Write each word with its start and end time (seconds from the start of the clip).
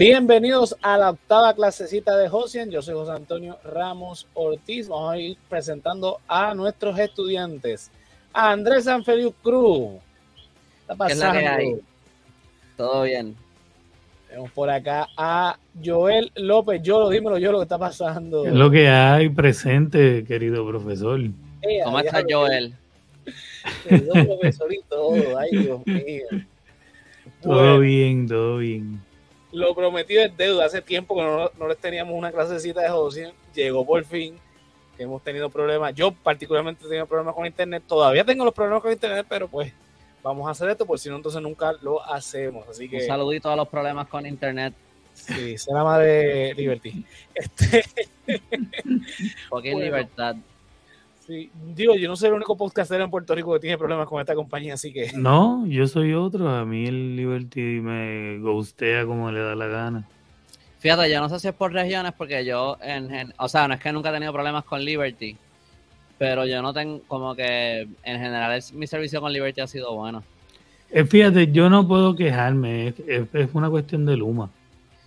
Bienvenidos 0.00 0.74
a 0.80 0.96
la 0.96 1.10
octava 1.10 1.52
clasecita 1.52 2.16
de 2.16 2.26
Josian. 2.26 2.70
Yo 2.70 2.80
soy 2.80 2.94
José 2.94 3.12
Antonio 3.12 3.58
Ramos 3.62 4.26
Ortiz. 4.32 4.88
Vamos 4.88 5.12
a 5.12 5.18
ir 5.18 5.36
presentando 5.46 6.20
a 6.26 6.54
nuestros 6.54 6.98
estudiantes. 6.98 7.90
A 8.32 8.50
Andrés 8.50 8.84
Sanfeliu 8.84 9.34
Cruz. 9.42 10.00
¿Qué 10.88 10.96
pasando? 10.96 11.38
¿Qué 11.38 11.44
es 11.44 11.50
hay? 11.50 11.80
Todo 12.78 13.02
bien. 13.02 13.36
Tenemos 14.26 14.50
por 14.52 14.70
acá 14.70 15.06
a 15.18 15.58
Joel 15.84 16.32
López. 16.34 16.80
Yo 16.82 17.00
lo 17.00 17.10
dímelo 17.10 17.36
yo 17.36 17.52
lo 17.52 17.58
que 17.58 17.64
está 17.64 17.76
pasando. 17.76 18.46
Es 18.46 18.54
lo 18.54 18.70
que 18.70 18.88
hay 18.88 19.28
presente, 19.28 20.24
querido 20.24 20.66
profesor. 20.66 21.20
Eh, 21.20 21.80
¿Cómo 21.84 22.00
está 22.00 22.24
Joel? 22.26 22.72
Querido 23.86 24.14
profesor 24.14 24.72
y 24.72 24.80
todo. 24.88 25.38
Ay, 25.38 25.50
Dios 25.50 25.86
mío. 25.86 26.24
Todo 27.42 27.80
bien, 27.80 28.26
todo 28.26 28.56
bien 28.56 29.09
lo 29.52 29.74
prometido 29.74 30.22
es 30.22 30.36
deuda. 30.36 30.66
Hace 30.66 30.82
tiempo 30.82 31.14
que 31.16 31.22
no, 31.22 31.50
no 31.58 31.68
les 31.68 31.78
teníamos 31.78 32.14
una 32.14 32.32
clasecita 32.32 32.80
de 32.80 32.88
José. 32.88 33.32
Llegó 33.54 33.84
por 33.84 34.04
fin. 34.04 34.38
Hemos 34.98 35.22
tenido 35.22 35.48
problemas. 35.48 35.94
Yo 35.94 36.12
particularmente 36.12 36.84
he 36.84 36.88
tenido 36.88 37.06
problemas 37.06 37.34
con 37.34 37.46
internet. 37.46 37.82
Todavía 37.86 38.24
tengo 38.24 38.44
los 38.44 38.54
problemas 38.54 38.82
con 38.82 38.92
internet, 38.92 39.26
pero 39.28 39.48
pues 39.48 39.72
vamos 40.22 40.46
a 40.46 40.50
hacer 40.50 40.68
esto, 40.70 40.84
porque 40.84 41.02
si 41.02 41.08
no, 41.08 41.16
entonces 41.16 41.40
nunca 41.40 41.72
lo 41.80 42.04
hacemos. 42.04 42.68
Así 42.68 42.88
que. 42.88 42.96
Un 42.96 43.06
saludito 43.06 43.50
a 43.50 43.56
los 43.56 43.68
problemas 43.68 44.08
con 44.08 44.26
internet. 44.26 44.74
Sí, 45.14 45.58
será 45.58 45.98
de 45.98 46.54
Liberty. 46.56 47.04
Este... 47.34 47.84
Porque 49.50 49.74
libertad 49.74 50.36
digo, 51.74 51.94
yo 51.94 52.08
no 52.08 52.16
soy 52.16 52.28
el 52.28 52.34
único 52.34 52.56
podcastero 52.56 53.04
en 53.04 53.10
Puerto 53.10 53.34
Rico 53.34 53.52
que 53.54 53.60
tiene 53.60 53.78
problemas 53.78 54.08
con 54.08 54.20
esta 54.20 54.34
compañía, 54.34 54.74
así 54.74 54.92
que. 54.92 55.12
No, 55.14 55.66
yo 55.66 55.86
soy 55.86 56.12
otro. 56.12 56.48
A 56.48 56.64
mí 56.64 56.86
el 56.86 57.16
Liberty 57.16 57.60
me 57.60 58.38
ghostea 58.38 59.06
como 59.06 59.30
le 59.30 59.40
da 59.40 59.54
la 59.54 59.66
gana. 59.66 60.08
Fíjate, 60.78 61.10
yo 61.10 61.20
no 61.20 61.28
sé 61.28 61.38
si 61.38 61.48
es 61.48 61.54
por 61.54 61.72
regiones, 61.72 62.12
porque 62.16 62.44
yo, 62.44 62.78
en, 62.82 63.32
o 63.38 63.48
sea, 63.48 63.68
no 63.68 63.74
es 63.74 63.80
que 63.80 63.92
nunca 63.92 64.10
he 64.10 64.12
tenido 64.12 64.32
problemas 64.32 64.64
con 64.64 64.82
Liberty, 64.82 65.36
pero 66.16 66.46
yo 66.46 66.62
no 66.62 66.72
tengo, 66.72 67.02
como 67.06 67.34
que 67.34 67.80
en 67.80 68.18
general 68.18 68.62
mi 68.72 68.86
servicio 68.86 69.20
con 69.20 69.32
Liberty 69.32 69.60
ha 69.60 69.66
sido 69.66 69.94
bueno. 69.94 70.22
Eh, 70.90 71.04
fíjate, 71.04 71.52
yo 71.52 71.70
no 71.70 71.86
puedo 71.86 72.16
quejarme, 72.16 72.94
es 73.06 73.48
una 73.52 73.70
cuestión 73.70 74.06
de 74.06 74.16
Luma. 74.16 74.50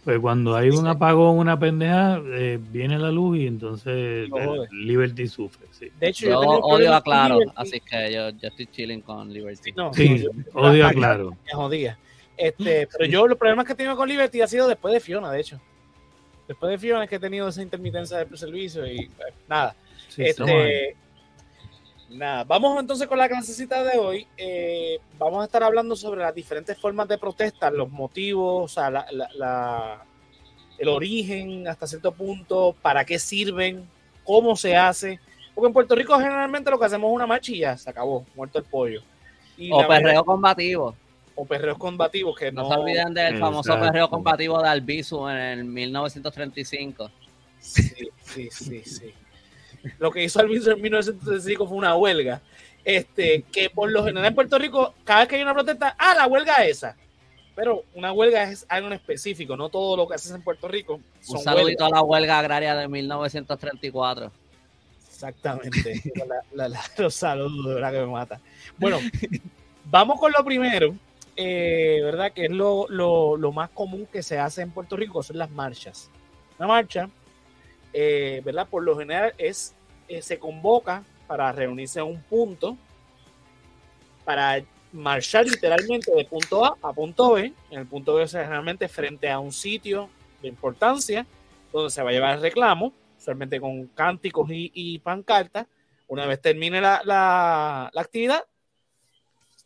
Pues 0.03 0.19
cuando 0.19 0.55
hay 0.55 0.69
un 0.69 0.85
apagón, 0.85 1.37
una 1.37 1.57
pendeja, 1.57 2.21
eh, 2.25 2.59
viene 2.71 2.99
la 2.99 3.09
luz 3.09 3.37
y 3.37 3.47
entonces 3.47 4.29
Liberty 4.71 5.27
sufre. 5.27 5.65
Sí. 5.71 5.89
De 5.99 6.09
hecho, 6.09 6.27
yo, 6.27 6.39
odio 6.39 6.93
a 6.93 7.01
Claro, 7.01 7.39
así 7.55 7.79
que 7.79 8.11
yo, 8.13 8.29
yo, 8.31 8.49
estoy 8.49 8.67
chilling 8.67 9.01
con 9.01 9.31
Liberty. 9.31 9.73
sí, 9.93 10.25
odio 10.53 10.87
a 10.87 10.91
Claro. 10.93 11.37
Me 11.45 11.53
jodía. 11.53 11.97
Este, 12.35 12.87
pero 12.87 13.09
yo 13.09 13.27
los 13.27 13.37
problemas 13.37 13.65
que 13.65 13.73
he 13.73 13.75
tenido 13.75 13.95
con 13.95 14.09
Liberty 14.09 14.41
ha 14.41 14.47
sido 14.47 14.67
después 14.67 14.93
de 14.93 14.99
Fiona, 14.99 15.31
de 15.31 15.39
hecho. 15.39 15.61
Después 16.47 16.71
de 16.71 16.77
Fiona 16.77 17.05
es 17.05 17.09
que 17.09 17.15
he 17.15 17.19
tenido 17.19 17.47
esa 17.47 17.61
intermitencia 17.61 18.17
del 18.17 18.37
servicio 18.37 18.85
y 18.85 19.07
pues, 19.07 19.33
nada. 19.47 19.75
este, 20.17 20.97
Nada, 22.13 22.43
vamos 22.43 22.79
entonces 22.79 23.07
con 23.07 23.17
la 23.17 23.27
clasecita 23.27 23.83
de 23.83 23.97
hoy. 23.97 24.27
Eh, 24.37 24.99
vamos 25.17 25.41
a 25.41 25.45
estar 25.45 25.63
hablando 25.63 25.95
sobre 25.95 26.21
las 26.21 26.33
diferentes 26.33 26.77
formas 26.77 27.07
de 27.07 27.17
protesta, 27.17 27.71
los 27.71 27.89
motivos, 27.89 28.65
o 28.65 28.67
sea, 28.67 28.89
la, 28.91 30.05
el 30.77 30.87
origen 30.87 31.67
hasta 31.67 31.87
cierto 31.87 32.11
punto, 32.11 32.75
para 32.81 33.03
qué 33.03 33.17
sirven, 33.17 33.89
cómo 34.23 34.55
se 34.55 34.75
hace. 34.75 35.19
Porque 35.55 35.67
en 35.67 35.73
Puerto 35.73 35.95
Rico 35.95 36.17
generalmente 36.17 36.69
lo 36.69 36.77
que 36.77 36.85
hacemos 36.85 37.09
es 37.09 37.15
una 37.15 37.27
marcha 37.27 37.51
y 37.51 37.59
ya 37.59 37.77
se 37.77 37.89
acabó, 37.89 38.25
muerto 38.35 38.59
el 38.59 38.65
pollo. 38.65 39.01
o 39.71 39.87
perreo 39.87 40.23
combativo. 40.23 40.95
O 41.35 41.45
perreos 41.45 41.79
combativos 41.79 42.37
que 42.37 42.51
no. 42.51 42.61
No 42.61 42.69
se 42.69 42.79
olviden 42.79 43.11
del 43.11 43.39
famoso 43.39 43.79
perreo 43.79 44.07
combativo 44.07 44.61
de 44.61 44.69
Albizu 44.69 45.27
en 45.29 45.37
el 45.37 45.63
1935. 45.63 47.09
Sí, 47.59 48.09
sí, 48.21 48.49
sí, 48.51 48.83
sí 48.83 49.13
lo 49.99 50.11
que 50.11 50.23
hizo 50.23 50.39
Alviso 50.39 50.71
en 50.71 50.81
1935 50.81 51.67
fue 51.67 51.77
una 51.77 51.95
huelga. 51.95 52.41
Este, 52.85 53.43
que 53.51 53.69
por 53.69 53.89
lo 53.91 54.03
general 54.03 54.27
en 54.27 54.35
Puerto 54.35 54.59
Rico, 54.59 54.93
cada 55.05 55.21
vez 55.21 55.29
que 55.29 55.35
hay 55.37 55.41
una 55.41 55.53
protesta, 55.53 55.95
ah, 55.97 56.13
la 56.15 56.27
huelga 56.27 56.65
esa. 56.65 56.97
Pero 57.55 57.83
una 57.93 58.11
huelga 58.11 58.43
es 58.43 58.65
algo 58.67 58.87
en 58.87 58.93
específico, 58.93 59.55
no 59.55 59.69
todo 59.69 59.95
lo 59.95 60.07
que 60.07 60.15
haces 60.15 60.31
en 60.31 60.41
Puerto 60.41 60.67
Rico. 60.67 60.99
Un 61.27 61.39
saludito 61.39 61.85
a 61.85 61.89
la 61.89 62.01
huelga 62.01 62.39
agraria 62.39 62.75
de 62.75 62.87
1934. 62.87 64.31
Exactamente. 65.07 66.01
los 66.97 67.13
saludos, 67.13 67.67
de 67.67 67.73
verdad 67.75 67.91
que 67.91 67.99
me 67.99 68.07
mata. 68.07 68.41
Bueno, 68.77 68.99
vamos 69.85 70.19
con 70.19 70.31
lo 70.31 70.43
primero, 70.43 70.95
eh, 71.35 72.01
¿verdad? 72.03 72.33
Que 72.33 72.45
es 72.45 72.51
lo, 72.51 72.87
lo, 72.89 73.51
más 73.51 73.69
común 73.69 74.07
que 74.11 74.23
se 74.23 74.39
hace 74.39 74.63
en 74.63 74.71
Puerto 74.71 74.97
Rico, 74.97 75.21
son 75.23 75.37
las 75.37 75.51
marchas. 75.51 76.09
Una 76.57 76.67
marcha 76.67 77.09
eh, 77.93 78.41
¿verdad? 78.43 78.67
Por 78.67 78.83
lo 78.83 78.97
general 78.97 79.33
es, 79.37 79.75
eh, 80.07 80.21
se 80.21 80.39
convoca 80.39 81.03
para 81.27 81.51
reunirse 81.51 81.99
a 81.99 82.03
un 82.03 82.21
punto, 82.21 82.75
para 84.25 84.63
marchar 84.91 85.45
literalmente 85.45 86.13
de 86.13 86.25
punto 86.25 86.65
A 86.65 86.77
a 86.81 86.93
punto 86.93 87.33
B. 87.33 87.53
En 87.69 87.79
el 87.79 87.87
punto 87.87 88.15
B 88.15 88.23
es 88.23 88.31
generalmente 88.31 88.87
frente 88.87 89.29
a 89.29 89.39
un 89.39 89.51
sitio 89.51 90.09
de 90.41 90.47
importancia 90.47 91.25
donde 91.71 91.89
se 91.89 92.01
va 92.03 92.09
a 92.09 92.13
llevar 92.13 92.35
el 92.35 92.41
reclamo, 92.41 92.93
solamente 93.17 93.59
con 93.59 93.87
cánticos 93.87 94.47
y, 94.49 94.99
pancartas. 94.99 95.67
Una 96.07 96.25
vez 96.27 96.41
termine 96.41 96.79
la, 96.81 97.01
la, 97.05 97.91
actividad, 97.95 98.43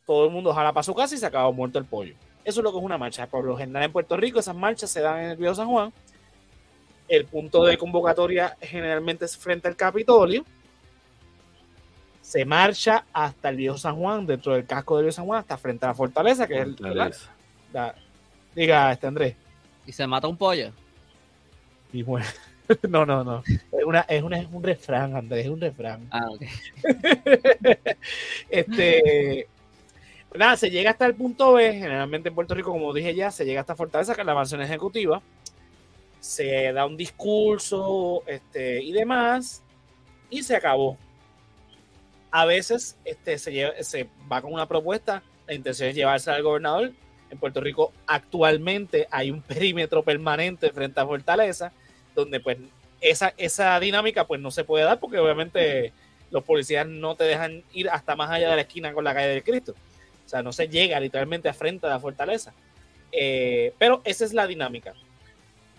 todo 0.05 0.25
el 0.25 0.31
mundo 0.31 0.53
jala 0.53 0.71
para 0.71 0.83
su 0.83 0.93
casa 0.93 1.15
y 1.15 1.17
se 1.17 1.25
acaba 1.25 1.51
muerto 1.51 1.79
el 1.79 1.85
pollo. 1.85 2.15
Eso 2.45 2.61
es 2.61 2.63
lo 2.63 2.71
que 2.71 2.77
es 2.77 2.83
una 2.83 2.97
marcha. 2.97 3.27
Por 3.27 3.43
lo 3.43 3.57
general 3.57 3.83
en 3.83 3.91
Puerto 3.91 4.15
Rico 4.15 4.39
esas 4.39 4.55
marchas 4.55 4.89
se 4.89 5.01
dan 5.01 5.19
en 5.19 5.31
el 5.31 5.37
Viejo 5.37 5.55
San 5.55 5.67
Juan 5.67 5.91
el 7.07 7.25
punto 7.25 7.63
de 7.63 7.77
convocatoria 7.77 8.57
generalmente 8.61 9.25
es 9.25 9.37
frente 9.37 9.67
al 9.67 9.75
Capitolio. 9.75 10.45
Se 12.21 12.43
marcha 12.43 13.05
hasta 13.13 13.49
el 13.49 13.55
Viejo 13.55 13.77
San 13.77 13.95
Juan, 13.95 14.25
dentro 14.25 14.53
del 14.53 14.65
casco 14.65 14.97
del 14.97 15.05
Viejo 15.05 15.15
San 15.15 15.25
Juan, 15.25 15.39
hasta 15.39 15.57
frente 15.57 15.85
a 15.85 15.89
la 15.89 15.95
fortaleza, 15.95 16.45
que 16.47 16.55
es 16.55 16.61
el. 16.61 16.75
diga, 18.53 18.91
este 18.91 19.07
Andrés. 19.07 19.35
¿Y 19.85 19.91
se 19.93 20.05
mata 20.05 20.27
un 20.27 20.37
pollo? 20.37 20.71
Y 21.93 22.03
bueno. 22.03 22.25
No, 22.89 23.05
no, 23.05 23.23
no. 23.23 23.43
Es, 23.47 23.85
una, 23.85 24.01
es, 24.01 24.21
una, 24.21 24.39
es 24.39 24.47
un 24.51 24.61
refrán, 24.61 25.15
Andrés, 25.15 25.45
es 25.45 25.49
un 25.49 25.61
refrán. 25.61 26.05
Ah, 26.11 26.25
ok. 26.29 26.41
este. 28.49 29.47
Nada, 30.35 30.57
se 30.57 30.69
llega 30.69 30.91
hasta 30.91 31.05
el 31.05 31.15
punto 31.15 31.53
B. 31.53 31.75
Generalmente 31.75 32.27
en 32.27 32.35
Puerto 32.35 32.53
Rico, 32.53 32.73
como 32.73 32.93
dije 32.93 33.15
ya, 33.15 33.31
se 33.31 33.45
llega 33.45 33.61
hasta 33.61 33.73
Fortaleza, 33.73 34.15
que 34.15 34.19
es 34.19 34.27
la 34.27 34.35
mansión 34.35 34.61
ejecutiva 34.61 35.21
se 36.27 36.73
da 36.73 36.85
un 36.85 36.97
discurso 36.97 38.21
este, 38.27 38.83
y 38.83 38.91
demás, 38.91 39.63
y 40.29 40.43
se 40.43 40.57
acabó. 40.57 40.97
A 42.31 42.45
veces 42.45 42.97
este, 43.05 43.37
se, 43.37 43.81
se 43.81 44.09
va 44.29 44.41
con 44.41 44.51
una 44.51 44.67
propuesta, 44.67 45.23
la 45.47 45.53
intención 45.53 45.87
es 45.87 45.95
llevarse 45.95 46.29
al 46.29 46.43
gobernador. 46.43 46.91
En 47.29 47.37
Puerto 47.37 47.61
Rico 47.61 47.93
actualmente 48.05 49.07
hay 49.09 49.31
un 49.31 49.41
perímetro 49.53 50.03
permanente 50.03 50.69
frente 50.71 50.99
a 50.99 51.05
Fortaleza, 51.05 51.71
donde 52.13 52.41
pues 52.41 52.57
esa, 52.99 53.33
esa 53.37 53.79
dinámica 53.79 54.27
pues 54.27 54.41
no 54.41 54.51
se 54.51 54.65
puede 54.65 54.83
dar 54.83 54.99
porque 54.99 55.19
obviamente 55.19 55.93
los 56.29 56.43
policías 56.43 56.85
no 56.85 57.15
te 57.15 57.23
dejan 57.23 57.63
ir 57.71 57.89
hasta 57.89 58.17
más 58.17 58.29
allá 58.29 58.49
de 58.49 58.55
la 58.57 58.61
esquina 58.63 58.91
con 58.91 59.05
la 59.05 59.13
calle 59.13 59.29
del 59.29 59.43
Cristo. 59.43 59.73
O 60.25 60.29
sea, 60.29 60.43
no 60.43 60.51
se 60.51 60.67
llega 60.67 60.99
literalmente 60.99 61.47
a 61.47 61.53
frente 61.53 61.85
a 61.85 61.89
la 61.89 62.01
fortaleza. 62.01 62.53
Eh, 63.13 63.73
pero 63.79 64.01
esa 64.03 64.25
es 64.25 64.33
la 64.33 64.45
dinámica 64.45 64.93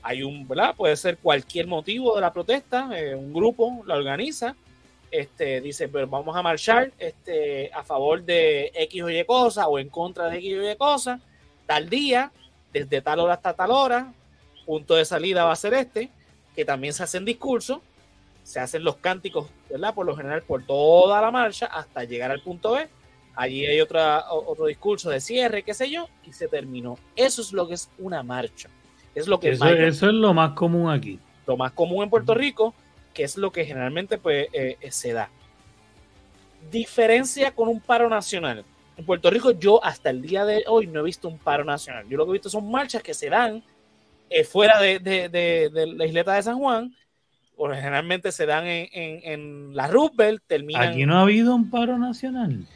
hay 0.08 0.22
un, 0.22 0.48
¿verdad? 0.48 0.74
Puede 0.74 0.96
ser 0.96 1.18
cualquier 1.18 1.66
motivo 1.66 2.14
de 2.14 2.22
la 2.22 2.32
protesta, 2.32 2.88
eh, 2.98 3.14
un 3.14 3.30
grupo 3.30 3.82
la 3.84 3.94
organiza, 3.94 4.56
este, 5.10 5.60
dice, 5.60 5.86
pero 5.86 6.06
vamos 6.06 6.34
a 6.34 6.40
marchar 6.40 6.92
este, 6.98 7.70
a 7.74 7.82
favor 7.84 8.22
de 8.22 8.72
X 8.74 9.02
o 9.02 9.10
Y 9.10 9.22
cosa 9.26 9.68
o 9.68 9.78
en 9.78 9.90
contra 9.90 10.30
de 10.30 10.38
X 10.38 10.56
o 10.56 10.70
Y 10.70 10.76
cosa, 10.76 11.20
tal 11.66 11.90
día, 11.90 12.32
desde 12.72 13.02
tal 13.02 13.20
hora 13.20 13.34
hasta 13.34 13.52
tal 13.52 13.70
hora, 13.70 14.14
punto 14.64 14.94
de 14.94 15.04
salida 15.04 15.44
va 15.44 15.52
a 15.52 15.56
ser 15.56 15.74
este, 15.74 16.08
que 16.56 16.64
también 16.64 16.94
se 16.94 17.02
hacen 17.02 17.26
discursos, 17.26 17.80
se 18.44 18.60
hacen 18.60 18.84
los 18.84 18.96
cánticos, 18.96 19.50
¿verdad? 19.68 19.94
Por 19.94 20.06
lo 20.06 20.16
general, 20.16 20.42
por 20.42 20.64
toda 20.64 21.20
la 21.20 21.30
marcha 21.30 21.66
hasta 21.66 22.04
llegar 22.04 22.30
al 22.30 22.40
punto 22.40 22.72
B. 22.72 22.88
Allí 23.36 23.66
hay 23.66 23.82
otra, 23.82 24.32
otro 24.32 24.64
discurso 24.64 25.10
de 25.10 25.20
cierre, 25.20 25.62
qué 25.62 25.74
sé 25.74 25.90
yo, 25.90 26.08
y 26.24 26.32
se 26.32 26.48
terminó. 26.48 26.98
Eso 27.14 27.42
es 27.42 27.52
lo 27.52 27.68
que 27.68 27.74
es 27.74 27.90
una 27.98 28.22
marcha. 28.22 28.70
Es 29.14 29.26
lo 29.26 29.40
que 29.40 29.50
eso, 29.50 29.66
es 29.66 30.02
lo 30.02 30.34
más 30.34 30.52
común 30.52 30.90
aquí. 30.90 31.18
Lo 31.46 31.56
más 31.56 31.72
común 31.72 32.04
en 32.04 32.10
Puerto 32.10 32.34
Rico, 32.34 32.74
que 33.14 33.24
es 33.24 33.36
lo 33.36 33.50
que 33.50 33.64
generalmente 33.64 34.18
pues, 34.18 34.48
eh, 34.52 34.76
eh, 34.80 34.90
se 34.90 35.12
da. 35.12 35.30
Diferencia 36.70 37.54
con 37.54 37.68
un 37.68 37.80
paro 37.80 38.08
nacional. 38.08 38.64
En 38.96 39.04
Puerto 39.04 39.30
Rico 39.30 39.52
yo 39.52 39.82
hasta 39.84 40.10
el 40.10 40.22
día 40.22 40.44
de 40.44 40.64
hoy 40.66 40.86
no 40.86 41.00
he 41.00 41.04
visto 41.04 41.28
un 41.28 41.38
paro 41.38 41.64
nacional. 41.64 42.06
Yo 42.08 42.16
lo 42.16 42.24
que 42.24 42.30
he 42.30 42.32
visto 42.34 42.50
son 42.50 42.70
marchas 42.70 43.02
que 43.02 43.14
se 43.14 43.30
dan 43.30 43.62
eh, 44.30 44.44
fuera 44.44 44.80
de, 44.80 45.70
la 45.96 46.06
isleta 46.06 46.34
de 46.34 46.42
San 46.42 46.58
Juan, 46.58 46.94
o 47.56 47.68
generalmente 47.68 48.30
se 48.30 48.46
dan 48.46 48.64
en, 48.66 49.74
la 49.74 49.88
Roosevelt, 49.88 50.42
terminan... 50.46 50.90
Aquí 50.90 51.06
no 51.06 51.18
ha 51.18 51.22
habido 51.22 51.54
un 51.54 51.70
paro 51.70 51.98
nacional. 51.98 52.66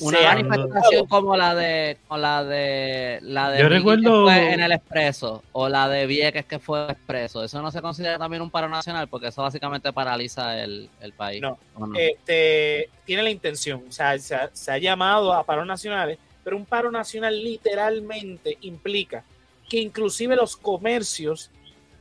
Una 0.00 0.20
manifestación 0.20 1.06
como 1.06 1.36
la 1.36 1.54
de 1.54 1.98
la 2.10 2.44
de 2.44 3.18
la 3.22 3.50
de 3.50 3.60
Yo 3.60 3.68
recuerdo 3.68 4.30
en 4.30 4.60
el 4.60 4.72
expreso 4.72 5.42
o 5.52 5.68
la 5.68 5.88
de 5.88 6.06
Vieques 6.06 6.44
que 6.44 6.58
fue 6.58 6.90
expreso. 6.90 7.42
Eso 7.42 7.62
no 7.62 7.70
se 7.70 7.80
considera 7.80 8.18
también 8.18 8.42
un 8.42 8.50
paro 8.50 8.68
nacional 8.68 9.08
porque 9.08 9.28
eso 9.28 9.42
básicamente 9.42 9.92
paraliza 9.92 10.62
el, 10.62 10.90
país. 11.16 11.40
No, 11.40 11.58
Este, 11.94 12.90
tiene 13.04 13.22
la 13.22 13.30
intención 13.30 13.84
o 13.88 13.92
sea 13.92 14.18
se 14.18 14.34
ha, 14.34 14.50
se 14.52 14.70
ha 14.72 14.78
llamado 14.78 15.32
a 15.32 15.44
paros 15.44 15.66
nacionales 15.66 16.18
pero 16.44 16.56
un 16.56 16.64
paro 16.64 16.90
nacional 16.90 17.42
literalmente 17.42 18.58
implica 18.60 19.24
que 19.68 19.78
inclusive 19.80 20.36
los 20.36 20.56
comercios 20.56 21.50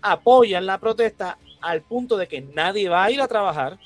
apoyan 0.02 0.66
la 0.66 0.78
protesta 0.80 1.38
al 1.62 1.82
punto 1.82 2.18
de 2.18 2.28
que 2.28 2.42
nadie 2.42 2.90
va 2.90 3.06
a 3.06 3.12
ir 3.12 3.22
a 3.22 3.28
trabajar 3.28 3.74
no 3.74 3.80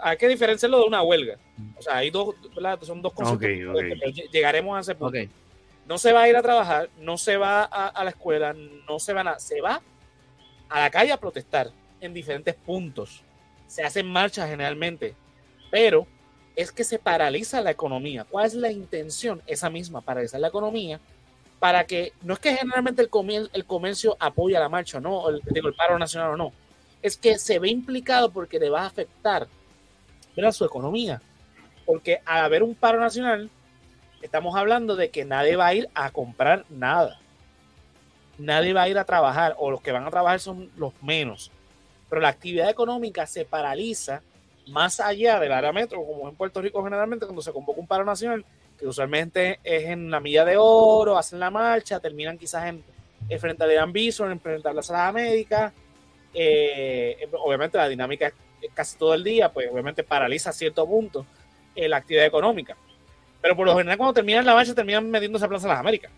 hay 0.00 0.16
que 0.16 0.28
diferenciarlo 0.28 0.78
de 0.78 0.84
una 0.84 1.02
huelga 1.02 1.38
o 1.78 1.82
sea, 1.82 1.96
hay 1.98 2.10
dos, 2.10 2.34
son 2.82 3.02
dos 3.02 3.12
cosas. 3.12 3.38
Llegaremos 4.32 4.76
a 4.76 4.80
ese 4.80 4.94
punto. 4.94 5.18
No 5.86 5.98
se 5.98 6.12
va 6.12 6.22
a 6.22 6.28
ir 6.28 6.36
a 6.36 6.42
trabajar, 6.42 6.90
no 6.98 7.16
se 7.16 7.36
va 7.36 7.62
a, 7.62 8.02
la 8.02 8.10
escuela, 8.10 8.54
no 8.88 8.98
se 8.98 9.12
va 9.12 9.20
a 9.22 9.38
se 9.38 9.60
va 9.60 9.80
a 10.68 10.80
la 10.80 10.90
calle 10.90 11.12
a 11.12 11.16
protestar 11.16 11.70
en 12.00 12.12
diferentes 12.12 12.54
puntos. 12.54 13.22
Se 13.68 13.84
hacen 13.84 14.06
marchas 14.06 14.48
generalmente, 14.48 15.14
pero 15.70 16.06
es 16.56 16.72
que 16.72 16.82
se 16.82 16.98
paraliza 16.98 17.60
la 17.60 17.70
economía. 17.70 18.26
¿Cuál 18.28 18.46
es 18.46 18.54
la 18.54 18.72
intención? 18.72 19.42
Esa 19.46 19.70
misma, 19.70 20.00
paralizar 20.00 20.40
la 20.40 20.48
economía 20.48 20.98
para 21.60 21.84
que, 21.84 22.12
no 22.22 22.34
es 22.34 22.40
que 22.40 22.54
generalmente 22.54 23.00
el, 23.00 23.08
comercio, 23.08 23.48
el 23.52 23.64
comercio 23.64 24.16
apoya 24.18 24.60
la 24.60 24.68
marcha, 24.68 25.00
no, 25.00 25.28
el, 25.28 25.40
digo, 25.50 25.68
el 25.68 25.74
paro 25.74 25.98
nacional 25.98 26.32
o 26.32 26.36
no, 26.36 26.52
es 27.00 27.16
que 27.16 27.38
se 27.38 27.58
ve 27.58 27.68
implicado 27.68 28.30
porque 28.30 28.58
le 28.58 28.68
va 28.68 28.82
a 28.82 28.86
afectar 28.86 29.46
a 30.44 30.52
su 30.52 30.64
economía. 30.64 31.22
Porque 31.84 32.20
al 32.24 32.44
haber 32.44 32.62
un 32.62 32.74
paro 32.74 33.00
nacional, 33.00 33.48
estamos 34.20 34.56
hablando 34.56 34.96
de 34.96 35.10
que 35.10 35.24
nadie 35.24 35.56
va 35.56 35.68
a 35.68 35.74
ir 35.74 35.88
a 35.94 36.10
comprar 36.10 36.64
nada. 36.68 37.18
Nadie 38.38 38.72
va 38.72 38.82
a 38.82 38.88
ir 38.88 38.98
a 38.98 39.04
trabajar, 39.04 39.54
o 39.58 39.70
los 39.70 39.80
que 39.80 39.92
van 39.92 40.04
a 40.04 40.10
trabajar 40.10 40.40
son 40.40 40.70
los 40.76 40.92
menos. 41.02 41.50
Pero 42.10 42.20
la 42.20 42.28
actividad 42.28 42.68
económica 42.68 43.26
se 43.26 43.44
paraliza 43.44 44.22
más 44.68 45.00
allá 45.00 45.38
del 45.40 45.52
área 45.52 45.72
metro, 45.72 46.04
como 46.04 46.28
en 46.28 46.34
Puerto 46.34 46.60
Rico 46.60 46.82
generalmente, 46.82 47.24
cuando 47.24 47.42
se 47.42 47.52
convoca 47.52 47.80
un 47.80 47.86
paro 47.86 48.04
nacional, 48.04 48.44
que 48.78 48.86
usualmente 48.86 49.60
es 49.64 49.84
en 49.84 50.10
la 50.10 50.20
milla 50.20 50.44
de 50.44 50.56
oro, 50.58 51.16
hacen 51.16 51.40
la 51.40 51.50
marcha, 51.50 52.00
terminan 52.00 52.36
quizás 52.36 52.66
en, 52.66 52.84
frente 53.38 53.64
a 53.64 53.66
Dean 53.66 53.92
Bison, 53.92 54.30
en 54.30 54.40
frente 54.40 54.68
a 54.68 54.72
la 54.72 54.82
Sala 54.82 55.08
América. 55.08 55.72
Eh, 56.34 57.28
obviamente 57.32 57.78
la 57.78 57.88
dinámica 57.88 58.26
es 58.26 58.34
casi 58.74 58.96
todo 58.98 59.14
el 59.14 59.24
día, 59.24 59.52
pues 59.52 59.68
obviamente 59.70 60.02
paraliza 60.02 60.50
a 60.50 60.52
cierto 60.52 60.86
punto 60.86 61.26
eh, 61.74 61.88
la 61.88 61.98
actividad 61.98 62.26
económica. 62.26 62.76
Pero 63.40 63.56
por 63.56 63.66
lo 63.66 63.76
general, 63.76 63.98
cuando 63.98 64.14
terminan 64.14 64.44
la 64.44 64.54
marcha, 64.54 64.74
terminan 64.74 65.10
metiéndose 65.10 65.44
a 65.44 65.48
Plaza 65.48 65.68
de 65.68 65.74
las 65.74 65.80
Américas. 65.80 66.10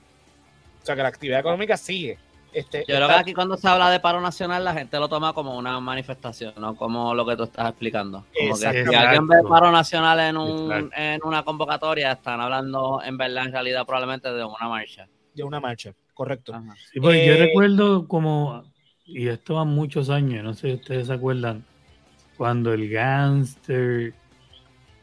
O 0.82 0.86
sea 0.86 0.96
que 0.96 1.02
la 1.02 1.08
actividad 1.08 1.40
económica 1.40 1.76
sigue. 1.76 2.18
Este, 2.52 2.84
Yo 2.88 2.96
creo 2.96 3.08
que 3.08 3.14
aquí 3.14 3.34
cuando 3.34 3.56
se 3.56 3.68
habla 3.68 3.90
de 3.90 4.00
paro 4.00 4.20
nacional, 4.20 4.64
la 4.64 4.72
gente 4.72 4.98
lo 4.98 5.08
toma 5.08 5.32
como 5.32 5.56
una 5.56 5.78
manifestación, 5.80 6.54
no 6.56 6.74
como 6.76 7.14
lo 7.14 7.26
que 7.26 7.36
tú 7.36 7.42
estás 7.44 7.68
explicando. 7.68 8.24
Como 8.34 8.54
que 8.54 8.84
si 8.84 8.94
alguien 8.94 9.28
ve 9.28 9.36
paro 9.48 9.70
nacional 9.70 10.18
en, 10.20 10.36
un, 10.36 10.90
en 10.96 11.20
una 11.24 11.42
convocatoria, 11.42 12.12
están 12.12 12.40
hablando 12.40 13.02
en 13.04 13.18
verdad, 13.18 13.46
en 13.46 13.52
realidad, 13.52 13.84
probablemente 13.84 14.32
de 14.32 14.44
una 14.44 14.68
marcha. 14.68 15.06
De 15.34 15.44
una 15.44 15.60
marcha, 15.60 15.92
correcto. 16.14 16.54
Sí, 16.92 17.00
porque 17.00 17.26
yo 17.26 17.34
eh, 17.34 17.46
recuerdo 17.46 18.08
como, 18.08 18.64
y 19.04 19.28
esto 19.28 19.54
va 19.54 19.64
muchos 19.64 20.08
años, 20.08 20.42
no 20.42 20.54
sé 20.54 20.68
si 20.68 20.74
ustedes 20.74 21.08
se 21.08 21.12
acuerdan, 21.12 21.64
cuando 22.38 22.72
el 22.72 22.88
gangster 22.88 24.14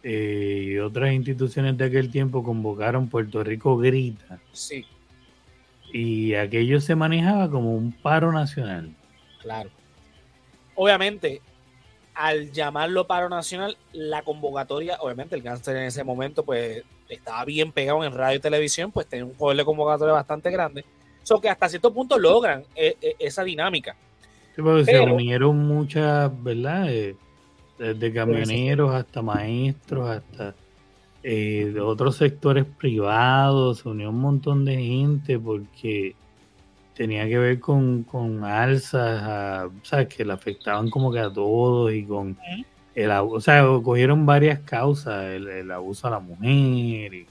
eh, 0.02 0.64
y 0.68 0.78
otras 0.78 1.12
instituciones 1.12 1.78
de 1.78 1.86
aquel 1.86 2.10
tiempo 2.10 2.42
convocaron 2.44 3.10
Puerto 3.10 3.44
Rico 3.44 3.78
Grita. 3.78 4.40
Sí. 4.54 4.86
Y 5.92 6.34
aquello 6.36 6.80
se 6.80 6.96
manejaba 6.96 7.50
como 7.50 7.76
un 7.76 7.92
paro 7.92 8.32
nacional. 8.32 8.96
Claro. 9.42 9.70
Obviamente, 10.76 11.42
al 12.14 12.52
llamarlo 12.52 13.06
paro 13.06 13.28
nacional, 13.28 13.78
la 13.92 14.22
convocatoria, 14.22 14.98
obviamente 15.02 15.36
el 15.36 15.44
cáncer 15.44 15.76
en 15.76 15.84
ese 15.84 16.04
momento, 16.06 16.46
pues 16.46 16.84
estaba 17.10 17.44
bien 17.44 17.74
pegado 17.74 18.04
en 18.06 18.14
radio 18.14 18.38
y 18.38 18.42
televisión, 18.42 18.92
pues 18.92 19.08
tenía 19.08 19.26
un 19.26 19.34
poder 19.34 19.58
de 19.58 19.66
convocatoria 19.66 20.14
bastante 20.14 20.50
grande. 20.52 20.86
So 21.24 21.42
que 21.42 21.50
hasta 21.50 21.68
cierto 21.68 21.94
punto 21.94 22.18
logran 22.18 22.64
eh, 22.76 22.96
eh, 23.02 23.16
esa 23.20 23.44
dinámica. 23.44 23.96
Sí, 24.56 24.62
porque 24.62 24.86
se 24.86 25.00
unieron 25.02 25.58
muchas, 25.58 26.32
¿verdad? 26.44 26.88
Desde 27.78 28.14
camioneros 28.14 28.94
hasta 28.94 29.22
maestros, 29.22 30.10
hasta 30.10 30.56
eh, 31.24 31.72
de 31.74 31.82
otros 31.82 32.18
sectores 32.18 32.66
privados, 32.66 33.80
se 33.80 33.90
unió 33.90 34.10
un 34.10 34.20
montón 34.20 34.64
de 34.64 34.78
gente 34.78 35.40
porque 35.40 36.16
tenía 36.94 37.28
que 37.28 37.38
ver 37.38 37.60
con, 37.60 38.04
con 38.04 38.44
alzas, 38.44 39.70
¿sabes? 39.84 40.08
que 40.08 40.24
le 40.24 40.34
afectaban 40.34 40.90
como 40.90 41.12
que 41.12 41.20
a 41.20 41.32
todos 41.32 41.92
y 41.92 42.06
con 42.06 42.38
el 42.96 43.12
o 43.12 43.42
sea, 43.42 43.66
cogieron 43.84 44.26
varias 44.26 44.60
causas, 44.62 45.26
el, 45.26 45.70
abuso 45.70 46.08
a 46.08 46.12
la 46.12 46.20
mujer, 46.20 47.14
y, 47.14 47.28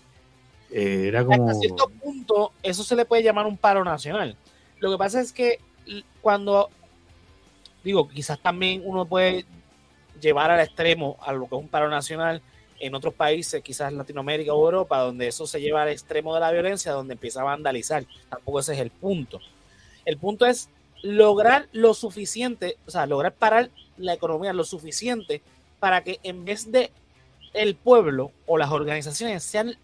eh, 0.71 1.09
era 1.09 1.25
como... 1.25 1.49
Hasta 1.49 1.61
cierto 1.61 1.89
punto, 1.89 2.53
eso 2.63 2.85
se 2.85 2.95
le 2.95 3.07
puede 3.07 3.23
llamar 3.23 3.47
un 3.47 3.57
paro 3.57 3.83
nacional. 3.83 4.37
Lo 4.81 4.91
que 4.91 4.99
pasa 4.99 5.21
es 5.21 5.33
que 5.33 5.61
cuando, 6.21 6.69
digo, 7.83 8.09
quizás 8.09 8.39
también 8.41 8.83
uno 8.85 9.07
puede 9.07 9.47
llevar 10.25 10.51
al 10.51 10.61
extremo 10.61 11.17
a 11.21 11.33
lo 11.33 11.47
que 11.47 11.55
es 11.55 11.61
un 11.61 11.69
paro 11.69 11.89
nacional 11.89 12.43
en 12.81 12.95
otros 12.95 13.15
países, 13.15 13.63
quizás 13.63 13.93
Latinoamérica 13.93 14.53
o 14.53 14.65
Europa, 14.65 14.99
donde 14.99 15.29
eso 15.29 15.47
se 15.47 15.61
lleva 15.61 15.83
al 15.83 15.91
extremo 15.91 16.35
de 16.35 16.41
la 16.41 16.51
violencia, 16.51 16.93
donde 16.93 17.15
empieza 17.15 17.41
a 17.41 17.45
vandalizar. 17.45 18.05
Tampoco 18.29 18.61
ese 18.61 18.75
es 18.75 18.81
el 18.81 18.91
punto. 18.91 19.41
El 20.05 20.19
punto 20.19 20.45
es 20.47 20.69
lograr 21.03 21.69
lo 21.73 21.95
suficiente, 21.95 22.77
o 22.87 22.91
sea, 22.91 23.07
lograr 23.07 23.33
parar 23.33 23.71
la 23.97 24.15
economía 24.15 24.53
lo 24.53 24.65
suficiente 24.65 25.41
para 25.79 26.03
que 26.03 26.19
en 26.23 26.45
vez 26.45 26.73
de 26.73 26.91
el 27.53 27.77
pueblo 27.77 28.33
o 28.47 28.59
las 28.59 28.71
organizaciones 28.71 29.45
sean 29.45 29.77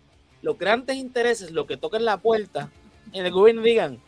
los 0.43 0.59
grandes 0.59 0.97
intereses, 0.97 1.53
lo 1.53 1.67
que 1.67 1.77
toquen 1.77 2.05
la 2.05 2.17
puerta 2.17 2.71
en 3.13 3.27
el 3.27 3.33
gobierno 3.33 3.63
digan, 3.63 4.01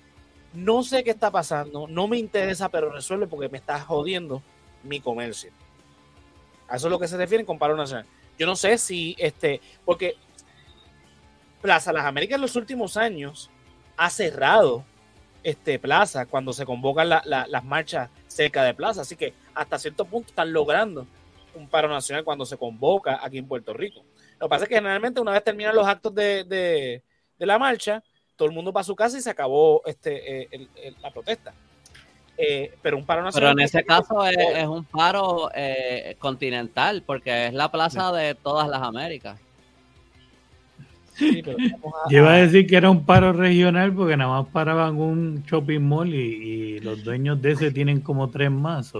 no 0.54 0.82
sé 0.82 1.04
qué 1.04 1.10
está 1.10 1.30
pasando, 1.30 1.86
no 1.86 2.08
me 2.08 2.18
interesa, 2.18 2.68
pero 2.68 2.90
resuelve 2.90 3.26
porque 3.26 3.48
me 3.48 3.58
está 3.58 3.80
jodiendo 3.80 4.42
mi 4.82 5.00
comercio. 5.00 5.50
A 6.72 6.76
eso 6.76 6.86
es 6.86 6.90
lo 6.90 6.98
que 6.98 7.06
se 7.06 7.18
refiere 7.18 7.44
con 7.44 7.58
paro 7.58 7.76
nacional. 7.76 8.06
Yo 8.38 8.46
no 8.46 8.56
sé 8.56 8.78
si, 8.78 9.14
este, 9.18 9.60
porque 9.84 10.16
Plaza 11.60 11.92
Las 11.92 12.06
Américas 12.06 12.36
en 12.36 12.40
los 12.40 12.56
últimos 12.56 12.96
años 12.96 13.50
ha 13.98 14.08
cerrado 14.08 14.82
este, 15.42 15.78
Plaza 15.78 16.24
cuando 16.24 16.54
se 16.54 16.64
convocan 16.64 17.10
las 17.10 17.64
marchas 17.64 18.08
cerca 18.26 18.64
de 18.64 18.72
Plaza. 18.72 19.02
Así 19.02 19.16
que 19.16 19.34
hasta 19.54 19.78
cierto 19.78 20.06
punto 20.06 20.30
están 20.30 20.50
logrando 20.50 21.06
un 21.54 21.68
paro 21.68 21.88
nacional 21.88 22.24
cuando 22.24 22.46
se 22.46 22.56
convoca 22.56 23.20
aquí 23.22 23.36
en 23.36 23.46
Puerto 23.46 23.74
Rico. 23.74 24.02
Lo 24.40 24.46
que 24.46 24.48
pasa 24.48 24.64
es 24.64 24.70
que 24.70 24.76
generalmente 24.76 25.20
una 25.20 25.32
vez 25.32 25.44
terminan 25.44 25.76
los 25.76 25.86
actos 25.86 26.14
de, 26.14 27.02
la 27.36 27.58
marcha, 27.58 28.02
todo 28.34 28.48
el 28.48 28.54
mundo 28.54 28.72
va 28.72 28.80
a 28.80 28.84
su 28.84 28.96
casa 28.96 29.18
y 29.18 29.20
se 29.20 29.28
acabó 29.28 29.82
este, 29.84 30.48
eh, 30.54 30.94
la 31.02 31.10
protesta. 31.10 31.52
Eh, 32.36 32.72
pero 32.80 32.96
un 32.96 33.04
paro 33.04 33.22
nacional. 33.22 33.54
Pero 33.54 33.60
en 33.60 33.64
ese 33.64 33.84
caso 33.84 34.26
es, 34.26 34.66
un 34.66 34.84
paro 34.84 35.50
eh, 35.54 36.16
continental, 36.18 37.02
porque 37.04 37.46
es 37.46 37.52
la 37.52 37.70
plaza 37.70 38.12
de 38.12 38.34
todas 38.34 38.68
las 38.68 38.82
Américas. 38.82 39.38
Sí, 41.14 41.42
Yo 42.08 42.18
iba 42.18 42.32
a 42.32 42.36
decir 42.38 42.66
que 42.66 42.76
era 42.76 42.90
un 42.90 43.04
paro 43.04 43.34
regional 43.34 43.92
porque 43.92 44.16
nada 44.16 44.40
más 44.40 44.50
paraban 44.50 44.98
un 44.98 45.42
shopping 45.42 45.80
mall 45.80 46.12
y, 46.14 46.80
los 46.80 47.04
dueños 47.04 47.40
de 47.42 47.52
ese 47.52 47.70
tienen 47.70 48.00
como 48.00 48.30
tres 48.30 48.50
más. 48.50 48.92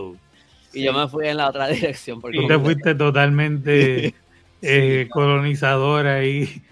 Y 0.75 0.83
yo 0.83 0.93
me 0.93 1.09
fui 1.09 1.27
en 1.27 1.39
la 1.39 1.49
otra 1.49 1.69
dirección. 1.69 2.21
Porque 2.21 2.39
Tú 2.39 2.47
te 2.47 2.59
fuiste 2.59 2.95
totalmente 2.95 4.15
eh, 4.61 5.09
colonizadora 5.11 6.25
y... 6.25 6.62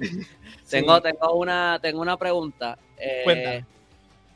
Tengo, 0.68 1.00
tengo, 1.00 1.34
una, 1.34 1.80
tengo 1.82 2.00
una 2.00 2.16
pregunta. 2.16 2.78
Eh, 2.96 3.64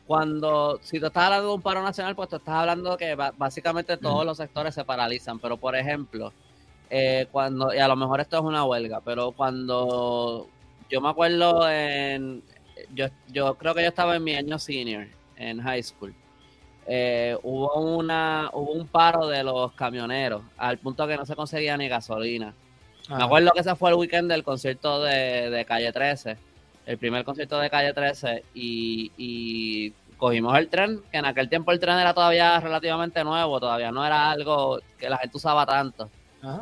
cuando, 0.07 0.79
si 0.83 1.01
tú 1.01 1.07
estás 1.07 1.25
hablando 1.25 1.49
de 1.49 1.55
un 1.55 1.63
paro 1.63 1.83
nacional, 1.83 2.15
pues 2.15 2.29
tú 2.29 2.37
estás 2.37 2.55
hablando 2.55 2.97
que 2.97 3.15
básicamente 3.15 3.97
todos 3.97 4.25
los 4.25 4.37
sectores 4.37 4.75
se 4.75 4.85
paralizan, 4.85 5.39
pero 5.39 5.57
por 5.57 5.75
ejemplo, 5.75 6.33
eh, 6.91 7.27
cuando, 7.33 7.73
y 7.73 7.79
a 7.79 7.89
lo 7.89 7.97
mejor 7.97 8.21
esto 8.21 8.37
es 8.37 8.43
una 8.43 8.65
huelga, 8.65 9.01
pero 9.01 9.33
cuando 9.33 10.47
yo 10.91 11.01
me 11.01 11.09
acuerdo 11.09 11.69
en, 11.71 12.43
yo, 12.95 13.07
yo 13.29 13.55
creo 13.55 13.75
que 13.75 13.83
yo 13.83 13.89
estaba 13.89 14.17
en 14.17 14.25
mi 14.25 14.35
año 14.35 14.59
senior, 14.59 15.07
en 15.37 15.61
high 15.63 15.83
school, 15.83 16.15
eh, 16.87 17.39
hubo, 17.43 17.75
una, 17.97 18.51
hubo 18.53 18.73
un 18.73 18.87
paro 18.87 19.27
de 19.27 19.43
los 19.43 19.73
camioneros, 19.73 20.43
al 20.59 20.79
punto 20.79 21.07
que 21.07 21.17
no 21.17 21.25
se 21.25 21.35
conseguía 21.35 21.79
ni 21.79 21.89
gasolina. 21.89 22.55
Me 23.09 23.23
acuerdo 23.23 23.51
que 23.53 23.61
ese 23.61 23.75
fue 23.75 23.91
el 23.91 23.97
weekend 23.97 24.31
del 24.31 24.43
concierto 24.43 25.03
de, 25.03 25.51
de 25.51 25.65
Calle 25.67 25.93
13 25.93 26.39
el 26.87 26.99
primer 26.99 27.25
concierto 27.25 27.59
de 27.59 27.71
Calle 27.71 27.93
13 27.93 28.45
y, 28.55 29.93
cogimos 30.17 30.57
el 30.57 30.69
tren, 30.69 31.03
que 31.11 31.19
en 31.19 31.27
aquel 31.27 31.49
tiempo 31.49 31.73
el 31.73 31.81
tren 31.81 31.99
era 31.99 32.15
todavía 32.15 32.59
relativamente 32.61 33.23
nuevo, 33.25 33.61
todavía 33.61 33.91
no 33.91 34.07
era 34.07 34.31
algo 34.31 34.79
que 34.97 35.11
la 35.11 35.19
gente 35.19 35.37
usaba 35.37 35.67
tanto. 35.67 36.09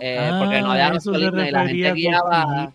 Eh, 0.01 0.31
porque 0.39 0.63
no 0.63 0.73
había 0.73 0.91
gasolina 0.91 1.49
y 1.49 1.51
la 1.51 1.67
gente 1.67 1.93
guiaba. 1.93 2.73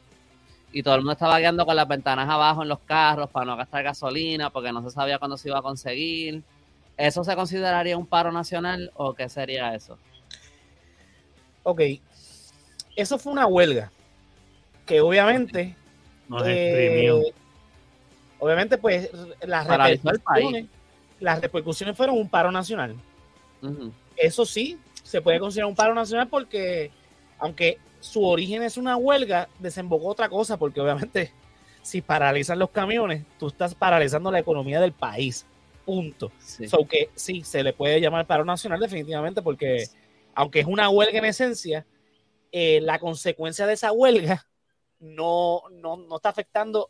y 0.71 0.83
todo 0.83 0.95
el 0.95 1.01
mundo 1.01 1.13
estaba 1.13 1.39
guiando 1.39 1.65
con 1.65 1.75
las 1.75 1.87
ventanas 1.87 2.29
abajo 2.29 2.63
en 2.63 2.69
los 2.69 2.79
carros 2.79 3.29
para 3.29 3.45
no 3.45 3.57
gastar 3.57 3.83
gasolina 3.83 4.49
porque 4.49 4.71
no 4.71 4.83
se 4.83 4.91
sabía 4.91 5.17
cuándo 5.17 5.37
se 5.37 5.49
iba 5.49 5.59
a 5.59 5.61
conseguir. 5.61 6.43
¿Eso 6.97 7.23
se 7.23 7.35
consideraría 7.35 7.97
un 7.97 8.05
paro 8.05 8.31
nacional 8.31 8.91
o 8.95 9.13
qué 9.13 9.29
sería 9.29 9.73
eso? 9.73 9.97
Ok, 11.63 11.81
eso 12.95 13.17
fue 13.17 13.31
una 13.31 13.45
huelga 13.45 13.91
que 14.85 15.01
obviamente 15.01 15.75
eh, 16.45 17.33
obviamente 18.39 18.77
pues 18.77 19.09
las 19.41 19.67
repercusiones, 19.67 20.65
las 21.19 21.41
repercusiones 21.41 21.95
fueron 21.95 22.17
un 22.17 22.29
paro 22.29 22.51
nacional. 22.51 22.95
Eso 24.15 24.45
sí, 24.45 24.77
se 25.03 25.21
puede 25.21 25.39
considerar 25.39 25.69
un 25.69 25.75
paro 25.75 25.93
nacional 25.93 26.27
porque 26.27 26.91
aunque 27.39 27.77
su 27.99 28.23
origen 28.23 28.63
es 28.63 28.77
una 28.77 28.97
huelga, 28.97 29.49
desembocó 29.59 30.07
otra 30.07 30.29
cosa, 30.29 30.57
porque 30.57 30.81
obviamente 30.81 31.31
si 31.81 32.01
paralizan 32.01 32.59
los 32.59 32.69
camiones, 32.69 33.23
tú 33.39 33.47
estás 33.47 33.75
paralizando 33.75 34.31
la 34.31 34.39
economía 34.39 34.79
del 34.79 34.93
país. 34.93 35.45
Punto. 35.85 36.33
Sí. 36.39 36.65
que 36.89 37.09
sí, 37.15 37.43
se 37.43 37.63
le 37.63 37.71
puede 37.71 38.01
llamar 38.01 38.27
paro 38.27 38.43
nacional 38.43 38.79
definitivamente, 38.79 39.41
porque 39.41 39.85
aunque 40.35 40.59
es 40.59 40.65
una 40.65 40.89
huelga 40.89 41.19
en 41.19 41.25
esencia, 41.25 41.85
eh, 42.51 42.81
la 42.81 42.99
consecuencia 42.99 43.65
de 43.65 43.73
esa 43.73 43.91
huelga 43.93 44.45
no, 44.99 45.63
no, 45.71 45.97
no 45.97 46.15
está 46.17 46.29
afectando 46.29 46.89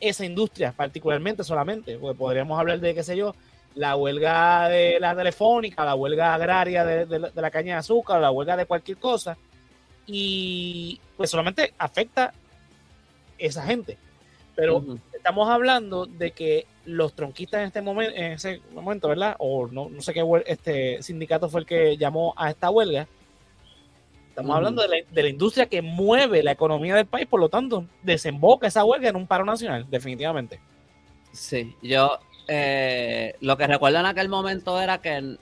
esa 0.00 0.24
industria 0.24 0.72
particularmente 0.72 1.44
solamente, 1.44 1.98
porque 1.98 2.18
podríamos 2.18 2.58
hablar 2.58 2.80
de, 2.80 2.94
qué 2.94 3.04
sé 3.04 3.16
yo, 3.16 3.34
la 3.74 3.96
huelga 3.96 4.68
de 4.68 4.98
la 5.00 5.14
telefónica, 5.14 5.84
la 5.84 5.94
huelga 5.94 6.34
agraria 6.34 6.84
de, 6.84 7.30
la 7.34 7.50
caña 7.50 7.74
de 7.74 7.78
azúcar, 7.78 8.20
la 8.20 8.30
huelga 8.30 8.56
de 8.56 8.66
cualquier 8.66 8.98
cosa, 8.98 9.36
y 10.06 11.00
pues 11.16 11.30
solamente 11.30 11.72
afecta 11.78 12.34
esa 13.38 13.62
gente. 13.64 13.96
Pero 14.54 14.84
estamos 15.14 15.48
hablando 15.48 16.04
de 16.04 16.32
que 16.32 16.66
los 16.84 17.14
tronquistas 17.14 17.60
en 17.60 17.66
este 17.68 17.80
momento, 17.80 18.14
en 18.14 18.32
ese 18.32 18.60
momento, 18.72 19.08
¿verdad? 19.08 19.36
O 19.38 19.66
no, 19.68 19.88
no 19.88 20.02
sé 20.02 20.12
qué 20.12 20.22
este 20.46 21.02
sindicato 21.02 21.48
fue 21.48 21.60
el 21.60 21.66
que 21.66 21.96
llamó 21.96 22.34
a 22.36 22.50
esta 22.50 22.68
huelga. 22.70 23.06
Estamos 24.32 24.56
hablando 24.56 24.80
de 24.80 24.88
la, 24.88 24.96
de 25.10 25.22
la, 25.22 25.28
industria 25.28 25.66
que 25.66 25.82
mueve 25.82 26.42
la 26.42 26.52
economía 26.52 26.94
del 26.94 27.04
país, 27.04 27.26
por 27.26 27.38
lo 27.38 27.50
tanto, 27.50 27.84
desemboca 28.02 28.66
esa 28.66 28.82
huelga 28.82 29.10
en 29.10 29.16
un 29.16 29.26
paro 29.26 29.44
nacional, 29.44 29.86
definitivamente. 29.90 30.58
Sí, 31.32 31.76
yo 31.82 32.18
eh, 32.48 33.34
lo 33.40 33.58
que 33.58 33.66
recuerdo 33.66 34.00
en 34.00 34.06
aquel 34.06 34.30
momento 34.30 34.80
era 34.80 35.02
que, 35.02 35.36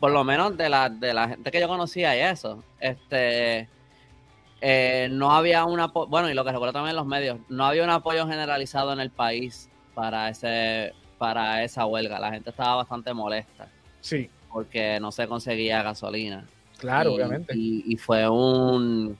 por 0.00 0.10
lo 0.10 0.24
menos 0.24 0.56
de 0.56 0.68
la, 0.68 0.88
de 0.88 1.14
la 1.14 1.28
gente 1.28 1.50
que 1.52 1.60
yo 1.60 1.68
conocía 1.68 2.16
y 2.16 2.32
eso, 2.32 2.64
este, 2.80 3.68
eh, 4.60 5.08
no 5.12 5.30
había 5.30 5.64
un 5.64 5.78
apoyo, 5.78 6.08
bueno, 6.08 6.28
y 6.28 6.34
lo 6.34 6.44
que 6.44 6.50
recuerdo 6.50 6.72
también 6.72 6.90
en 6.90 6.96
los 6.96 7.06
medios, 7.06 7.38
no 7.48 7.66
había 7.66 7.84
un 7.84 7.90
apoyo 7.90 8.26
generalizado 8.26 8.92
en 8.92 8.98
el 8.98 9.10
país 9.10 9.70
para 9.94 10.28
ese 10.28 10.92
para 11.18 11.62
esa 11.62 11.86
huelga. 11.86 12.18
La 12.18 12.30
gente 12.30 12.50
estaba 12.50 12.76
bastante 12.76 13.14
molesta. 13.14 13.68
Sí. 14.00 14.28
Porque 14.52 14.98
no 15.00 15.10
se 15.10 15.26
conseguía 15.26 15.82
gasolina. 15.82 16.46
Claro, 16.78 17.14
obviamente. 17.14 17.54
Y, 17.56 17.96
fue 17.96 18.28
un. 18.28 19.16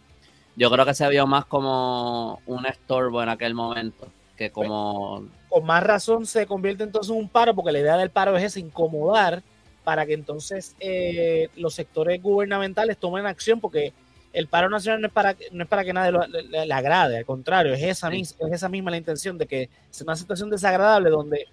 Yo 0.57 0.71
creo 0.71 0.85
que 0.85 0.95
se 0.95 1.09
vio 1.09 1.27
más 1.27 1.47
como 1.47 2.41
un 2.47 2.67
estorbo 2.67 3.23
en 3.23 3.29
aquel 3.29 3.55
momento 3.55 4.09
que 4.37 4.51
como. 4.51 5.27
Con 5.49 5.65
más 5.65 5.83
razón 5.83 6.27
se 6.27 6.47
convierte 6.47 6.85
entonces 6.85 7.11
en 7.11 7.19
un 7.19 7.29
paro, 7.29 7.55
porque 7.55 7.73
la 7.73 7.79
idea 7.79 7.97
del 7.97 8.11
paro 8.11 8.37
es 8.37 8.57
incomodar 8.57 9.43
para 9.85 10.07
que 10.07 10.15
entonces 10.15 10.75
eh, 10.81 11.49
los 11.57 11.75
sectores 11.75 12.21
gubernamentales 12.21 12.99
tomen 12.99 13.27
acción, 13.27 13.61
porque 13.61 13.93
el 14.33 14.49
paro 14.49 14.69
nacional 14.69 15.01
no 15.01 15.07
es 15.07 15.13
para, 15.13 15.37
no 15.53 15.63
es 15.63 15.69
para 15.69 15.85
que 15.85 15.93
nadie 15.93 16.13
le, 16.51 16.73
agrade, 16.73 17.19
al 17.19 17.25
contrario, 17.25 17.73
es 17.73 17.83
esa, 17.83 18.11
misma, 18.11 18.49
es 18.49 18.55
esa 18.55 18.69
misma 18.69 18.91
la 18.91 18.97
intención 18.97 19.39
de 19.39 19.47
que 19.47 19.71
sea 19.91 20.05
una 20.05 20.17
situación 20.17 20.51
desagradable 20.51 21.11
donde, 21.11 21.47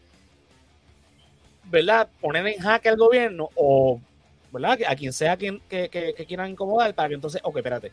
¿verdad? 1.66 2.10
Poner 2.20 2.48
en 2.48 2.60
jaque 2.60 2.90
al 2.90 2.98
gobierno 2.98 3.50
o, 3.56 4.00
¿verdad? 4.52 4.80
A 4.88 4.96
quien 4.96 5.14
sea 5.14 5.38
quien, 5.38 5.62
que, 5.70 5.90
que, 5.90 6.26
quieran 6.26 6.52
incomodar 6.52 6.94
para 6.94 7.10
que 7.10 7.16
entonces, 7.16 7.42
ok, 7.44 7.58
espérate, 7.58 7.92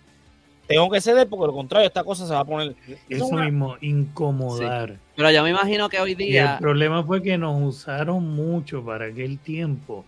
tengo 0.67 0.91
que 0.91 1.00
ceder 1.00 1.29
porque 1.29 1.47
lo 1.47 1.55
contrario, 1.55 1.87
esta 1.87 2.05
cosa 2.05 2.27
se 2.27 2.35
va 2.35 2.41
a 2.41 2.45
poner. 2.45 2.77
Eso 3.09 3.33
mismo, 3.33 3.77
incomodar. 3.81 4.99
Pero 5.17 5.31
yo 5.31 5.43
me 5.43 5.50
imagino 5.50 5.88
que 5.88 5.99
hoy 5.99 6.15
día. 6.15 6.55
el 6.55 6.59
problema 6.59 7.03
fue 7.03 7.23
que 7.23 7.38
nos 7.38 7.62
usaron 7.62 8.29
mucho 8.29 8.85
para 8.85 9.07
aquel 9.07 9.38
tiempo 9.38 10.05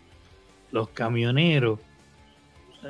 los 0.71 0.89
camioneros 0.91 1.81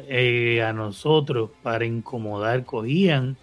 eh, 0.09 0.63
a 0.63 0.73
nosotros 0.73 1.51
para 1.63 1.85
incomodar, 1.85 2.65
cogían 2.65 3.37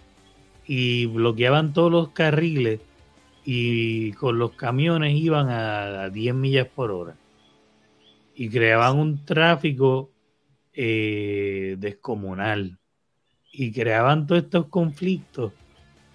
y 0.66 1.06
bloqueaban 1.06 1.72
todos 1.72 1.90
los 1.90 2.08
carriles 2.10 2.80
y 3.44 4.12
con 4.12 4.38
los 4.38 4.52
camiones 4.52 5.14
iban 5.14 5.48
a, 5.48 6.10
10 6.10 6.34
millas 6.34 6.66
por 6.66 6.90
hora 6.90 7.14
y 8.38 8.48
creaban 8.50 8.96
un 8.96 9.24
tráfico 9.24 10.12
eh, 10.72 11.74
descomunal 11.80 12.78
y 13.52 13.72
creaban 13.72 14.28
todos 14.28 14.44
estos 14.44 14.66
conflictos 14.66 15.52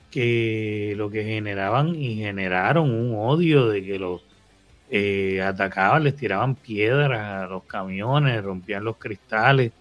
que 0.10 0.94
lo 0.96 1.10
que 1.10 1.26
generaban 1.26 1.96
y 1.96 2.16
generaron 2.16 2.92
un 2.92 3.14
odio 3.16 3.68
de 3.68 3.84
que 3.84 4.00
los 4.00 4.22
eh, 4.90 5.42
atacaban, 5.42 6.06
les 6.06 6.16
tiraban 6.16 6.56
piedras 6.56 7.44
a 7.44 7.48
los 7.48 7.64
camiones, 7.64 8.42
rompían 8.42 8.86
los 8.86 8.96
cristales 8.96 9.74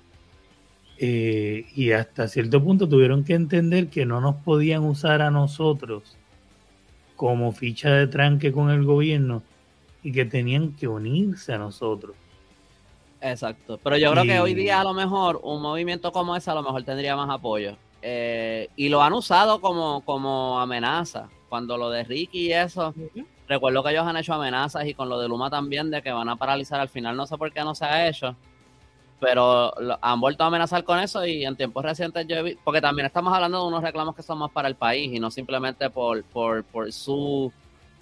eh, 0.99 1.67
y 1.77 1.93
hasta 1.93 2.27
cierto 2.27 2.61
punto 2.61 2.89
tuvieron 2.89 3.23
que 3.23 3.35
entender 3.35 3.87
que 3.87 4.05
no 4.05 4.21
nos 4.21 4.35
podían 4.43 4.83
usar 4.83 5.23
a 5.23 5.31
nosotros 5.31 6.17
como 7.15 7.53
ficha 7.53 7.93
de 7.93 8.09
tranque 8.09 8.51
con 8.51 8.69
el 8.71 8.83
gobierno 8.83 9.45
y 10.03 10.11
que 10.11 10.25
tenían 10.25 10.73
que 10.73 10.89
unirse 10.89 11.53
a 11.53 11.59
nosotros. 11.59 12.17
Exacto, 13.23 13.79
pero 13.83 13.97
yo 13.97 14.11
creo 14.11 14.25
que 14.25 14.41
hoy 14.41 14.53
día 14.53 14.81
a 14.81 14.85
lo 14.85 14.93
mejor 14.95 15.41
un 15.45 15.63
movimiento 15.63 16.11
como 16.11 16.35
ese 16.35 16.51
a 16.51 16.55
lo 16.55 16.63
mejor 16.63 16.83
tendría 16.83 17.15
más 17.15 17.31
apoyo. 17.31 17.77
Eh, 18.03 18.69
y 18.75 18.89
lo 18.89 19.01
han 19.01 19.13
usado 19.13 19.61
como, 19.61 20.05
como 20.05 20.59
amenaza. 20.61 21.29
Cuando 21.49 21.77
lo 21.77 21.89
de 21.91 22.03
Ricky 22.03 22.49
y 22.49 22.53
eso, 22.53 22.95
recuerdo 23.47 23.85
que 23.85 23.91
ellos 23.91 24.07
han 24.07 24.17
hecho 24.17 24.35
amenazas 24.35 24.87
y 24.87 24.95
con 24.95 25.09
lo 25.09 25.21
de 25.21 25.29
Luma 25.29 25.51
también 25.51 25.91
de 25.91 26.03
que 26.03 26.11
van 26.11 26.29
a 26.29 26.37
paralizar. 26.37 26.81
Al 26.81 26.89
final 26.89 27.17
no 27.17 27.27
sé 27.27 27.39
por 27.39 27.53
qué 27.53 27.61
no 27.61 27.75
se 27.75 27.85
ha 27.85 28.09
hecho 28.09 28.37
pero 29.23 29.73
han 30.01 30.21
vuelto 30.21 30.43
a 30.43 30.49
amenazar 30.49 30.83
con 30.83 30.99
eso 30.99 31.25
y 31.25 31.45
en 31.45 31.55
tiempos 31.55 31.85
recientes 31.85 32.27
yo 32.27 32.35
he 32.35 32.43
visto, 32.43 32.61
porque 32.65 32.81
también 32.81 33.07
estamos 33.07 33.33
hablando 33.33 33.61
de 33.61 33.69
unos 33.69 33.81
reclamos 33.81 34.17
que 34.17 34.23
son 34.25 34.39
más 34.39 34.51
para 34.51 34.67
el 34.67 34.75
país 34.75 35.15
y 35.15 35.21
no 35.21 35.31
simplemente 35.31 35.89
por, 35.91 36.25
por, 36.25 36.65
por 36.65 36.93
su 36.93 37.53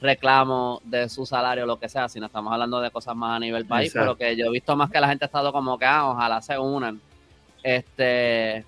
reclamo 0.01 0.81
de 0.85 1.09
su 1.09 1.27
salario 1.27 1.67
lo 1.67 1.79
que 1.79 1.89
sea, 1.89 2.09
sino 2.09 2.27
estamos 2.27 2.53
hablando 2.53 2.81
de 2.81 2.91
cosas 2.91 3.15
más 3.15 3.37
a 3.37 3.41
nivel 3.41 3.67
país, 3.67 3.93
pero 3.93 4.17
que 4.17 4.35
yo 4.37 4.47
he 4.47 4.51
visto 4.51 4.75
más 4.77 4.91
que 4.91 5.01
la 5.01 5.09
gente 5.09 5.25
ha 5.25 5.27
estado 5.27 5.53
como 5.53 5.79
que, 5.79 5.85
ah, 5.85 6.09
ojalá 6.09 6.41
se 6.41 6.59
unan. 6.59 7.01
Este, 7.63 8.65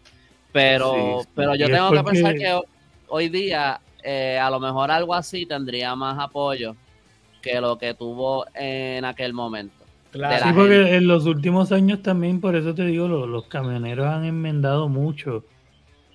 pero, 0.52 1.22
pero 1.34 1.54
yo 1.54 1.66
tengo 1.66 1.90
que 1.92 2.04
pensar 2.04 2.34
que 2.34 2.60
hoy 3.08 3.28
día 3.28 3.80
eh, 4.02 4.38
a 4.38 4.50
lo 4.50 4.60
mejor 4.60 4.90
algo 4.90 5.14
así 5.14 5.46
tendría 5.46 5.94
más 5.96 6.18
apoyo 6.18 6.76
que 7.40 7.60
lo 7.60 7.78
que 7.78 7.94
tuvo 7.94 8.46
en 8.54 9.04
aquel 9.04 9.32
momento. 9.32 9.74
Claro. 10.10 10.44
Sí, 10.44 10.52
porque 10.54 10.96
en 10.96 11.06
los 11.06 11.24
últimos 11.24 11.72
años 11.72 12.02
también, 12.02 12.40
por 12.40 12.54
eso 12.54 12.74
te 12.74 12.84
digo, 12.84 13.08
los, 13.08 13.46
camioneros 13.46 14.06
han 14.06 14.24
enmendado 14.24 14.90
mucho 14.90 15.44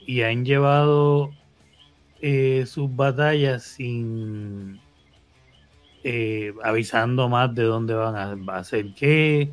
y 0.06 0.22
han 0.22 0.46
llevado 0.46 1.32
eh, 2.22 2.66
sus 2.68 2.96
batallas 2.96 3.64
sin 3.64 4.80
eh, 6.04 6.54
avisando 6.64 7.28
más 7.28 7.54
de 7.54 7.64
dónde 7.64 7.94
van 7.94 8.16
a, 8.16 8.58
hacer 8.58 8.94
qué, 8.96 9.52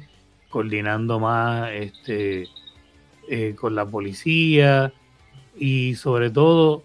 coordinando 0.49 1.19
más 1.19 1.71
este 1.73 2.49
eh, 3.29 3.55
con 3.59 3.75
la 3.75 3.87
policía 3.87 4.93
y 5.57 5.95
sobre 5.95 6.31
todo 6.31 6.83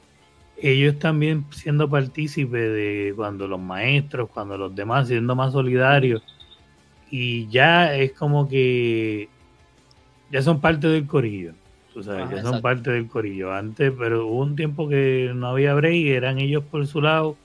ellos 0.58 1.00
también 1.00 1.46
siendo 1.52 1.90
partícipes 1.90 2.74
de 2.74 3.14
cuando 3.16 3.48
los 3.48 3.60
maestros, 3.60 4.30
cuando 4.30 4.58
los 4.58 4.76
demás 4.76 5.08
siendo 5.08 5.36
más 5.36 5.54
solidarios 5.54 6.24
y 7.12 7.48
ya 7.48 7.96
es 7.96 8.14
como 8.14 8.48
que 8.48 9.30
ya 10.32 10.42
son 10.42 10.62
parte 10.62 10.88
del 10.88 11.08
corillo. 11.08 11.54
Tú 11.94 12.04
sabes, 12.04 12.30
ya 12.30 12.44
son 12.44 12.62
parte 12.62 12.92
del 12.92 13.08
corillo. 13.08 13.52
Antes, 13.52 13.92
pero 13.98 14.28
hubo 14.28 14.42
un 14.42 14.56
tiempo 14.56 14.88
que 14.88 15.32
no 15.36 15.48
había 15.48 15.74
break, 15.74 16.06
eran 16.06 16.40
ellos 16.40 16.64
por 16.64 16.86
su 16.86 17.02
lado 17.02 17.36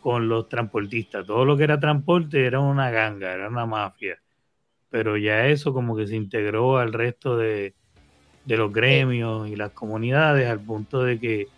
con 0.00 0.28
los 0.28 0.48
transportistas. 0.48 1.26
Todo 1.26 1.44
lo 1.44 1.56
que 1.56 1.64
era 1.64 1.78
transporte 1.78 2.46
era 2.46 2.60
una 2.60 2.90
ganga, 2.90 3.32
era 3.32 3.48
una 3.48 3.66
mafia. 3.66 4.18
Pero 4.88 5.16
ya 5.16 5.46
eso 5.46 5.72
como 5.72 5.96
que 5.96 6.06
se 6.06 6.16
integró 6.16 6.78
al 6.78 6.92
resto 6.92 7.36
de, 7.36 7.74
de 8.44 8.56
los 8.56 8.72
gremios 8.72 9.48
y 9.48 9.56
las 9.56 9.70
comunidades 9.70 10.48
al 10.48 10.60
punto 10.60 11.02
de 11.04 11.18
que 11.20 11.48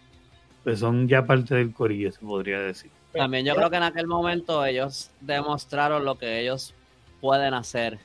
pues 0.65 0.79
son 0.79 1.09
ya 1.09 1.27
parte 1.27 1.55
del 1.55 1.73
corillo, 1.73 2.13
se 2.13 2.21
podría 2.21 2.61
decir. 2.61 2.91
También 3.13 3.45
yo 3.45 3.55
creo 3.55 3.69
que 3.69 3.77
en 3.77 3.83
aquel 3.83 4.07
momento 4.07 4.65
ellos 4.65 5.11
demostraron 5.21 6.05
lo 6.05 6.17
que 6.17 6.41
ellos 6.41 6.75
pueden 7.21 7.55
hacer. 7.55 7.99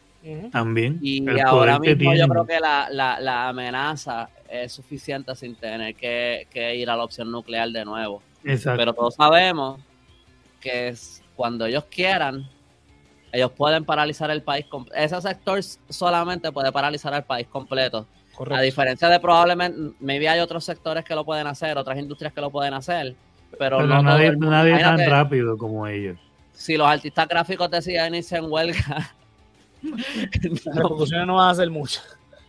También. 0.51 1.00
Y 1.01 1.24
ahora 1.39 1.79
mismo 1.79 2.13
yo 2.13 2.27
creo 2.27 2.46
que 2.46 2.60
la, 2.60 2.89
la, 2.89 3.48
amenaza 3.48 4.29
es 4.50 4.74
suficiente 4.74 5.34
sin 5.36 5.56
tener 5.56 5.96
que, 5.96 6.75
ir 6.75 6.89
a 6.89 6.98
la 6.98 7.03
opción 7.03 7.32
nuclear 7.32 7.70
de 7.70 7.86
nuevo. 7.86 8.22
Pero 8.44 8.94
todos 8.94 9.15
sabemos 9.15 9.79
que 10.60 10.90
es 10.90 11.24
cuando 11.36 11.66
ellos 11.66 11.86
quieran, 11.90 12.50
ellos 13.32 13.52
pueden 13.52 13.86
paralizar 13.86 14.32
el 14.32 14.42
país. 14.42 14.66
Ese 14.96 15.22
sector 15.22 15.62
solamente 15.90 16.52
puede 16.52 16.72
paralizar 16.72 17.14
el 17.14 17.24
país 17.24 17.48
completo. 17.48 18.08
A 18.52 18.62
diferencia 18.62 19.10
de 19.10 19.20
probablemente, 19.20 19.96
maybe 20.00 20.30
hay 20.30 20.40
otros 20.40 20.64
sectores 20.64 21.04
que 21.04 21.16
lo 21.16 21.26
pueden 21.26 21.48
hacer, 21.48 21.78
otras 21.78 21.98
industrias 21.98 22.34
que 22.34 22.42
lo 22.42 22.52
pueden 22.52 22.74
hacer, 22.74 23.16
pero, 23.58 23.82
no 23.82 24.04
nadie, 24.04 24.36
nadie 24.38 24.78
tan 24.80 25.00
rápido 25.10 25.58
como 25.58 25.88
ellos. 25.88 26.20
Si 26.54 26.78
los 26.78 26.88
artistas 26.88 27.28
gráficos 27.28 27.70
deciden 27.72 28.16
irse 28.16 28.38
en 28.38 28.52
huelga, 28.52 29.12
las 29.82 30.76
repercusiones 30.76 31.28
no 31.28 31.36
van 31.36 31.50
a 31.50 31.56
ser 31.56 31.70
muchas. 31.70 32.04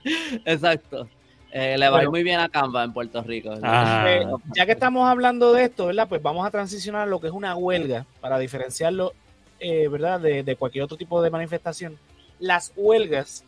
Exacto. 0.45 1.09
Eh, 1.50 1.78
le 1.78 1.88
va 1.88 2.02
muy 2.02 2.23
bien 2.23 2.40
a 2.40 2.49
Canva 2.49 2.85
en 2.85 2.93
Puerto 2.93 3.23
Rico. 3.23 3.55
Ah. 3.62 4.05
Eh, 4.09 4.26
ya 4.55 4.67
que 4.67 4.73
estamos 4.73 5.09
hablando 5.09 5.52
de 5.52 5.64
esto, 5.64 5.87
¿verdad? 5.87 6.09
Pues 6.09 6.23
vamos 6.23 6.47
a 6.47 6.50
transicionar 6.50 7.02
a 7.02 7.07
lo 7.07 7.21
que 7.21 7.28
es 7.28 7.33
una 7.33 7.57
huelga 7.57 8.05
para 8.21 8.38
diferenciarlo, 8.38 9.14
eh, 9.59 9.88
¿verdad? 9.88 10.21
De, 10.21 10.57
cualquier 10.57 10.85
otro 10.85 10.97
tipo 10.97 11.23
de 11.23 11.31
manifestación. 11.31 11.99
Las 12.38 12.73
huelgas, 12.76 13.45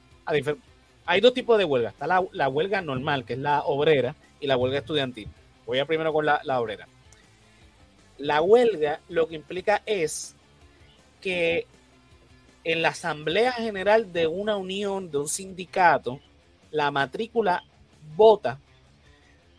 hay 1.04 1.20
dos 1.20 1.34
tipos 1.34 1.58
de 1.58 1.64
huelgas. 1.64 1.92
Está 1.92 2.06
la, 2.06 2.48
huelga 2.48 2.80
normal, 2.80 3.24
que 3.24 3.34
es 3.34 3.38
la 3.38 3.60
obrera, 3.62 4.14
y 4.40 4.46
la 4.46 4.56
huelga 4.56 4.78
estudiantil. 4.78 5.28
Voy 5.66 5.78
a 5.78 5.84
primero 5.84 6.12
con 6.12 6.24
la, 6.24 6.40
la 6.44 6.58
obrera. 6.58 6.88
La 8.16 8.40
huelga 8.40 9.00
lo 9.08 9.28
que 9.28 9.34
implica 9.34 9.82
es 9.84 10.34
que 11.20 11.66
en 12.64 12.82
la 12.82 12.88
asamblea 12.88 13.52
general 13.52 14.12
de 14.12 14.26
una 14.26 14.56
unión, 14.56 15.10
de 15.10 15.18
un 15.18 15.28
sindicato, 15.28 16.20
la 16.70 16.90
matrícula 16.90 17.64
vota 18.16 18.58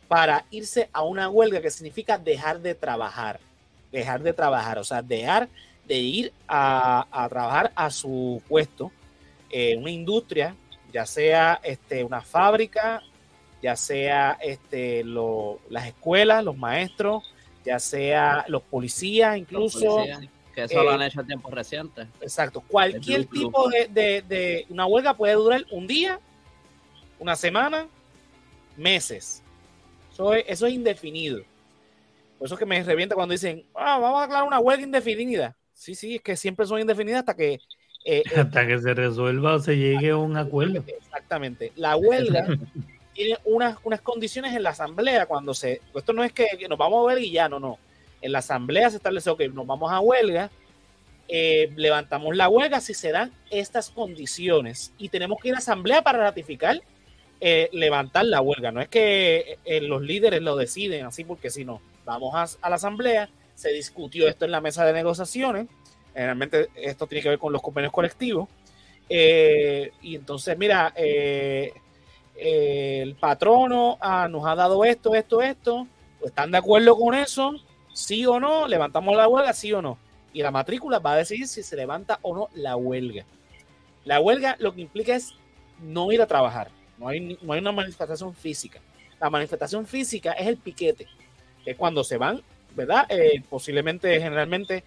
para 0.07 0.45
irse 0.51 0.89
a 0.91 1.03
una 1.03 1.29
huelga 1.29 1.61
que 1.61 1.71
significa 1.71 2.17
dejar 2.17 2.59
de 2.59 2.75
trabajar, 2.75 3.39
dejar 3.91 4.21
de 4.21 4.33
trabajar, 4.33 4.77
o 4.77 4.83
sea, 4.83 5.01
dejar 5.01 5.47
de 5.87 5.95
ir 5.95 6.33
a, 6.47 7.27
trabajar 7.29 7.71
a 7.75 7.89
su 7.89 8.41
puesto 8.47 8.91
en 9.49 9.79
una 9.79 9.91
industria, 9.91 10.55
ya 10.91 11.05
sea 11.05 11.59
este, 11.63 12.03
una 12.03 12.21
fábrica, 12.21 13.01
ya 13.61 13.75
sea 13.75 14.37
este, 14.41 15.03
las 15.69 15.87
escuelas, 15.87 16.43
los 16.43 16.57
maestros, 16.57 17.31
ya 17.63 17.79
sea 17.79 18.45
los 18.47 18.63
policías 18.63 19.37
incluso. 19.37 20.03
que 20.53 20.63
eso 20.63 20.83
lo 20.83 20.91
han 20.91 21.01
eh, 21.01 21.07
hecho 21.07 21.21
en 21.21 21.27
tiempos 21.27 21.53
recientes. 21.53 22.07
Exacto. 22.19 22.61
Cualquier 22.67 23.25
tipo 23.25 23.69
de, 23.69 23.87
de, 24.27 24.65
una 24.69 24.85
huelga 24.85 25.13
puede 25.13 25.35
durar 25.35 25.65
un 25.71 25.87
día, 25.87 26.19
una 27.19 27.35
semana, 27.35 27.87
meses. 28.81 29.41
Eso 30.11 30.33
es, 30.33 30.43
eso 30.47 30.65
es 30.65 30.73
indefinido. 30.73 31.41
Por 32.37 32.47
eso 32.47 32.55
es 32.55 32.59
que 32.59 32.65
me 32.65 32.83
revienta 32.83 33.15
cuando 33.15 33.33
dicen, 33.33 33.63
ah, 33.75 33.99
vamos 33.99 34.19
a 34.19 34.23
aclarar 34.23 34.47
una 34.47 34.59
huelga 34.59 34.83
indefinida. 34.83 35.55
Sí, 35.73 35.95
sí, 35.95 36.15
es 36.15 36.21
que 36.21 36.35
siempre 36.35 36.65
son 36.65 36.81
indefinidas 36.81 37.19
hasta 37.19 37.35
que... 37.35 37.53
Eh, 38.03 38.23
eh, 38.35 38.39
hasta 38.39 38.65
que 38.65 38.79
se 38.79 38.93
resuelva 38.93 39.55
o 39.55 39.59
se 39.59 39.77
llegue 39.77 40.09
a 40.09 40.17
un 40.17 40.35
acuerdo. 40.35 40.83
Exactamente. 40.87 41.71
La 41.75 41.95
huelga 41.95 42.47
tiene 43.13 43.37
unas, 43.45 43.77
unas 43.83 44.01
condiciones 44.01 44.55
en 44.55 44.63
la 44.63 44.71
asamblea 44.71 45.27
cuando 45.27 45.53
se... 45.53 45.81
Esto 45.93 46.13
no 46.13 46.23
es 46.23 46.33
que, 46.33 46.47
nos 46.67 46.77
vamos 46.77 46.99
a 46.99 47.03
huelga 47.03 47.23
y 47.23 47.31
ya, 47.31 47.47
no, 47.47 47.59
no. 47.59 47.77
En 48.21 48.31
la 48.31 48.39
asamblea 48.39 48.89
se 48.89 48.97
establece, 48.97 49.29
ok, 49.29 49.41
nos 49.53 49.65
vamos 49.65 49.91
a 49.91 49.99
huelga, 49.99 50.51
eh, 51.27 51.71
levantamos 51.75 52.35
la 52.35 52.49
huelga 52.49 52.81
si 52.81 52.93
se 52.93 53.11
dan 53.11 53.31
estas 53.49 53.89
condiciones 53.89 54.93
y 54.97 55.09
tenemos 55.09 55.39
que 55.39 55.49
ir 55.49 55.55
a 55.55 55.59
asamblea 55.59 56.01
para 56.01 56.19
ratificar 56.19 56.81
eh, 57.43 57.69
levantar 57.73 58.25
la 58.25 58.39
huelga. 58.39 58.71
No 58.71 58.81
es 58.81 58.87
que 58.87 59.57
eh, 59.65 59.81
los 59.81 60.03
líderes 60.03 60.43
lo 60.43 60.55
deciden 60.55 61.07
así 61.07 61.23
porque 61.23 61.49
si 61.49 61.65
no, 61.65 61.81
vamos 62.05 62.35
a, 62.61 62.69
la 62.69 62.75
asamblea, 62.75 63.31
se 63.55 63.73
discutió 63.73 64.27
esto 64.27 64.45
en 64.45 64.51
la 64.51 64.61
mesa 64.61 64.85
de 64.85 64.93
negociaciones, 64.93 65.65
realmente 66.13 66.69
esto 66.75 67.07
tiene 67.07 67.23
que 67.23 67.29
ver 67.29 67.39
con 67.39 67.51
los 67.51 67.63
convenios 67.63 67.91
colectivos, 67.91 68.47
eh, 69.09 69.91
y 70.03 70.15
entonces, 70.15 70.55
mira, 70.55 70.93
el 70.95 71.73
patrono 73.15 73.97
ah, 73.99 74.27
nos 74.29 74.45
ha 74.45 74.53
dado 74.53 74.85
esto, 74.85 75.15
esto, 75.15 75.41
esto, 75.41 75.87
¿están 76.23 76.51
de 76.51 76.59
acuerdo 76.59 76.95
con 76.95 77.15
eso? 77.15 77.53
¿Sí 77.91 78.23
o 78.23 78.39
no? 78.39 78.67
¿Levantamos 78.67 79.17
la 79.17 79.27
huelga? 79.27 79.51
¿Sí 79.53 79.73
o 79.73 79.81
no? 79.81 79.97
Y 80.31 80.43
la 80.43 80.51
matrícula 80.51 80.99
va 80.99 81.13
a 81.13 81.17
decidir 81.17 81.47
si 81.47 81.63
se 81.63 81.75
levanta 81.75 82.19
o 82.21 82.35
no 82.35 82.49
la 82.53 82.75
huelga. 82.75 83.25
La 84.05 84.21
huelga 84.21 84.57
lo 84.59 84.75
que 84.75 84.81
implica 84.81 85.15
es 85.15 85.33
no 85.81 86.11
ir 86.11 86.21
a 86.21 86.27
trabajar 86.27 86.69
no 87.01 87.07
hay, 87.07 87.37
una 87.41 87.71
manifestación 87.71 88.33
física. 88.33 88.79
La 89.19 89.29
manifestación 89.29 89.85
física 89.87 90.33
es 90.33 90.47
el 90.47 90.57
piquete, 90.57 91.07
que 91.63 91.71
es 91.71 91.77
cuando 91.77 92.03
se 92.03 92.17
van, 92.17 92.41
¿verdad? 92.75 93.07
Eh, 93.09 93.41
posiblemente, 93.49 94.19
generalmente, 94.21 94.83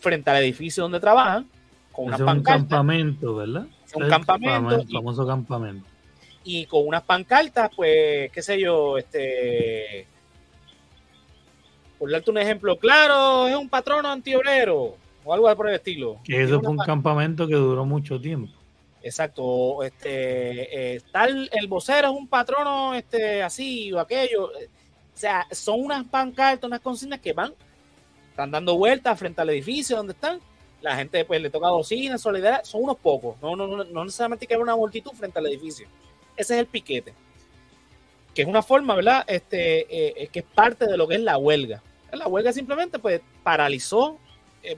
frente 0.00 0.30
al 0.30 0.42
edificio 0.42 0.82
donde 0.82 0.98
trabajan, 0.98 1.46
con 1.92 2.06
una 2.06 2.18
pancarta. 2.18 2.56
un 2.56 2.60
campamento, 2.60 3.36
¿verdad? 3.36 3.66
Un 3.94 4.08
campamento. 4.08 4.80
El 4.80 4.88
famoso 4.88 5.26
campamento. 5.26 5.86
Y 6.42 6.66
con 6.66 6.86
unas 6.86 7.02
pancartas, 7.02 7.70
pues, 7.74 8.30
qué 8.32 8.42
sé 8.42 8.60
yo, 8.60 8.98
este. 8.98 10.06
Por 11.98 12.10
darte 12.10 12.30
un 12.30 12.38
ejemplo 12.38 12.76
claro, 12.76 13.46
es 13.46 13.56
un 13.56 13.68
patrono 13.68 14.10
antiobrero 14.10 14.96
o 15.24 15.32
algo 15.32 15.54
por 15.56 15.68
el 15.68 15.76
estilo. 15.76 16.18
Que 16.24 16.42
eso 16.42 16.60
fue 16.60 16.70
un 16.70 16.78
campamento 16.78 17.46
que 17.46 17.54
duró 17.54 17.84
mucho 17.86 18.20
tiempo. 18.20 18.52
Exacto, 19.04 19.82
este, 19.82 20.94
eh, 20.94 21.02
tal, 21.12 21.50
el 21.52 21.68
vocero 21.68 22.08
es 22.08 22.14
un 22.16 22.26
patrono, 22.26 22.94
este, 22.94 23.42
así 23.42 23.92
o 23.92 24.00
aquello. 24.00 24.46
O 24.46 24.50
sea, 25.12 25.46
son 25.50 25.82
unas 25.82 26.06
pancartas, 26.06 26.66
unas 26.66 26.80
consignas 26.80 27.20
que 27.20 27.34
van, 27.34 27.52
están 28.30 28.50
dando 28.50 28.78
vueltas 28.78 29.18
frente 29.18 29.42
al 29.42 29.50
edificio 29.50 29.98
donde 29.98 30.14
están. 30.14 30.40
La 30.80 30.96
gente 30.96 31.22
pues 31.26 31.42
le 31.42 31.50
toca 31.50 31.68
bocina, 31.68 32.16
solidaridad, 32.16 32.64
son 32.64 32.84
unos 32.84 32.96
pocos. 32.96 33.36
No, 33.42 33.54
no, 33.54 33.66
no, 33.66 33.84
no 33.84 34.04
necesariamente 34.06 34.46
que 34.46 34.54
haya 34.54 34.62
una 34.62 34.74
multitud 34.74 35.12
frente 35.12 35.38
al 35.38 35.48
edificio. 35.48 35.86
Ese 36.34 36.54
es 36.54 36.60
el 36.60 36.66
piquete. 36.66 37.12
Que 38.34 38.40
es 38.40 38.48
una 38.48 38.62
forma, 38.62 38.94
¿verdad? 38.94 39.22
Este, 39.26 39.80
eh, 39.80 40.14
eh, 40.16 40.28
que 40.28 40.38
es 40.38 40.46
parte 40.46 40.86
de 40.86 40.96
lo 40.96 41.06
que 41.06 41.16
es 41.16 41.20
la 41.20 41.36
huelga. 41.36 41.82
La 42.10 42.26
huelga 42.26 42.54
simplemente 42.54 42.98
pues 42.98 43.20
paralizó, 43.42 44.18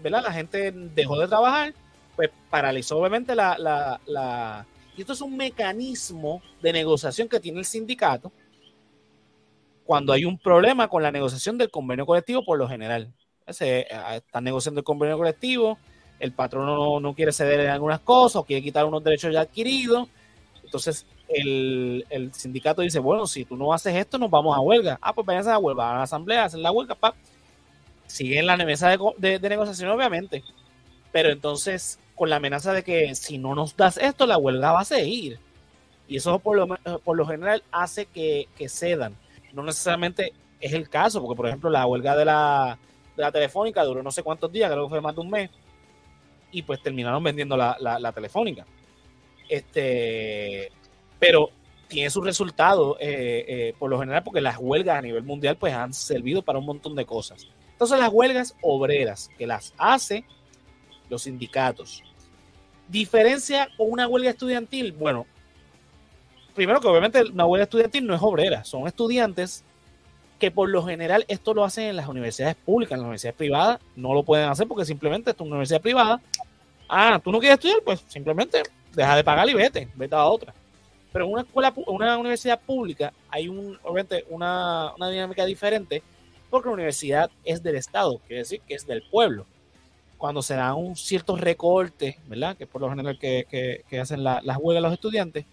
¿verdad? 0.03 0.25
La 0.25 0.33
gente 0.33 0.73
dejó 0.73 1.17
de 1.17 1.29
trabajar 1.29 1.75
pues 2.17 2.31
paralizó 2.51 2.99
obviamente 2.99 3.35
la, 3.35 3.57
la, 4.07 4.67
Y 4.97 5.03
esto 5.03 5.13
es 5.13 5.21
un 5.21 5.37
mecanismo 5.37 6.43
de 6.63 6.73
negociación 6.73 7.29
que 7.29 7.39
tiene 7.39 7.59
el 7.59 7.67
sindicato 7.67 8.33
cuando 9.85 10.13
hay 10.13 10.25
un 10.25 10.39
problema 10.39 10.89
con 10.89 11.03
la 11.03 11.13
negociación 11.13 11.59
del 11.59 11.71
convenio 11.71 12.07
colectivo 12.07 12.45
por 12.45 12.59
lo 12.59 12.67
general. 12.67 13.13
Se 13.49 13.81
eh, 13.81 13.87
están 14.17 14.43
negociando 14.43 14.81
el 14.81 14.85
convenio 14.85 15.17
colectivo, 15.17 15.79
el 16.19 16.33
patrón 16.33 17.03
no, 17.03 17.15
quiere 17.15 17.31
ceder 17.31 17.61
en 17.61 17.71
algunas 17.71 18.01
cosas 18.01 18.37
o 18.37 18.45
quiere 18.45 18.63
quitar 18.63 18.85
unos 18.85 19.05
derechos 19.05 19.33
ya 19.33 19.43
adquiridos. 19.43 20.09
Entonces 20.65 21.07
el, 21.29 22.31
sindicato 22.33 22.83
dice, 22.83 22.99
bueno, 22.99 23.27
si 23.27 23.45
tú 23.45 23.57
no 23.57 23.73
haces 23.73 23.95
esto, 23.95 24.19
nos 24.19 24.31
vamos 24.31 24.57
a 24.57 24.61
huelga. 24.61 24.99
Ah, 25.01 25.13
pues 25.13 25.27
vayan 25.27 25.47
a 25.47 25.51
la 25.51 25.59
huelga, 25.59 25.91
a 25.91 25.95
la 25.97 26.03
asamblea, 26.03 26.45
hacen 26.45 26.63
la 26.63 26.73
huelga, 26.73 26.95
pa. 26.95 27.15
Siguen 28.07 28.47
la 28.47 28.57
mesa 28.57 28.97
de, 29.19 29.39
de 29.39 29.49
negociación, 29.49 29.91
obviamente. 29.91 30.43
Pero 31.13 31.31
entonces 31.31 31.99
con 32.17 32.31
la 32.31 32.37
amenaza 32.37 32.73
de 32.73 32.83
que 32.83 33.15
si 33.15 33.39
no 33.39 33.55
nos 33.55 33.77
das 33.77 33.99
esto, 33.99 34.27
la 34.27 34.39
huelga 34.39 34.73
va 34.73 34.81
a 34.81 34.85
seguir. 34.85 35.39
Y 36.09 36.17
eso 36.17 36.39
por 36.39 36.57
lo, 36.57 36.67
por 37.01 37.17
lo 37.17 37.27
general 37.27 37.63
hace 37.71 38.07
que, 38.07 38.49
cedan. 38.69 39.15
No 39.53 39.63
necesariamente 39.63 40.33
es 40.61 40.73
el 40.73 40.89
caso, 40.89 41.21
porque 41.21 41.37
por 41.37 41.47
ejemplo 41.47 41.71
la 41.71 41.87
huelga 41.87 42.17
de 42.17 42.25
la, 42.25 42.79
de 43.17 43.23
la 43.23 43.31
telefónica 43.31 43.85
duró 43.85 44.03
no 44.03 44.11
sé 44.11 44.23
cuántos 44.23 44.51
días, 44.51 44.71
creo 44.71 44.85
que 44.85 44.91
fue 44.91 45.01
más 45.01 45.15
de 45.15 45.21
un 45.21 45.31
mes, 45.31 45.51
y 46.51 46.63
pues 46.63 46.83
terminaron 46.83 47.23
vendiendo 47.23 47.57
la, 47.57 47.77
la, 47.79 48.13
telefónica. 48.13 48.67
Este, 49.49 50.73
pero 51.19 51.51
tiene 51.89 52.11
su 52.11 52.21
resultado 52.21 52.97
eh, 52.99 53.45
eh, 53.47 53.75
por 53.79 53.91
lo 53.91 54.01
general 54.01 54.25
porque 54.25 54.41
las 54.41 54.57
huelgas 54.59 54.99
a 54.99 55.03
nivel 55.03 55.23
mundial 55.23 55.57
pues 55.57 55.73
han 55.73 55.93
servido 55.93 56.43
para 56.43 56.59
un 56.59 56.67
montón 56.67 56.95
de 56.95 57.05
cosas. 57.05 57.47
Entonces 57.73 57.99
las 57.99 58.11
huelgas 58.11 58.57
obreras 58.63 59.31
que 59.37 59.47
las 59.47 59.75
hace 59.77 60.25
los 61.09 61.23
sindicatos. 61.23 62.03
Diferencia 62.89 63.69
con 63.77 63.91
una 63.91 64.07
huelga 64.07 64.31
estudiantil, 64.31 64.93
bueno, 64.93 65.27
primero 66.55 66.81
que 66.81 66.89
obviamente 66.89 67.23
una 67.23 67.45
huelga 67.45 67.65
estudiantil 67.65 68.07
no 68.07 68.15
es 68.15 68.23
obrera, 68.23 68.65
son 68.65 68.87
estudiantes 68.87 69.65
que 70.39 70.51
por 70.51 70.69
lo 70.69 70.85
general 70.85 71.25
esto 71.29 71.55
lo 71.55 71.65
hacen 71.65 71.85
en 71.85 71.97
las 71.97 72.09
universidades 72.09 72.57
públicas, 72.57 72.93
en 72.93 73.01
las 73.01 73.07
universidades 73.07 73.37
privadas 73.37 73.81
no 73.97 74.15
lo 74.15 74.23
pueden 74.23 74.49
hacer 74.49 74.69
porque 74.69 74.85
simplemente 74.85 75.31
es 75.31 75.37
una 75.39 75.51
universidad 75.51 75.81
privada. 75.81 76.21
Ah, 76.89 77.21
tú 77.23 77.33
no 77.33 77.39
quieres 77.39 77.59
estudiar, 77.59 77.81
pues 77.85 78.05
simplemente 78.07 78.63
deja 78.95 79.17
de 79.17 79.25
pagar 79.25 79.49
y 79.49 79.55
vete, 79.55 79.89
vete 79.95 80.15
a 80.15 80.25
otra. 80.25 80.55
Pero 81.13 81.25
en 81.25 81.33
una 81.33 81.43
escuela, 81.43 81.73
una 81.87 82.19
universidad 82.19 82.61
pública 82.61 83.13
hay 83.31 83.49
un, 83.49 83.79
obviamente 83.83 84.25
una, 84.29 84.93
una 84.97 85.09
dinámica 85.09 85.45
diferente 85.45 86.03
porque 86.51 86.69
la 86.69 86.75
universidad 86.75 87.31
es 87.45 87.63
del 87.63 87.77
Estado, 87.77 88.19
quiere 88.27 88.43
decir 88.43 88.61
que 88.67 88.75
es 88.75 88.87
del 88.87 89.03
pueblo 89.03 89.47
cuando 90.19 90.43
se 90.43 90.55
dan 90.55 90.75
un 90.75 90.97
cierto 90.97 91.37
recorte, 91.37 92.19
¿verdad? 92.27 92.57
Que 92.57 92.67
por 92.67 92.81
lo 92.81 92.89
general 92.89 93.19
que, 93.19 93.85
hacen 94.01 94.25
las 94.25 94.57
huelgas 94.59 94.83
los 94.83 94.93
estudiantes, 94.93 95.45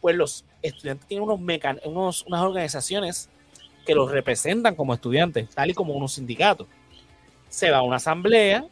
pues 0.00 0.16
los 0.16 0.44
estudiantes 0.62 1.06
tienen 1.06 1.28
unos, 1.28 1.40
unos 1.84 2.24
unas 2.26 2.42
organizaciones 2.42 3.28
que 3.86 3.94
los 3.94 4.10
representan 4.10 4.74
como 4.74 4.94
estudiantes, 4.94 5.48
tal 5.50 5.70
y 5.70 5.74
como 5.74 5.94
unos 5.94 6.12
sindicatos. 6.12 6.66
Se 7.48 7.70
va 7.70 7.78
a 7.78 7.82
una 7.82 7.96
asamblea, 7.96 8.66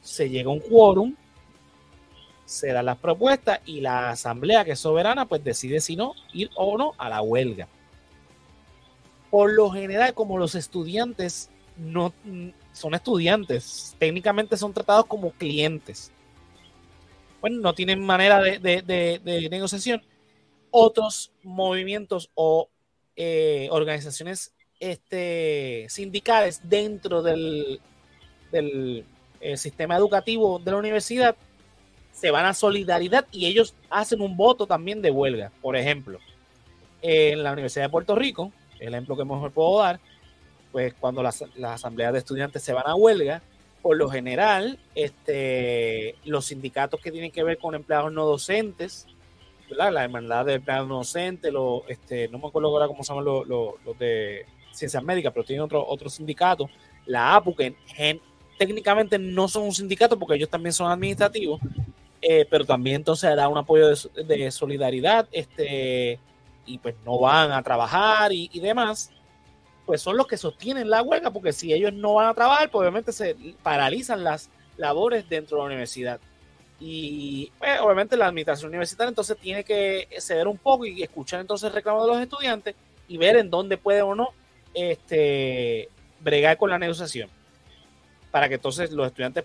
se 0.00 0.28
llega 0.28 0.50
a 0.50 0.52
un 0.52 0.60
quórum, 0.60 1.14
se 2.44 2.72
dan 2.72 2.86
las 2.86 2.98
propuestas 2.98 3.60
y 3.64 3.80
la 3.80 4.10
asamblea 4.10 4.64
que 4.64 4.72
es 4.72 4.78
soberana 4.78 5.26
pues 5.26 5.42
decide 5.44 5.80
si 5.80 5.96
no 5.96 6.14
ir 6.32 6.50
o 6.56 6.76
no 6.76 6.92
a 6.98 7.08
la 7.08 7.22
huelga. 7.22 7.68
Por 9.30 9.52
lo 9.52 9.70
general, 9.70 10.12
como 10.12 10.36
los 10.38 10.54
estudiantes 10.54 11.50
no 11.78 12.12
son 12.72 12.94
estudiantes, 12.94 13.96
técnicamente 13.98 14.56
son 14.56 14.72
tratados 14.72 15.06
como 15.06 15.30
clientes. 15.32 16.10
Bueno, 17.40 17.60
no 17.60 17.74
tienen 17.74 18.04
manera 18.04 18.40
de, 18.40 19.48
negociación. 19.50 20.02
Otros 20.70 21.32
movimientos 21.42 22.30
o 22.34 22.68
eh, 23.16 23.68
organizaciones 23.70 24.54
este, 24.80 25.86
sindicales 25.88 26.60
dentro 26.64 27.22
del, 27.22 27.80
del 28.50 29.04
eh, 29.40 29.56
sistema 29.56 29.96
educativo 29.96 30.58
de 30.58 30.70
la 30.70 30.76
universidad 30.76 31.36
se 32.12 32.30
van 32.30 32.46
a 32.46 32.54
solidaridad 32.54 33.26
y 33.32 33.46
ellos 33.46 33.74
hacen 33.90 34.20
un 34.20 34.36
voto 34.36 34.66
también 34.66 35.02
de 35.02 35.10
huelga. 35.10 35.50
Por 35.60 35.76
ejemplo, 35.76 36.20
en 37.00 37.42
la 37.42 37.52
Universidad 37.52 37.86
de 37.86 37.90
Puerto 37.90 38.14
Rico, 38.14 38.52
el 38.78 38.94
ejemplo 38.94 39.16
que 39.16 39.24
mejor 39.24 39.50
puedo 39.50 39.80
dar, 39.80 39.98
pues 40.72 40.94
cuando 40.94 41.22
las, 41.22 41.44
asambleas 41.62 42.12
de 42.12 42.18
estudiantes 42.18 42.62
se 42.62 42.72
van 42.72 42.86
a 42.86 42.94
huelga, 42.94 43.42
por 43.82 43.96
lo 43.96 44.08
general, 44.08 44.78
este, 44.94 46.16
los 46.24 46.46
sindicatos 46.46 47.00
que 47.00 47.12
tienen 47.12 47.30
que 47.30 47.42
ver 47.42 47.58
con 47.58 47.74
empleados 47.74 48.12
no 48.12 48.24
docentes, 48.24 49.06
la 49.70 50.04
hermandad 50.04 50.46
de 50.46 50.54
empleados 50.54 50.88
no 50.88 50.96
docentes, 50.96 51.52
este, 51.88 52.28
no 52.28 52.38
me 52.38 52.46
acuerdo 52.48 52.68
ahora 52.68 52.86
cómo 52.86 53.02
se 53.02 53.12
llaman 53.12 53.24
los, 53.24 53.98
de 53.98 54.46
ciencias 54.72 55.02
médicas, 55.02 55.32
pero 55.32 55.44
tienen 55.44 55.64
otro, 55.64 55.86
otro 55.86 56.08
sindicato, 56.08 56.68
la 57.06 57.34
APU, 57.36 57.54
que 57.54 57.74
técnicamente 58.58 59.18
no 59.18 59.48
son 59.48 59.64
un 59.64 59.72
sindicato 59.72 60.18
porque 60.18 60.36
ellos 60.36 60.48
también 60.48 60.72
son 60.72 60.90
administrativos, 60.90 61.60
eh, 62.20 62.46
pero 62.48 62.64
también 62.64 62.96
entonces 62.96 63.34
da 63.34 63.48
un 63.48 63.58
apoyo 63.58 63.88
de, 63.88 64.50
solidaridad, 64.50 65.28
este, 65.32 66.18
y 66.66 66.78
pues 66.78 66.94
no 67.04 67.18
van 67.18 67.50
a 67.50 67.62
trabajar 67.62 68.32
y, 68.32 68.48
demás, 68.60 69.10
pues 69.86 70.00
son 70.00 70.16
los 70.16 70.26
que 70.26 70.36
sostienen 70.36 70.90
la 70.90 71.02
huelga, 71.02 71.30
porque 71.30 71.52
si 71.52 71.72
ellos 71.72 71.92
no 71.92 72.14
van 72.14 72.28
a 72.28 72.34
trabajar, 72.34 72.70
pues 72.70 72.80
obviamente 72.80 73.12
se 73.12 73.36
paralizan 73.62 74.22
las 74.22 74.48
labores 74.76 75.28
dentro 75.28 75.56
de 75.56 75.62
la 75.62 75.66
universidad. 75.66 76.20
Y 76.78 77.52
pues, 77.58 77.80
obviamente 77.80 78.16
la 78.16 78.26
administración 78.26 78.70
universitaria 78.70 79.08
entonces 79.08 79.36
tiene 79.38 79.64
que 79.64 80.08
ceder 80.18 80.48
un 80.48 80.58
poco 80.58 80.84
y 80.84 81.02
escuchar 81.02 81.40
entonces 81.40 81.68
el 81.68 81.74
reclamo 81.74 82.02
de 82.04 82.12
los 82.12 82.20
estudiantes 82.20 82.74
y 83.08 83.16
ver 83.16 83.36
en 83.36 83.50
dónde 83.50 83.76
puede 83.76 84.02
o 84.02 84.14
no 84.14 84.30
este, 84.74 85.88
bregar 86.20 86.56
con 86.56 86.70
la 86.70 86.78
negociación 86.78 87.28
para 88.30 88.48
que 88.48 88.54
entonces 88.56 88.90
los 88.90 89.06
estudiantes 89.06 89.44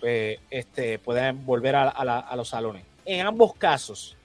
pues, 0.00 0.38
este, 0.50 0.98
puedan 0.98 1.46
volver 1.46 1.76
a, 1.76 2.34
los 2.36 2.48
salones. 2.48 2.84
En 3.04 3.24
ambos 3.24 3.54
casos, 3.54 4.16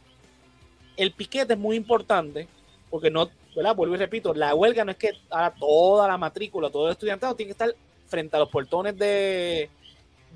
el 0.97 1.11
piquete 1.13 1.53
es 1.53 1.59
muy 1.59 1.77
importante 1.77 2.47
porque 2.89 3.09
no, 3.09 3.29
¿verdad? 3.55 3.75
Vuelvo 3.75 3.95
y 3.95 3.97
repito, 3.97 4.33
la 4.33 4.55
huelga 4.55 4.85
no 4.85 4.91
es 4.91 4.97
que 4.97 5.13
toda 5.59 6.07
la 6.07 6.17
matrícula, 6.17 6.69
todo 6.69 6.87
el 6.87 6.93
estudiantado 6.93 7.35
tiene 7.35 7.49
que 7.49 7.63
estar 7.63 7.75
frente 8.07 8.35
a 8.35 8.39
los 8.39 8.49
portones 8.49 8.97
de, 8.97 9.69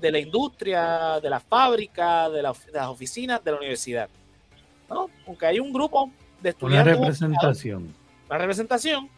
la 0.00 0.18
industria, 0.18 1.20
de 1.20 1.30
la 1.30 1.40
fábrica, 1.40 2.28
de, 2.30 2.42
las 2.42 2.86
oficinas, 2.88 3.42
de 3.42 3.50
la 3.50 3.58
universidad. 3.58 4.08
¿no? 4.88 5.10
Aunque 5.26 5.46
hay 5.46 5.60
un 5.60 5.72
grupo 5.72 6.10
de 6.40 6.50
estudiantes. 6.50 6.96
Una 6.96 7.04
representación. 7.06 7.94
Una 8.28 8.38
representación 8.38 9.08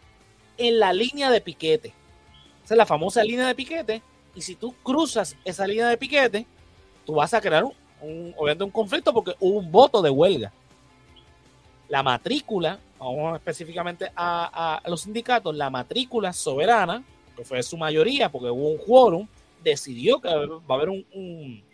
en 0.57 0.79
la 0.79 0.93
línea 0.93 1.31
de 1.31 1.41
piquete. 1.41 1.95
Esa 2.65 2.75
es 2.75 2.79
la 2.79 2.87
famosa 2.87 3.23
línea 3.23 3.47
de 3.47 3.55
piquete. 3.55 4.03
Y 4.35 4.43
si 4.43 4.55
tú 4.55 4.75
cruzas 4.83 5.37
esa 5.45 5.67
línea 5.67 5.89
de 5.89 5.97
piquete, 5.97 6.47
tú 7.07 7.15
vas 7.15 7.33
a 7.33 7.41
crear 7.41 7.65
un, 7.65 7.75
un 8.37 8.71
conflicto 8.71 9.13
porque 9.13 9.35
hubo 9.41 9.59
un 9.59 9.71
voto 9.71 10.03
de 10.03 10.11
huelga. 10.11 10.53
La 11.89 12.03
matrícula, 12.03 12.79
vamos 12.99 13.37
específicamente 13.37 14.11
a, 14.15 14.83
los 14.87 15.03
sindicatos, 15.03 15.55
la 15.55 15.71
matrícula 15.71 16.33
soberana, 16.33 17.03
que 17.37 17.45
fue 17.45 17.63
su 17.63 17.77
mayoría 17.77 18.31
porque 18.31 18.51
hubo 18.51 18.69
un 18.69 18.79
quórum, 18.79 19.29
decidió 19.63 20.21
que 20.21 20.29
va 20.29 20.61
a 20.69 20.75
haber 20.75 20.91
un, 20.91 21.65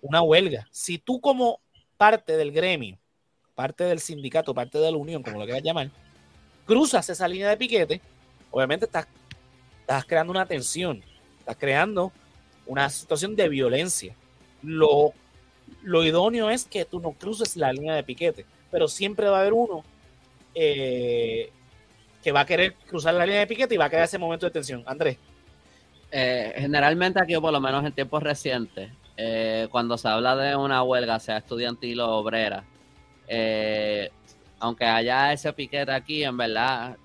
una 0.00 0.22
huelga. 0.22 0.66
Si 0.70 0.98
tú 0.98 1.20
como 1.20 1.60
parte 1.96 2.36
del 2.36 2.52
gremio, 2.52 2.98
parte 3.54 3.84
del 3.84 4.00
sindicato, 4.00 4.54
parte 4.54 4.78
de 4.78 4.90
la 4.90 4.96
unión, 4.96 5.22
como 5.22 5.38
lo 5.38 5.44
quieras 5.44 5.62
llamar, 5.62 5.90
cruzas 6.66 7.08
esa 7.10 7.28
línea 7.28 7.48
de 7.50 7.56
piquete, 7.56 8.00
obviamente 8.50 8.86
estás 8.86 9.06
estás 9.88 10.04
creando 10.04 10.30
una 10.30 10.44
tensión, 10.44 11.02
estás 11.38 11.56
creando 11.56 12.12
una 12.66 12.90
situación 12.90 13.34
de 13.34 13.48
violencia. 13.48 14.14
Lo, 14.62 15.14
lo 15.82 16.04
idóneo 16.04 16.50
es 16.50 16.66
que 16.66 16.84
tú 16.84 17.00
no 17.00 17.12
cruces 17.12 17.56
la 17.56 17.72
línea 17.72 17.94
de 17.94 18.02
piquete, 18.02 18.44
pero 18.70 18.88
siempre 18.88 19.28
va 19.28 19.38
a 19.38 19.40
haber 19.40 19.52
uno 19.52 19.84
eh, 20.54 21.50
que 22.22 22.32
va 22.32 22.40
a 22.40 22.46
querer 22.46 22.74
cruzar 22.74 23.14
la 23.14 23.24
línea 23.24 23.40
de 23.40 23.46
piquete 23.46 23.74
y 23.74 23.78
va 23.78 23.86
a 23.86 23.90
quedar 23.90 24.04
ese 24.04 24.18
momento 24.18 24.46
de 24.46 24.50
tensión. 24.50 24.82
Andrés. 24.86 25.18
Eh, 26.10 26.54
generalmente 26.56 27.20
aquí, 27.20 27.36
por 27.36 27.52
lo 27.52 27.60
menos 27.60 27.84
en 27.84 27.92
tiempos 27.92 28.22
recientes, 28.22 28.90
eh, 29.16 29.68
cuando 29.70 29.98
se 29.98 30.08
habla 30.08 30.34
de 30.36 30.56
una 30.56 30.82
huelga, 30.82 31.18
sea 31.20 31.36
estudiantil 31.36 32.00
o 32.00 32.16
obrera, 32.16 32.64
aunque 34.60 34.84
haya 34.84 35.32
ese 35.32 35.52
piquete 35.52 35.92
aquí, 35.92 36.24
en 36.24 36.36
verdad, 36.36 36.96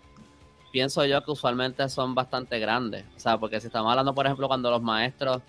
pienso 0.71 1.05
yo 1.05 1.23
que 1.23 1.31
usualmente 1.31 1.87
son 1.89 2.15
bastante 2.15 2.57
grandes. 2.59 3.05
O 3.15 3.19
sea, 3.19 3.37
porque 3.37 3.59
si 3.59 3.67
estamos 3.67 3.91
hablando, 3.91 4.15
por 4.15 4.25
ejemplo, 4.25 4.47
cuando 4.47 4.71
los 4.71 4.81
maestros 4.81 5.41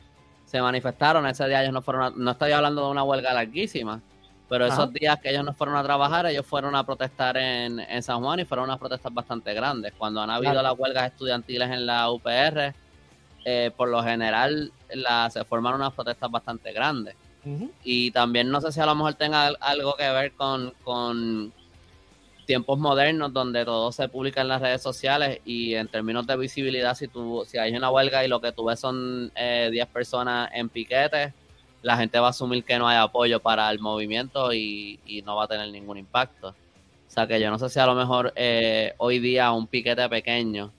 se 0.44 0.60
manifestaron, 0.60 1.26
ese 1.26 1.46
día 1.48 1.62
ellos 1.62 1.72
no 1.72 1.80
fueron, 1.80 2.12
no 2.22 2.32
estoy 2.32 2.52
hablando 2.52 2.84
de 2.84 2.90
una 2.90 3.02
huelga 3.02 3.32
larguísima, 3.32 4.02
pero 4.48 4.66
esos 4.66 4.92
días 4.92 5.18
que 5.20 5.30
ellos 5.30 5.44
no 5.44 5.54
fueron 5.54 5.76
a 5.76 5.82
trabajar, 5.82 6.26
ellos 6.26 6.46
fueron 6.46 6.76
a 6.76 6.84
protestar 6.84 7.36
en, 7.36 8.02
San 8.02 8.20
Juan 8.20 8.40
y 8.40 8.44
fueron 8.44 8.66
unas 8.66 8.78
protestas 8.78 9.12
bastante 9.12 9.54
grandes. 9.54 9.92
Cuando 9.96 10.20
han 10.20 10.30
habido 10.30 10.62
las 10.62 10.78
huelgas 10.78 11.10
estudiantiles 11.10 11.70
en 11.70 11.86
la 11.86 12.10
UPR, 12.10 12.74
eh, 13.44 13.70
por 13.76 13.88
lo 13.88 14.02
general 14.02 14.70
la, 14.92 15.30
se 15.30 15.44
formaron 15.44 15.80
unas 15.80 15.92
protestas 15.92 16.30
bastante 16.30 16.72
grandes. 16.72 17.16
Y 17.82 18.10
también 18.10 18.50
no 18.50 18.58
sé 18.62 18.72
si 18.72 18.80
a 18.80 18.86
lo 18.86 18.94
mejor 18.94 19.14
tenga 19.14 19.48
algo 19.60 19.96
que 19.96 20.08
ver 20.08 20.32
con, 20.32 20.72
con 20.82 21.52
tiempos 22.46 22.78
modernos 22.78 23.32
donde 23.32 23.64
todo 23.64 23.92
se 23.92 24.08
publica 24.08 24.40
en 24.40 24.48
las 24.48 24.62
redes 24.62 24.82
sociales 24.82 25.40
y 25.44 25.74
en 25.74 25.88
términos 25.88 26.26
de 26.26 26.36
visibilidad, 26.36 26.94
si 26.94 27.08
tú, 27.08 27.44
si 27.46 27.58
hay 27.58 27.76
una 27.76 27.90
huelga 27.90 28.24
y 28.24 28.28
lo 28.28 28.40
que 28.40 28.52
tú 28.52 28.64
ves 28.64 28.80
son 28.80 29.28
10 29.28 29.32
eh, 29.36 29.86
personas 29.92 30.50
en 30.54 30.70
piquete, 30.70 31.34
la 31.84 31.98
gente 31.98 32.18
va 32.18 32.28
a 32.28 32.30
asumir 32.30 32.64
que 32.64 32.78
no 32.78 32.88
hay 32.88 32.96
apoyo 32.96 33.40
para 33.40 33.70
el 33.70 33.78
movimiento 33.78 34.52
y, 34.54 34.98
no 35.24 35.36
va 35.36 35.44
a 35.44 35.48
tener 35.48 35.68
ningún 35.70 35.98
impacto. 35.98 36.48
O 36.48 37.10
sea 37.14 37.26
que 37.26 37.38
yo 37.38 37.50
no 37.50 37.58
sé 37.58 37.68
si 37.68 37.78
a 37.78 37.86
lo 37.86 37.94
mejor 37.94 38.32
eh, 38.34 38.94
hoy 38.96 39.18
día 39.18 39.52
un 39.52 39.66
piquete 39.66 40.08
pequeño, 40.08 40.72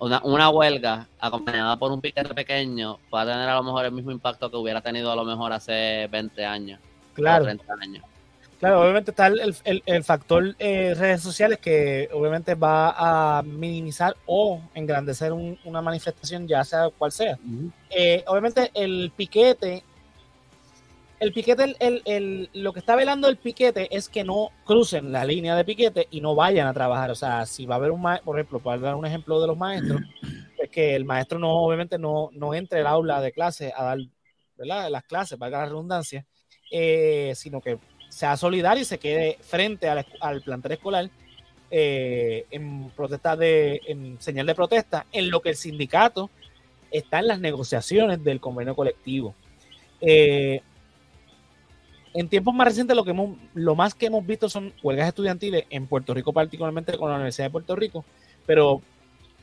una, 0.00 0.20
una 0.24 0.50
huelga 0.50 1.06
acompañada 1.20 1.76
por 1.76 1.92
un 1.92 2.00
piquete 2.00 2.34
pequeño 2.34 2.98
va 3.14 3.22
a 3.22 3.26
tener 3.26 3.48
a 3.48 3.54
lo 3.54 3.62
mejor 3.62 3.84
el 3.84 3.92
mismo 3.92 4.10
impacto 4.10 4.50
que 4.50 4.56
hubiera 4.56 4.80
tenido 4.80 5.12
a 5.12 5.16
lo 5.16 5.24
mejor 5.24 5.52
hace 5.52 6.08
20 6.10 6.44
años. 6.44 6.80
Claro. 7.14 7.44
O 7.44 7.46
30 7.46 7.74
años. 7.80 8.04
Claro, 8.60 8.82
obviamente 8.82 9.12
está 9.12 9.28
el, 9.28 10.04
factor 10.04 10.54
eh, 10.58 10.94
redes 10.94 11.22
sociales 11.22 11.58
que 11.58 12.10
obviamente 12.12 12.54
va 12.54 13.38
a 13.38 13.42
minimizar 13.42 14.14
o 14.26 14.60
engrandecer 14.74 15.32
una 15.32 15.80
manifestación, 15.80 16.46
ya 16.46 16.62
sea 16.62 16.90
cual 16.90 17.10
sea. 17.10 17.38
Eh, 17.88 18.22
obviamente 18.26 18.70
el 18.74 19.12
piquete, 19.16 19.82
el 21.20 21.32
piquete, 21.34 21.76
el, 21.78 22.48
lo 22.54 22.72
que 22.72 22.78
está 22.78 22.96
velando 22.96 23.28
el 23.28 23.36
piquete 23.36 23.94
es 23.94 24.08
que 24.08 24.24
no 24.24 24.50
crucen 24.64 25.12
la 25.12 25.24
línea 25.24 25.54
de 25.54 25.66
piquete 25.66 26.08
y 26.10 26.22
no 26.22 26.34
vayan 26.34 26.66
a 26.66 26.72
trabajar. 26.72 27.10
O 27.10 27.14
sea, 27.14 27.44
si 27.44 27.66
va 27.66 27.74
a 27.74 27.78
haber 27.78 27.90
un 27.90 28.00
maestro, 28.00 28.24
por 28.24 28.38
ejemplo, 28.38 28.58
para 28.60 28.80
dar 28.80 28.94
un 28.94 29.04
ejemplo 29.04 29.38
de 29.38 29.46
los 29.46 29.56
maestros, 29.56 30.00
es 30.58 30.70
que 30.70 30.96
el 30.96 31.04
maestro 31.04 31.38
no, 31.38 31.52
obviamente 31.62 31.98
no, 31.98 32.30
no 32.32 32.54
entre 32.54 32.80
al 32.80 32.86
aula 32.86 33.20
de 33.20 33.32
clase 33.32 33.70
a 33.76 33.84
dar 33.84 33.98
¿verdad? 34.56 34.90
las 34.90 35.04
clases, 35.04 35.38
valga 35.38 35.58
la 35.58 35.66
redundancia, 35.66 36.24
eh, 36.70 37.34
sino 37.36 37.60
que 37.60 37.78
sea 38.08 38.36
solidario 38.38 38.82
y 38.82 38.86
se 38.86 38.98
quede 38.98 39.36
frente 39.42 39.88
al, 39.88 40.06
al 40.20 40.40
plantel 40.40 40.72
escolar 40.72 41.10
eh, 41.70 42.46
en 42.50 42.90
protesta 42.96 43.36
de, 43.36 43.80
en 43.86 44.20
señal 44.20 44.46
de 44.46 44.54
protesta, 44.54 45.06
en 45.12 45.30
lo 45.30 45.40
que 45.40 45.50
el 45.50 45.56
sindicato 45.56 46.30
está 46.90 47.20
en 47.20 47.28
las 47.28 47.40
negociaciones 47.40 48.24
del 48.24 48.40
convenio 48.40 48.74
colectivo. 48.74 49.34
Eh, 50.00 50.62
en 52.14 52.28
tiempos 52.28 52.54
más 52.54 52.66
recientes 52.66 52.96
lo 52.96 53.04
que 53.04 53.10
hemos, 53.10 53.36
lo 53.54 53.74
más 53.74 53.94
que 53.94 54.06
hemos 54.06 54.26
visto 54.26 54.48
son 54.48 54.72
huelgas 54.82 55.08
estudiantiles 55.08 55.64
en 55.70 55.86
Puerto 55.86 56.14
Rico, 56.14 56.32
particularmente 56.32 56.96
con 56.98 57.08
la 57.08 57.16
Universidad 57.16 57.46
de 57.46 57.52
Puerto 57.52 57.76
Rico, 57.76 58.04
pero 58.46 58.82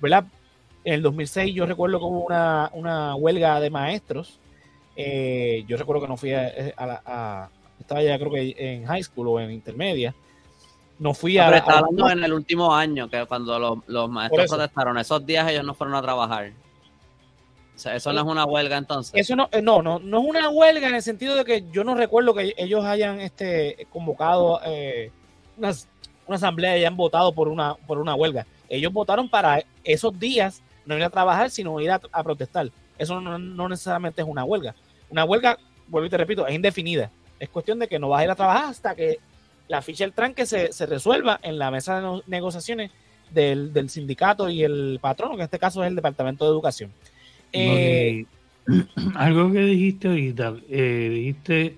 ¿verdad? 0.02 0.26
en 0.84 0.94
el 0.94 1.02
2006 1.02 1.54
yo 1.54 1.66
recuerdo 1.66 2.00
que 2.00 2.06
hubo 2.06 2.26
una, 2.74 3.16
huelga 3.16 3.60
de 3.60 3.70
maestros. 3.70 4.40
Eh, 4.96 5.64
yo 5.68 5.78
recuerdo 5.78 6.02
que 6.02 6.08
no 6.08 6.18
fui 6.18 6.34
a, 6.34 6.50
a, 6.78 7.50
estaba 7.80 8.02
ya 8.02 8.18
creo 8.18 8.32
que 8.32 8.56
en 8.58 8.86
high 8.86 9.04
school 9.04 9.28
o 9.28 9.40
en 9.40 9.52
intermedia, 9.52 10.16
no 11.00 11.14
fui 11.14 11.38
a... 11.38 11.50
Pero 11.50 11.70
hablando 11.70 12.10
en 12.10 12.24
el 12.24 12.34
último 12.34 12.74
año, 12.74 13.10
que 13.10 13.26
cuando 13.26 13.60
los, 13.60 13.80
los 13.88 14.10
maestros 14.10 14.48
protestaron, 14.48 14.98
esos 14.98 15.26
días 15.26 15.50
ellos 15.52 15.66
no 15.66 15.74
fueron 15.74 15.96
a 15.96 16.02
trabajar. 16.02 16.52
Eso 17.86 18.12
no 18.12 18.22
es 18.22 18.26
una 18.26 18.46
huelga 18.46 18.78
entonces. 18.78 19.14
Eso 19.16 19.36
no, 19.36 19.50
eh, 19.52 19.62
no, 19.62 19.82
no, 19.82 20.00
no 20.00 20.20
es 20.20 20.26
una 20.28 20.50
huelga 20.50 20.88
en 20.88 20.96
el 20.96 21.04
sentido 21.04 21.36
de 21.36 21.46
que 21.46 21.66
yo 21.72 21.84
no 21.84 21.96
recuerdo 21.96 22.34
que 22.34 22.54
ellos 22.58 22.84
hayan 22.84 23.22
este, 23.22 23.88
convocado 23.92 24.60
eh, 24.66 25.12
una, 25.58 25.74
asamblea 26.30 26.76
y 26.76 26.80
hayan 26.80 26.98
votado 26.98 27.32
por 27.34 27.48
una, 27.48 27.76
por 27.76 28.00
una 28.00 28.16
huelga. 28.16 28.48
Ellos 28.68 28.92
votaron 28.92 29.30
para 29.30 29.64
esos 29.84 30.18
días 30.20 30.62
no 30.86 30.98
ir 30.98 31.04
a 31.04 31.10
trabajar, 31.10 31.52
sino 31.52 31.80
ir 31.80 31.92
a, 31.92 32.00
protestar. 32.00 32.70
Eso 32.98 33.22
no, 33.22 33.38
no, 33.38 33.70
necesariamente 33.70 34.22
es 34.22 34.28
una 34.28 34.44
huelga. 34.44 34.76
Una 35.10 35.24
huelga, 35.24 35.58
vuelvo 35.88 36.08
y 36.08 36.10
te 36.10 36.18
repito, 36.18 36.48
es 36.48 36.56
indefinida. 36.56 37.12
Es 37.40 37.50
cuestión 37.50 37.78
de 37.78 37.88
que 37.88 38.00
no 38.00 38.10
vas 38.10 38.22
a 38.22 38.24
ir 38.24 38.32
a 38.32 38.36
trabajar 38.36 38.66
hasta 38.66 38.96
que 38.96 39.20
la 39.68 39.82
ficha 39.82 40.04
del 40.04 40.14
tranque 40.14 40.46
se, 40.46 40.74
se 40.74 40.86
resuelva 40.86 41.40
en 41.44 41.60
la 41.60 41.70
mesa 41.70 42.02
de 42.02 42.22
negociaciones 42.26 42.92
del, 43.30 43.74
del, 43.74 43.90
sindicato 43.90 44.50
y 44.50 44.64
el 44.64 45.00
patrono, 45.02 45.36
que 45.36 45.42
en 45.42 45.46
este 45.46 45.60
caso 45.60 45.84
es 45.84 45.90
el 45.90 45.96
Departamento 45.96 46.46
de 46.46 46.52
Educación. 46.52 46.92
Eh, 47.54 48.26
algo 49.16 49.52
que 49.52 49.60
dijiste 49.60 50.08
ahorita, 50.08 50.56
eh, 50.70 51.10
dijiste, 51.12 51.76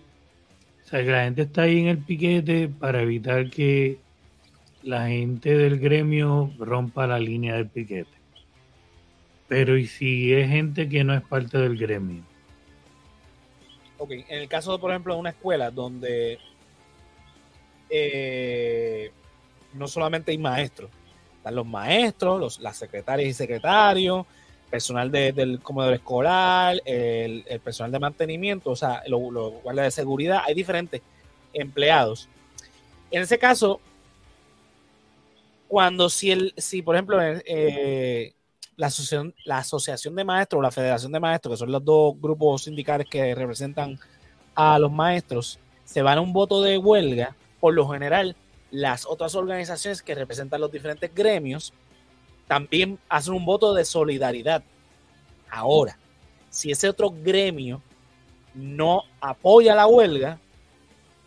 o 0.85 0.87
sea, 0.89 1.03
que 1.03 1.11
la 1.11 1.23
gente 1.23 1.43
está 1.43 1.63
ahí 1.63 1.79
en 1.79 1.87
el 1.87 1.99
piquete 1.99 2.67
para 2.67 3.01
evitar 3.01 3.49
que 3.49 3.99
la 4.83 5.07
gente 5.07 5.55
del 5.55 5.79
gremio 5.79 6.51
rompa 6.57 7.05
la 7.05 7.19
línea 7.19 7.55
del 7.55 7.67
piquete. 7.67 8.09
Pero 9.47 9.77
¿y 9.77 9.87
si 9.87 10.33
es 10.33 10.49
gente 10.49 10.87
que 10.87 11.03
no 11.03 11.13
es 11.13 11.21
parte 11.21 11.57
del 11.57 11.77
gremio? 11.77 12.23
Ok, 13.97 14.11
en 14.11 14.39
el 14.39 14.47
caso, 14.47 14.79
por 14.79 14.91
ejemplo, 14.91 15.13
de 15.13 15.19
una 15.19 15.31
escuela 15.31 15.71
donde 15.71 16.39
eh, 17.89 19.11
no 19.73 19.87
solamente 19.87 20.31
hay 20.31 20.37
maestros, 20.37 20.89
están 21.37 21.55
los 21.55 21.65
maestros, 21.65 22.39
los, 22.39 22.59
las 22.59 22.77
secretarias 22.77 23.29
y 23.29 23.33
secretarios, 23.33 24.25
personal 24.69 25.11
del 25.11 25.59
comedor 25.61 25.93
escolar, 25.93 26.81
el, 26.85 27.43
personal 27.63 27.91
de 27.91 27.99
mantenimiento, 27.99 28.71
o 28.71 28.75
sea, 28.75 29.03
los 29.07 29.21
guardias 29.63 29.85
de 29.85 29.91
seguridad, 29.91 30.43
hay 30.45 30.53
diferentes 30.53 31.01
empleados. 31.53 32.29
En 33.11 33.23
ese 33.23 33.39
caso, 33.39 33.81
cuando 35.67 36.09
si, 36.09 36.31
el, 36.31 36.53
si 36.57 36.81
por 36.81 36.95
ejemplo, 36.95 37.19
eh, 37.21 38.33
la, 38.75 38.87
asociación, 38.87 39.33
la 39.45 39.59
asociación 39.59 40.15
de 40.15 40.23
maestros 40.23 40.59
o 40.59 40.61
la 40.61 40.71
federación 40.71 41.11
de 41.11 41.19
maestros, 41.19 41.53
que 41.53 41.59
son 41.59 41.71
los 41.71 41.83
dos 41.83 42.19
grupos 42.19 42.63
sindicales 42.63 43.07
que 43.09 43.33
representan 43.35 43.99
a 44.55 44.77
los 44.79 44.91
maestros, 44.91 45.59
se 45.85 46.01
van 46.01 46.19
a 46.19 46.21
un 46.21 46.33
voto 46.33 46.61
de 46.61 46.77
huelga, 46.77 47.35
por 47.59 47.73
lo 47.73 47.87
general, 47.89 48.35
las 48.71 49.05
otras 49.05 49.33
organizaciones 49.33 50.03
que 50.03 50.13
representan 50.13 50.61
los 50.61 50.71
diferentes 50.71 51.13
gremios 51.13 51.73
también 52.49 52.97
hacen 53.09 53.35
un 53.35 53.45
voto 53.45 53.75
de 53.75 53.85
solidaridad. 53.85 54.63
Ahora, 55.51 55.99
si 56.49 56.71
ese 56.71 56.89
otro 56.89 57.11
gremio 57.11 57.79
no 58.55 59.03
apoya 59.21 59.75
la 59.75 59.85
huelga, 59.85 60.39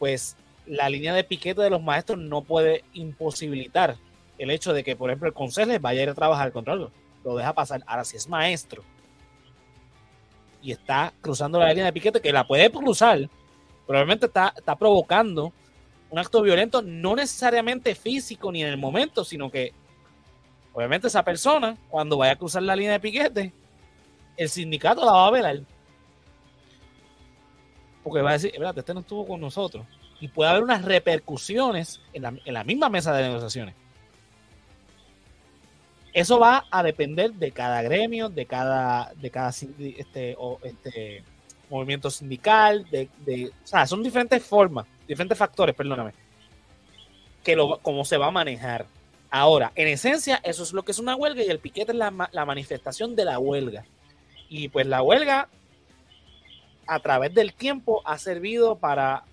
pues 0.01 0.37
la 0.67 0.89
línea 0.89 1.15
de 1.15 1.23
piquete 1.23 1.63
de 1.63 1.71
los 1.71 1.81
maestros 1.81 2.19
no 2.19 2.43
puede 2.43 2.83
imposibilitar 2.93 3.99
el 4.37 4.51
hecho 4.51 4.73
de 4.73 4.83
que, 4.83 4.97
por 4.97 5.11
ejemplo, 5.11 5.29
el 5.29 5.33
consejo 5.33 5.71
vaya 5.81 6.01
a 6.01 6.03
ir 6.03 6.09
a 6.09 6.15
trabajar 6.15 6.51
contra 6.51 6.73
algo. 6.73 6.91
Lo 7.23 7.37
deja 7.37 7.53
pasar. 7.53 7.85
Ahora, 7.87 8.05
si 8.05 8.17
es 8.17 8.29
maestro 8.29 8.83
y 10.61 10.73
está 10.73 11.15
cruzando 11.21 11.61
la 11.61 11.69
línea 11.69 11.85
de 11.85 11.93
piquete, 11.93 12.21
que 12.21 12.33
la 12.33 12.49
puede 12.49 12.69
cruzar, 12.69 13.31
probablemente 13.87 14.27
está, 14.27 14.53
está 14.57 14.75
provocando 14.75 15.53
un 16.11 16.19
acto 16.19 16.43
violento, 16.43 16.83
no 16.83 17.15
necesariamente 17.15 17.95
físico 17.95 18.51
ni 18.51 18.65
en 18.65 18.71
el 18.71 18.77
momento, 18.77 19.25
sino 19.25 19.53
que 19.53 19.73
obviamente 20.73 21.07
esa 21.07 21.25
persona, 21.25 21.77
cuando 21.89 22.17
vaya 22.19 22.33
a 22.33 22.37
cruzar 22.37 22.63
la 22.63 22.77
línea 22.77 22.93
de 22.93 23.01
piquete, 23.01 23.53
el 24.37 24.49
sindicato 24.49 25.05
la 25.05 25.13
va 25.13 25.27
a 25.27 25.31
velar. 25.31 25.61
Porque 28.03 28.21
va 28.21 28.31
a 28.31 28.33
decir, 28.35 28.51
espérate, 28.53 28.81
este 28.81 28.95
no 28.95 29.01
estuvo 29.01 29.27
con 29.27 29.41
nosotros. 29.41 29.87
Y 30.21 30.29
puede 30.29 30.51
haber 30.51 30.63
unas 30.63 30.85
repercusiones 30.85 32.01
en 32.13 32.23
la, 32.45 32.65
misma 32.65 32.89
mesa 32.89 33.15
de 33.15 33.25
negociaciones. 33.25 33.75
Eso 36.13 36.39
va 36.39 36.67
a 36.71 36.83
depender 36.83 37.33
de 37.33 37.53
cada 37.53 37.81
gremio, 37.83 38.29
de 38.29 38.47
cada, 38.47 39.13
de 39.15 39.31
cada 39.31 39.49
este, 39.51 40.37
este, 40.63 41.25
movimiento 41.71 42.11
sindical, 42.11 42.85
de, 42.91 43.09
de, 43.25 43.49
o 43.49 43.67
sea, 43.67 43.87
son 43.87 44.03
diferentes 44.03 44.45
formas 44.45 44.87
diferentes 45.07 45.37
factores, 45.37 45.75
perdóname, 45.75 46.13
que 47.43 47.57
lo, 47.57 47.79
cómo 47.79 48.05
se 48.05 48.17
va 48.17 48.29
a 48.29 48.31
manejar. 48.31 48.87
Ahora, 49.35 49.73
en 49.77 49.88
esencia, 49.88 50.42
eso 50.45 50.62
es 50.62 50.75
lo 50.75 50.83
que 50.83 50.92
es 50.92 50.99
una 50.99 51.16
huelga 51.16 51.42
y 51.42 51.49
el 51.49 51.59
piquete 51.59 51.92
es 51.92 51.97
la, 51.97 52.11
manifestación 52.11 53.16
de 53.16 53.25
la 53.25 53.38
huelga. 53.38 53.87
Y 54.51 54.68
pues 54.68 54.87
la 54.87 55.01
huelga, 55.01 55.49
a 56.87 57.01
través 57.01 57.33
del 57.33 57.55
tiempo, 57.55 58.03
ha 58.05 58.18
servido 58.18 58.77
para 58.77 59.25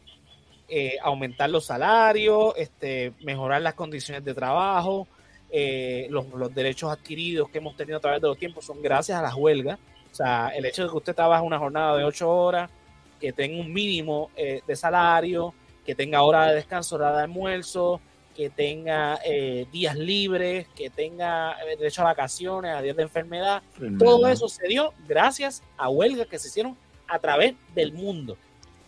eh, 0.69 0.95
aumentar 1.01 1.49
los 1.49 1.65
salarios, 1.65 2.53
este, 2.55 3.11
mejorar 3.19 3.61
las 3.61 3.73
condiciones 3.73 4.23
de 4.23 4.33
trabajo, 4.33 5.05
eh, 5.51 6.07
los, 6.09 6.25
derechos 6.55 6.93
adquiridos 6.93 7.49
que 7.49 7.57
hemos 7.57 7.75
tenido 7.75 7.97
a 7.97 7.99
través 7.99 8.21
de 8.21 8.29
los 8.29 8.37
tiempos 8.37 8.63
son 8.63 8.81
gracias 8.81 9.19
a 9.19 9.21
las 9.21 9.33
huelgas. 9.33 9.79
O 10.13 10.15
sea, 10.15 10.53
el 10.55 10.63
hecho 10.63 10.83
de 10.83 10.89
que 10.91 10.95
usted 10.95 11.13
trabaje 11.13 11.43
una 11.43 11.59
jornada 11.59 11.97
de 11.97 12.05
ocho 12.05 12.31
horas, 12.31 12.71
que 13.19 13.33
tenga 13.33 13.59
un 13.59 13.73
mínimo 13.73 14.31
eh, 14.37 14.61
de 14.65 14.75
salario, 14.77 15.53
que 15.85 15.93
tenga 15.93 16.23
hora 16.23 16.45
de 16.45 16.55
descanso, 16.55 16.95
hora 16.95 17.17
de 17.17 17.23
almuerzo, 17.23 17.99
que 18.39 18.49
tenga 18.49 19.19
eh, 19.25 19.67
días 19.69 19.97
libres, 19.97 20.65
que 20.69 20.89
tenga 20.89 21.61
eh, 21.61 21.75
derecho 21.75 22.03
a 22.03 22.05
vacaciones, 22.05 22.73
a 22.73 22.81
días 22.81 22.95
de 22.95 23.03
enfermedad. 23.03 23.61
Todo 23.97 24.29
eso 24.29 24.47
se 24.47 24.65
dio 24.65 24.93
gracias 25.09 25.61
a 25.77 25.89
huelgas 25.89 26.25
que 26.25 26.39
se 26.39 26.47
hicieron 26.47 26.77
a 27.09 27.19
través 27.19 27.55
del 27.75 27.91
mundo. 27.91 28.37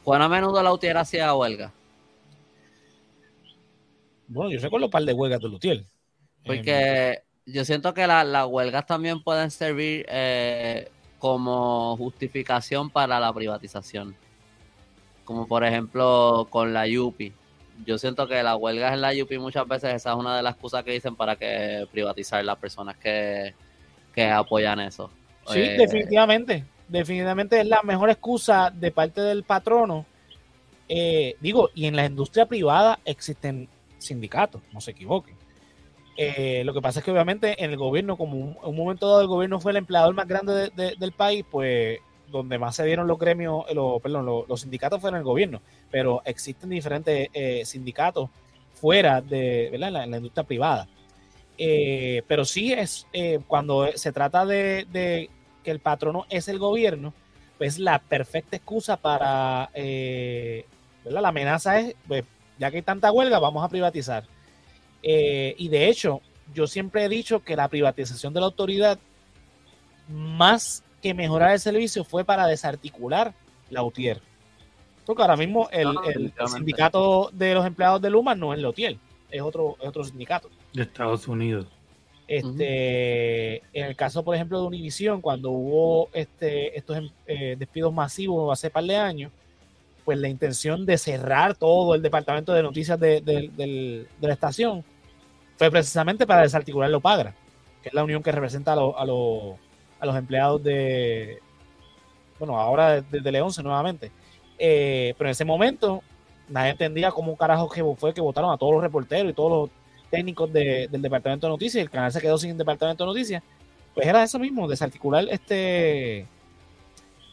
¿Cuán 0.05 0.21
a 0.21 0.29
menudo 0.29 0.63
la 0.63 0.71
UTIER 0.71 0.95
hacía 0.95 1.35
huelga? 1.35 1.73
Bueno, 4.29 4.51
yo 4.51 4.61
recuerdo 4.61 4.85
un 4.85 4.91
par 4.91 5.03
de 5.03 5.11
huelgas 5.11 5.41
de 5.41 5.49
Lutiel. 5.49 5.85
Porque 6.45 7.21
yo 7.45 7.65
siento 7.65 7.93
que 7.93 8.07
las 8.07 8.47
huelgas 8.47 8.85
también 8.85 9.21
pueden 9.21 9.51
servir 9.51 10.05
como 11.19 11.97
justificación 11.97 12.89
para 12.89 13.19
la 13.19 13.33
privatización. 13.33 14.15
Como 15.25 15.45
por 15.45 15.65
ejemplo 15.65 16.47
con 16.49 16.71
la 16.71 16.87
Yupi. 16.87 17.33
Yo 17.85 17.97
siento 17.97 18.27
que 18.27 18.43
las 18.43 18.57
huelgas 18.57 18.93
en 18.93 19.01
la 19.01 19.13
Yupi 19.13 19.37
muchas 19.37 19.67
veces 19.67 19.95
esa 19.95 20.11
es 20.11 20.15
una 20.15 20.37
de 20.37 20.43
las 20.43 20.53
excusas 20.53 20.83
que 20.83 20.91
dicen 20.91 21.15
para 21.15 21.35
que 21.35 21.87
privatizar 21.91 22.43
las 22.43 22.57
personas 22.57 22.97
que, 22.97 23.53
apoyan 24.31 24.79
eso. 24.79 25.09
Sí, 25.47 25.59
eh, 25.59 25.75
definitivamente. 25.77 26.65
Definitivamente 26.87 27.59
es 27.59 27.65
la 27.65 27.81
mejor 27.83 28.09
excusa 28.09 28.69
de 28.69 28.91
parte 28.91 29.21
del 29.21 29.43
patrono. 29.43 30.05
Eh, 30.89 31.35
digo, 31.39 31.69
y 31.73 31.85
en 31.85 31.95
la 31.95 32.05
industria 32.05 32.45
privada 32.45 32.99
existen 33.05 33.69
sindicatos, 33.97 34.61
no 34.73 34.81
se 34.81 34.91
equivoquen. 34.91 35.35
Eh, 36.17 36.63
lo 36.65 36.73
que 36.73 36.81
pasa 36.81 36.99
es 36.99 37.05
que 37.05 37.11
obviamente 37.11 37.63
en 37.63 37.71
el 37.71 37.77
gobierno, 37.77 38.17
como 38.17 38.37
un, 38.37 38.57
un 38.61 38.75
momento 38.75 39.07
dado 39.07 39.21
el 39.21 39.27
gobierno 39.27 39.59
fue 39.59 39.71
el 39.71 39.77
empleador 39.77 40.13
más 40.13 40.27
grande 40.27 40.69
del 40.75 41.11
país, 41.13 41.45
pues 41.49 41.99
donde 42.31 42.57
más 42.57 42.75
se 42.75 42.85
dieron 42.85 43.07
los 43.07 43.19
gremios, 43.19 43.65
eh, 43.69 43.75
perdón, 44.01 44.25
los, 44.25 44.61
sindicatos 44.61 45.01
fueron 45.01 45.19
el 45.19 45.23
gobierno, 45.23 45.61
pero 45.89 46.21
existen 46.25 46.69
diferentes 46.69 47.29
eh, 47.33 47.63
sindicatos 47.65 48.29
fuera 48.73 49.21
de, 49.21 49.69
¿verdad? 49.71 50.03
En 50.03 50.11
la, 50.11 50.17
industria 50.17 50.43
privada. 50.43 50.87
pero 51.57 52.45
sí 52.45 52.73
es 52.73 53.05
cuando 53.47 53.91
se 53.95 54.11
trata 54.11 54.45
de, 54.45 55.29
que 55.63 55.71
el 55.71 55.79
patrono 55.79 56.25
es 56.29 56.47
el 56.47 56.57
gobierno, 56.57 57.13
pues 57.57 57.77
la 57.77 57.99
perfecta 57.99 58.55
excusa 58.55 58.97
para, 58.97 59.69
¿verdad? 59.73 61.21
La 61.21 61.27
amenaza 61.27 61.79
es, 61.79 61.95
pues 62.07 62.23
ya 62.57 62.69
que 62.71 62.77
hay 62.77 62.83
tanta 62.83 63.11
huelga, 63.11 63.39
vamos 63.39 63.63
a 63.63 63.69
privatizar. 63.69 64.23
Eh, 65.03 65.55
y 65.57 65.69
de 65.69 65.89
hecho, 65.89 66.21
yo 66.53 66.67
siempre 66.67 67.03
he 67.03 67.09
dicho 67.09 67.43
que 67.43 67.55
la 67.55 67.67
privatización 67.67 68.33
de 68.33 68.39
la 68.39 68.45
autoridad, 68.45 68.99
más 70.07 70.83
que 71.01 71.13
mejorar 71.13 71.51
el 71.51 71.59
servicio, 71.59 72.03
fue 72.03 72.23
para 72.23 72.47
desarticular 72.47 73.33
la 73.69 73.83
UTIER. 73.83 74.21
Porque 75.05 75.21
ahora 75.21 75.35
mismo 75.35 75.67
el, 75.71 76.31
sindicato 76.47 77.29
de 77.33 77.53
los 77.53 77.65
empleados 77.65 78.01
de 78.01 78.09
Luma 78.09 78.35
no 78.35 78.53
es 78.53 78.59
la 78.59 78.69
UTIER, 78.69 78.97
es 79.29 79.41
otro, 79.41 79.75
otro 79.79 80.03
sindicato. 80.03 80.49
De 80.73 80.83
Estados 80.83 81.27
Unidos. 81.27 81.67
Este, 82.27 83.57
En 83.73 83.87
el 83.87 83.95
caso, 83.97 84.23
por 84.23 84.35
ejemplo, 84.35 84.61
de 84.61 84.67
Univision, 84.67 85.19
cuando 85.19 85.51
hubo 85.51 86.09
este, 86.13 86.77
estos 86.77 86.95
em, 86.95 87.09
eh, 87.27 87.55
despidos 87.59 87.93
masivos 87.93 88.57
hace 88.57 88.69
par 88.69 88.85
de 88.85 88.95
años, 88.95 89.33
pues 90.05 90.17
la 90.17 90.29
intención 90.29 90.85
de 90.85 90.97
cerrar 90.97 91.55
todo 91.55 91.93
el 91.93 92.01
departamento 92.01 92.53
de 92.53 92.63
noticias 92.63 92.99
de, 92.99 94.07
la 94.21 94.33
estación 94.33 94.83
fue 95.57 95.69
precisamente 95.69 96.25
para 96.25 96.43
desarticular 96.43 96.89
lo 96.89 97.01
Pagra, 97.01 97.35
que 97.83 97.89
es 97.89 97.93
la 97.93 98.03
unión 98.03 98.23
que 98.23 98.31
representa 98.31 98.73
a, 98.73 98.75
a, 98.75 99.05
los 100.05 100.15
empleados 100.15 100.63
de, 100.63 101.39
bueno, 102.39 102.57
ahora 102.57 103.01
de, 103.01 103.31
Leonce 103.31 103.61
nuevamente. 103.61 104.11
Eh, 104.57 105.13
pero 105.17 105.29
en 105.29 105.31
ese 105.31 105.45
momento 105.45 106.01
nadie 106.49 106.71
entendía 106.71 107.11
cómo 107.11 107.35
carajo 107.35 107.69
que 107.69 107.83
fue 107.95 108.13
que 108.13 108.21
votaron 108.21 108.51
a 108.51 108.57
todos 108.57 108.73
los 108.73 108.83
reporteros 108.83 109.31
y 109.31 109.33
todos 109.33 109.51
los 109.51 109.69
técnicos 110.09 110.51
del 110.51 111.01
Departamento 111.01 111.47
de 111.47 111.51
Noticias, 111.51 111.81
el 111.81 111.89
canal 111.89 112.11
se 112.11 112.19
quedó 112.19 112.37
sin 112.37 112.57
Departamento 112.57 113.03
de 113.03 113.07
Noticias, 113.07 113.43
pues 113.93 114.05
era 114.05 114.23
eso 114.23 114.37
mismo, 114.39 114.67
desarticular 114.67 115.25
este 115.29 116.27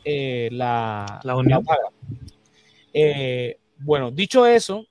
eh, 0.04 0.48
la, 0.52 1.20
la 1.24 1.36
unión. 1.36 1.64
Eh, 2.94 3.58
bueno, 3.78 4.10
dicho 4.10 4.46
eso, 4.46 4.86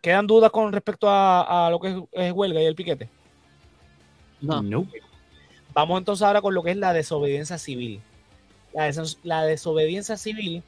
¿quedan 0.00 0.26
dudas 0.26 0.50
con 0.50 0.72
respecto 0.72 1.06
a, 1.08 1.68
lo 1.70 1.80
que 1.80 2.02
es, 2.12 2.32
huelga 2.32 2.62
y 2.62 2.66
el 2.66 2.74
piquete? 2.74 3.08
No. 4.40 4.62
Vamos 5.74 5.98
entonces 5.98 6.22
ahora 6.22 6.40
con 6.40 6.54
lo 6.54 6.62
que 6.62 6.70
es 6.70 6.76
la 6.76 6.92
desobediencia 6.92 7.58
civil. 7.58 8.00
La, 9.22 9.42
desobediencia 9.42 10.16
civil 10.16 10.62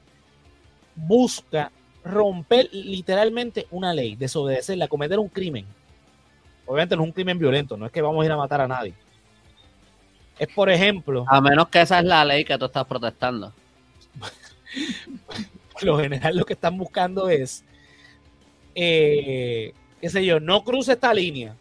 busca 0.96 1.70
romper 2.04 2.68
literalmente 2.72 3.66
una 3.70 3.94
ley, 3.94 4.16
desobedecerla, 4.16 4.88
cometer 4.88 5.18
un 5.18 5.28
crimen. 5.28 5.64
Obviamente 6.66 6.96
no 6.96 7.02
es 7.02 7.08
un 7.08 7.12
crimen 7.12 7.38
violento, 7.38 7.76
no 7.76 7.86
es 7.86 7.92
que 7.92 8.02
vamos 8.02 8.22
a 8.22 8.26
ir 8.26 8.32
a 8.32 8.36
matar 8.36 8.60
a 8.60 8.68
nadie. 8.68 8.94
Es 10.38 10.48
por 10.48 10.68
ejemplo. 10.68 11.24
A 11.28 11.40
menos 11.40 11.68
que 11.68 11.80
esa 11.80 12.00
es 12.00 12.04
la 12.04 12.24
ley 12.24 12.44
que 12.44 12.58
tú 12.58 12.64
estás 12.64 12.84
protestando. 12.84 13.52
por 15.72 15.82
lo 15.84 15.98
general 15.98 16.36
lo 16.36 16.44
que 16.44 16.54
están 16.54 16.76
buscando 16.76 17.28
es, 17.28 17.64
eh, 18.74 19.72
qué 20.00 20.08
sé 20.10 20.24
yo, 20.24 20.40
no 20.40 20.64
cruce 20.64 20.92
esta 20.92 21.14
línea. 21.14 21.54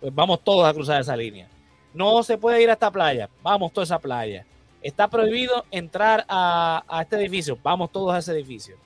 Pues 0.00 0.14
vamos 0.14 0.42
todos 0.42 0.66
a 0.66 0.72
cruzar 0.72 1.00
esa 1.00 1.16
línea. 1.16 1.48
No 1.94 2.22
se 2.22 2.38
puede 2.38 2.62
ir 2.62 2.70
a 2.70 2.74
esta 2.74 2.90
playa, 2.90 3.28
vamos 3.42 3.72
toda 3.72 3.84
esa 3.84 3.98
playa. 3.98 4.46
Está 4.82 5.08
prohibido 5.08 5.64
entrar 5.70 6.24
a, 6.28 6.84
este 7.02 7.16
edificio, 7.16 7.58
vamos 7.62 7.90
todos 7.90 8.14
a 8.14 8.18
ese 8.18 8.32
edificio. 8.32 8.76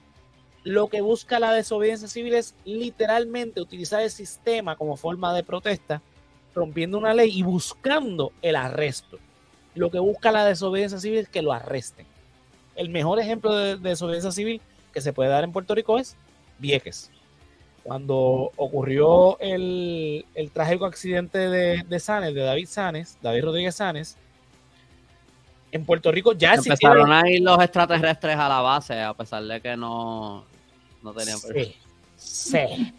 Lo 0.65 0.89
que 0.89 1.01
busca 1.01 1.41
la 1.41 1.53
desobediencia 1.53 2.09
civil 2.09 2.35
es 2.35 2.55
literalmente 2.65 3.61
utilizar 3.61 4.01
el 4.03 4.11
sistema 4.11 4.77
como 4.77 4.97
forma 4.97 5.35
de 5.35 5.43
protesta, 5.43 6.01
rompiendo 6.55 6.99
una 6.99 7.15
ley 7.15 7.31
y 7.37 7.43
buscando 7.43 8.33
el 8.43 8.57
arresto. 8.57 9.19
Lo 9.75 9.91
que 9.91 9.99
busca 9.99 10.31
la 10.31 10.45
desobediencia 10.45 10.99
civil 10.99 11.19
es 11.19 11.29
que 11.29 11.43
lo 11.43 11.53
arresten 11.53 12.07
el 12.77 12.89
mejor 12.89 13.19
ejemplo 13.21 13.55
de, 13.55 13.77
desobediencia 13.77 14.33
civil 14.33 14.61
que 14.93 15.01
se 15.01 15.13
puede 15.13 15.31
dar 15.31 15.45
en 15.45 15.53
Puerto 15.53 15.75
Rico 15.75 15.99
es 15.99 16.17
Vieques. 16.59 17.11
Cuando 17.83 18.53
ocurrió 18.57 19.39
el, 19.41 20.25
trágico 20.53 20.87
accidente 20.87 21.39
de, 21.39 21.83
de 21.83 22.01
Sanes, 22.01 22.35
de 22.35 22.43
David 22.43 22.69
Sanes, 22.69 23.19
David 23.21 23.45
Rodríguez 23.45 23.75
Sanes, 23.75 24.17
en 25.73 25.85
Puerto 25.87 26.13
Rico 26.13 26.35
ya 26.35 26.55
Empezaron 26.55 27.11
a 27.11 27.29
ir 27.29 27.43
los 27.43 27.59
extraterrestres 27.61 28.37
a 28.37 28.49
la 28.49 28.61
base, 28.61 29.01
a 29.01 29.15
pesar 29.15 29.43
de 29.43 29.61
que 29.61 29.77
no, 29.77 30.45
no 31.03 31.13
tenían 31.15 31.39
Sí, 31.39 31.75
sí. 32.17 32.95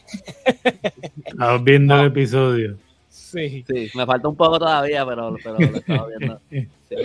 Estamos 1.24 1.64
viendo 1.64 1.96
el 2.00 2.08
episodio. 2.08 2.78
Sí. 3.10 3.64
sí. 3.66 3.90
me 3.94 4.06
falta 4.06 4.28
un 4.28 4.36
poco 4.36 4.60
todavía, 4.60 5.06
pero, 5.06 5.36
pero 5.42 5.60
lo 5.60 5.78
estaba 5.78 6.08
viendo. 6.08 6.42
Sí. 6.90 6.98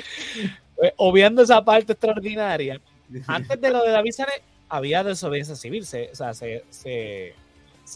Pues, 0.76 0.92
obviando 0.96 1.42
esa 1.42 1.64
parte 1.64 1.92
extraordinaria, 1.92 2.80
antes 3.26 3.60
de 3.60 3.70
lo 3.70 3.82
de 3.82 3.90
David 3.90 4.12
Sanes, 4.12 4.40
había 4.68 5.02
desobediencia 5.02 5.54
civil, 5.54 5.86
se, 5.86 6.10
o 6.12 6.14
sea, 6.14 6.34
se, 6.34 6.64
se, 6.68 7.34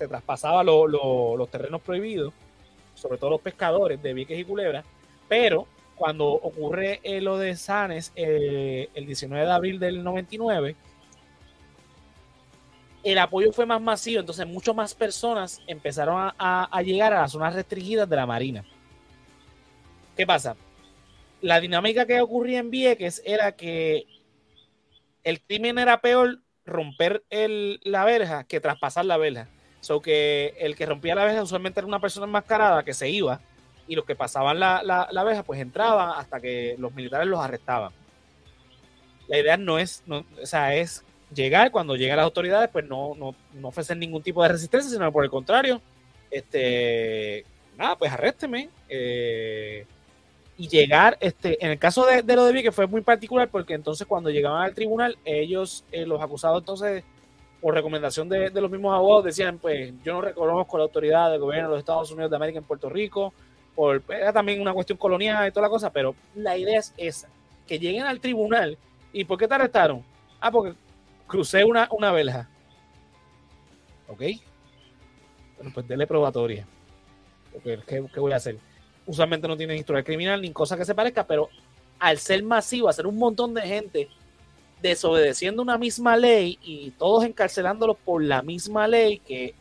traspasaba 0.09 0.65
los 0.65 1.51
terrenos 1.51 1.81
prohibidos, 1.81 2.33
sobre 2.95 3.19
todo 3.19 3.31
los 3.31 3.41
pescadores 3.41 4.03
de 4.03 4.15
Vieques 4.15 4.39
y 4.39 4.45
Culebra, 4.45 4.85
pero 5.29 5.67
cuando 5.97 6.27
ocurre 6.27 7.01
lo 7.21 7.39
de 7.39 7.57
Sanes 7.57 8.13
eh, 8.17 8.89
el 8.95 9.07
19 9.07 9.47
de 9.47 9.53
abril 9.53 9.79
del 9.79 10.03
99, 10.03 10.77
el 13.05 13.19
apoyo 13.19 13.53
fue 13.53 13.67
más 13.67 13.81
masivo, 13.81 14.21
entonces 14.21 14.47
muchas 14.47 14.75
más 14.75 14.95
personas 14.95 15.61
empezaron 15.67 16.33
a 16.39 16.83
llegar 16.83 17.13
a 17.13 17.23
las 17.23 17.33
zonas 17.33 17.55
restringidas 17.55 18.09
de 18.09 18.17
la 18.17 18.27
Marina. 18.27 18.65
¿Qué 20.17 20.27
pasa? 20.27 20.57
la 21.43 21.61
dinámica 21.61 22.07
que 22.07 22.21
ocurría 22.21 22.61
en 22.61 22.71
Vieques 22.71 23.21
era 23.27 23.53
que 23.53 24.07
el 25.25 25.41
crimen 25.43 25.79
era 25.79 26.01
peor 26.01 26.41
romper 26.65 27.25
la 27.31 28.05
verja 28.05 28.45
que 28.45 28.61
traspasar 28.61 29.05
la 29.05 29.17
verja. 29.17 29.49
So 29.83 30.01
que 30.01 30.55
el 30.61 30.77
que 30.77 30.87
rompía 30.87 31.17
la 31.17 31.25
verja 31.25 31.43
usualmente 31.43 31.81
era 31.81 31.89
una 31.89 31.99
persona 31.99 32.25
enmascarada 32.25 32.85
que 32.85 32.95
se 32.95 33.11
iba 33.11 33.41
y 33.89 33.97
los 33.97 34.05
que 34.05 34.15
pasaban 34.15 34.61
la, 34.61 34.81
la, 34.83 35.25
verja 35.25 35.43
pues 35.43 35.61
entraban 35.61 36.13
hasta 36.17 36.41
que 36.41 36.77
los 36.79 36.95
militares 36.95 37.27
los 37.27 37.41
arrestaban. 37.41 37.93
La 39.27 39.39
idea 39.39 39.57
no 39.57 39.81
es, 39.81 40.05
no, 40.07 40.25
o 40.41 40.47
sea, 40.47 40.77
es 40.77 41.05
llegar, 41.35 41.73
cuando 41.73 41.97
lleguen 41.97 42.17
las 42.17 42.25
autoridades, 42.25 42.71
pues 42.71 42.87
no, 42.87 43.17
no, 43.17 43.35
no 43.55 43.69
ofrecen 43.69 43.99
ningún 43.99 44.23
tipo 44.23 44.41
de 44.43 44.51
resistencia, 44.51 44.89
sino 44.89 45.11
por 45.11 45.25
el 45.25 45.31
contrario, 45.31 45.83
este, 46.31 47.45
nada, 47.77 47.97
pues 47.97 48.13
arrésteme, 48.13 48.71
eh, 48.89 49.85
y 50.57 50.69
llegar, 50.69 51.17
este, 51.21 51.65
en 51.65 51.73
el 51.73 51.79
caso 51.79 52.07
de, 52.07 52.23
lo 52.23 52.45
de 52.45 52.63
que 52.63 52.71
fue 52.71 52.87
muy 52.87 53.01
particular 53.01 53.49
porque 53.49 53.75
entonces 53.75 54.07
cuando 54.07 54.31
llegaban 54.31 54.63
al 54.63 54.75
tribunal, 54.75 55.19
ellos, 55.25 55.85
eh, 55.91 56.07
los 56.07 56.23
acusados 56.23 56.61
entonces, 56.61 57.03
por 57.63 57.75
recomendación 57.75 58.29
de, 58.29 58.51
los 58.51 58.71
mismos 58.71 58.93
abogados, 58.93 59.25
decían, 59.25 59.59
pues 59.59 59.95
yo 60.05 60.15
no 60.15 60.21
reconozco 60.21 60.77
la 60.77 60.83
autoridad 60.83 61.31
del 61.31 61.41
gobierno 61.41 61.69
de 61.69 61.75
los 61.75 61.79
Estados 61.79 62.11
Unidos 62.11 62.29
de 62.29 62.37
América 62.37 62.59
en 62.59 62.65
Puerto 62.65 62.91
Rico, 62.91 63.33
por, 63.75 64.03
era 64.09 64.33
también 64.33 64.61
una 64.61 64.75
cuestión 64.75 64.99
colonial 64.99 65.47
y 65.47 65.53
toda 65.53 65.69
la 65.69 65.71
cosa, 65.71 65.91
pero 65.91 66.15
la 66.35 66.59
idea 66.59 66.81
es 66.81 66.93
esa, 66.97 67.29
que 67.67 67.79
lleguen 67.79 68.03
al 68.03 68.21
tribunal 68.21 68.77
y 69.13 69.25
¿por 69.25 69.39
qué 69.39 69.47
te 69.47 69.55
arrestaron? 69.55 70.05
Ah, 70.41 70.51
porque 70.51 70.75
crucé 71.29 71.65
una, 71.65 71.89
una 71.93 72.11
verja. 72.11 72.49
¿Ok? 74.09 74.23
Bueno, 75.57 75.71
pues 75.73 75.87
dele 75.87 76.07
probatoria. 76.07 76.67
¿qué, 77.63 77.81
¿Qué 77.87 78.21
voy 78.21 78.33
a 78.33 78.37
hacer? 78.37 78.59
usualmente 79.07 79.49
no 79.49 79.57
tienen 79.57 79.77
historia 79.77 80.03
criminal 80.03 80.41
ni 80.41 80.53
cosa 80.53 80.77
que 80.77 80.85
se 80.85 80.95
parezca, 80.95 81.27
pero 81.27 81.49
al 81.99 82.19
ser 82.19 82.43
masivo, 82.43 82.89
hacer 82.89 83.07
un 83.07 83.17
montón 83.17 83.55
de 83.55 83.63
gente 83.63 84.09
desobedeciendo 84.83 85.63
una 85.63 85.79
misma 85.79 86.17
ley 86.17 86.59
y 86.63 86.91
todos 86.91 87.25
encarcelándolos 87.25 87.97
por 88.05 88.23
la 88.23 88.43
misma 88.43 88.89
ley, 88.89 89.19
que, 89.21 89.55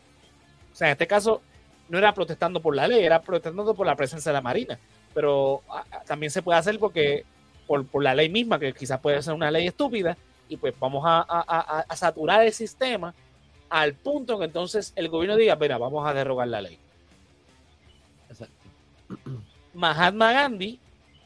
o 0.72 0.76
sea, 0.76 0.88
en 0.88 0.92
este 0.92 1.06
caso 1.06 1.40
no 1.88 1.98
era 1.98 2.12
protestando 2.12 2.60
por 2.60 2.74
la 2.74 2.88
ley, 2.88 3.04
era 3.04 3.22
protestando 3.22 3.74
por 3.74 3.86
la 3.86 3.96
presencia 3.96 4.30
de 4.30 4.34
la 4.34 4.42
Marina, 4.42 4.78
pero 5.14 5.62
también 6.06 6.30
se 6.30 6.42
puede 6.42 6.58
hacer 6.58 6.78
porque 6.78 7.24
por, 7.66 8.02
la 8.02 8.14
ley 8.14 8.28
misma, 8.28 8.58
que 8.58 8.72
quizás 8.74 9.00
puede 9.00 9.22
ser 9.22 9.32
una 9.32 9.50
ley 9.50 9.66
estúpida, 9.68 10.16
y 10.48 10.56
pues 10.56 10.74
vamos 10.78 11.02
a, 11.06 11.22
a 11.88 11.96
saturar 11.96 12.44
el 12.44 12.52
sistema 12.52 13.14
al 13.70 13.94
punto 13.94 14.38
que 14.38 14.44
entonces 14.44 14.92
el 14.96 15.08
gobierno 15.08 15.36
diga, 15.36 15.56
mira, 15.56 15.78
vamos 15.78 16.06
a 16.06 16.12
derrogar 16.12 16.48
la 16.48 16.60
ley. 16.60 16.78
Mahatma 19.72 20.32
Gandhi 20.32 20.78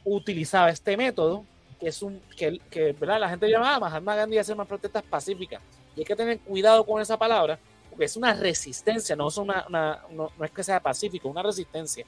utilizaba 0.04 0.70
este 0.70 0.96
método, 0.96 1.44
que 1.78 1.88
es 1.88 2.02
un 2.02 2.20
que, 2.36 2.58
que 2.70 2.92
¿verdad? 2.92 3.20
la 3.20 3.28
gente 3.28 3.48
llamaba 3.48 3.78
Mahatma 3.80 4.16
Gandhi 4.16 4.38
hace 4.38 4.54
más 4.54 4.66
protestas 4.66 5.02
pacíficas. 5.02 5.60
Y 5.94 6.00
hay 6.00 6.04
que 6.04 6.16
tener 6.16 6.40
cuidado 6.40 6.84
con 6.84 7.00
esa 7.00 7.18
palabra, 7.18 7.58
porque 7.90 8.04
es 8.04 8.16
una 8.16 8.34
resistencia, 8.34 9.16
no 9.16 9.28
es, 9.28 9.36
una, 9.38 9.66
no, 10.10 10.30
es 10.42 10.50
que 10.50 10.62
sea 10.62 10.80
pacífico, 10.80 11.28
una 11.28 11.42
resistencia. 11.42 12.04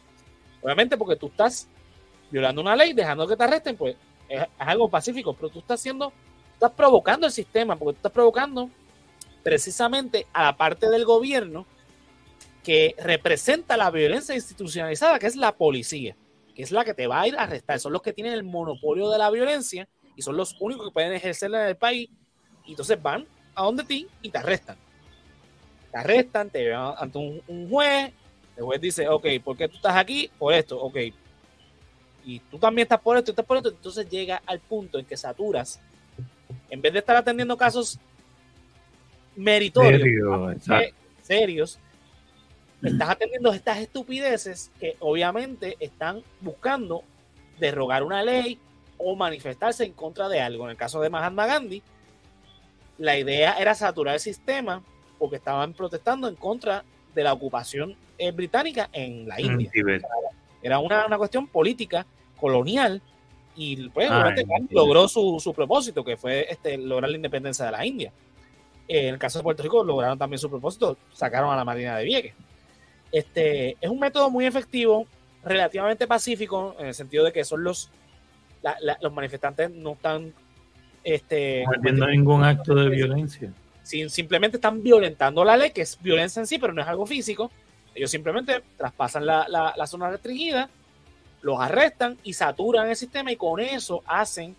Obviamente 0.63 0.97
porque 0.97 1.17
tú 1.17 1.29
estás 1.29 1.69
violando 2.31 2.61
una 2.61 2.77
ley, 2.77 2.93
dejando 2.93 3.27
que 3.27 3.37
te 3.37 3.45
arresten, 3.45 3.77
pues 3.77 3.97
es, 4.29 4.43
algo 4.59 4.91
pacífico, 4.91 5.33
pero 5.35 5.49
tú 5.49 5.61
estás 5.61 5.81
haciendo, 5.81 6.13
estás 6.53 6.73
provocando 6.73 7.27
el 7.27 7.33
sistema, 7.33 7.77
porque 7.77 7.95
tú 7.95 7.99
estás 7.99 8.13
provocando 8.13 8.69
precisamente 9.43 10.27
a 10.33 10.45
la 10.45 10.57
parte 10.57 10.91
del 10.91 11.05
gobierno 11.05 11.65
que 12.63 12.95
representa 12.99 13.79
la 13.79 13.91
violencia 13.91 14.35
institucionalizada, 14.35 15.19
que 15.19 15.27
es 15.27 15.37
la 15.37 15.53
policía, 15.53 16.15
que 16.59 16.65
es 16.65 16.73
la 16.73 16.85
que 16.85 16.93
te 16.93 17.07
va 17.07 17.21
a 17.21 17.29
ir 17.29 17.37
a 17.37 17.45
arrestar. 17.45 17.79
Son 17.79 17.93
los 17.93 18.03
que 18.03 18.13
tienen 18.13 18.33
el 18.33 18.43
monopolio 18.43 19.09
de 19.11 19.17
la 19.17 19.31
violencia 19.31 19.89
y 20.17 20.23
son 20.23 20.37
los 20.37 20.57
únicos 20.59 20.89
que 20.89 20.93
pueden 20.93 21.13
ejercerla 21.13 21.63
en 21.63 21.69
el 21.69 21.77
país. 21.77 22.11
Y 22.67 22.71
entonces 22.71 23.01
van 23.01 23.29
a 23.55 23.63
donde 23.63 23.85
ti 23.85 24.09
y 24.23 24.29
te 24.29 24.39
arrestan. 24.39 24.77
Te 25.93 25.99
arrestan, 25.99 26.51
te 26.51 26.65
llevan 26.65 26.95
ante 26.99 27.17
un, 27.47 27.71
juez. 27.71 28.13
El 28.57 28.65
juez 28.65 28.81
dice, 28.81 29.09
ok, 29.09 29.25
¿por 29.45 29.57
qué 29.57 29.69
tú 29.69 29.77
estás 29.77 29.97
aquí? 29.97 30.33
Por 30.37 30.53
esto, 30.53 30.81
ok. 30.81 30.97
Y 32.25 32.41
tú 32.41 32.59
también 32.59 32.87
estás 32.87 33.01
por 33.03 33.17
esto, 33.17 33.31
estás 33.31 33.47
por 33.47 33.59
esto. 33.59 33.69
Entonces 33.69 34.09
llega 34.09 34.43
al 34.45 34.59
punto 34.59 34.99
en 34.99 35.05
que 35.05 35.17
saturas. 35.17 35.81
En 36.71 36.83
vez 36.83 36.93
de 36.93 36.99
estar 36.99 37.15
atendiendo 37.15 37.57
casos 37.57 38.01
meritorios, 39.37 40.03
serios 41.23 41.79
estás 42.83 43.11
atendiendo 43.11 43.53
estas 43.53 43.79
estupideces 43.79 44.71
que 44.79 44.97
obviamente 45.01 45.77
están 45.81 46.23
buscando 46.41 47.03
derrogar 47.59 48.03
una 48.03 48.23
ley 48.23 48.59
o 48.99 49.17
manifestarse 49.17 49.85
en 49.85 49.93
contra 49.93 50.29
de 50.29 50.41
algo. 50.41 50.65
En 50.65 50.71
el 50.71 50.77
caso 50.77 51.01
de 51.01 51.11
Mahatma 51.11 51.47
Gandhi, 51.47 51.83
la 52.99 53.19
idea 53.19 53.55
era 53.59 53.75
saturar 53.75 54.15
el 54.15 54.21
sistema 54.21 54.83
porque 55.19 55.37
estaban 55.37 55.73
protestando 55.73 56.29
en 56.29 56.37
contra 56.37 56.85
de 57.15 57.25
la 57.25 57.33
ocupación 57.33 57.97
eh, 58.17 58.31
británica 58.31 58.89
en 58.93 59.29
la 59.29 59.41
India. 59.41 59.71
Era 60.63 60.79
una, 60.79 61.17
cuestión 61.17 61.47
política, 61.47 62.07
colonial, 62.39 63.01
y 63.57 63.89
pues 63.89 64.09
logró 64.71 65.09
su, 65.09 65.41
su, 65.41 65.53
propósito, 65.53 66.05
que 66.05 66.17
fue 66.17 66.47
este, 66.49 66.79
lograr 66.79 67.11
la 67.11 67.17
independencia 67.17 67.65
de 67.65 67.73
la 67.73 67.85
India. 67.85 68.13
en 68.87 69.15
el 69.15 69.19
caso 69.19 69.39
de 69.39 69.43
Puerto 69.45 69.63
Rico 69.63 69.83
lograron 69.83 70.19
también 70.19 70.39
su 70.39 70.49
propósito, 70.49 70.97
sacaron 71.13 71.53
a 71.53 71.57
la 71.57 71.65
Marina 71.65 71.97
de 71.97 72.05
Vieques. 72.05 72.35
Este, 73.11 73.77
es 73.81 73.91
un 73.91 73.99
método 73.99 74.31
muy 74.31 74.47
efectivo, 74.47 75.07
relativamente 75.45 76.07
pacífico, 76.07 76.77
en 76.79 76.89
el 76.89 76.95
sentido 76.95 77.25
de 77.25 77.33
que 77.33 77.45
son 77.45 77.65
los, 77.65 77.91
los 79.01 79.13
manifestantes 79.13 79.71
no 79.71 79.93
están 79.93 80.33
este, 81.05 81.65
cometiendo 81.65 82.07
ningún 82.07 82.45
acto 82.45 82.75
de 82.75 82.89
violencia. 82.89 83.53
simplemente 83.83 84.57
están 84.59 84.83
violentando 84.83 85.45
la 85.45 85.57
ley, 85.57 85.71
que 85.71 85.83
es 85.83 85.99
violencia 86.01 86.41
en 86.41 86.47
sí, 86.47 86.59
pero 86.59 86.73
no 86.73 86.83
es 86.83 86.89
algo 86.89 87.07
físico. 87.07 87.51
Ellos 87.95 88.11
simplemente 88.11 88.63
traspasan 88.77 89.25
la, 89.25 89.47
la 89.49 89.87
zona 89.87 90.11
restringida, 90.11 90.69
los 91.41 91.59
arrestan 91.61 92.19
y 92.23 92.33
saturan 92.33 92.89
el 92.89 92.97
sistema 92.97 93.33
y 93.33 93.37
con 93.37 93.61
eso 93.61 94.03
hacen 94.07 94.55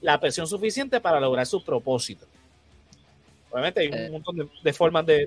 la 0.00 0.20
presión 0.20 0.46
suficiente 0.46 1.00
para 1.00 1.20
lograr 1.20 1.46
su 1.46 1.64
propósito. 1.64 2.26
Obviamente 3.50 3.80
hay 3.80 3.88
un 3.88 3.94
eh. 3.94 4.10
montón 4.10 4.50
de, 4.62 4.72
formas 4.72 5.06
de, 5.06 5.26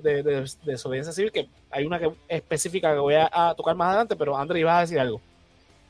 desobediencia 0.63 1.11
civil 1.11 1.31
que 1.31 1.47
hay 1.71 1.85
una 1.85 1.99
que, 1.99 2.11
específica 2.27 2.93
que 2.93 2.99
voy 2.99 3.15
a, 3.15 3.53
tocar 3.57 3.75
más 3.75 3.89
adelante, 3.89 4.15
pero 4.15 4.37
André, 4.37 4.59
ibas 4.59 4.77
a 4.77 4.81
decir 4.81 4.99
algo. 4.99 5.19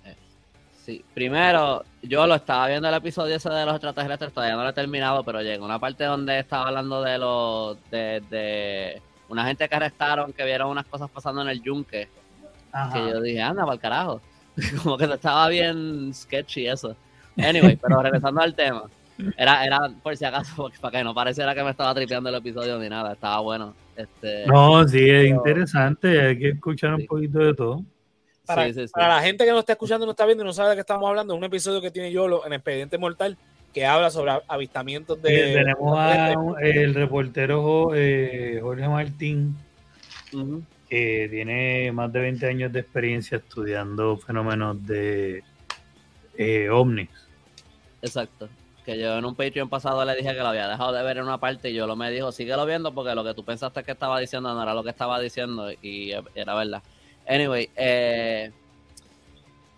Eh, 0.05 0.15
sí, 0.86 1.03
primero, 1.13 1.84
yo 2.01 2.25
lo 2.27 2.36
estaba 2.36 2.67
viendo 2.67 2.88
el 2.88 2.93
episodio 2.95 3.36
ese 3.36 3.49
de 3.49 3.65
los 3.65 3.75
extraterrestres, 3.75 4.32
todavía 4.32 4.55
no 4.55 4.63
lo 4.63 4.69
he 4.69 4.73
terminado, 4.73 5.23
pero 5.23 5.41
llegó 5.41 5.65
una 5.65 5.79
parte 5.79 6.05
donde 6.05 6.39
estaba 6.39 6.67
hablando 6.67 7.01
de 7.01 7.17
los 7.17 7.77
de, 7.91 9.01
una 9.27 9.45
gente 9.45 9.67
que 9.67 9.75
arrestaron, 9.75 10.32
que 10.32 10.45
vieron 10.45 10.69
unas 10.69 10.86
cosas 10.86 11.09
pasando 11.09 11.41
en 11.41 11.49
el 11.49 11.61
yunque. 11.61 12.07
Que 12.93 12.99
yo 12.99 13.19
dije, 13.19 13.41
anda, 13.41 13.63
para 13.63 13.73
el 13.73 13.79
carajo. 13.79 14.21
Como 14.84 14.97
que 14.97 15.03
estaba 15.05 15.49
bien 15.49 16.13
sketchy 16.13 16.67
eso. 16.67 16.95
Anyway, 17.38 17.75
pero 17.75 18.01
regresando 18.01 18.41
al 18.41 18.55
tema. 18.55 18.89
Era, 19.38 19.65
era 19.65 19.80
por 20.01 20.15
si 20.15 20.26
acaso, 20.26 20.69
para 20.82 20.97
que 20.97 21.03
no 21.03 21.13
pareciera 21.13 21.55
que 21.55 21.63
me 21.63 21.72
estaba 21.72 21.93
tripeando 21.93 22.30
el 22.30 22.36
episodio 22.36 22.78
ni 22.80 22.89
nada, 22.89 23.13
estaba 23.13 23.39
bueno. 23.41 23.74
Este, 23.95 24.45
no, 24.47 24.88
sí, 24.88 25.09
es 25.09 25.30
interesante, 25.30 26.19
hay 26.22 26.38
que 26.38 26.49
escuchar 26.49 26.95
un 26.95 27.05
poquito 27.05 27.39
de 27.39 27.53
todo. 27.53 27.84
Para, 28.45 28.67
la 29.07 29.22
gente 29.22 29.45
que 29.45 29.51
no 29.51 29.59
está 29.59 29.74
escuchando, 29.74 30.05
no 30.05 30.11
está 30.11 30.26
viendo 30.26 30.43
y 30.43 30.47
no 30.47 30.53
sabe 30.53 30.72
de 30.72 30.76
qué 30.76 30.82
estamos 30.82 31.07
hablando, 31.07 31.36
un 31.36 31.43
episodio 31.43 31.80
que 31.80 31.91
tiene 31.91 32.11
Yolo 32.11 32.45
en 32.45 32.53
Expediente 32.53 32.97
Mortal 32.97 33.38
que 33.74 33.86
habla 33.86 34.09
sobre 34.09 34.34
avistamientos 34.47 35.22
de. 35.22 35.53
tenemos 35.53 36.57
el 36.61 36.93
reportero 36.93 37.91
eh, 37.95 38.59
Jorge 38.61 38.88
Martín, 38.88 39.55
que 40.89 41.28
tiene 41.30 41.91
más 41.91 42.11
de 42.11 42.19
20 42.19 42.47
años 42.47 42.74
de 42.74 42.82
experiencia 42.82 43.38
estudiando 43.38 44.17
fenómenos 44.17 44.86
de 44.86 45.43
eh, 46.38 46.69
ovnis. 46.69 47.09
Exacto. 48.01 48.49
Que 48.86 48.97
yo 48.97 49.17
en 49.17 49.25
un 49.25 49.36
Patreon 49.36 49.69
pasado 49.69 50.03
le 50.05 50.15
dije 50.15 50.34
que 50.34 50.39
lo 50.39 50.47
había 50.47 50.67
dejado 50.67 50.91
de 50.91 51.03
ver 51.03 51.17
en 51.17 51.23
una 51.23 51.38
parte 51.38 51.69
y 51.69 51.73
yo 51.73 51.86
lo 51.86 51.95
me 51.95 52.09
dijo, 52.11 52.32
síguelo 52.32 52.65
viendo 52.65 52.93
porque 52.93 53.13
lo 53.13 53.23
que 53.23 53.34
tú 53.34 53.43
pensaste 53.43 53.84
que 53.84 53.91
estaba 53.91 54.19
diciendo 54.19 54.53
no 54.53 54.63
era 54.63 54.73
lo 54.73 54.84
que 54.84 54.89
estaba 54.89 55.19
diciendo 55.19 55.71
y 55.71 56.11
era 56.36 56.55
verdad. 56.55 56.82
Anyway, 57.27 57.69
eh, 57.75 58.51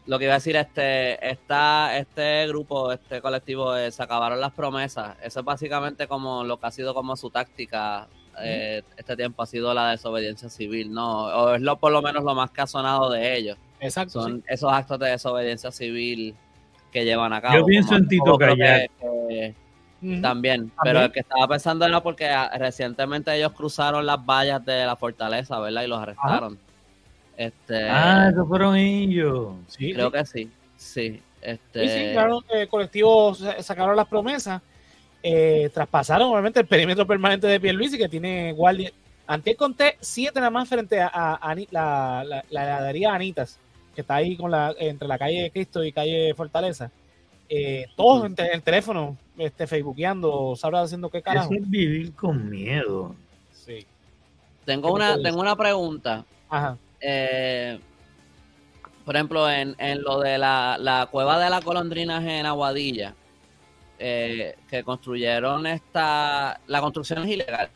lo 0.05 0.19
que 0.19 0.25
iba 0.25 0.33
a 0.33 0.37
decir, 0.37 0.55
este, 0.55 1.29
esta, 1.29 1.97
este 1.97 2.47
grupo, 2.47 2.91
este 2.91 3.21
colectivo, 3.21 3.75
eh, 3.75 3.91
se 3.91 4.03
acabaron 4.03 4.39
las 4.39 4.51
promesas. 4.51 5.17
Eso 5.21 5.39
es 5.39 5.45
básicamente 5.45 6.07
como 6.07 6.43
lo 6.43 6.57
que 6.59 6.67
ha 6.67 6.71
sido 6.71 6.93
como 6.93 7.15
su 7.15 7.29
táctica 7.29 8.07
eh, 8.41 8.83
este 8.97 9.15
tiempo, 9.15 9.43
ha 9.43 9.45
sido 9.45 9.73
la 9.73 9.91
desobediencia 9.91 10.49
civil, 10.49 10.91
¿no? 10.91 11.25
O 11.25 11.55
es 11.55 11.61
lo, 11.61 11.77
por 11.77 11.91
lo 11.91 12.01
menos 12.01 12.23
lo 12.23 12.35
más 12.35 12.51
que 12.51 12.61
ha 12.61 12.67
sonado 12.67 13.09
de 13.11 13.37
ellos. 13.37 13.57
Exacto. 13.79 14.21
Son 14.21 14.43
esos 14.47 14.71
actos 14.71 14.99
de 14.99 15.09
desobediencia 15.09 15.71
civil 15.71 16.35
que 16.93 17.03
llevan 17.03 17.33
a 17.33 17.41
cabo. 17.41 17.57
Yo 17.57 17.65
pienso 17.65 17.95
en 17.95 18.07
Tito 18.07 18.37
Kayak. 18.37 18.91
También, 20.21 20.69
pero 20.83 20.99
el 20.99 21.11
que 21.13 21.21
estaba 21.21 21.47
pensando 21.47 21.85
era 21.85 22.03
porque 22.03 22.27
ah, 22.27 22.51
recientemente 22.57 23.33
ellos 23.33 23.53
cruzaron 23.53 24.05
las 24.05 24.23
vallas 24.23 24.63
de 24.65 24.85
la 24.85 24.97
fortaleza, 24.97 25.57
¿verdad? 25.61 25.83
Y 25.83 25.87
los 25.87 25.99
arrestaron. 25.99 26.59
Este, 27.37 27.89
ah, 27.89 28.27
esos 28.29 28.45
fueron 28.45 28.75
ellos. 28.75 29.53
Sí, 29.67 29.93
creo 29.93 30.11
que 30.11 30.25
sí. 30.25 30.51
Sí, 30.75 31.21
este... 31.41 31.87
sí, 31.87 32.11
claro, 32.11 32.43
el 32.49 32.67
colectivo 32.67 33.33
sacaron 33.33 33.95
las 33.95 34.07
promesas, 34.07 34.61
eh, 35.23 35.69
traspasaron 35.73 36.29
obviamente 36.29 36.59
el 36.59 36.67
perímetro 36.67 37.07
permanente 37.07 37.47
de 37.47 37.61
Pierluisi 37.61 37.97
que 37.97 38.09
tiene 38.09 38.51
guardia. 38.51 38.91
Antes 39.25 39.55
conté 39.55 39.97
siete 40.01 40.41
nada 40.41 40.51
más 40.51 40.67
frente 40.67 40.99
a, 40.99 41.55
la, 41.71 42.25
la, 42.25 42.43
la 42.49 42.63
heladería 42.63 43.13
Anitas 43.13 43.57
que 43.93 44.01
está 44.01 44.15
ahí 44.15 44.35
con 44.35 44.51
la, 44.51 44.73
entre 44.79 45.07
la 45.07 45.17
calle 45.17 45.51
Cristo 45.51 45.83
y 45.83 45.91
calle 45.91 46.33
Fortaleza, 46.33 46.91
eh, 47.49 47.87
todos 47.95 48.25
en, 48.25 48.35
el 48.37 48.61
teléfono, 48.61 49.17
este, 49.37 49.67
facebookeando, 49.67 50.55
sabrá 50.55 50.81
haciendo 50.81 51.09
qué 51.09 51.21
carajo. 51.21 51.53
es 51.53 51.69
vivir 51.69 52.13
con 52.13 52.49
miedo. 52.49 53.15
Sí. 53.53 53.85
Tengo 54.65 54.93
una, 54.93 55.21
tengo 55.21 55.39
una 55.39 55.55
pregunta. 55.55 56.25
Ajá. 56.49 56.77
Eh, 56.99 57.79
por 59.05 59.15
ejemplo, 59.15 59.49
en, 59.49 59.75
lo 60.01 60.19
de 60.21 60.37
la, 60.37 61.07
cueva 61.11 61.37
de 61.37 61.49
la 61.49 61.61
colondrinas 61.61 62.23
en 62.23 62.45
Aguadilla, 62.45 63.13
eh, 63.99 64.55
que 64.69 64.83
construyeron 64.83 65.67
esta, 65.67 66.59
la 66.67 66.81
construcción 66.81 67.23
es 67.23 67.29
ilegal. 67.29 67.69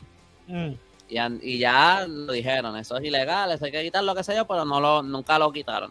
Mm. 0.46 0.72
Y, 1.10 1.18
y, 1.42 1.58
ya 1.58 2.06
lo 2.06 2.32
dijeron, 2.32 2.76
eso 2.76 2.96
es 2.96 3.04
ilegal, 3.04 3.52
eso 3.52 3.64
hay 3.64 3.72
que 3.72 3.82
quitar 3.82 4.04
lo 4.04 4.14
que 4.14 4.24
sé 4.24 4.34
yo, 4.34 4.46
pero 4.46 4.64
no 4.64 4.80
lo, 4.80 5.02
nunca 5.02 5.38
lo 5.38 5.52
quitaron. 5.52 5.90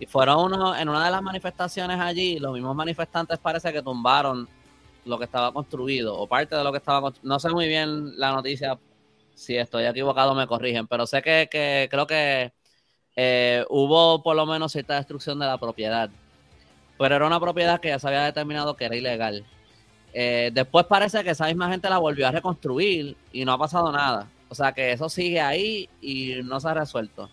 Y 0.00 0.06
fueron 0.06 0.52
uno, 0.52 0.74
en 0.74 0.88
una 0.88 1.04
de 1.04 1.10
las 1.10 1.22
manifestaciones 1.22 2.00
allí, 2.00 2.38
los 2.38 2.54
mismos 2.54 2.74
manifestantes 2.74 3.38
parece 3.38 3.70
que 3.70 3.82
tumbaron 3.82 4.48
lo 5.04 5.18
que 5.18 5.24
estaba 5.24 5.52
construido, 5.52 6.18
o 6.18 6.26
parte 6.26 6.56
de 6.56 6.64
lo 6.64 6.72
que 6.72 6.78
estaba 6.78 7.02
construido. 7.02 7.28
No 7.28 7.38
sé 7.38 7.50
muy 7.50 7.68
bien 7.68 8.18
la 8.18 8.32
noticia, 8.32 8.78
si 9.34 9.56
estoy 9.56 9.84
equivocado 9.84 10.34
me 10.34 10.46
corrigen, 10.46 10.86
pero 10.86 11.06
sé 11.06 11.20
que, 11.20 11.88
creo 11.90 12.06
que 12.06 12.50
eh, 13.14 13.64
hubo 13.68 14.22
por 14.22 14.36
lo 14.36 14.46
menos 14.46 14.72
cierta 14.72 14.96
destrucción 14.96 15.38
de 15.38 15.46
la 15.46 15.58
propiedad. 15.58 16.08
Pero 16.98 17.16
era 17.16 17.26
una 17.26 17.40
propiedad 17.40 17.78
que 17.78 17.88
ya 17.88 17.98
se 17.98 18.08
había 18.08 18.24
determinado 18.24 18.76
que 18.76 18.86
era 18.86 18.96
ilegal. 18.96 19.44
Eh, 20.14 20.50
después 20.52 20.86
parece 20.86 21.22
que 21.22 21.30
esa 21.30 21.46
misma 21.46 21.68
gente 21.68 21.90
la 21.90 21.98
volvió 21.98 22.26
a 22.26 22.30
reconstruir 22.30 23.16
y 23.32 23.44
no 23.44 23.52
ha 23.52 23.58
pasado 23.58 23.92
nada. 23.92 24.28
O 24.48 24.54
sea 24.54 24.72
que 24.72 24.92
eso 24.92 25.10
sigue 25.10 25.40
ahí 25.42 25.90
y 26.00 26.42
no 26.42 26.58
se 26.58 26.68
ha 26.68 26.74
resuelto. 26.74 27.28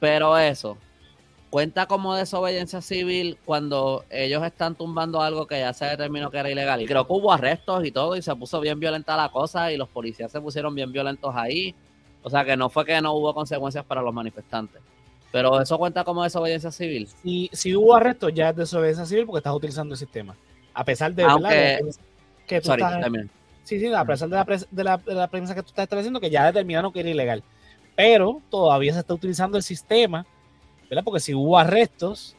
Pero 0.00 0.38
eso, 0.38 0.78
cuenta 1.54 1.86
como 1.86 2.16
desobediencia 2.16 2.80
civil 2.80 3.38
cuando 3.44 4.04
ellos 4.10 4.42
están 4.42 4.74
tumbando 4.74 5.22
algo 5.22 5.46
que 5.46 5.60
ya 5.60 5.72
se 5.72 5.84
determinó 5.84 6.28
que 6.28 6.38
era 6.38 6.50
ilegal. 6.50 6.82
Y 6.82 6.86
creo 6.86 7.06
que 7.06 7.12
hubo 7.12 7.32
arrestos 7.32 7.84
y 7.84 7.92
todo 7.92 8.16
y 8.16 8.22
se 8.22 8.34
puso 8.34 8.58
bien 8.58 8.80
violenta 8.80 9.16
la 9.16 9.28
cosa 9.28 9.70
y 9.70 9.76
los 9.76 9.88
policías 9.88 10.32
se 10.32 10.40
pusieron 10.40 10.74
bien 10.74 10.90
violentos 10.90 11.32
ahí. 11.36 11.72
O 12.24 12.28
sea 12.28 12.44
que 12.44 12.56
no 12.56 12.70
fue 12.70 12.84
que 12.84 13.00
no 13.00 13.12
hubo 13.12 13.32
consecuencias 13.32 13.84
para 13.84 14.02
los 14.02 14.12
manifestantes. 14.12 14.82
Pero 15.30 15.60
eso 15.60 15.78
cuenta 15.78 16.02
como 16.02 16.24
desobediencia 16.24 16.72
civil. 16.72 17.08
Y 17.22 17.48
si 17.52 17.76
hubo 17.76 17.94
arrestos 17.94 18.34
ya 18.34 18.50
es 18.50 18.56
desobediencia 18.56 19.06
civil 19.06 19.24
porque 19.24 19.38
estás 19.38 19.54
utilizando 19.54 19.94
el 19.94 19.98
sistema. 19.98 20.34
A 20.74 20.84
pesar 20.84 21.14
de, 21.14 21.22
que 22.48 22.60
tú 22.60 22.72
estás, 22.72 23.00
Sí, 23.62 23.78
sí, 23.78 23.94
a 23.94 24.04
pesar 24.04 24.28
de 24.28 24.34
la, 24.34 24.44
de, 24.44 24.82
la, 24.82 24.96
de 24.96 25.14
la 25.14 25.28
premisa 25.28 25.54
que 25.54 25.62
tú 25.62 25.68
estás 25.68 25.84
estableciendo 25.84 26.18
que 26.18 26.30
ya 26.30 26.46
determinaron 26.46 26.92
que 26.92 26.98
era 26.98 27.10
ilegal. 27.10 27.44
Pero 27.94 28.42
todavía 28.50 28.92
se 28.92 28.98
está 28.98 29.14
utilizando 29.14 29.56
el 29.56 29.62
sistema 29.62 30.26
porque 31.04 31.20
si 31.20 31.34
hubo 31.34 31.58
arrestos 31.58 32.36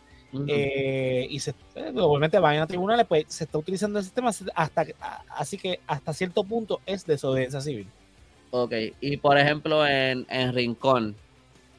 eh, 0.48 1.28
y 1.30 1.40
se, 1.40 1.52
eh, 1.76 1.94
obviamente 1.96 2.40
van 2.40 2.58
a 2.58 2.68
tribunales, 2.68 3.06
pues 3.06 3.26
se 3.28 3.46
está 3.46 3.58
utilizando 3.58 4.00
el 4.00 4.06
sistema 4.06 4.32
hasta 4.54 4.86
así 5.30 5.58
que 5.58 5.80
hasta 5.88 6.14
cierto 6.14 6.44
punto 6.44 6.82
es 6.86 7.06
desobediencia 7.06 7.62
civil. 7.62 7.88
Ok, 8.52 8.74
y 9.02 9.18
por 9.18 9.38
ejemplo 9.38 9.86
en, 9.86 10.26
Rincón, 10.54 11.16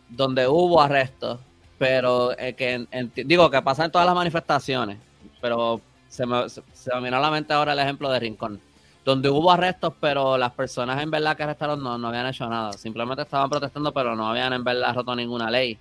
donde 0.09 0.47
hubo 0.47 0.81
arrestos, 0.81 1.41
pero 1.79 2.37
eh, 2.39 2.55
que 2.55 2.87
digo 3.25 3.51
que 3.51 3.62
pasa 3.62 3.85
en 3.85 3.91
todas 3.91 4.07
las 4.07 4.14
manifestaciones, 4.14 4.99
pero 5.41 5.81
se 6.09 6.27
me, 6.27 6.49
se, 6.49 6.62
me 6.95 7.03
vino 7.03 7.17
a 7.17 7.21
la 7.21 7.31
mente 7.31 7.53
ahora 7.53 7.73
el 7.73 7.79
ejemplo 7.79 8.11
de 8.11 8.21
Rincón, 8.21 8.61
donde 9.05 9.29
hubo 9.29 9.51
arrestos, 9.51 9.95
pero 10.01 10.39
las 10.39 10.53
personas 10.53 11.03
en 11.03 11.11
verdad 11.11 11.37
que 11.37 11.43
arrestaron 11.43 11.83
no, 11.83 11.99
no 11.99 12.09
habían 12.09 12.27
hecho 12.27 12.49
nada, 12.49 12.73
simplemente 12.73 13.23
estaban 13.23 13.51
protestando, 13.51 13.93
pero 13.93 14.17
no 14.17 14.29
habían 14.29 14.53
en 14.53 14.64
verdad 14.64 14.95
roto 14.95 15.14
ninguna 15.14 15.51
ley. 15.51 15.79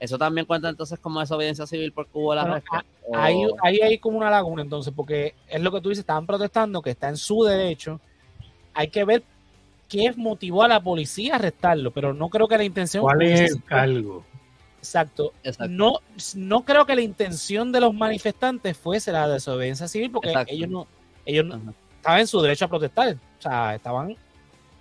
¿Eso 0.00 0.16
también 0.16 0.46
cuenta 0.46 0.68
entonces 0.68 0.98
como 0.98 1.20
desobediencia 1.20 1.66
civil 1.66 1.92
porque 1.92 2.12
hubo 2.14 2.34
la 2.34 2.44
bueno, 2.44 2.62
Ahí, 3.62 3.80
hay 3.80 3.98
como 3.98 4.18
una 4.18 4.30
laguna 4.30 4.62
entonces, 4.62 4.92
porque 4.94 5.34
es 5.48 5.60
lo 5.60 5.72
que 5.72 5.80
tú 5.80 5.88
dices, 5.88 6.02
estaban 6.02 6.26
protestando, 6.26 6.82
que 6.82 6.90
está 6.90 7.08
en 7.08 7.16
su 7.16 7.42
derecho. 7.42 8.00
Hay 8.74 8.88
que 8.88 9.04
ver 9.04 9.22
qué 9.88 10.12
motivó 10.16 10.62
a 10.62 10.68
la 10.68 10.80
policía 10.80 11.32
a 11.32 11.36
arrestarlo, 11.36 11.90
pero 11.90 12.12
no 12.12 12.28
creo 12.28 12.46
que 12.46 12.58
la 12.58 12.64
intención... 12.64 13.02
¿Cuál 13.02 13.22
es 13.22 13.52
el 13.52 13.64
cargo? 13.64 14.24
Exacto. 14.78 15.32
No, 15.68 16.00
no 16.34 16.64
creo 16.64 16.86
que 16.86 16.94
la 16.94 17.00
intención 17.00 17.72
de 17.72 17.80
los 17.80 17.94
manifestantes 17.94 18.76
fuese 18.76 19.10
la 19.10 19.26
desobediencia 19.26 19.88
civil, 19.88 20.10
porque 20.12 20.32
ellos 20.46 20.68
no, 20.68 20.86
ellos 21.26 21.46
no, 21.46 21.74
estaban 21.96 22.20
en 22.20 22.26
su 22.26 22.40
derecho 22.40 22.66
a 22.66 22.68
protestar. 22.68 23.14
O 23.14 23.42
sea, 23.42 23.74
estaban 23.74 24.16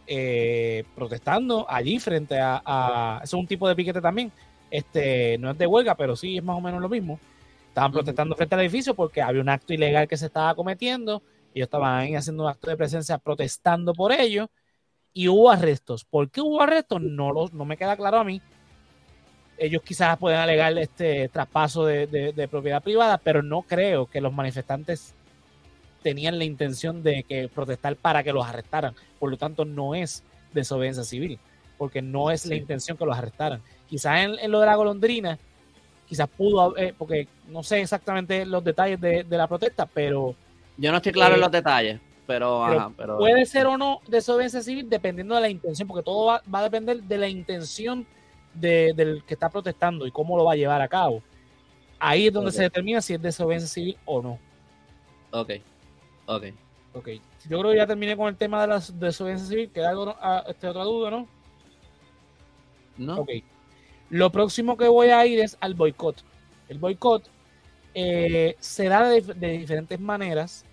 eh, 0.06 0.84
protestando 0.94 1.66
allí 1.68 1.98
frente 1.98 2.38
a, 2.40 2.62
a, 2.64 3.22
Eso 3.24 3.38
es 3.38 3.42
un 3.42 3.48
tipo 3.48 3.68
de 3.68 3.76
piquete 3.76 4.02
también 4.02 4.32
este, 4.72 5.38
no 5.38 5.52
es 5.52 5.58
de 5.58 5.68
huelga, 5.68 5.96
pero 5.96 6.16
sí 6.16 6.38
es 6.38 6.44
más 6.44 6.58
o 6.58 6.62
menos 6.62 6.82
lo 6.82 6.90
mismo. 6.90 7.20
Estaban 7.70 7.92
protestando 7.92 8.36
frente 8.36 8.56
al 8.56 8.62
edificio 8.62 8.96
porque 8.96 9.22
había 9.22 9.42
un 9.42 9.50
acto 9.50 9.74
ilegal 9.74 10.08
que 10.08 10.18
se 10.18 10.26
estaba 10.26 10.56
cometiendo 10.56 11.22
Ellos 11.54 11.68
estaban 11.68 12.16
haciendo 12.16 12.44
un 12.44 12.50
acto 12.50 12.70
de 12.70 12.78
presencia 12.78 13.18
protestando 13.20 13.94
por 13.94 14.12
ello 14.12 14.50
y 15.14 15.28
hubo 15.28 15.50
arrestos. 15.50 16.06
¿Por 16.06 16.30
qué 16.30 16.42
hubo 16.42 16.62
arrestos? 16.62 17.02
No, 17.02 17.32
lo, 17.32 17.48
no 17.50 17.66
me 17.66 17.78
queda 17.78 17.96
claro 17.96 18.20
a 18.20 18.24
mí. 18.24 18.42
Ellos 19.58 19.82
quizás 19.82 20.18
pueden 20.18 20.40
alegar 20.40 20.78
este 20.78 21.30
traspaso 21.30 21.86
de, 21.86 22.48
propiedad 22.52 22.84
privada, 22.84 23.18
pero 23.18 23.42
no 23.42 23.64
creo 23.64 24.06
que 24.06 24.22
los 24.22 24.32
manifestantes 24.32 25.16
tenían 26.04 26.38
la 26.38 26.46
intención 26.46 27.02
de 27.02 27.24
que 27.24 27.48
protestar 27.48 27.96
para 27.96 28.22
que 28.24 28.32
los 28.32 28.46
arrestaran. 28.46 28.94
Por 29.20 29.32
lo 29.32 29.38
tanto, 29.38 29.66
no 29.66 29.96
es 29.96 30.24
desobediencia 30.54 31.04
civil, 31.04 31.40
porque 31.80 32.04
no 32.04 32.30
es 32.30 32.46
la 32.46 32.56
intención 32.56 32.98
que 32.98 33.06
los 33.06 33.18
arrestaran. 33.18 33.62
Quizás 33.88 34.20
en, 34.20 34.52
lo 34.52 34.60
de 34.60 34.66
la 34.66 34.76
golondrina, 34.76 35.38
quizás 36.08 36.28
pudo, 36.30 36.78
eh, 36.78 36.94
porque 36.98 37.28
no 37.48 37.64
sé 37.64 37.82
exactamente 37.82 38.46
los 38.46 38.64
detalles 38.64 39.00
de, 39.00 39.26
la 39.30 39.48
protesta, 39.48 39.86
pero... 39.86 40.36
Yo 40.78 40.92
no 40.92 40.98
estoy 40.98 41.12
claro 41.12 41.36
en 41.36 41.40
eh, 41.40 41.44
los 41.44 41.52
detalles. 41.52 42.00
Pero, 42.28 42.68
puede 43.18 43.46
ser 43.46 43.68
o 43.68 43.78
no 43.78 44.02
desobediencia 44.06 44.62
civil 44.62 44.90
dependiendo 44.90 45.36
de 45.36 45.42
la 45.42 45.50
intención, 45.50 45.88
porque 45.88 46.04
todo 46.04 46.26
va, 46.26 46.42
a 46.52 46.64
depender 46.64 47.02
de 47.02 47.18
la 47.18 47.30
intención 47.30 48.06
del 48.54 49.24
que 49.26 49.34
está 49.34 49.50
protestando 49.50 50.06
y 50.06 50.12
cómo 50.12 50.36
lo 50.36 50.44
va 50.44 50.52
a 50.52 50.58
llevar 50.58 50.82
a 50.82 50.90
cabo. 50.90 51.24
Ahí 52.00 52.28
es 52.28 52.34
donde 52.34 52.52
se 52.52 52.64
determina 52.64 53.02
si 53.02 53.14
es 53.14 53.22
desobediencia 53.22 53.70
civil 53.70 53.98
o 54.06 54.22
no. 54.22 54.40
Ok, 55.32 55.52
ok. 56.26 56.44
Ok, 56.94 57.10
yo 57.48 57.60
creo 57.60 57.72
que 57.72 57.78
ya 57.78 57.88
terminé 57.88 58.18
con 58.18 58.28
el 58.28 58.36
tema 58.36 58.62
de 58.62 58.68
la 58.68 58.84
desobediencia 58.94 59.48
civil. 59.48 59.70
¿Queda 59.70 59.90
algo, 59.90 60.16
ah, 60.20 60.44
este, 60.48 60.68
otra 60.68 60.84
duda, 60.84 61.12
no? 61.12 61.28
No. 62.98 63.22
Ok. 63.22 63.30
Lo 64.10 64.32
próximo 64.32 64.78
que 64.78 64.88
voy 64.88 65.10
a 65.10 65.26
ir 65.26 65.40
es 65.40 65.58
al 65.60 65.74
boicot. 65.74 66.24
El 66.70 66.80
boicot 66.80 67.30
eh, 67.94 68.56
se 68.60 68.88
da 68.88 69.10
de, 69.10 69.22
diferentes 69.58 70.00
maneras. 70.00 70.66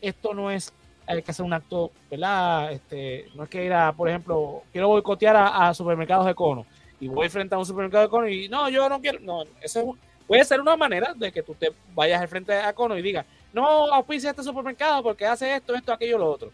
Esto 0.00 0.34
no 0.34 0.50
es 0.50 0.72
hay 1.06 1.22
que 1.22 1.30
hacer 1.30 1.46
un 1.46 1.52
acto, 1.52 1.92
¿verdad? 2.10 2.72
Este, 2.72 3.28
no 3.36 3.44
es 3.44 3.48
que 3.48 3.64
ir 3.64 3.72
a, 3.72 3.92
por 3.92 4.08
ejemplo, 4.08 4.64
quiero 4.72 4.88
boicotear 4.88 5.36
a, 5.36 5.72
supermercados 5.72 6.26
de 6.26 6.34
cono 6.34 6.66
y 6.98 7.06
voy 7.06 7.28
frente 7.28 7.54
a 7.54 7.58
un 7.58 7.66
supermercado 7.66 8.04
de 8.04 8.10
cono 8.10 8.28
y 8.28 8.48
no, 8.48 8.68
yo 8.68 8.88
no 8.88 9.00
quiero, 9.00 9.20
no, 9.20 9.44
eso 9.60 9.96
puede 10.26 10.44
ser 10.44 10.60
una 10.60 10.76
manera 10.76 11.14
de 11.14 11.30
que 11.30 11.44
tú 11.44 11.54
te 11.54 11.72
vayas 11.94 12.20
al 12.20 12.26
frente 12.26 12.54
a 12.54 12.72
cono 12.72 12.98
y 12.98 13.02
digas, 13.02 13.24
no 13.52 13.66
auspicia 13.92 14.30
este 14.30 14.42
supermercado 14.42 15.02
porque 15.02 15.26
hace 15.26 15.54
esto, 15.54 15.74
esto, 15.74 15.92
aquello, 15.92 16.18
lo 16.18 16.30
otro. 16.30 16.50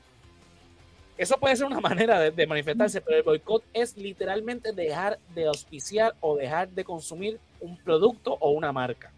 Eso 1.23 1.39
puede 1.39 1.55
ser 1.55 1.67
una 1.67 1.81
manera 1.81 2.19
de, 2.19 2.47
manifestarse, 2.49 3.01
pero 3.01 3.19
el 3.19 3.23
boicot 3.23 3.63
es 3.73 3.97
literalmente 3.97 4.73
dejar 4.73 5.21
de 5.37 5.47
auspiciar 5.47 6.17
o 6.21 6.35
dejar 6.35 6.69
de 6.71 6.83
consumir 6.83 7.39
un 7.61 7.77
producto 7.77 8.37
o 8.41 8.51
una 8.51 8.73
marca. 8.73 9.13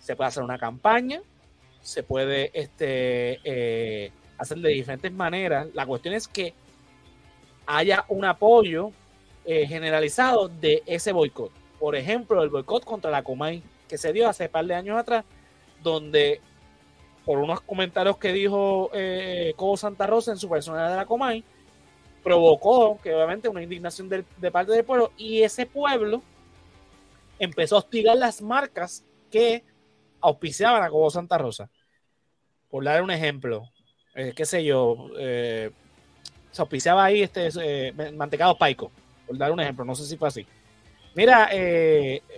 Se 0.00 0.16
puede 0.16 0.26
hacer 0.26 0.42
una 0.42 0.58
campaña, 0.58 1.22
se 1.82 2.02
puede 2.02 2.50
este, 2.52 3.38
eh, 3.44 4.10
hacer 4.38 4.58
de 4.58 4.70
diferentes 4.70 5.12
maneras. 5.12 5.68
La 5.72 5.86
cuestión 5.86 6.14
es 6.14 6.26
que 6.26 6.52
haya 7.64 8.04
un 8.08 8.24
apoyo 8.24 8.90
eh, 9.44 9.68
generalizado 9.68 10.48
de 10.48 10.82
ese 10.84 11.12
boicot. 11.12 11.52
Por 11.78 11.94
ejemplo, 11.94 12.42
el 12.42 12.48
boicot 12.48 12.84
contra 12.84 13.12
la 13.12 13.22
Comay, 13.22 13.62
que 13.88 13.98
se 13.98 14.12
dio 14.12 14.28
hace 14.28 14.46
un 14.46 14.50
par 14.50 14.66
de 14.66 14.74
años 14.74 14.98
atrás, 14.98 15.24
donde 15.80 16.40
por 17.28 17.36
unos 17.40 17.60
comentarios 17.60 18.16
que 18.16 18.32
dijo 18.32 18.88
eh, 18.94 19.52
Cobo 19.54 19.76
Santa 19.76 20.06
Rosa 20.06 20.32
en 20.32 20.38
su 20.38 20.48
personalidad 20.48 20.92
de 20.92 20.96
la 20.96 21.04
Comay, 21.04 21.44
provocó 22.22 22.98
que 23.02 23.14
obviamente 23.14 23.50
una 23.50 23.62
indignación 23.62 24.08
de, 24.08 24.50
parte 24.50 24.72
del 24.72 24.82
pueblo 24.82 25.12
y 25.18 25.42
ese 25.42 25.66
pueblo 25.66 26.22
empezó 27.38 27.74
a 27.76 27.80
hostigar 27.80 28.16
las 28.16 28.40
marcas 28.40 29.04
que 29.30 29.62
auspiciaban 30.22 30.82
a 30.82 30.88
Cobo 30.88 31.10
Santa 31.10 31.36
Rosa. 31.36 31.68
Por 32.70 32.82
dar 32.82 33.02
un 33.02 33.10
ejemplo, 33.10 33.68
eh, 34.14 34.32
qué 34.34 34.46
sé 34.46 34.64
yo, 34.64 35.10
eh, 35.18 35.70
se 36.50 36.62
auspiciaba 36.62 37.04
ahí 37.04 37.20
este 37.20 37.92
mantecado 38.14 38.56
Paico, 38.56 38.90
por 39.26 39.36
dar 39.36 39.52
un 39.52 39.60
ejemplo, 39.60 39.84
no 39.84 39.94
sé 39.94 40.06
si 40.06 40.16
fue 40.16 40.28
así. 40.28 40.46
Mira, 41.14 41.50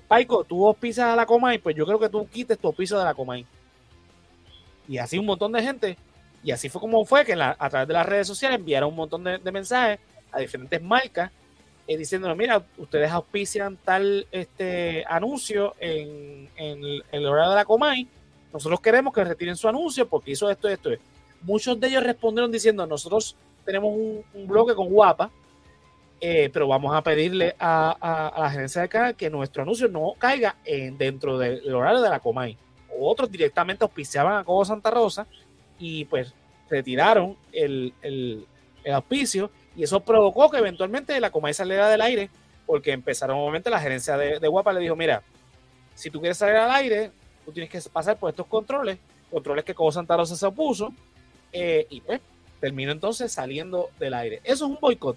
Paico, 0.08 0.42
tú 0.42 0.66
auspicias 0.66 1.06
a 1.06 1.14
la 1.14 1.26
Comay, 1.26 1.58
pues 1.58 1.76
yo 1.76 1.86
creo 1.86 2.00
que 2.00 2.08
tú 2.08 2.26
quites 2.26 2.58
tu 2.58 2.66
auspicio 2.66 2.98
de 2.98 3.04
la 3.04 3.14
Comay. 3.14 3.46
Y 4.90 4.98
así 4.98 5.18
un 5.18 5.26
montón 5.26 5.52
de 5.52 5.62
gente, 5.62 5.96
y 6.42 6.50
así 6.50 6.68
fue 6.68 6.80
como 6.80 7.04
fue 7.04 7.24
que 7.24 7.34
a 7.34 7.70
través 7.70 7.86
de 7.86 7.94
las 7.94 8.04
redes 8.04 8.26
sociales 8.26 8.58
enviaron 8.58 8.90
un 8.90 8.96
montón 8.96 9.22
de, 9.22 9.52
mensajes 9.52 10.00
a 10.32 10.40
diferentes 10.40 10.82
marcas 10.82 11.30
eh, 11.86 11.96
diciéndonos, 11.96 12.36
mira, 12.36 12.62
ustedes 12.76 13.10
auspician 13.10 13.78
tal 13.84 14.26
este 14.32 15.04
anuncio 15.08 15.76
en, 15.78 16.48
el 16.56 17.26
horario 17.26 17.50
de 17.50 17.56
la 17.56 17.64
Comay, 17.64 18.08
nosotros 18.52 18.80
queremos 18.80 19.14
que 19.14 19.22
retiren 19.22 19.56
su 19.56 19.68
anuncio 19.68 20.08
porque 20.08 20.32
hizo 20.32 20.50
esto, 20.50 20.68
esto, 20.68 20.90
esto 20.90 21.04
muchos 21.42 21.78
de 21.78 21.86
ellos 21.86 22.02
respondieron 22.02 22.50
diciendo, 22.50 22.86
nosotros 22.86 23.36
tenemos 23.64 23.94
un, 23.94 24.46
bloque 24.48 24.74
con 24.74 24.88
Guapa, 24.88 25.30
eh, 26.20 26.50
pero 26.52 26.68
vamos 26.68 26.94
a 26.94 27.02
pedirle 27.02 27.54
a, 27.58 28.32
la 28.36 28.50
gerencia 28.50 28.82
de 28.82 28.88
canal 28.88 29.14
que 29.14 29.30
nuestro 29.30 29.62
anuncio 29.62 29.88
no 29.88 30.14
caiga 30.18 30.56
en, 30.64 30.98
dentro 30.98 31.38
del 31.38 31.72
horario 31.72 32.02
de 32.02 32.10
la 32.10 32.20
Comay. 32.20 32.56
Otros 33.08 33.30
directamente 33.30 33.84
auspiciaban 33.84 34.36
a 34.36 34.44
Cobo 34.44 34.64
Santa 34.64 34.90
Rosa 34.90 35.26
y 35.78 36.04
pues 36.06 36.34
retiraron 36.68 37.36
el, 37.52 38.46
auspicio 38.90 39.50
y 39.76 39.82
eso 39.82 40.00
provocó 40.00 40.50
que 40.50 40.58
eventualmente 40.58 41.18
la 41.20 41.30
Comay 41.30 41.52
saliera 41.52 41.88
del 41.88 42.00
aire 42.00 42.30
porque 42.66 42.92
empezaron 42.92 43.36
obviamente 43.36 43.68
la 43.68 43.80
gerencia 43.80 44.16
de, 44.16 44.38
de 44.38 44.48
Guapa 44.48 44.72
le 44.72 44.80
dijo, 44.80 44.96
mira, 44.96 45.22
si 45.94 46.10
tú 46.10 46.20
quieres 46.20 46.38
salir 46.38 46.56
al 46.56 46.70
aire, 46.70 47.10
tú 47.44 47.52
tienes 47.52 47.70
que 47.70 47.80
pasar 47.90 48.16
por 48.18 48.30
estos 48.30 48.46
controles, 48.46 48.98
controles 49.30 49.64
que 49.64 49.74
Cobo 49.74 49.92
Santa 49.92 50.16
Rosa 50.16 50.36
se 50.36 50.46
opuso 50.46 50.92
eh, 51.52 51.86
y 51.90 52.00
pues 52.00 52.20
terminó 52.60 52.92
entonces 52.92 53.32
saliendo 53.32 53.90
del 53.98 54.14
aire. 54.14 54.40
Eso 54.44 54.66
es 54.66 54.70
un 54.70 54.78
boicot. 54.80 55.16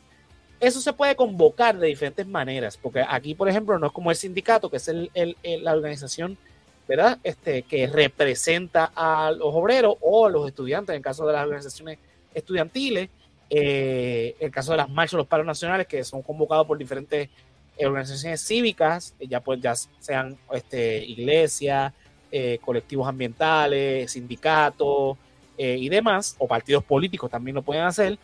Eso 0.60 0.80
se 0.80 0.94
puede 0.94 1.16
convocar 1.16 1.78
de 1.78 1.88
diferentes 1.88 2.26
maneras, 2.26 2.78
porque 2.78 3.04
aquí, 3.08 3.36
por 3.36 3.50
ejemplo, 3.50 3.78
no 3.78 3.88
es 3.88 3.94
como 3.94 4.12
el 4.12 4.18
sindicato, 4.18 4.70
que 4.70 4.78
es 4.78 4.88
el, 4.88 5.12
la 5.44 5.74
organización 5.74 6.38
¿verdad? 6.88 7.20
Este, 7.24 7.64
que 7.64 7.88
representa 7.88 8.92
a 8.96 9.32
los 9.32 9.54
obreros 9.54 9.96
o 10.02 10.28
a 10.28 10.30
los 10.30 10.48
estudiantes, 10.48 10.94
en 10.94 10.98
el 10.98 11.04
caso 11.04 11.26
de 11.26 11.34
las 11.34 11.44
organizaciones 11.44 12.00
estudiantiles, 12.34 13.10
eh, 13.50 14.36
el 14.40 14.52
caso 14.52 14.72
de 14.72 14.78
las 14.78 14.90
marchas, 14.90 15.14
los 15.14 15.28
paros 15.28 15.46
nacionales, 15.46 15.88
que 15.88 16.04
son 16.04 16.22
convocados 16.22 16.66
por 16.66 16.78
diferentes 16.78 17.30
organizaciones 17.80 18.46
cívicas, 18.46 19.16
ya 19.20 19.40
pues 19.40 19.62
ya 19.62 19.76
sean 20.00 20.38
este, 20.52 21.04
iglesias, 21.04 21.94
eh, 22.32 22.60
colectivos 22.64 23.08
ambientales, 23.08 24.12
sindicatos, 24.12 25.18
eh, 25.58 25.78
y 25.80 25.88
demás, 25.90 26.36
o 26.40 26.48
partidos 26.48 26.84
políticos 26.84 27.30
también 27.30 27.56
lo 27.56 27.62
pueden 27.62 27.84
hacer. 27.84 28.18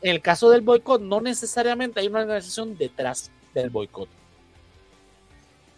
En 0.00 0.10
el 0.12 0.20
caso 0.20 0.48
del 0.50 0.60
boicot, 0.60 1.00
no 1.00 1.20
necesariamente 1.20 1.98
hay 1.98 2.06
una 2.06 2.20
organización 2.20 2.78
detrás 2.78 3.32
del 3.52 3.70
boicot. 3.70 4.08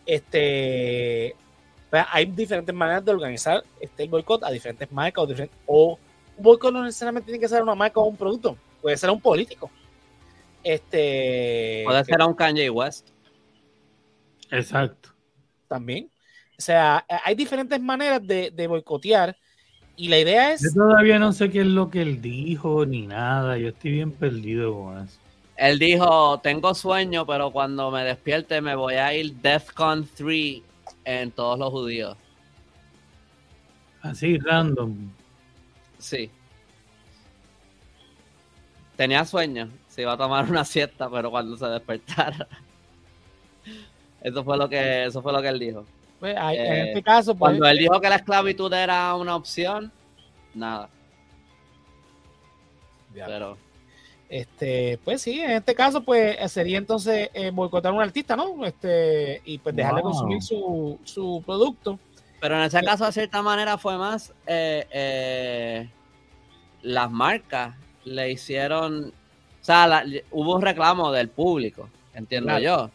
Este, 0.05 1.35
pues, 1.91 2.05
hay 2.11 2.27
diferentes 2.27 2.75
maneras 2.75 3.05
de 3.05 3.11
organizar 3.11 3.65
este, 3.81 4.05
el 4.05 4.09
boicot 4.09 4.45
a 4.45 4.51
diferentes 4.51 4.91
marcas 4.93 5.25
o, 5.25 5.27
diferentes, 5.27 5.59
o 5.67 5.99
un 6.37 6.43
boicot 6.43 6.73
no 6.73 6.85
necesariamente 6.85 7.27
tiene 7.27 7.41
que 7.41 7.49
ser 7.49 7.63
una 7.63 7.75
marca 7.75 8.01
o 8.01 8.05
un 8.05 8.17
producto, 8.17 8.57
puede 8.81 8.97
ser 8.97 9.11
un 9.11 9.21
político. 9.21 9.71
Este, 10.63 11.83
puede 11.85 12.05
ser 12.05 12.21
a 12.21 12.27
un 12.27 12.35
Kanye 12.35 12.71
West. 12.71 13.09
Exacto. 14.51 15.11
También. 15.69 16.11
O 16.59 16.63
sea, 16.63 17.05
hay 17.25 17.35
diferentes 17.35 17.81
maneras 17.81 18.25
de, 18.27 18.51
de 18.51 18.67
boicotear 18.67 19.37
y 19.97 20.09
la 20.09 20.19
idea 20.19 20.53
es. 20.53 20.63
Yo 20.63 20.71
todavía 20.75 21.19
no 21.19 21.33
sé 21.33 21.51
qué 21.51 21.61
es 21.61 21.67
lo 21.67 21.91
que 21.91 22.03
él 22.03 22.21
dijo 22.21 22.87
ni 22.87 23.07
nada. 23.07 23.59
Yo 23.59 23.69
estoy 23.69 23.93
bien 23.93 24.13
perdido 24.13 24.75
con 24.75 25.05
eso. 25.05 25.19
Él 25.57 25.79
dijo: 25.79 26.39
Tengo 26.41 26.75
sueño, 26.75 27.27
pero 27.27 27.51
cuando 27.51 27.91
me 27.91 28.05
despierte 28.05 28.61
me 28.61 28.75
voy 28.75 28.95
a 28.95 29.15
ir 29.15 29.35
DEFCON 29.35 30.09
3 30.17 30.63
en 31.11 31.31
todos 31.31 31.59
los 31.59 31.71
judíos. 31.71 32.17
Así, 34.03 34.39
random. 34.39 35.11
Sí. 35.99 36.31
Tenía 38.97 39.25
sueño. 39.25 39.71
Se 39.89 40.03
iba 40.03 40.13
a 40.13 40.17
tomar 40.17 40.49
una 40.49 40.65
siesta, 40.65 41.11
pero 41.11 41.31
cuando 41.31 41.57
se 41.57 41.67
despertara. 41.67 42.47
Eso 44.21 44.45
fue 44.45 44.57
lo 44.59 44.69
que, 44.69 45.05
eso 45.05 45.23
fue 45.23 45.33
lo 45.33 45.41
que 45.41 45.49
él 45.49 45.59
dijo. 45.59 45.87
Pues, 46.19 46.37
en 46.37 46.43
eh, 46.43 46.89
este 46.89 47.03
caso, 47.03 47.35
pues, 47.35 47.39
cuando 47.53 47.67
él 47.67 47.79
dijo 47.79 47.99
que 47.99 48.11
la 48.11 48.17
esclavitud 48.17 48.71
era 48.71 49.15
una 49.15 49.35
opción, 49.35 49.91
nada. 50.53 50.91
Pero. 53.15 53.57
Este, 54.31 54.97
pues 55.05 55.23
sí, 55.23 55.41
en 55.41 55.51
este 55.51 55.75
caso, 55.75 56.05
pues 56.05 56.39
sería 56.53 56.79
entonces 56.79 57.31
eh, 57.35 57.51
boicotar 57.51 57.91
a 57.91 57.97
un 57.97 58.01
artista, 58.01 58.37
¿no? 58.37 58.65
Este, 58.65 59.43
y 59.45 59.59
pues 59.59 59.75
dejarle 59.75 60.03
consumir 60.03 60.41
su, 60.41 61.01
su, 61.03 61.43
producto. 61.45 61.99
Pero 62.41 62.57
en 62.57 62.63
ese 62.63 62.79
eh, 62.79 62.85
caso, 62.85 63.05
de 63.05 63.13
cierta 63.13 63.43
manera, 63.43 63.77
fue 63.77 63.99
más 63.99 64.33
las 66.83 67.11
marcas 67.11 67.75
le 68.05 68.31
hicieron. 68.31 69.07
O 69.61 69.65
sea, 69.65 70.05
hubo 70.31 70.55
un 70.55 70.63
reclamo 70.63 71.11
del 71.13 71.29
público, 71.29 71.91
entiendo 72.15 72.59
yo 72.59 72.91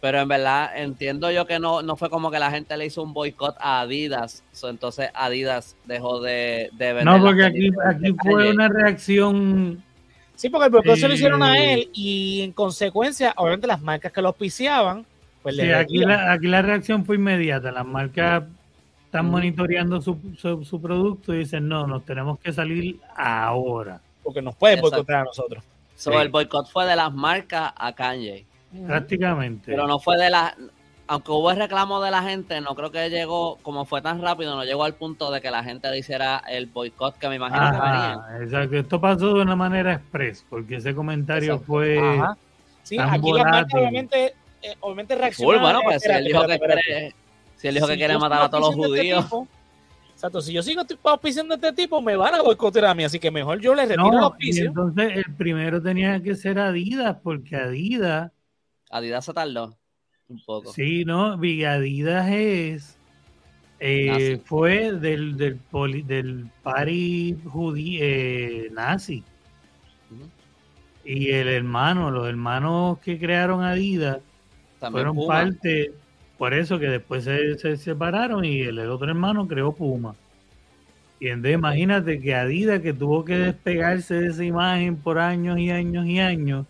Pero 0.00 0.20
en 0.20 0.28
verdad 0.28 0.70
entiendo 0.74 1.30
yo 1.30 1.46
que 1.46 1.58
no, 1.58 1.82
no 1.82 1.96
fue 1.96 2.08
como 2.08 2.30
que 2.30 2.38
la 2.38 2.50
gente 2.50 2.76
le 2.76 2.86
hizo 2.86 3.02
un 3.02 3.12
boicot 3.12 3.56
a 3.58 3.80
Adidas. 3.80 4.42
entonces 4.62 5.10
Adidas 5.14 5.76
dejó 5.84 6.20
de, 6.20 6.70
de 6.72 6.92
vender. 6.92 7.04
No, 7.04 7.22
porque 7.22 7.44
aquí, 7.44 7.70
aquí 7.84 8.14
fue 8.22 8.50
una 8.50 8.68
reacción. 8.68 9.84
Sí, 10.40 10.48
porque 10.48 10.64
el 10.68 10.72
boicot 10.72 10.96
se 10.96 11.06
lo 11.06 11.12
hicieron 11.12 11.42
a 11.42 11.58
eh, 11.58 11.74
él 11.74 11.90
y 11.92 12.40
en 12.40 12.52
consecuencia, 12.52 13.34
obviamente 13.36 13.66
las 13.66 13.82
marcas 13.82 14.10
que 14.10 14.22
lo 14.22 14.28
auspiciaban, 14.28 15.04
pues 15.42 15.54
sí, 15.54 15.70
aquí 15.70 15.98
la, 15.98 16.32
aquí 16.32 16.46
la 16.46 16.62
reacción 16.62 17.04
fue 17.04 17.16
inmediata. 17.16 17.70
Las 17.70 17.84
marcas 17.84 18.44
están 19.04 19.26
monitoreando 19.26 20.00
su, 20.00 20.16
su, 20.38 20.80
producto 20.80 21.34
y 21.34 21.40
dicen, 21.40 21.68
no, 21.68 21.86
nos 21.86 22.06
tenemos 22.06 22.38
que 22.38 22.54
salir 22.54 22.98
ahora. 23.14 24.00
Porque 24.22 24.40
nos 24.40 24.56
pueden 24.56 24.80
boicotear 24.80 25.20
a 25.20 25.24
nosotros. 25.24 25.62
El 26.06 26.30
boicot 26.30 26.70
fue 26.70 26.86
de 26.86 26.96
las 26.96 27.12
marcas 27.12 27.74
a 27.76 27.94
Kanye. 27.94 28.46
Prácticamente. 28.86 29.72
Pero 29.72 29.86
no 29.86 29.98
fue 29.98 30.16
de 30.16 30.30
la. 30.30 30.56
Aunque 31.10 31.32
hubo 31.32 31.50
el 31.50 31.56
reclamo 31.56 32.00
de 32.00 32.12
la 32.12 32.22
gente, 32.22 32.60
no 32.60 32.76
creo 32.76 32.92
que 32.92 33.10
llegó, 33.10 33.58
como 33.62 33.84
fue 33.84 34.00
tan 34.00 34.22
rápido, 34.22 34.54
no 34.54 34.62
llegó 34.62 34.84
al 34.84 34.94
punto 34.94 35.32
de 35.32 35.40
que 35.40 35.50
la 35.50 35.64
gente 35.64 35.90
le 35.90 35.98
hiciera 35.98 36.40
el 36.48 36.66
boicot 36.66 37.18
que 37.18 37.28
me 37.28 37.34
imagino 37.34 37.68
que 37.72 37.78
venía. 37.80 38.20
Exacto, 38.40 38.76
esto 38.76 39.00
pasó 39.00 39.34
de 39.34 39.42
una 39.42 39.56
manera 39.56 39.94
express, 39.94 40.46
porque 40.48 40.76
ese 40.76 40.94
comentario 40.94 41.58
fue. 41.58 41.98
Ajá. 41.98 42.36
Sí, 42.84 42.96
aquí 42.96 43.32
la 43.32 43.42
marca 43.42 43.76
obviamente, 43.76 44.34
eh, 44.62 44.76
obviamente 44.78 45.16
reaccionó. 45.16 45.60
Bueno, 45.60 45.80
pues 45.82 46.00
si 46.00 46.12
él 46.12 46.24
dijo 46.26 46.46
que 46.46 46.58
quiere, 46.60 47.14
si 47.56 47.66
él 47.66 47.74
dijo 47.74 47.88
que 47.88 47.96
quiere 47.96 48.16
matar 48.16 48.42
a 48.42 48.48
todos 48.48 48.76
los 48.76 48.76
este 48.76 48.86
judíos. 48.86 49.26
Exacto, 50.12 50.40
si 50.40 50.52
yo 50.52 50.62
sigo 50.62 50.82
auspiciando 51.02 51.54
a 51.54 51.56
este 51.56 51.72
tipo, 51.72 52.00
me 52.00 52.14
van 52.14 52.36
a 52.36 52.42
boicotear 52.42 52.84
a 52.84 52.94
mí, 52.94 53.02
así 53.02 53.18
que 53.18 53.32
mejor 53.32 53.58
yo 53.58 53.74
le 53.74 53.82
retiro 53.82 54.12
los 54.12 54.22
auspicio. 54.22 54.66
Entonces, 54.66 55.16
el 55.16 55.34
primero 55.34 55.82
tenía 55.82 56.22
que 56.22 56.36
ser 56.36 56.60
Adidas, 56.60 57.16
porque 57.20 57.56
Adidas 57.56 58.30
Adidas 58.90 59.24
se 59.24 59.32
tardó 59.32 59.79
un 60.30 60.40
poco. 60.44 60.72
Sí, 60.72 61.04
no, 61.04 61.32
Adidas 61.32 62.28
es. 62.30 62.96
Eh, 63.82 64.40
fue 64.44 64.92
del, 64.92 65.38
del, 65.38 65.56
poli, 65.56 66.02
del 66.02 66.46
party 66.62 67.36
judío 67.44 68.00
eh, 68.02 68.68
nazi. 68.72 69.24
Y 71.02 71.30
el 71.30 71.48
hermano, 71.48 72.10
los 72.10 72.28
hermanos 72.28 72.98
que 72.98 73.18
crearon 73.18 73.62
Adidas 73.62 74.18
fueron 74.78 75.16
parte, 75.26 75.92
por 76.36 76.52
eso 76.52 76.78
que 76.78 76.88
después 76.88 77.24
se, 77.24 77.58
se, 77.58 77.78
separaron 77.78 78.44
y 78.44 78.60
el, 78.60 78.78
otro 78.80 79.08
hermano 79.08 79.48
creó 79.48 79.72
Puma. 79.72 80.14
Y 81.18 81.28
entonces 81.28 81.54
imagínate 81.54 82.20
que 82.20 82.34
Adidas 82.34 82.80
que 82.80 82.92
tuvo 82.92 83.24
que 83.24 83.36
despegarse 83.36 84.14
de 84.14 84.28
esa 84.28 84.44
imagen 84.44 84.96
por 84.96 85.18
años 85.18 85.58
y 85.58 85.70
años 85.70 86.06
y 86.06 86.18
años, 86.18 86.66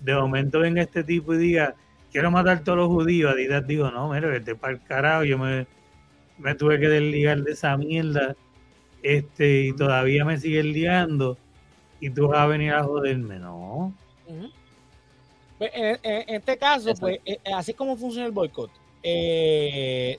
de 0.00 0.14
momento 0.14 0.60
venga 0.60 0.82
este 0.82 1.02
tipo 1.02 1.34
y 1.34 1.38
diga, 1.38 1.74
quiero 2.12 2.30
matar 2.30 2.58
a 2.58 2.64
todos 2.64 2.78
los 2.78 2.88
judíos, 2.88 3.32
Adidas 3.32 3.66
digo, 3.66 3.90
no, 3.90 4.08
mira, 4.12 4.28
vete 4.28 4.54
para 4.54 4.74
el 4.74 4.82
carajo, 4.82 5.24
yo 5.24 5.38
me, 5.38 5.66
me 6.38 6.54
tuve 6.54 6.78
que 6.78 6.88
desligar 6.88 7.42
de 7.42 7.52
esa 7.52 7.76
mierda, 7.76 8.36
este, 9.02 9.62
y 9.66 9.72
todavía 9.72 10.24
me 10.24 10.38
siguen 10.38 10.72
liando, 10.72 11.38
y 12.00 12.10
tú 12.10 12.28
vas 12.28 12.40
a 12.40 12.46
venir 12.46 12.72
a 12.72 12.84
joderme, 12.84 13.38
no. 13.38 13.94
Pues, 15.58 15.70
en, 15.74 16.24
este 16.28 16.56
caso, 16.56 16.94
pues, 16.94 17.18
eh, 17.24 17.38
eh, 17.44 17.52
así 17.52 17.74
como 17.74 17.96
funciona 17.96 18.26
el 18.26 18.32
boicot, 18.32 18.70
eh, 19.02 20.18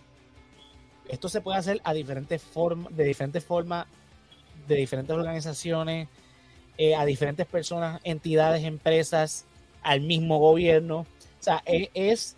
esto 1.08 1.30
se 1.30 1.42
puede 1.42 1.58
hacer 1.58 1.82
a 1.84 1.94
diferentes 1.94 2.42
formas, 2.42 2.96
de 2.96 3.06
diferentes 3.06 3.44
formas, 3.44 3.88
de 4.68 4.76
diferentes 4.76 5.16
organizaciones, 5.16 6.08
a 6.98 7.04
diferentes 7.04 7.46
personas, 7.46 8.00
entidades, 8.06 8.64
empresas, 8.64 9.46
al 9.82 10.00
mismo 10.02 10.38
gobierno. 10.40 11.06
O 11.40 11.44
sea, 11.44 11.62
es, 11.66 12.36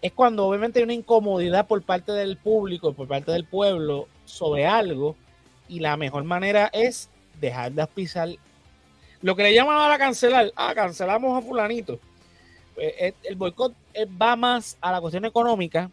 es, 0.00 0.12
cuando 0.12 0.46
obviamente 0.46 0.78
hay 0.78 0.84
una 0.84 0.94
incomodidad 0.94 1.66
por 1.66 1.82
parte 1.82 2.12
del 2.12 2.36
público, 2.36 2.92
por 2.92 3.06
parte 3.06 3.32
del 3.32 3.44
pueblo 3.44 4.08
sobre 4.24 4.66
algo 4.66 5.16
y 5.68 5.80
la 5.80 5.96
mejor 5.96 6.24
manera 6.24 6.70
es 6.72 7.08
dejar 7.40 7.72
de 7.72 7.86
pisar 7.86 8.28
lo 9.20 9.36
que 9.36 9.42
le 9.44 9.54
llaman 9.54 9.76
ahora 9.76 9.98
cancelar. 9.98 10.52
Ah, 10.56 10.72
cancelamos 10.74 11.38
a 11.38 11.46
fulanito. 11.46 12.00
Pues, 12.74 13.14
el 13.22 13.36
boicot 13.36 13.74
va 14.20 14.36
más 14.36 14.76
a 14.80 14.92
la 14.92 15.00
cuestión 15.00 15.24
económica 15.24 15.90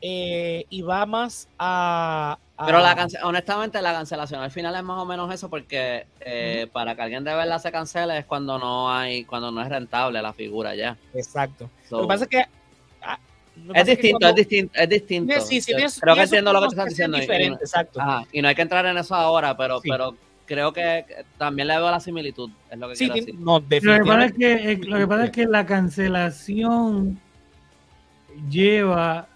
eh, 0.00 0.64
y 0.70 0.82
va 0.82 1.04
más 1.06 1.48
a, 1.58 2.38
Pero 2.66 2.80
la 2.80 3.06
honestamente 3.22 3.80
la 3.80 3.92
cancelación 3.92 4.40
al 4.40 4.50
final 4.50 4.74
es 4.74 4.82
más 4.82 4.98
o 4.98 5.04
menos 5.04 5.32
eso 5.32 5.48
porque 5.48 6.06
eh, 6.20 6.66
para 6.72 6.96
que 6.96 7.02
alguien 7.02 7.22
de 7.22 7.32
verdad 7.32 7.62
se 7.62 7.70
cancele 7.70 8.18
es 8.18 8.24
cuando 8.24 8.58
no 8.58 8.92
hay, 8.92 9.24
cuando 9.24 9.52
no 9.52 9.62
es 9.62 9.68
rentable 9.68 10.20
la 10.20 10.32
figura 10.32 10.74
ya. 10.74 10.96
Exacto. 11.14 11.70
lo 11.90 12.02
que 12.02 12.06
pasa 12.08 12.24
es 12.24 12.30
que 12.30 12.44
ah, 13.02 13.18
es 13.74 13.86
distinto, 13.86 14.28
es 14.28 14.34
distinto, 14.34 14.72
es 14.74 14.88
distinto, 14.88 15.34
creo 16.00 16.14
que 16.16 16.22
entiendo 16.22 16.52
lo 16.52 16.60
que 16.62 16.66
estás 16.66 16.88
diciendo. 16.88 17.16
Diferente, 17.16 17.62
exacto. 17.62 18.00
y 18.32 18.42
no 18.42 18.48
hay 18.48 18.56
que 18.56 18.62
entrar 18.62 18.84
en 18.86 18.98
eso 18.98 19.14
ahora, 19.14 19.56
pero, 19.56 19.80
pero 19.80 20.16
creo 20.44 20.72
que 20.72 21.04
también 21.36 21.68
le 21.68 21.76
veo 21.76 21.90
la 21.90 22.00
similitud, 22.00 22.50
es 22.70 22.78
lo 22.78 22.88
que 22.88 22.94
quiero 22.94 23.14
decir. 23.14 23.34
No, 23.38 23.60
lo, 23.60 23.68
que 23.68 23.80
pasa 23.80 24.24
es 24.24 24.32
que, 24.32 24.72
eh, 24.72 24.80
lo 24.82 24.98
que 24.98 25.06
pasa 25.06 25.24
es 25.26 25.30
que 25.30 25.46
la 25.46 25.64
cancelación 25.64 27.20
lleva 28.50 29.28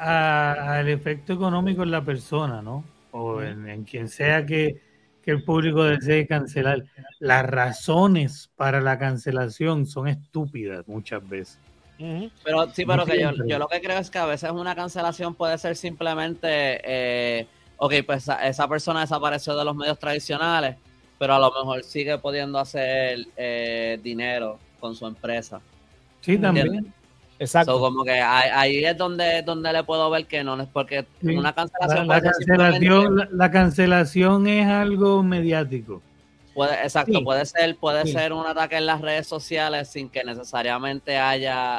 al 0.00 0.88
efecto 0.88 1.34
económico 1.34 1.82
en 1.82 1.90
la 1.90 2.02
persona, 2.02 2.62
¿no? 2.62 2.84
O 3.10 3.42
en, 3.42 3.84
quien 3.84 4.08
sea 4.08 4.46
que, 4.46 4.88
el 5.26 5.44
público 5.44 5.84
desee 5.84 6.26
cancelar. 6.26 6.82
Las 7.20 7.46
razones 7.46 8.50
para 8.56 8.80
la 8.80 8.98
cancelación 8.98 9.86
son 9.86 10.08
estúpidas 10.08 10.88
muchas 10.88 11.28
veces. 11.28 11.60
Pero 12.42 12.68
sí, 12.72 12.84
pero 12.84 13.06
que 13.06 13.20
yo, 13.20 13.58
lo 13.58 13.68
que 13.68 13.80
creo 13.80 13.98
es 13.98 14.10
que 14.10 14.18
a 14.18 14.26
veces 14.26 14.50
una 14.50 14.74
cancelación 14.74 15.36
puede 15.36 15.56
ser 15.56 15.76
simplemente, 15.76 16.80
eh, 16.82 17.46
ok, 17.76 17.94
pues 18.04 18.28
esa, 18.42 18.66
persona 18.66 19.02
desapareció 19.02 19.56
de 19.56 19.64
los 19.64 19.76
medios 19.76 20.00
tradicionales, 20.00 20.74
pero 21.16 21.34
a 21.34 21.38
lo 21.38 21.52
mejor 21.52 21.84
sigue 21.84 22.18
pudiendo 22.18 22.58
hacer 22.58 23.20
eh, 23.36 24.00
dinero 24.02 24.58
con 24.80 24.96
su 24.96 25.06
empresa. 25.06 25.60
Sí, 26.22 26.38
también. 26.38 26.92
Exacto. 27.40 27.80
como 27.80 28.04
que 28.04 28.20
ahí, 28.20 28.84
es 28.84 28.96
donde, 28.98 29.40
donde 29.40 29.72
le 29.72 29.82
puedo 29.82 30.10
ver 30.10 30.26
que 30.26 30.44
no 30.44 30.60
es 30.60 30.68
porque 30.68 31.06
una 31.22 31.54
cancelación. 31.54 32.06
La, 32.06 32.20
cancelación, 32.20 33.28
la, 33.32 33.50
cancelación 33.50 34.46
es 34.46 34.66
algo 34.66 35.22
mediático. 35.22 36.02
Puede, 36.52 36.74
exacto, 36.82 37.24
puede 37.24 37.46
ser, 37.46 37.76
puede 37.76 38.06
ser 38.06 38.34
un 38.34 38.46
ataque 38.46 38.76
en 38.76 38.84
las 38.84 39.00
redes 39.00 39.26
sociales 39.26 39.88
sin 39.88 40.10
que 40.10 40.22
necesariamente 40.22 41.16
haya 41.16 41.78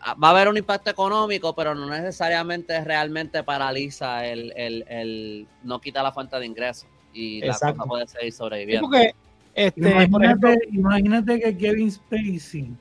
ah, 0.00 0.14
va 0.22 0.28
a 0.28 0.30
haber 0.32 0.48
un 0.48 0.58
impacto 0.58 0.90
económico, 0.90 1.54
pero 1.54 1.74
no 1.74 1.88
necesariamente 1.88 2.84
realmente 2.84 3.42
paraliza 3.42 4.26
el, 4.26 4.52
el, 4.54 4.84
el 4.86 5.46
no 5.62 5.80
quita 5.80 6.02
la 6.02 6.12
fuente 6.12 6.38
de 6.38 6.44
ingresos 6.44 6.86
y 7.14 7.40
la 7.40 7.54
cosa 7.54 7.72
puede 7.72 8.06
seguir 8.06 8.34
sobreviviendo. 8.34 8.86
porque, 8.86 9.14
este, 9.54 9.80
imagínate, 9.80 10.58
imagínate 10.72 11.40
que 11.40 11.56
Kevin 11.56 11.90
Spacey 11.90 12.76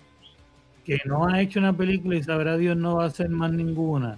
que 0.87 1.01
no 1.03 1.27
ha 1.27 1.41
hecho 1.41 1.59
una 1.59 1.73
película 1.73 2.15
y 2.15 2.23
sabrá 2.23 2.55
Dios 2.55 2.77
no 2.77 2.95
va 2.95 3.03
a 3.03 3.07
hacer 3.07 3.29
más 3.29 3.51
ninguna. 3.51 4.17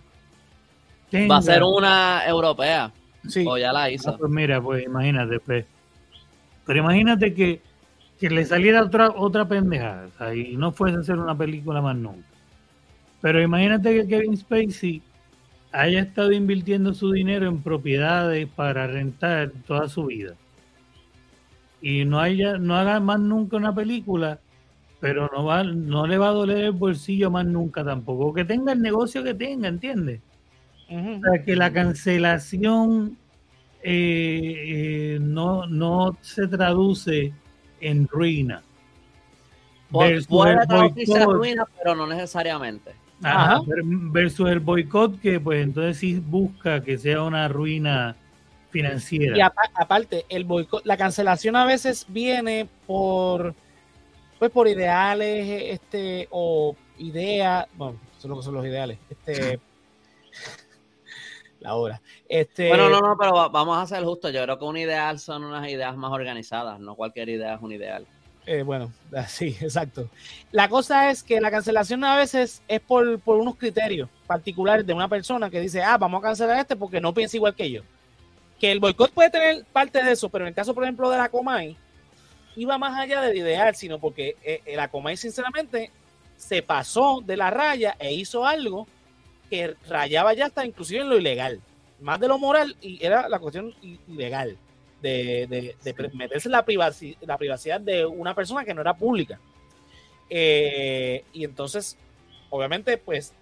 va 1.11 1.37
a 1.37 1.41
ser 1.41 1.63
una 1.63 2.21
europea. 2.27 2.91
Sí. 3.27 3.43
O 3.45 3.57
ya 3.57 3.73
la 3.73 3.89
hizo. 3.89 4.15
pues 4.15 4.31
mira, 4.31 4.61
pues 4.61 4.85
imagínate, 4.85 5.39
pues. 5.39 5.65
Pero 6.67 6.79
imagínate 6.79 7.33
que, 7.33 7.59
le 8.21 8.45
saliera 8.45 8.83
otra, 8.83 9.09
otra 9.09 9.47
pendejada 9.47 10.35
y 10.35 10.55
no 10.57 10.71
fuese 10.71 10.97
a 10.97 10.99
hacer 10.99 11.17
una 11.17 11.35
película 11.35 11.81
más 11.81 11.95
nunca. 11.95 12.27
Pero 13.19 13.41
imagínate 13.41 13.91
que 13.95 14.07
Kevin 14.07 14.37
Spacey 14.37 15.01
haya 15.71 16.01
estado 16.01 16.31
invirtiendo 16.31 16.93
su 16.93 17.11
dinero 17.11 17.47
en 17.47 17.63
propiedades 17.63 18.47
para 18.47 18.85
rentar 18.85 19.51
toda 19.65 19.89
su 19.89 20.05
vida. 20.05 20.35
Y 21.81 22.05
no 22.05 22.19
haya, 22.19 22.59
no 22.59 22.75
haga 22.75 22.99
más 22.99 23.19
nunca 23.19 23.57
una 23.57 23.73
película 23.73 24.39
pero 24.99 25.29
no 25.33 25.45
va, 25.45 25.63
no 25.63 26.05
le 26.05 26.17
va 26.17 26.29
a 26.29 26.33
doler 26.33 26.65
el 26.65 26.71
bolsillo 26.71 27.31
más 27.31 27.45
nunca 27.45 27.83
tampoco. 27.83 28.33
Que 28.33 28.45
tenga 28.45 28.73
el 28.73 28.81
negocio 28.81 29.23
que 29.23 29.33
tenga, 29.33 29.67
¿entiendes? 29.67 30.21
O 30.89 31.19
sea, 31.21 31.43
que 31.45 31.55
la 31.55 31.71
cancelación 31.71 33.17
eh, 33.83 34.55
eh, 35.13 35.19
no, 35.21 35.67
no 35.67 36.17
se 36.21 36.47
traduce 36.47 37.31
en 37.79 38.07
ruina. 38.07 38.61
Puede 39.91 40.21
traducirse 40.67 41.21
en 41.21 41.29
ruina, 41.29 41.65
pero 41.77 41.95
no 41.95 42.07
necesariamente. 42.07 42.91
Ajá, 43.21 43.61
versus 44.11 44.49
el 44.49 44.59
boicot 44.59 45.19
que 45.19 45.39
pues 45.39 45.63
entonces 45.63 45.97
sí 45.97 46.21
busca 46.25 46.81
que 46.81 46.97
sea 46.97 47.21
una 47.23 47.47
ruina 47.47 48.15
financiera. 48.69 49.37
Y 49.37 49.41
aparte, 49.41 50.25
el 50.29 50.45
boicot, 50.45 50.85
la 50.85 50.95
cancelación 50.95 51.55
a 51.55 51.65
veces 51.65 52.05
viene 52.07 52.67
por 52.87 53.53
pues 54.39 54.51
por 54.51 54.67
ideales, 54.67 55.71
este, 55.73 56.27
o 56.31 56.75
ideas, 56.97 57.67
bueno, 57.73 57.99
eso 58.17 58.19
es 58.19 58.29
lo 58.29 58.37
que 58.37 58.43
son 58.43 58.53
los 58.55 58.65
ideales, 58.65 58.97
este, 59.09 59.59
la 61.59 61.75
obra. 61.75 62.01
Este, 62.27 62.69
bueno, 62.69 62.89
no, 62.89 63.01
no, 63.01 63.17
pero 63.17 63.49
vamos 63.49 63.77
a 63.77 63.85
ser 63.85 64.03
justos, 64.03 64.31
yo 64.31 64.41
creo 64.43 64.57
que 64.57 64.65
un 64.65 64.77
ideal 64.77 65.19
son 65.19 65.43
unas 65.43 65.67
ideas 65.69 65.95
más 65.97 66.11
organizadas, 66.11 66.79
no 66.79 66.95
cualquier 66.95 67.29
idea 67.29 67.55
es 67.55 67.61
un 67.61 67.73
ideal. 67.73 68.07
Eh, 68.45 68.63
bueno, 68.63 68.91
sí, 69.27 69.57
exacto. 69.59 70.09
La 70.51 70.69
cosa 70.69 71.11
es 71.11 71.21
que 71.21 71.41
la 71.41 71.51
cancelación 71.51 72.03
a 72.03 72.17
veces 72.17 72.63
es 72.67 72.79
por, 72.79 73.19
por, 73.19 73.37
unos 73.37 73.57
criterios 73.57 74.09
particulares 74.25 74.87
de 74.87 74.93
una 74.93 75.07
persona 75.07 75.49
que 75.49 75.59
dice, 75.59 75.83
ah, 75.83 75.97
vamos 75.97 76.19
a 76.19 76.27
cancelar 76.27 76.59
este 76.59 76.75
porque 76.75 77.01
no 77.01 77.13
piensa 77.13 77.37
igual 77.37 77.53
que 77.53 77.69
yo. 77.69 77.81
Que 78.57 78.71
el 78.71 78.79
boicot 78.79 79.11
puede 79.11 79.29
tener 79.29 79.65
parte 79.65 80.03
de 80.03 80.13
eso, 80.13 80.29
pero 80.29 80.45
en 80.45 80.49
el 80.49 80.55
caso, 80.55 80.73
por 80.73 80.83
ejemplo, 80.83 81.09
de 81.09 81.17
la 81.17 81.29
Comay, 81.29 81.77
iba 82.59 82.77
más 82.77 82.99
allá 82.99 83.21
del 83.21 83.37
ideal, 83.37 83.73
sino 83.75 83.99
porque 83.99 84.35
eh, 84.43 84.61
eh, 84.65 84.75
la 84.75 84.89
Comay, 84.89 85.15
sinceramente, 85.15 85.91
se 86.35 86.61
pasó 86.61 87.21
de 87.25 87.37
la 87.37 87.49
raya 87.49 87.95
e 87.99 88.13
hizo 88.13 88.45
algo 88.45 88.87
que 89.49 89.75
rayaba 89.87 90.33
ya 90.33 90.47
hasta 90.47 90.65
inclusive 90.65 91.01
en 91.01 91.09
lo 91.09 91.17
ilegal. 91.17 91.61
Más 92.01 92.19
de 92.19 92.27
lo 92.27 92.37
moral, 92.37 92.75
y 92.81 93.03
era 93.03 93.29
la 93.29 93.39
cuestión 93.39 93.73
ilegal 93.81 94.57
de, 95.01 95.75
meterse 96.13 96.47
en 96.47 96.51
la, 96.51 96.65
privacidad, 96.65 97.17
la 97.21 97.37
privacidad 97.37 97.79
de 97.79 98.05
una 98.05 98.33
persona 98.35 98.65
que 98.65 98.73
no 98.73 98.81
era 98.81 98.93
pública. 98.93 99.39
Eh, 100.29 101.23
y 101.33 101.45
entonces, 101.45 101.97
obviamente, 102.49 102.97
pues, 102.97 103.33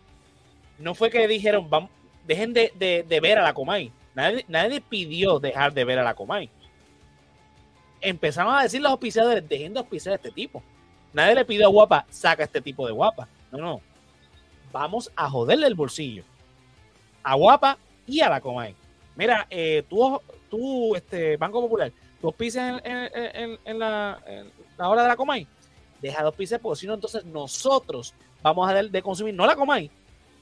no 0.77 0.93
fue 0.93 1.09
que 1.09 1.27
dijeron, 1.27 1.69
vamos, 1.69 1.89
dejen 2.27 2.53
de, 2.53 2.71
ver 3.21 3.39
a 3.39 3.43
la 3.43 3.53
Comay. 3.53 3.91
Nadie, 4.13 4.45
nadie 4.47 4.81
pidió 4.81 5.39
dejar 5.39 5.73
de 5.73 5.85
ver 5.85 5.99
a 5.99 6.03
la 6.03 6.13
Comay. 6.13 6.49
Empezaron 8.01 8.53
a 8.53 8.63
decir 8.63 8.81
los 8.81 8.91
auspiciadores, 8.91 9.47
dejen 9.47 9.73
de 9.73 9.79
auspiciar 9.79 10.13
a 10.13 10.15
este 10.15 10.31
tipo. 10.31 10.61
Nadie 11.13 11.35
le 11.35 11.45
pidió 11.45 11.67
a 11.67 11.69
Guapa, 11.69 12.05
saca 12.09 12.43
este 12.43 12.61
tipo 12.61 12.85
de 12.85 12.93
Guapa. 12.93 13.27
No, 13.51 13.57
no. 13.57 13.81
Vamos 14.71 15.11
a 15.15 15.29
joderle 15.29 15.67
el 15.67 15.75
bolsillo. 15.75 16.23
A 17.23 17.35
Guapa 17.35 17.77
y 18.05 18.19
a 18.21 18.29
la 18.29 18.41
Comay. 18.41 18.75
Mira, 19.15 19.47
eh, 19.49 19.83
tú, 19.89 20.21
tú, 20.49 20.95
este, 20.95 21.37
Banco 21.37 21.61
Popular, 21.61 21.91
tú 22.21 22.27
auspicias 22.27 22.81
en, 22.83 23.79
la, 23.79 24.19
hora 24.77 25.01
de 25.01 25.07
la 25.07 25.15
Comay. 25.15 25.47
Deja 26.01 26.19
de 26.19 26.27
auspiciar, 26.27 26.59
porque 26.59 26.81
si 26.81 26.87
no, 26.87 26.93
entonces 26.93 27.25
nosotros 27.25 28.13
vamos 28.43 28.69
a 28.69 28.83
de 28.83 29.01
consumir, 29.01 29.33
no 29.33 29.47
la 29.47 29.55
Comay, 29.55 29.89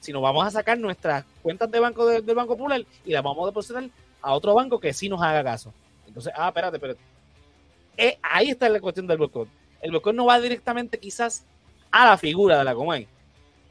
sino 0.00 0.20
vamos 0.20 0.46
a 0.46 0.50
sacar 0.50 0.78
nuestras 0.78 1.24
cuentas 1.42 1.70
de 1.70 1.80
banco 1.80 2.06
del 2.06 2.34
Banco 2.34 2.56
Popular 2.56 2.84
y 3.04 3.12
las 3.12 3.22
vamos 3.22 3.44
a 3.44 3.46
depositar 3.46 3.88
a 4.20 4.34
otro 4.34 4.54
banco 4.54 4.78
que 4.78 4.92
sí 4.92 5.08
nos 5.08 5.22
haga 5.22 5.42
caso. 5.42 5.72
Entonces, 6.06 6.32
ah, 6.36 6.48
espérate, 6.48 6.76
espérate. 6.76 7.00
Eh, 7.96 8.18
ahí 8.22 8.50
está 8.50 8.68
la 8.68 8.80
cuestión 8.80 9.06
del 9.06 9.18
boicot. 9.18 9.48
El 9.80 9.92
boicot 9.92 10.14
no 10.14 10.26
va 10.26 10.40
directamente 10.40 10.98
quizás 10.98 11.44
a 11.90 12.06
la 12.06 12.18
figura 12.18 12.58
de 12.58 12.64
la 12.64 12.74
Comay, 12.74 13.06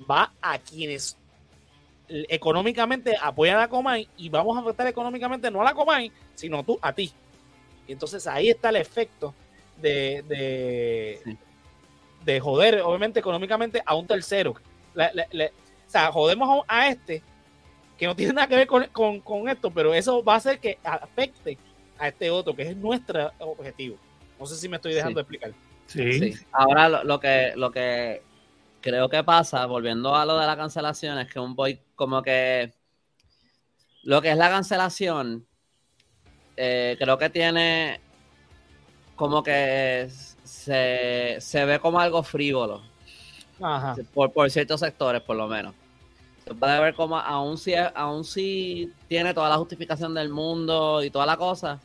va 0.10 0.32
a 0.42 0.58
quienes 0.58 1.18
económicamente 2.08 3.16
apoyan 3.20 3.58
a 3.58 3.62
la 3.62 3.68
Comay 3.68 4.08
y 4.18 4.30
vamos 4.30 4.56
a 4.58 4.62
afectar 4.62 4.88
económicamente 4.88 5.50
no 5.50 5.62
a 5.62 5.66
la 5.66 5.74
Comay, 5.74 6.12
sino 6.36 6.64
tú, 6.64 6.78
a 6.82 6.94
ti. 6.94 7.12
Y 7.88 7.92
entonces 7.92 8.26
ahí 8.28 8.50
está 8.50 8.70
el 8.70 8.78
efecto 8.78 9.34
de, 9.82 10.24
de, 10.28 11.38
de 12.24 12.40
joder, 12.40 12.82
obviamente, 12.82 13.20
económicamente 13.20 13.82
a 13.86 13.96
un 13.96 14.08
tercero. 14.08 14.52
o 14.52 15.12
sea, 15.88 16.12
jodemos 16.12 16.64
a, 16.68 16.88
este 16.90 17.22
que 17.98 18.08
no 18.08 18.16
tiene 18.16 18.34
nada 18.34 18.48
que 18.48 18.56
ver 18.56 18.68
con, 18.68 19.50
esto, 19.50 19.72
pero 19.72 19.94
eso 19.94 20.24
va 20.24 20.34
a 20.34 20.38
hacer 20.38 20.60
que 20.60 20.78
afecte 20.84 21.58
a 21.98 22.10
este 22.10 22.30
otro, 22.30 22.54
que 22.56 22.64
es 22.64 22.76
nuestro 22.76 23.32
objetivo. 23.40 23.98
No 24.40 24.46
sé 24.46 24.56
si 24.56 24.70
me 24.70 24.78
estoy 24.78 24.94
dejando 24.94 25.20
explicar. 25.20 25.54
Sí. 25.88 26.34
Ahora 26.52 27.04
lo, 27.04 27.20
que 27.20 27.54
lo 27.56 27.72
que 27.72 28.22
creo 28.82 29.10
que 29.10 29.24
pasa, 29.24 29.66
volviendo 29.66 30.16
a 30.16 30.26
lo 30.26 30.38
de 30.38 30.46
la 30.46 30.58
cancelación, 30.58 31.20
es 31.20 31.32
que 31.32 31.40
un 31.40 31.56
boy 31.56 31.80
como 31.96 32.22
que 32.22 32.74
lo 34.04 34.22
que 34.22 34.32
es 34.32 34.38
la 34.38 34.50
cancelación, 34.50 35.46
eh, 36.58 36.96
creo 37.00 37.18
que 37.18 37.30
tiene 37.30 38.00
como 39.16 39.42
que 39.42 40.10
se, 40.44 41.66
ve 41.66 41.80
como 41.80 42.00
algo 42.00 42.22
frívolo. 42.24 42.82
Por, 44.14 44.34
por 44.34 44.52
ciertos 44.52 44.82
sectores, 44.82 45.22
por 45.22 45.38
lo 45.38 45.48
menos. 45.48 45.74
Se 46.46 46.54
puede 46.54 46.80
ver 46.80 46.94
como 46.94 47.18
aún 47.18 47.58
si, 47.58 47.74
aún 47.74 48.24
si 48.24 48.94
tiene 49.08 49.34
toda 49.34 49.50
la 49.50 49.58
justificación 49.58 50.14
del 50.14 50.30
mundo 50.30 51.04
y 51.04 51.10
toda 51.10 51.26
la 51.26 51.38
cosa, 51.38 51.80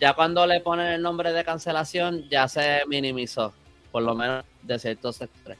ya 0.00 0.14
cuando 0.14 0.46
le 0.46 0.60
ponen 0.60 0.86
el 0.86 1.02
nombre 1.02 1.32
de 1.32 1.44
cancelación, 1.44 2.24
ya 2.30 2.48
se 2.48 2.80
minimizó, 2.88 3.52
por 3.92 4.02
lo 4.02 4.14
menos 4.14 4.44
de 4.62 4.78
ciertos 4.78 5.16
sectores. 5.16 5.58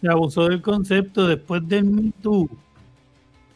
se, 0.00 0.08
abusó, 0.08 0.48
del 0.48 0.62
concepto 0.62 1.26
después 1.26 1.66
del 1.68 1.84
Me 1.84 2.12
Too. 2.22 2.48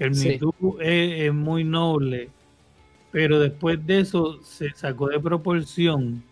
El 0.00 0.10
Me 0.16 0.36
Too 0.36 0.80
es, 0.80 1.32
muy 1.32 1.62
noble, 1.62 2.28
pero 3.12 3.38
después 3.38 3.86
de 3.86 4.00
eso 4.00 4.42
se 4.42 4.70
sacó 4.70 5.08
de 5.08 5.20
proporción 5.20 6.24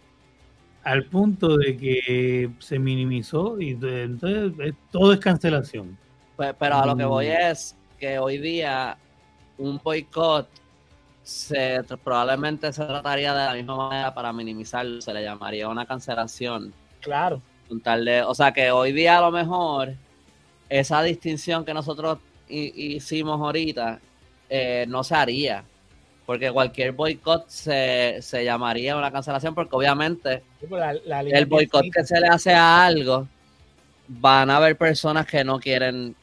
al 0.83 1.05
punto 1.05 1.57
de 1.57 1.77
que 1.77 2.51
se 2.59 2.79
minimizó 2.79 3.61
y 3.61 3.79
entonces 3.83 4.75
todo 4.91 5.13
es 5.13 5.21
cancelación. 5.21 5.97
pero 6.37 6.75
a 6.75 6.87
lo 6.87 6.97
que 6.97 7.05
voy 7.05 7.27
mm. 7.27 7.51
es 7.51 7.77
que 7.99 8.19
hoy 8.19 8.39
día 8.39 8.97
un 9.59 9.79
boicot 9.85 10.49
se, 11.23 11.83
probablemente 12.03 12.73
se 12.73 12.85
trataría 12.85 13.35
de 13.35 13.45
la 13.45 13.55
misma 13.55 13.77
manera 13.77 14.15
para 14.15 14.33
minimizarlo, 14.33 15.01
se 15.01 15.13
le 15.13 15.23
llamaría 15.23 15.69
una 15.69 15.87
cancelación. 15.87 16.73
Claro. 17.01 17.41
o 18.27 18.35
sea 18.35 18.53
que 18.53 18.71
hoy 18.71 18.93
día 18.93 19.19
a 19.19 19.21
lo 19.23 19.31
mejor 19.31 19.95
esa 20.69 21.03
distinción 21.03 21.65
que 21.65 21.75
nosotros 21.75 22.19
hicimos 22.49 23.41
ahorita 23.41 24.01
eh, 24.49 24.85
no 24.89 25.05
se 25.05 25.15
haría. 25.15 25.65
Porque 26.27 26.53
cualquier 26.53 26.93
boicot 26.93 27.49
se, 27.49 28.21
llamaría 28.45 28.97
una 28.97 29.11
cancelación, 29.11 29.53
porque 29.53 29.75
obviamente 29.75 30.45
pues 30.69 31.01
el 31.09 31.47
boicot 31.47 31.87
que 31.93 32.05
se 32.05 32.21
le 32.21 32.29
hace 32.29 32.53
a 32.53 32.85
algo, 32.85 33.27
van 34.07 34.49
a 34.49 34.59
haber 34.59 34.77
personas 34.77 35.27
que 35.27 35.43
no 35.43 35.59
quieren 35.59 36.15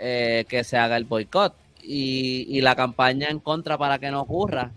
eh, 0.00 0.44
que 0.48 0.64
se 0.64 0.76
haga 0.76 0.96
el 0.96 1.04
boicot 1.04 1.54
y, 1.82 2.60
la 2.60 2.74
campaña 2.76 3.28
en 3.28 3.40
contra 3.40 3.76
para 3.76 3.98
que 3.98 4.10
no 4.10 4.20
ocurra 4.20 4.70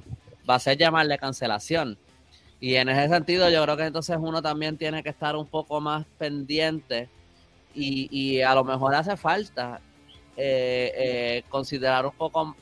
va 0.49 0.55
a 0.55 0.59
ser 0.59 0.77
llamarle 0.77 1.17
cancelación. 1.17 1.97
Y 2.59 2.75
en 2.75 2.89
ese 2.89 3.13
sentido 3.13 3.49
yo 3.49 3.63
creo 3.63 3.77
que 3.77 3.85
entonces 3.85 4.17
uno 4.19 4.41
también 4.41 4.77
tiene 4.77 5.03
que 5.03 5.09
estar 5.09 5.35
un 5.35 5.45
poco 5.45 5.81
más 5.81 6.05
pendiente 6.17 7.09
y, 7.73 8.41
a 8.41 8.55
lo 8.55 8.63
mejor 8.63 8.95
hace 8.95 9.17
falta 9.17 9.81
eh, 10.37 10.91
eh, 10.95 11.43
considerar 11.49 12.05
un 12.05 12.13
poco, 12.13 12.55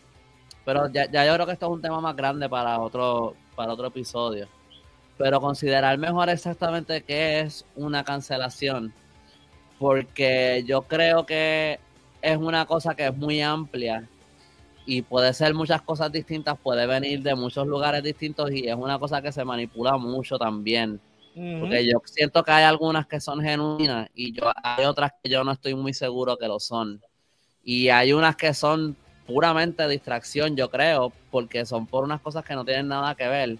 pero 0.65 0.89
ya, 0.91 1.09
ya, 1.09 1.25
yo 1.25 1.33
creo 1.35 1.45
que 1.45 1.53
esto 1.53 1.67
es 1.67 1.71
un 1.71 1.81
tema 1.81 2.01
más 2.01 2.15
grande 2.15 2.49
para 2.49 2.79
otro, 2.79 3.35
para 3.55 3.73
otro 3.73 3.87
episodio, 3.87 4.47
pero 5.17 5.39
considerar 5.39 5.97
mejor 5.99 6.29
exactamente 6.29 7.03
qué 7.03 7.41
es 7.41 7.63
una 7.75 8.03
cancelación, 8.03 8.91
porque 9.77 10.63
yo 10.65 10.81
creo 10.81 11.27
que 11.27 11.79
es 12.23 12.37
una 12.37 12.65
cosa 12.65 12.95
que 12.95 13.05
es 13.07 13.15
muy 13.15 13.41
amplia 13.41 14.09
y 14.85 15.01
puede 15.01 15.33
ser 15.33 15.53
muchas 15.53 15.81
cosas 15.81 16.11
distintas, 16.11 16.57
puede 16.61 16.85
venir 16.85 17.21
de 17.21 17.35
muchos 17.35 17.65
lugares 17.67 18.03
distintos 18.03 18.51
y 18.51 18.67
es 18.67 18.75
una 18.75 18.99
cosa 18.99 19.21
que 19.21 19.31
se 19.31 19.45
manipula 19.45 19.97
mucho 19.97 20.37
también. 20.37 20.99
Porque 21.35 21.87
yo 21.87 21.99
siento 22.05 22.43
que 22.43 22.51
hay 22.51 22.63
algunas 22.63 23.07
que 23.07 23.19
son 23.19 23.41
genuinas 23.41 24.07
y 24.13 24.33
yo 24.33 24.51
hay 24.63 24.85
otras 24.85 25.13
que 25.21 25.31
yo 25.31 25.43
no 25.43 25.51
estoy 25.51 25.73
muy 25.73 25.93
seguro 25.93 26.37
que 26.37 26.47
lo 26.47 26.59
son. 26.59 27.01
Y 27.63 27.89
hay 27.89 28.13
unas 28.13 28.35
que 28.35 28.53
son 28.53 28.95
puramente 29.25 29.87
distracción, 29.87 30.55
yo 30.55 30.69
creo, 30.69 31.11
porque 31.31 31.65
son 31.65 31.87
por 31.87 32.03
unas 32.03 32.21
cosas 32.21 32.45
que 32.45 32.53
no 32.53 32.63
tienen 32.63 32.87
nada 32.87 33.15
que 33.15 33.27
ver. 33.27 33.57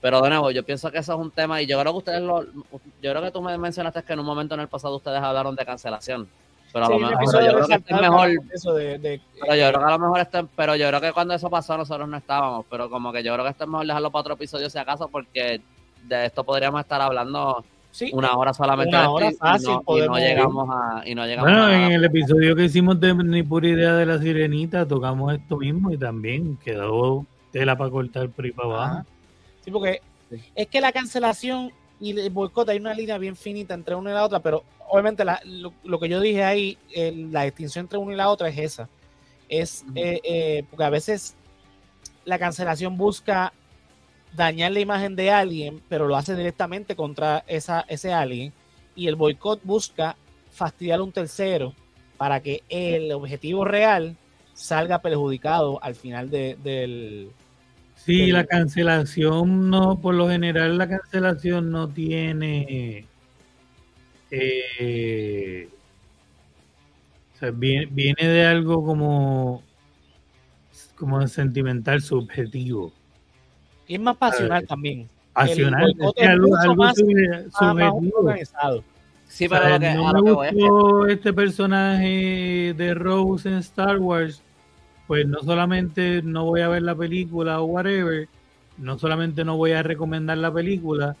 Pero 0.00 0.20
de 0.20 0.30
nuevo, 0.30 0.50
yo 0.50 0.64
pienso 0.64 0.90
que 0.90 0.98
eso 0.98 1.12
es 1.12 1.18
un 1.20 1.30
tema 1.30 1.62
y 1.62 1.66
yo 1.66 1.78
creo 1.78 1.92
que 1.92 1.98
ustedes 1.98 2.22
lo, 2.22 2.44
yo 2.44 3.10
creo 3.10 3.22
que 3.22 3.30
tú 3.30 3.40
me 3.40 3.56
mencionaste 3.56 4.02
que 4.02 4.14
en 4.14 4.18
un 4.18 4.26
momento 4.26 4.54
en 4.54 4.62
el 4.62 4.68
pasado 4.68 4.96
ustedes 4.96 5.20
hablaron 5.20 5.54
de 5.54 5.64
cancelación. 5.64 6.28
Pero 6.72 6.86
a 6.86 6.88
lo 6.88 6.98
mejor 6.98 7.44
yo 7.44 7.52
creo 7.52 7.66
que 7.66 7.74
es 7.74 8.00
mejor. 8.00 8.30
pero 9.40 9.56
yo 9.56 9.68
creo 9.68 9.78
que 9.78 9.84
a 9.84 9.90
lo 9.90 9.98
mejor 9.98 10.48
pero 10.56 10.76
yo 10.76 10.88
creo 10.88 11.00
que 11.00 11.12
cuando 11.12 11.34
eso 11.34 11.50
pasó 11.50 11.76
nosotros 11.76 12.08
no 12.08 12.16
estábamos. 12.16 12.64
Pero 12.70 12.88
como 12.88 13.12
que 13.12 13.22
yo 13.22 13.32
creo 13.34 13.44
que 13.44 13.50
esto 13.50 13.64
es 13.64 13.70
mejor 13.70 13.86
dejarlo 13.86 14.10
para 14.10 14.20
otro 14.20 14.34
episodio 14.34 14.70
si 14.70 14.78
acaso, 14.78 15.08
porque 15.08 15.60
de 16.04 16.26
esto 16.26 16.44
podríamos 16.44 16.80
estar 16.80 17.00
hablando 17.00 17.64
una 18.12 18.32
hora 18.36 18.54
solamente 18.54 18.96
una 18.96 19.10
hora 19.10 19.30
fácil, 19.32 19.70
y, 19.86 20.00
no, 20.00 20.16
llegamos 20.16 20.68
a 20.70 21.02
y 21.04 21.14
no 21.14 21.26
llegamos 21.26 21.50
bueno 21.50 21.70
en 21.70 21.92
el 21.92 22.04
episodio 22.04 22.56
que 22.56 22.64
hicimos 22.64 22.98
de 22.98 23.14
ni 23.14 23.42
pura 23.42 23.68
idea 23.68 23.92
de 23.94 24.06
la 24.06 24.18
sirenita 24.18 24.88
tocamos 24.88 25.34
esto 25.34 25.58
mismo 25.58 25.92
y 25.92 25.98
también 25.98 26.56
quedó 26.56 27.26
tela 27.52 27.76
para 27.76 27.90
cortar 27.90 28.30
por 28.30 28.46
ahí 28.46 28.52
para 28.52 28.68
abajo 28.68 29.06
sí 29.62 29.70
porque 29.70 30.00
es 30.54 30.66
que 30.68 30.80
la 30.80 30.90
cancelación 30.92 31.70
y 32.02 32.18
el 32.18 32.30
boicot 32.30 32.68
hay 32.68 32.78
una 32.78 32.92
línea 32.92 33.16
bien 33.16 33.36
finita 33.36 33.74
entre 33.74 33.94
una 33.94 34.10
y 34.10 34.14
la 34.14 34.24
otra 34.24 34.40
pero 34.40 34.64
obviamente 34.88 35.24
lo, 35.84 36.00
que 36.00 36.08
yo 36.08 36.20
dije 36.20 36.44
ahí, 36.44 36.76
la 37.30 37.44
distinción 37.44 37.84
entre 37.84 37.98
una 37.98 38.12
y 38.12 38.16
la 38.16 38.28
otra 38.28 38.48
es 38.48 38.58
esa. 38.58 38.88
Es 39.48 39.84
eh, 39.94 40.20
eh, 40.22 40.64
porque 40.68 40.84
a 40.84 40.90
veces 40.90 41.34
la 42.26 42.38
cancelación 42.38 42.98
busca 42.98 43.54
dañar 44.34 44.72
la 44.72 44.80
imagen 44.80 45.16
de 45.16 45.30
alguien, 45.30 45.80
pero 45.88 46.06
lo 46.06 46.16
hace 46.16 46.36
directamente 46.36 46.94
contra 46.94 47.42
esa, 47.46 47.86
ese 47.88 48.12
alguien. 48.12 48.52
Y 48.94 49.08
el 49.08 49.16
boicot 49.16 49.60
busca 49.64 50.16
fastidiar 50.50 51.00
a 51.00 51.04
un 51.04 51.12
tercero 51.12 51.72
para 52.18 52.40
que 52.40 52.62
el 52.68 53.12
objetivo 53.12 53.64
real 53.64 54.16
salga 54.52 55.00
perjudicado 55.00 55.82
al 55.82 55.94
final 55.94 56.28
del, 56.28 57.30
Sí, 58.04 58.32
la 58.32 58.44
cancelación 58.44 59.70
no, 59.70 60.00
por 60.00 60.14
lo 60.14 60.28
general 60.28 60.76
la 60.76 60.88
cancelación 60.88 61.70
no 61.70 61.88
tiene 61.88 63.06
eh, 64.34 65.68
o 67.34 67.38
sea, 67.38 67.50
viene, 67.50 67.86
viene, 67.86 68.26
de 68.26 68.46
algo 68.46 68.84
como 68.84 69.62
como 70.96 71.26
sentimental 71.28 72.00
subjetivo. 72.00 72.92
Y 73.86 73.96
es 73.96 74.00
más 74.00 74.16
pasional 74.16 74.66
también. 74.66 75.08
Pasional, 75.32 75.94
es, 76.16 76.28
algo, 76.28 76.76
más, 76.76 76.96
subjetivo. 76.96 78.84
Sí, 79.26 79.48
pero 79.48 79.78
no 79.78 80.22
me 80.22 80.32
gustó 80.32 81.06
este 81.06 81.32
personaje 81.32 82.74
de 82.76 82.94
Rose 82.94 83.48
en 83.48 83.56
Star 83.56 83.98
Wars, 83.98 84.42
pues 85.12 85.26
no 85.26 85.40
solamente 85.40 86.22
no 86.22 86.46
voy 86.46 86.62
a 86.62 86.68
ver 86.68 86.80
la 86.80 86.94
película 86.94 87.60
o 87.60 87.64
whatever, 87.64 88.30
no 88.78 88.98
solamente 88.98 89.44
no 89.44 89.58
voy 89.58 89.72
a 89.72 89.82
recomendar 89.82 90.38
la 90.38 90.50
película, 90.50 91.16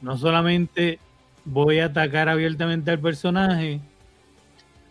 no 0.00 0.16
solamente 0.16 1.00
voy 1.44 1.80
a 1.80 1.86
atacar 1.86 2.28
abiertamente 2.28 2.92
al 2.92 3.00
personaje, 3.00 3.80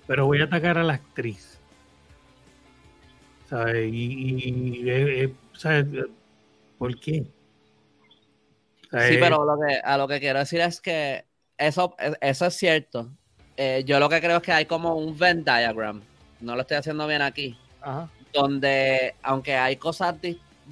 pero 0.05 0.26
voy 0.26 0.41
a 0.41 0.43
atacar 0.43 0.78
a 0.78 0.84
la 0.84 0.95
actriz. 0.95 1.61
¿Sabes? 3.49 3.89
Y, 3.89 5.34
¿sabes? 5.53 5.86
¿por 6.78 6.99
qué? 6.99 7.24
Sí, 8.82 9.15
pero 9.17 9.45
lo 9.45 9.65
que, 9.65 9.76
a 9.82 9.97
lo 9.97 10.09
que 10.09 10.20
quiero 10.20 10.39
decir 10.39 10.59
es 10.59 10.82
que 10.82 11.24
eso, 11.57 11.95
eso 12.20 12.45
es 12.47 12.53
cierto. 12.53 13.13
Eh, 13.55 13.86
yo 13.86 13.97
lo 13.97 14.09
que 14.09 14.20
creo 14.20 14.36
es 14.36 14.43
que 14.43 14.51
hay 14.51 14.65
como 14.65 14.95
un 14.95 15.17
Venn 15.17 15.45
diagram, 15.45 16.01
no 16.41 16.57
lo 16.57 16.63
estoy 16.63 16.76
haciendo 16.76 17.07
bien 17.07 17.22
aquí, 17.22 17.57
donde 18.34 19.15
aunque 19.23 19.55
hay 19.55 19.75
cosas 19.77 20.15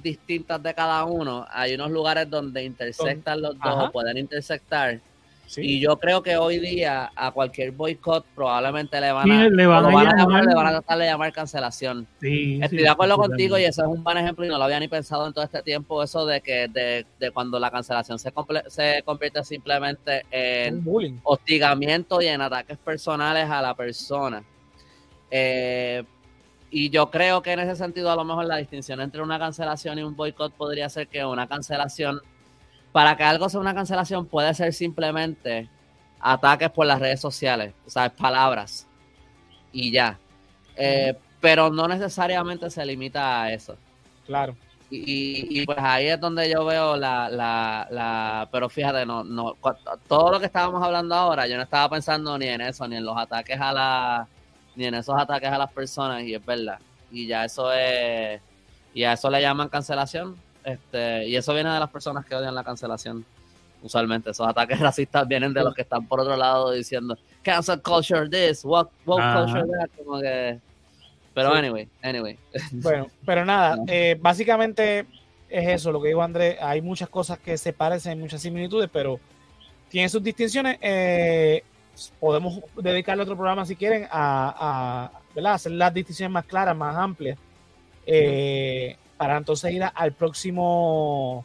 distintas 0.02 0.62
de 0.62 0.74
cada 0.74 1.04
uno, 1.04 1.46
hay 1.50 1.74
unos 1.74 1.90
lugares 1.90 2.28
donde 2.30 2.64
intersectan 2.64 3.42
los 3.42 3.58
dos, 3.58 3.90
pueden 3.92 4.18
intersectar. 4.18 5.00
Y 5.56 5.80
yo 5.80 5.98
creo 5.98 6.22
que 6.22 6.36
hoy 6.36 6.58
día 6.58 7.10
a 7.16 7.30
cualquier 7.30 7.72
boicot 7.72 8.24
probablemente 8.34 9.00
le 9.00 9.12
van 9.12 9.30
a, 9.30 9.48
le 9.48 9.66
van 9.66 9.86
a, 9.86 9.90
llamar, 9.90 10.44
le 10.44 10.54
van 10.54 10.66
a 10.66 10.70
tratar 10.72 10.98
de 10.98 11.06
llamar 11.06 11.32
cancelación. 11.32 12.06
Estoy 12.20 12.78
de 12.78 12.88
acuerdo 12.88 13.16
contigo 13.16 13.56
y 13.56 13.64
eso 13.64 13.82
es 13.82 13.88
un 13.88 14.04
buen 14.04 14.18
ejemplo 14.18 14.44
y 14.44 14.48
no 14.48 14.58
lo 14.58 14.64
había 14.64 14.78
ni 14.78 14.88
pensado 14.88 15.26
en 15.26 15.32
todo 15.32 15.44
este 15.44 15.62
tiempo, 15.62 16.02
eso 16.02 16.26
de 16.26 16.42
que 16.42 16.68
de, 16.68 17.06
de 17.18 17.30
cuando 17.30 17.58
la 17.58 17.70
cancelación 17.70 18.18
se, 18.18 18.30
se 18.66 19.02
convierte 19.04 19.42
simplemente 19.42 20.26
en 20.30 20.84
hostigamiento 21.22 22.20
y 22.20 22.26
en 22.26 22.42
ataques 22.42 22.76
personales 22.76 23.48
a 23.48 23.62
la 23.62 23.74
persona. 23.74 24.42
Eh, 25.30 26.04
y 26.70 26.90
yo 26.90 27.10
creo 27.10 27.42
que 27.42 27.52
en 27.52 27.60
ese 27.60 27.76
sentido 27.76 28.10
a 28.10 28.16
lo 28.16 28.24
mejor 28.24 28.44
la 28.44 28.56
distinción 28.56 29.00
entre 29.00 29.22
una 29.22 29.38
cancelación 29.38 29.98
y 29.98 30.02
un 30.02 30.16
boicot 30.16 30.52
podría 30.52 30.88
ser 30.88 31.08
que 31.08 31.24
una 31.24 31.46
cancelación 31.46 32.20
para 32.92 33.16
que 33.16 33.22
algo 33.22 33.48
sea 33.48 33.60
una 33.60 33.74
cancelación 33.74 34.26
puede 34.26 34.52
ser 34.54 34.72
simplemente 34.72 35.68
ataques 36.20 36.70
por 36.70 36.86
las 36.86 36.98
redes 36.98 37.20
sociales, 37.20 37.74
o 37.86 37.90
sea, 37.90 38.10
palabras 38.10 38.86
y 39.72 39.92
ya. 39.92 40.18
Eh, 40.76 41.14
pero 41.40 41.70
no 41.70 41.88
necesariamente 41.88 42.70
se 42.70 42.84
limita 42.84 43.42
a 43.42 43.52
eso. 43.52 43.76
Claro. 44.26 44.56
Y, 44.90 45.66
pues 45.66 45.78
ahí 45.80 46.06
es 46.06 46.18
donde 46.18 46.50
yo 46.50 46.64
veo 46.64 46.96
la, 46.96 47.28
la, 47.28 47.86
la, 47.90 48.48
pero 48.50 48.70
fíjate, 48.70 49.04
no, 49.04 49.22
no, 49.22 49.54
todo 50.08 50.32
lo 50.32 50.40
que 50.40 50.46
estábamos 50.46 50.82
hablando 50.82 51.14
ahora, 51.14 51.46
yo 51.46 51.56
no 51.56 51.62
estaba 51.62 51.90
pensando 51.90 52.38
ni 52.38 52.46
en 52.46 52.62
eso, 52.62 52.88
ni 52.88 52.96
en 52.96 53.04
los 53.04 53.14
ataques 53.14 53.60
a 53.60 53.72
la, 53.72 54.28
ni 54.78 54.86
en 54.86 54.94
esos 54.94 55.20
ataques 55.20 55.50
a 55.50 55.58
las 55.58 55.72
personas, 55.72 56.22
y 56.22 56.36
es 56.36 56.46
verdad. 56.46 56.78
Y 57.10 57.26
ya 57.26 57.44
eso 57.44 57.72
es, 57.72 58.40
y 58.94 59.02
a 59.02 59.14
eso 59.14 59.28
le 59.28 59.42
llaman 59.42 59.68
cancelación, 59.68 60.36
este, 60.62 61.26
y 61.26 61.34
eso 61.34 61.52
viene 61.52 61.70
de 61.70 61.80
las 61.80 61.90
personas 61.90 62.24
que 62.24 62.36
odian 62.36 62.54
la 62.54 62.62
cancelación. 62.62 63.24
Usualmente 63.82 64.30
esos 64.30 64.46
ataques 64.46 64.78
racistas 64.80 65.26
vienen 65.26 65.52
de 65.52 65.64
los 65.64 65.74
que 65.74 65.82
están 65.82 66.06
por 66.06 66.20
otro 66.20 66.36
lado 66.36 66.70
diciendo 66.70 67.18
cancel 67.42 67.82
culture 67.82 68.28
this, 68.28 68.64
woke, 68.64 68.92
culture 69.04 69.66
that, 69.66 69.90
como 69.96 70.20
que... 70.20 70.60
Pero 71.34 71.52
anyway, 71.52 71.88
anyway. 72.02 72.38
Bueno, 72.72 73.08
pero 73.26 73.44
nada, 73.44 73.78
eh, 73.88 74.16
básicamente 74.20 75.06
es 75.48 75.68
eso 75.68 75.90
lo 75.90 76.00
que 76.00 76.08
digo 76.08 76.22
Andrés. 76.22 76.56
Hay 76.60 76.82
muchas 76.82 77.08
cosas 77.08 77.40
que 77.40 77.58
se 77.58 77.72
parecen, 77.72 78.20
muchas 78.20 78.42
similitudes, 78.42 78.88
pero 78.92 79.18
tiene 79.88 80.08
sus 80.08 80.22
distinciones. 80.22 80.78
Eh, 80.80 81.64
podemos 82.20 82.60
dedicarle 82.76 83.22
otro 83.22 83.36
programa 83.36 83.66
si 83.66 83.76
quieren 83.76 84.06
a, 84.10 85.10
a 85.36 85.54
hacer 85.54 85.72
las 85.72 85.94
distinciones 85.94 86.32
más 86.32 86.44
claras, 86.44 86.76
más 86.76 86.96
amplias. 86.96 87.38
Eh, 88.06 88.96
para 89.18 89.36
entonces 89.36 89.72
ir 89.72 89.84
al 89.94 90.12
próximo. 90.12 91.44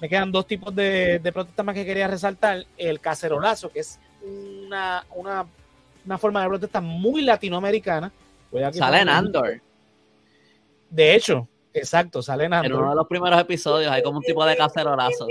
Me 0.00 0.08
quedan 0.08 0.30
dos 0.30 0.46
tipos 0.46 0.72
de, 0.74 1.18
de 1.18 1.32
protestas 1.32 1.66
más 1.66 1.74
que 1.74 1.84
quería 1.84 2.06
resaltar. 2.06 2.64
El 2.76 3.00
cacerolazo, 3.00 3.70
que 3.70 3.80
es 3.80 3.98
una, 4.22 5.04
una, 5.14 6.18
forma 6.18 6.42
de 6.42 6.48
protesta 6.48 6.80
muy 6.80 7.22
latinoamericana. 7.22 8.12
Sale 8.72 9.00
en 9.00 9.08
Andor. 9.08 9.60
De 10.88 11.14
hecho, 11.14 11.48
exacto, 11.74 12.22
sale 12.22 12.44
en 12.44 12.54
Andor. 12.54 12.70
En 12.70 12.78
uno 12.78 12.90
de 12.90 12.96
los 12.96 13.06
primeros 13.08 13.40
episodios 13.40 13.90
hay 13.90 14.02
como 14.02 14.18
un 14.18 14.24
tipo 14.24 14.44
de 14.44 14.56
cacerolazo. 14.56 15.26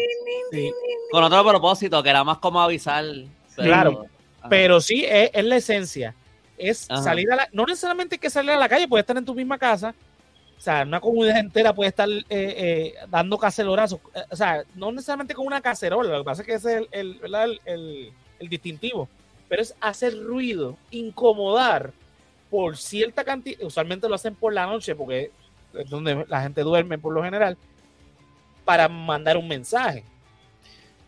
Con 1.12 1.24
otro 1.24 1.48
propósito, 1.48 2.04
que 2.04 2.10
era 2.10 2.26
más 2.26 2.40
como 2.40 2.60
avisar. 2.62 3.06
claro, 3.56 4.06
pero 4.50 4.82
sí, 4.82 5.06
es, 5.08 5.44
la 5.44 5.58
esencia. 5.58 6.16
Es 6.58 6.88
salir 7.04 7.32
a 7.32 7.36
la. 7.36 7.50
No 7.52 7.66
necesariamente 7.66 8.18
que 8.18 8.30
salir 8.30 8.52
a 8.52 8.58
la 8.58 8.70
calle, 8.70 8.88
puede 8.88 9.02
estar 9.02 9.18
en 9.18 9.26
tu 9.26 9.36
misma 9.36 9.58
casa 9.58 9.94
o 10.58 10.60
sea, 10.60 10.84
una 10.84 11.00
comunidad 11.00 11.38
entera 11.38 11.74
puede 11.74 11.90
estar 11.90 12.10
eh, 12.10 12.26
eh, 12.30 12.94
dando 13.10 13.38
cacerorazos. 13.38 14.00
Eh, 14.16 14.24
o 14.32 14.36
sea, 14.36 14.64
no 14.74 14.92
necesariamente 14.92 15.36
con 15.36 15.46
una 15.46 15.62
cacerola, 15.62 16.14
lo 16.14 16.20
que 16.20 16.26
pasa 16.26 16.42
es 16.42 16.48
que 16.48 16.54
ese 16.56 16.78
es 16.78 16.88
el, 16.92 17.20
el, 17.66 18.12
el, 18.40 18.50
distintivo. 18.50 19.08
Pero 19.48 19.62
es 19.62 19.76
hacer 19.80 20.18
ruido, 20.18 20.76
incomodar 20.90 21.94
por 22.50 22.76
cierta 22.76 23.24
cantidad. 23.24 23.62
Usualmente 23.64 24.10
lo 24.10 24.16
hacen 24.16 24.34
por 24.34 24.52
la 24.52 24.66
noche 24.66 24.96
porque 24.96 25.32
es 25.76 25.90
donde 25.90 26.26
la 26.28 26.42
gente 26.42 26.62
duerme 26.62 26.98
por 26.98 27.14
lo 27.14 27.24
general. 27.24 27.56
Para 28.66 28.90
mandar 28.90 29.38
un 29.38 29.48
mensaje. 29.48 30.04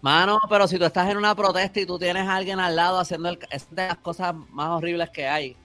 Mano, 0.01 0.39
pero 0.49 0.67
si 0.67 0.77
tú 0.77 0.85
estás 0.85 1.09
en 1.09 1.17
una 1.17 1.35
protesta 1.35 1.79
y 1.79 1.85
tú 1.85 1.99
tienes 1.99 2.25
a 2.27 2.35
alguien 2.35 2.59
al 2.59 2.75
lado 2.75 2.99
haciendo 2.99 3.29
el, 3.29 3.39
es 3.51 3.67
de 3.69 3.87
las 3.87 3.97
cosas 3.97 4.33
más 4.51 4.69
horribles 4.69 5.09
que 5.09 5.27
hay. 5.27 5.55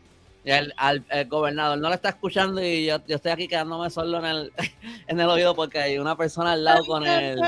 Y 0.44 0.50
el, 0.50 0.74
al, 0.76 1.04
gobernador 1.28 1.78
no 1.78 1.88
lo 1.88 1.94
está 1.94 2.10
escuchando 2.10 2.62
y 2.62 2.86
yo, 2.86 2.96
estoy 3.06 3.30
aquí 3.30 3.48
quedándome 3.48 3.88
solo 3.90 4.18
en 4.18 4.24
el, 4.24 4.52
en 5.06 5.20
el 5.20 5.28
oído 5.28 5.54
porque 5.54 5.78
hay 5.78 5.98
una 5.98 6.16
persona 6.16 6.52
al 6.52 6.64
lado 6.64 6.84
con 6.84 7.06
él. 7.06 7.40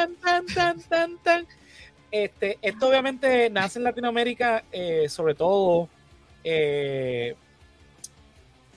Este, 2.10 2.58
esto 2.62 2.88
obviamente 2.88 3.50
nace 3.50 3.78
en 3.78 3.84
Latinoamérica, 3.84 4.64
eh, 4.70 5.08
sobre 5.08 5.34
todo 5.34 5.88
eh, 6.44 7.34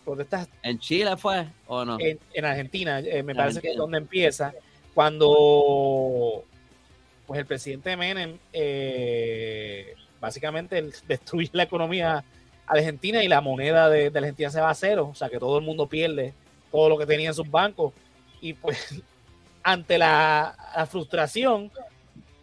por 0.03 0.19
estas... 0.19 0.49
¿En 0.63 0.79
Chile 0.79 1.15
fue 1.15 1.47
o 1.67 1.85
no? 1.85 1.97
En, 1.99 2.45
Argentina, 2.45 2.99
eh, 2.99 3.21
me 3.21 3.35
parece 3.35 3.61
que 3.61 3.69
es 3.69 3.77
donde 3.77 3.99
empieza, 3.99 4.51
cuando 4.95 6.43
pues 7.29 7.41
el 7.41 7.45
presidente 7.45 7.95
Menem 7.95 8.39
básicamente 10.19 10.83
destruye 11.07 11.51
la 11.53 11.61
economía 11.61 12.23
Argentina 12.65 13.23
y 13.23 13.27
la 13.27 13.39
moneda 13.39 13.87
de, 13.87 14.07
Argentina 14.07 14.49
se 14.49 14.59
va 14.59 14.71
a 14.71 14.73
cero, 14.73 15.09
o 15.11 15.15
sea 15.15 15.29
que 15.29 15.37
todo 15.37 15.59
el 15.59 15.63
mundo 15.63 15.85
pierde 15.85 16.33
todo 16.71 16.89
lo 16.89 16.97
que 16.97 17.05
tenía 17.05 17.29
en 17.29 17.35
sus 17.35 17.49
bancos. 17.49 17.93
Y 18.41 18.53
pues 18.53 18.99
ante 19.63 19.99
la, 19.99 20.87
frustración, 20.89 21.71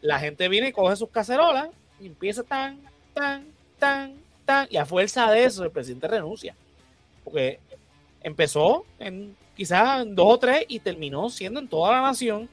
la 0.03 0.21
gente 0.21 0.49
viene 0.49 0.69
y 0.69 0.73
coge 0.73 0.95
sus 0.95 1.11
cacerolas 1.11 1.71
y 1.99 2.07
empieza 2.07 2.45
tan, 2.45 2.79
tan, 3.13 3.45
tan, 3.81 4.15
tan, 4.45 4.69
y 4.71 4.77
a 4.77 4.87
fuerza 4.87 5.29
de 5.33 5.43
eso 5.43 5.65
el 5.65 5.73
presidente 5.73 6.07
renuncia. 6.07 6.55
Porque 7.25 7.59
empezó 8.23 8.87
en 9.01 9.37
quizás 9.57 10.03
en 10.03 10.15
dos 10.15 10.35
o 10.35 10.39
tres 10.39 10.65
y 10.69 10.79
terminó 10.79 11.29
siendo 11.29 11.59
en 11.59 11.67
toda 11.67 11.91
la 11.91 12.03
nación. 12.03 12.49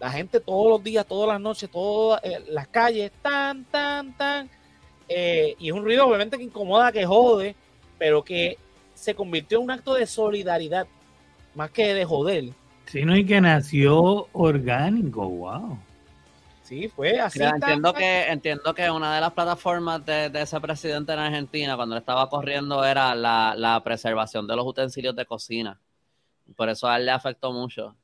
La 0.00 0.10
gente 0.10 0.40
todos 0.40 0.68
los 0.68 0.84
días, 0.84 1.06
todas 1.06 1.28
las 1.28 1.40
noches, 1.40 1.70
todas 1.70 2.22
eh, 2.24 2.44
las 2.48 2.68
calles, 2.68 3.10
tan, 3.22 3.64
tan, 3.64 4.12
tan 4.16 4.50
eh, 5.08 5.54
y 5.58 5.68
es 5.68 5.74
un 5.74 5.84
ruido 5.84 6.06
obviamente 6.06 6.36
que 6.38 6.44
incomoda, 6.44 6.92
que 6.92 7.04
jode, 7.04 7.54
pero 7.98 8.22
que 8.22 8.58
se 8.94 9.14
convirtió 9.14 9.58
en 9.58 9.64
un 9.64 9.70
acto 9.70 9.94
de 9.94 10.06
solidaridad, 10.06 10.86
más 11.54 11.70
que 11.70 11.94
de 11.94 12.04
joder. 12.04 12.44
Sí, 12.86 13.04
no, 13.04 13.16
y 13.16 13.24
que 13.24 13.40
nació 13.40 14.28
orgánico, 14.32 15.28
wow. 15.28 15.78
Sí, 16.62 16.88
fue 16.88 17.20
así. 17.20 17.42
entiendo, 17.42 17.92
que, 17.92 18.24
entiendo 18.24 18.74
que 18.74 18.90
una 18.90 19.14
de 19.14 19.20
las 19.20 19.32
plataformas 19.32 20.04
de, 20.06 20.30
ese 20.34 20.58
presidente 20.60 21.12
en 21.12 21.18
Argentina, 21.18 21.76
cuando 21.76 21.96
estaba 21.96 22.28
corriendo, 22.30 22.82
era 22.84 23.14
la, 23.14 23.80
preservación 23.84 24.46
de 24.46 24.56
los 24.56 24.66
utensilios 24.66 25.14
de 25.14 25.26
cocina. 25.26 25.78
Por 26.56 26.70
eso 26.70 26.88
a 26.88 26.96
él 26.96 27.06
le 27.06 27.10
afectó 27.10 27.52
mucho. 27.52 27.94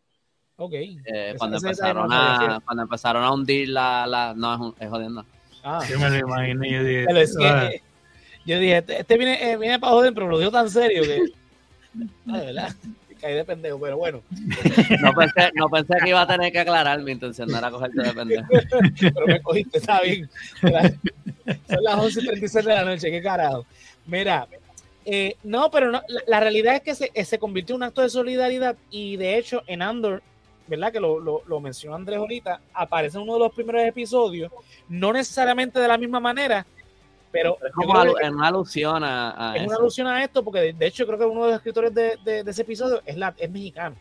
Ok. 0.60 0.74
Eh, 0.74 1.34
cuando, 1.38 1.56
empezaron 1.56 2.12
a, 2.12 2.60
cuando 2.62 2.82
empezaron 2.82 3.24
a 3.24 3.32
hundir 3.32 3.70
la... 3.70 4.06
la 4.06 4.34
no, 4.36 4.74
es, 4.76 4.82
es 4.84 4.90
jodiendo. 4.90 5.24
Ah. 5.64 5.82
Yo 5.88 5.98
me 5.98 6.10
lo 6.10 6.18
imaginé. 6.18 6.70
Yo 6.70 6.84
dije, 6.84 7.06
ah". 7.46 7.70
yo 8.44 8.58
dije 8.58 8.76
este, 8.76 9.00
este, 9.00 9.16
viene, 9.16 9.52
eh, 9.52 9.56
viene 9.56 9.78
para 9.78 9.92
joder, 9.92 10.12
pero 10.12 10.28
lo 10.28 10.38
dijo 10.38 10.50
tan 10.50 10.68
serio 10.68 11.02
que. 11.02 11.22
verdad. 12.26 12.74
caí 13.22 13.34
de 13.36 13.44
pendejo, 13.46 13.80
pero 13.80 13.96
bueno. 13.96 14.20
No 15.00 15.14
pensé, 15.14 15.50
no 15.54 15.70
pensé 15.70 15.94
que 16.02 16.10
iba 16.10 16.20
a 16.20 16.26
tener 16.26 16.52
que 16.52 16.58
aclarar 16.58 17.00
mi 17.00 17.12
intención, 17.12 17.48
no 17.48 17.56
era 17.56 17.70
cogerte 17.70 18.02
de 18.02 18.12
pendejo. 18.12 18.46
pero 19.00 19.26
me 19.26 19.40
cogiste, 19.40 19.78
está 19.78 20.02
bien. 20.02 20.28
Son 20.60 21.82
las 21.84 21.96
11.36 21.96 22.52
de 22.52 22.74
la 22.74 22.84
noche, 22.84 23.10
qué 23.10 23.22
carajo. 23.22 23.64
Mira, 24.04 24.46
eh, 25.06 25.36
no, 25.42 25.70
pero 25.70 25.90
no, 25.90 26.02
la, 26.26 26.40
realidad 26.40 26.76
es 26.76 26.82
que 26.82 26.94
se, 26.94 27.24
se, 27.24 27.38
convirtió 27.38 27.74
en 27.74 27.78
un 27.78 27.82
acto 27.84 28.02
de 28.02 28.10
solidaridad 28.10 28.76
y 28.90 29.16
de 29.16 29.38
hecho 29.38 29.62
en 29.66 29.80
Andor, 29.80 30.22
¿verdad? 30.70 30.92
Que 30.92 31.00
lo, 31.00 31.18
lo, 31.18 31.42
lo 31.46 31.60
mencionó 31.60 31.96
Andrés 31.96 32.18
ahorita, 32.18 32.60
aparece 32.72 33.18
en 33.18 33.24
uno 33.24 33.34
de 33.34 33.40
los 33.40 33.52
primeros 33.52 33.82
episodios, 33.82 34.50
no 34.88 35.12
necesariamente 35.12 35.80
de 35.80 35.88
la 35.88 35.98
misma 35.98 36.20
manera, 36.20 36.64
pero 37.32 37.58
es 37.64 37.72
como 37.72 37.92
una 37.92 38.48
alusión 38.48 39.02
a, 39.04 39.54
es 39.56 39.66
una 39.66 39.76
alusión 39.76 40.06
a 40.06 40.22
esto 40.22 40.42
porque 40.42 40.72
de, 40.72 40.86
hecho 40.86 41.06
creo 41.06 41.18
que 41.18 41.24
uno 41.24 41.44
de 41.44 41.50
los 41.50 41.56
escritores 41.58 41.94
de, 41.94 42.16
de, 42.24 42.40
ese 42.50 42.62
episodio 42.62 43.02
es 43.04 43.16
la 43.16 43.34
es 43.38 43.50
mexicano 43.50 43.96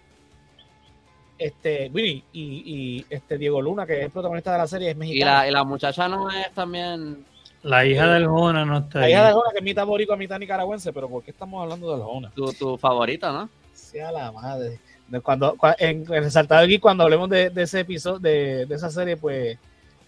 este 1.38 1.92
y, 1.94 2.24
y, 2.34 3.06
este 3.10 3.38
Diego 3.38 3.62
Luna 3.62 3.86
que 3.86 4.00
es 4.00 4.06
el 4.06 4.12
protagonista 4.12 4.52
de 4.52 4.58
la 4.58 4.68
serie 4.68 4.92
es 4.92 4.98
mexicano 4.98 5.32
y 5.32 5.36
la, 5.36 5.48
y 5.48 5.52
la 5.52 5.64
muchacha 5.64 6.08
no 6.08 6.30
es 6.32 6.52
también 6.54 7.24
la 7.62 7.86
hija 7.86 8.08
del 8.14 8.28
Jona 8.28 8.66
no 8.66 8.80
está 8.80 9.02
la 9.02 9.10
hija 9.10 9.26
del 9.26 9.34
Jona 9.34 9.52
que 9.52 9.60
es 9.60 9.64
mitad 9.64 9.86
boricua 9.86 10.18
mitad 10.18 10.40
nicaragüense 10.40 10.92
pero 10.92 11.08
¿por 11.08 11.24
qué 11.24 11.32
estamos 11.32 11.62
hablando 11.62 11.92
del 11.92 12.02
Jona? 12.02 12.32
tu, 12.32 12.52
tu 12.54 12.78
favorita 12.78 13.32
¿no? 13.32 13.50
sea 13.74 14.12
la 14.12 14.32
madre 14.32 14.80
cuando, 15.24 15.56
en 15.78 16.02
el 16.02 16.24
resaltado 16.24 16.64
aquí 16.64 16.80
cuando 16.80 17.04
hablemos 17.04 17.30
de, 17.30 17.50
de 17.50 17.64
ese 17.64 17.82
episodio 17.82 18.20
de, 18.20 18.66
de 18.66 18.76
esa 18.76 18.90
serie 18.90 19.18
pues 19.18 19.58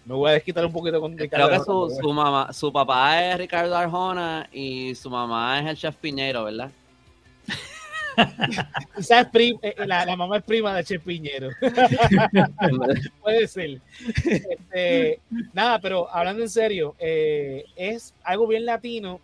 me 0.04 0.14
voy 0.14 0.30
a 0.30 0.34
desquitar 0.34 0.64
un 0.66 0.72
poquito 0.72 1.00
con 1.00 1.16
Ricardo. 1.16 1.46
Creo 1.46 1.58
que 1.58 1.64
su, 1.64 2.00
su, 2.00 2.12
mamá, 2.12 2.52
su 2.52 2.72
papá 2.72 3.24
es 3.24 3.38
Ricardo 3.38 3.76
Arjona 3.76 4.48
y 4.52 4.94
su 4.94 5.08
mamá 5.08 5.60
es 5.60 5.66
el 5.66 5.76
chef 5.76 5.96
Piñero, 5.96 6.44
¿verdad? 6.44 6.70
Quizás 8.96 9.28
eh, 9.32 9.74
la, 9.86 10.04
la, 10.04 10.16
mamá 10.16 10.38
es 10.38 10.44
prima 10.44 10.74
de 10.74 10.84
Chef 10.84 11.02
Piñero. 11.02 11.50
Puede 13.22 13.48
ser. 13.48 13.80
Este, 14.24 15.20
nada, 15.52 15.78
pero 15.78 16.08
hablando 16.12 16.42
en 16.42 16.50
serio, 16.50 16.94
eh, 16.98 17.64
es 17.76 18.14
algo 18.22 18.46
bien 18.46 18.66
latino 18.66 19.20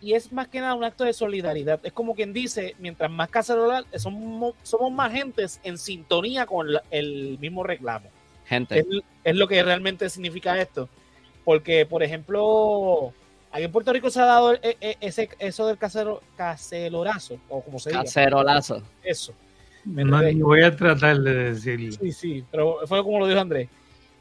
y 0.00 0.14
es 0.14 0.32
más 0.32 0.48
que 0.48 0.60
nada 0.60 0.74
un 0.74 0.84
acto 0.84 1.04
de 1.04 1.12
solidaridad. 1.12 1.80
Es 1.82 1.92
como 1.92 2.14
quien 2.14 2.32
dice, 2.32 2.74
mientras 2.78 3.10
más 3.10 3.28
cacerolas, 3.28 3.84
somos, 3.96 4.54
somos 4.62 4.90
más 4.92 5.12
gentes 5.12 5.60
en 5.62 5.76
sintonía 5.76 6.46
con 6.46 6.68
el 6.90 7.38
mismo 7.38 7.62
reclamo. 7.62 8.08
Es, 8.50 9.36
lo 9.36 9.46
que 9.46 9.62
realmente 9.62 10.08
significa 10.08 10.60
esto. 10.60 10.88
Porque, 11.44 11.86
por 11.86 12.02
ejemplo, 12.02 13.12
aquí 13.52 13.64
en 13.64 13.72
Puerto 13.72 13.92
Rico 13.92 14.10
se 14.10 14.20
ha 14.20 14.24
dado 14.24 14.54
e, 14.54 14.76
e, 14.80 14.96
ese, 15.00 15.28
eso 15.38 15.66
del 15.66 15.78
casero, 15.78 16.22
cacerorazo, 16.36 17.38
o 17.48 17.62
como 17.62 17.78
se 17.78 17.90
dice. 17.90 18.02
Cacerolazo. 18.02 18.82
Eso. 19.02 19.34
voy 19.84 20.62
a 20.62 20.74
tratar 20.74 21.18
de 21.18 21.34
decirlo. 21.52 21.92
Sí, 21.92 22.12
sí, 22.12 22.44
pero 22.50 22.78
fue 22.86 23.02
como 23.04 23.20
lo 23.20 23.26
dijo 23.26 23.40
Andrés. 23.40 23.68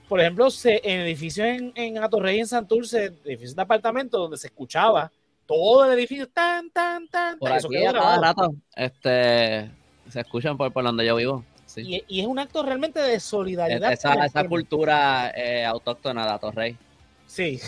Por 0.07 0.19
ejemplo, 0.19 0.49
se, 0.49 0.82
en 0.84 1.01
edificios 1.01 1.47
en, 1.47 1.71
en 1.75 1.97
Atorrey, 1.99 2.39
en 2.39 2.47
Santurce, 2.47 3.05
edificios 3.23 3.55
de 3.55 3.61
apartamentos 3.61 4.19
donde 4.19 4.38
se 4.38 4.47
escuchaba 4.47 5.11
todo 5.50 5.86
el 5.86 5.97
edificio 5.97 6.28
tan, 6.30 6.70
tan, 6.70 7.08
tan, 7.08 7.39
por 7.39 7.52
Aquí 7.52 7.68
cada 7.91 8.22
rato 8.22 8.54
este, 8.76 9.72
se 10.08 10.20
escuchan 10.20 10.56
por, 10.56 10.72
por 10.72 10.84
donde 10.84 11.04
yo 11.04 11.16
vivo. 11.16 11.43
Y, 11.76 12.22
es 12.22 12.28
un 12.28 12.38
acto 12.38 12.62
realmente 12.62 13.00
de 13.00 13.20
solidaridad. 13.20 13.91
Esa, 13.91 14.14
esa 14.26 14.47
cultura 14.47 15.32
eh, 15.36 15.66
autóctona 15.66 16.24
de 16.26 16.32
Atorrey. 16.32 16.78
Sí. 17.26 17.60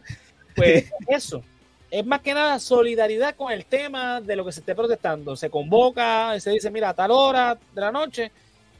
pues 0.56 0.90
eso. 1.06 1.44
Es 1.88 2.04
más 2.04 2.20
que 2.20 2.34
nada 2.34 2.58
solidaridad 2.58 3.36
con 3.36 3.52
el 3.52 3.64
tema 3.64 4.20
de 4.20 4.34
lo 4.34 4.44
que 4.44 4.50
se 4.50 4.60
esté 4.60 4.74
protestando. 4.74 5.36
Se 5.36 5.50
convoca, 5.50 6.38
se 6.40 6.50
dice, 6.50 6.68
mira, 6.70 6.88
a 6.88 6.94
tal 6.94 7.12
hora 7.12 7.56
de 7.74 7.80
la 7.80 7.92
noche 7.92 8.32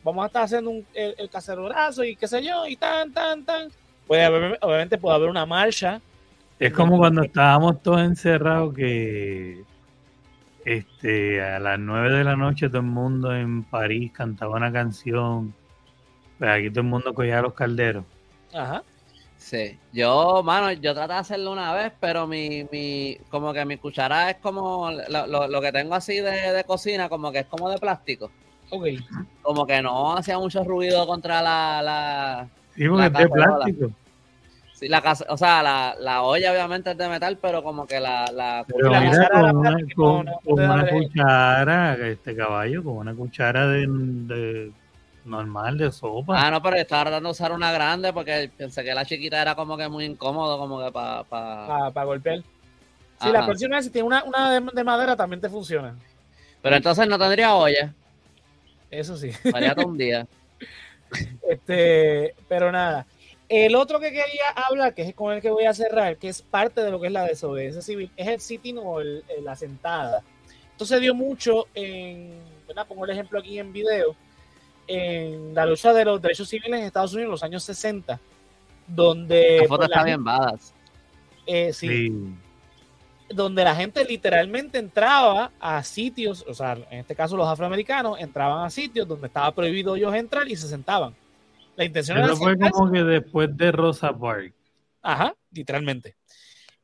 vamos 0.03 0.25
a 0.25 0.27
estar 0.27 0.43
haciendo 0.43 0.71
un, 0.71 0.85
el, 0.95 1.15
el 1.19 1.31
cacerorazo 1.31 2.03
y 2.03 2.17
qué 2.17 2.27
sé 2.27 2.43
yo, 2.43 2.67
y 2.67 2.75
tan, 2.75 3.13
tan, 3.13 3.45
tan. 3.45 3.69
Puede 4.09 4.57
obviamente 4.61 4.99
puede 4.99 5.15
haber 5.15 5.29
una 5.29 5.47
marcha. 5.47 6.01
Es 6.61 6.75
como 6.75 6.99
cuando 6.99 7.23
estábamos 7.23 7.83
todos 7.83 8.03
encerrados 8.03 8.75
que 8.75 9.65
este, 10.67 11.43
a 11.43 11.59
las 11.59 11.79
9 11.79 12.19
de 12.19 12.23
la 12.23 12.37
noche 12.37 12.69
todo 12.69 12.83
el 12.83 12.87
mundo 12.87 13.35
en 13.35 13.65
París 13.65 14.13
cantaba 14.13 14.57
una 14.57 14.71
canción. 14.71 15.55
Pues 16.39 16.51
aquí 16.51 16.69
todo 16.69 16.83
el 16.83 16.87
mundo 16.89 17.15
cogía 17.15 17.41
los 17.41 17.55
calderos. 17.55 18.05
Ajá. 18.53 18.83
Sí, 19.39 19.79
yo, 19.95 20.43
mano, 20.45 20.71
yo 20.73 20.93
traté 20.93 21.15
de 21.15 21.19
hacerlo 21.21 21.51
una 21.51 21.73
vez, 21.73 21.95
pero 21.99 22.27
mi, 22.27 22.67
mi 22.71 23.17
como 23.31 23.55
que 23.55 23.65
mi 23.65 23.79
cuchara 23.79 24.29
es 24.29 24.37
como 24.37 24.91
lo, 24.91 25.61
que 25.63 25.73
tengo 25.73 25.95
así 25.95 26.21
de, 26.21 26.63
cocina, 26.67 27.09
como 27.09 27.33
que 27.33 27.39
es 27.39 27.47
como 27.47 27.71
de 27.71 27.79
plástico. 27.79 28.31
Ok. 28.69 28.87
Como 29.41 29.67
que 29.67 29.81
no 29.81 30.15
hacía 30.15 30.39
mucho 30.39 30.63
ruido 30.63 31.07
contra 31.07 31.41
la... 31.41 31.81
la 31.83 32.49
sí, 32.77 32.87
porque 32.87 33.07
es 33.07 33.13
de 33.15 33.29
plástico 33.31 33.91
la 34.89 35.03
casa, 35.03 35.27
o 35.29 35.37
sea, 35.37 35.63
la, 35.63 35.95
la, 35.99 36.23
olla 36.23 36.53
obviamente 36.53 36.91
es 36.93 36.99
de 36.99 37.09
metal, 37.09 37.39
pero 37.41 37.63
como 37.63 37.87
que 37.87 38.01
la... 38.01 38.25
la 38.33 38.65
pero 38.67 38.91
mira, 38.91 39.29
con, 39.29 39.57
una, 39.57 40.33
con, 40.45 40.61
una 40.61 40.89
cuchara, 40.89 41.97
este 42.09 42.35
caballo, 42.35 42.83
con 42.83 42.97
una 42.97 43.15
cuchara 43.15 43.67
de, 43.67 43.87
de, 43.89 44.73
normal 45.25 45.77
de 45.77 45.93
sopa. 45.93 46.41
Ah, 46.41 46.51
no, 46.51 46.63
pero 46.63 46.77
estaba 46.77 47.03
tratando 47.03 47.29
de 47.29 47.33
usar 47.33 47.53
una 47.53 47.73
grande 47.73 48.13
porque 48.13 48.51
pensé 48.57 48.83
que 48.83 48.95
la 48.95 49.05
chiquita 49.05 49.43
era 49.43 49.55
como 49.55 49.77
que 49.77 49.89
muy 49.89 50.05
incómodo, 50.05 50.59
como 50.59 50.83
que 50.85 50.91
para... 50.91 51.25
Para 51.25 51.91
pa 51.91 52.05
golpear. 52.05 52.39
Sí, 53.21 53.29
la 53.31 53.45
próxima 53.45 53.77
vez 53.77 53.85
si 53.85 53.91
tiene 53.91 54.07
una, 54.07 54.25
una 54.25 54.51
de, 54.51 54.67
de, 54.73 54.85
madera 54.85 55.15
también 55.15 55.43
te 55.43 55.51
funciona. 55.51 55.95
Pero 56.63 56.77
entonces 56.77 57.07
no 57.07 57.19
tendría 57.19 57.55
olla. 57.55 57.93
Eso 58.91 59.17
sí. 59.17 59.31
Todo 59.43 59.87
un 59.87 59.99
día. 59.99 60.27
Este, 61.49 62.37
pero 62.49 62.71
nada. 62.71 63.05
El 63.51 63.75
otro 63.75 63.99
que 63.99 64.13
quería 64.13 64.47
hablar, 64.55 64.95
que 64.95 65.03
es 65.03 65.13
con 65.13 65.35
el 65.35 65.43
que 65.43 65.51
voy 65.51 65.65
a 65.65 65.75
cerrar, 65.75 66.17
que 66.19 66.29
es 66.29 66.41
parte 66.41 66.85
de 66.85 66.91
lo 66.93 67.01
que 67.01 67.09
es 67.09 67.13
la 67.13 67.25
desobediencia 67.25 67.83
civil, 67.83 68.09
es 68.17 68.29
el 68.29 68.41
sitting 68.41 68.79
o 68.79 69.01
la 69.43 69.57
sentada. 69.57 70.23
Esto 70.71 70.87
se 70.87 71.01
dio 71.01 71.17
mucho 71.17 71.67
en, 71.75 72.39
¿verdad? 72.69 72.87
pongo 72.87 73.05
el 73.07 73.11
ejemplo 73.11 73.41
aquí 73.41 73.59
en 73.59 73.73
video, 73.73 74.15
en 74.87 75.53
la 75.53 75.67
lucha 75.67 75.93
de 75.93 76.05
los 76.05 76.23
derechos 76.23 76.49
civiles 76.49 76.79
en 76.79 76.87
Estados 76.87 77.13
Unidos 77.13 77.27
en 77.27 77.31
los 77.33 77.43
años 77.43 77.65
60, 77.65 78.21
donde... 78.87 79.59
La 79.63 79.67
foto 79.67 79.79
pues, 79.79 79.91
está 79.91 80.05
bien 80.05 80.23
badas. 80.23 80.73
Eh, 81.45 81.73
sí, 81.73 82.13
Donde 83.29 83.65
la 83.65 83.75
gente 83.75 84.05
literalmente 84.05 84.79
entraba 84.79 85.51
a 85.59 85.83
sitios, 85.83 86.45
o 86.49 86.55
sea, 86.55 86.79
en 86.89 87.01
este 87.01 87.17
caso 87.17 87.37
los 87.37 87.49
afroamericanos 87.49 88.21
entraban 88.21 88.65
a 88.65 88.71
sitios 88.71 89.09
donde 89.09 89.27
estaba 89.27 89.53
prohibido 89.53 89.97
ellos 89.97 90.15
entrar 90.15 90.47
y 90.47 90.55
se 90.55 90.69
sentaban. 90.69 91.17
La 91.81 91.87
intención 91.87 92.19
Eso 92.19 92.37
fue 92.37 92.59
como 92.59 92.93
que 92.93 93.03
después 93.03 93.57
de 93.57 93.73
Rosa 93.73 94.13
Parks. 94.13 94.53
Ajá, 95.01 95.35
literalmente. 95.51 96.15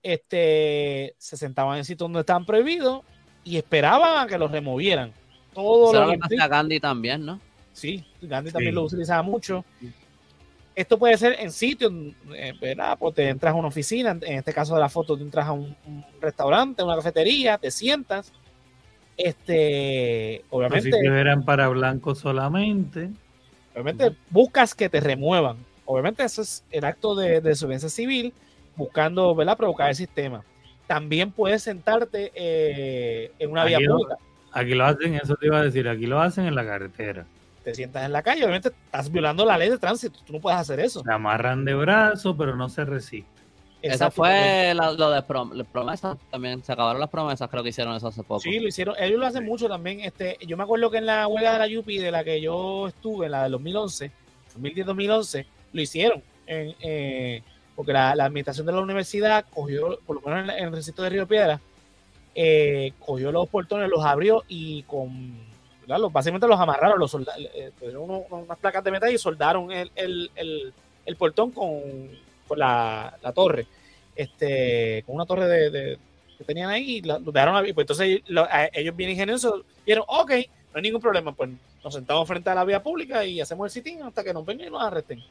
Este, 0.03 1.15
se 1.19 1.37
sentaban 1.37 1.77
en 1.77 1.85
sitios 1.85 2.07
donde 2.07 2.21
estaban 2.21 2.47
prohibidos 2.47 3.03
y 3.45 3.59
esperaban 3.59 4.25
a 4.25 4.27
que 4.27 4.39
los 4.39 4.51
removieran. 4.51 5.13
Todo 5.53 5.93
lo 5.93 6.13
que 6.13 6.37
Gandhi 6.49 6.81
también, 6.81 7.27
¿no? 7.27 7.39
Sí, 7.75 8.07
Gandhi 8.23 8.53
también 8.53 8.75
lo 8.75 8.85
utilizaba 8.85 9.21
mucho. 9.23 9.67
Esto 10.75 10.99
puede 10.99 11.19
ser 11.19 11.41
en 11.41 11.53
sitios, 11.53 11.93
eh, 12.35 12.55
¿verdad? 12.59 12.97
Pues 12.99 13.17
te 13.17 13.29
entras 13.29 13.53
a 13.53 13.55
una 13.55 13.69
oficina, 13.69 14.13
en 14.13 14.39
este 14.39 14.55
caso 14.55 14.75
de 14.77 14.81
la 14.81 14.89
foto, 14.89 15.15
te 15.15 15.25
entras 15.25 15.47
a 15.47 15.53
un, 15.53 15.77
restaurante, 16.23 16.83
una 16.83 16.97
cafetería, 16.97 17.59
te 17.59 17.71
sientas. 17.71 18.33
Este, 19.15 20.43
obviamente. 20.49 20.91
Si 20.91 21.07
eran 21.07 21.45
para 21.45 21.69
blancos 21.69 22.21
solamente. 22.21 23.11
Obviamente 23.77 24.17
buscas 24.31 24.75
que 24.75 24.89
te 24.89 25.01
remuevan. 25.01 25.59
Obviamente 25.85 26.25
eso 26.25 26.41
es 26.41 26.65
el 26.71 26.87
acto 26.87 27.15
de, 27.15 27.43
desobediencia 27.43 27.91
civil, 27.91 28.33
buscando 28.75 29.35
¿verdad? 29.35 29.59
provocar 29.59 29.91
el 29.91 29.95
sistema. 29.95 30.43
También 30.87 31.31
puedes 31.31 31.63
sentarte 31.63 32.33
eh, 32.35 33.33
en 33.39 33.51
una 33.51 33.67
vía 33.67 33.79
pública. 33.87 34.17
Aquí 34.53 34.75
lo 34.75 34.87
hacen, 34.87 35.15
eso 35.17 35.35
te 35.37 35.47
iba 35.47 35.59
a 35.59 35.63
decir, 35.63 35.87
aquí 35.89 36.07
lo 36.07 36.19
hacen 36.19 36.47
en 36.47 36.55
la 36.55 36.65
carretera. 36.65 37.27
Te 37.63 37.75
sientas 37.75 38.07
en 38.07 38.13
la 38.13 38.23
calle, 38.23 38.45
obviamente 38.45 38.69
estás 38.69 39.13
violando 39.13 39.45
la 39.45 39.59
ley 39.59 39.69
de 39.69 39.77
tránsito, 39.77 40.21
tú 40.25 40.33
no 40.33 40.41
puedes 40.41 40.59
hacer 40.59 40.81
eso. 40.81 41.03
Se 41.03 41.13
amarran 41.13 41.67
de 41.67 41.75
brazo, 41.75 42.35
pero 42.35 42.57
no 42.57 42.71
se 42.71 42.87
resiste. 42.87 43.36
Esa 43.95 44.11
fue 44.11 44.75
lo 44.75 45.11
de 45.11 45.23
promesas 45.65 46.17
también. 46.31 46.63
Se 46.63 46.73
acabaron 46.73 47.01
las 47.01 47.11
promesas, 47.11 47.49
creo 47.49 47.63
que 47.63 47.71
hicieron 47.71 47.95
eso 47.95 48.09
hace 48.09 48.23
poco. 48.23 48.41
Sí, 48.41 48.59
lo 48.59 48.69
hicieron. 48.69 48.95
Ellos 48.99 49.19
lo 49.19 49.27
hacen 49.27 49.45
mucho 49.45 49.69
también. 49.69 50.01
Este, 50.01 50.39
yo 50.47 50.57
me 50.57 50.65
acuerdo 50.65 50.91
que 50.91 50.99
en 50.99 51.07
la 51.07 51.27
huelga 51.27 51.53
de 51.53 51.59
la 51.59 51.67
Yupi, 51.67 51.99
de 51.99 52.11
la 52.11 52.25
que 52.25 52.41
yo 52.41 52.89
estuve, 52.89 53.27
en 53.27 53.33
la 53.33 53.45
de 53.45 53.51
2011, 53.51 54.11
2010-2011, 54.59 55.47
lo 55.73 55.81
hicieron. 55.81 56.23
Eh, 56.47 57.43
porque 57.75 57.93
la, 57.93 58.13
administración 58.13 58.67
de 58.67 58.73
la 58.73 58.81
universidad 58.81 59.45
cogió, 59.53 59.99
por 60.07 60.17
lo 60.17 60.23
menos 60.23 60.55
en, 60.57 60.65
el 60.65 60.73
recinto 60.73 61.03
de 61.03 61.11
Río 61.11 61.27
Piedra, 61.27 61.61
eh, 62.35 62.93
cogió 62.99 63.33
los 63.33 63.49
portones, 63.49 63.89
los 63.89 64.05
abrió 64.05 64.45
y 64.49 64.83
con. 64.85 65.57
Los, 65.87 66.13
básicamente 66.13 66.49
los 66.49 66.59
amarraron, 66.59 66.99
los 66.99 67.13
soldaron, 67.13 67.47
eh, 67.55 67.71
unas 67.97 68.59
placas 68.59 68.83
de 68.83 68.91
metal 68.91 69.13
y 69.13 69.19
soldaron 69.19 69.71
el, 69.71 69.93
el, 69.95 70.31
el, 70.35 70.75
el 71.05 71.17
portón 71.17 71.53
con 71.53 72.11
con 72.47 72.59
la, 72.59 73.19
la 73.23 73.33
torre, 73.33 73.67
este, 74.17 75.03
con 75.07 75.15
una 75.15 75.27
torre 75.27 75.47
de, 75.71 75.99
que 76.37 76.45
tenían 76.45 76.71
ahí, 76.71 76.97
y 76.97 77.03
lo 77.03 77.19
dejaron 77.21 77.57
ahí. 77.57 77.73
Pues 77.73 77.85
entonces 77.85 78.23
ellos 78.73 78.97
bien 78.97 79.11
ingeniosos 79.11 79.63
vieron, 79.85 80.05
ok, 80.09 80.31
hay 80.31 80.83
ningún 80.83 81.01
problema, 81.01 81.33
pues 81.33 81.51
nos 81.83 81.95
sentamos 81.95 82.27
frente 82.27 82.51
a 82.51 82.55
la 82.55 82.65
vía 82.65 82.83
pública 82.83 83.25
y 83.25 83.41
hacemos 83.41 83.67
el 83.67 83.71
sitín 83.71 84.03
hasta 84.03 84.25
que 84.25 84.35
nos 84.35 84.45
vengan 84.45 84.69
y 84.69 84.71
nos 84.71 84.83
arresten. 84.83 85.23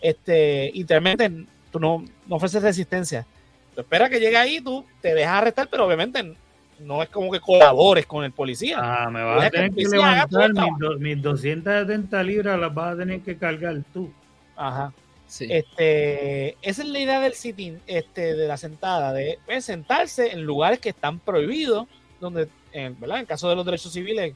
Este, 0.00 0.70
y 0.72 0.84
realmente 0.86 1.30
tú 1.70 1.80
no, 1.80 2.04
no 2.26 2.36
ofreces 2.36 2.62
resistencia. 2.62 3.26
Tú 3.74 3.80
esperas 3.80 4.08
que 4.08 4.20
llegue 4.20 4.36
ahí, 4.36 4.60
tú 4.60 4.84
te 5.02 5.14
dejas 5.14 5.34
arrestar, 5.34 5.68
pero 5.70 5.84
obviamente 5.84 6.34
no 6.80 7.02
es 7.02 7.08
como 7.08 7.30
que 7.30 7.40
colabores 7.40 8.06
con 8.06 8.24
el 8.24 8.32
policía. 8.32 8.78
Ah, 8.80 9.10
me 9.10 9.22
vas 9.22 9.46
a 9.46 9.50
tener 9.50 9.72
que, 9.72 9.84
levantar 9.84 10.50
mis, 10.98 11.20
270 11.22 12.22
libras, 12.22 12.58
las 12.58 12.72
vas 12.72 12.94
a 12.94 12.98
tener 12.98 13.20
que 13.20 13.36
cargar 13.36 13.76
tú. 13.92 14.10
Ajá. 14.56 14.92
Sí. 15.26 15.46
Este, 15.50 16.56
esa 16.62 16.82
es 16.82 16.88
la 16.88 17.00
idea 17.00 17.20
del 17.20 17.34
sitting, 17.34 17.80
este, 17.86 18.34
de 18.34 18.46
la 18.46 18.56
sentada, 18.56 19.12
de 19.12 19.38
pues, 19.44 19.64
sentarse 19.64 20.32
en 20.32 20.42
lugares 20.42 20.78
que 20.78 20.90
están 20.90 21.18
prohibidos, 21.18 21.88
donde, 22.20 22.48
en, 22.72 22.98
¿verdad? 23.00 23.20
En 23.20 23.26
caso 23.26 23.48
de 23.48 23.56
los 23.56 23.64
derechos 23.64 23.92
civiles, 23.92 24.34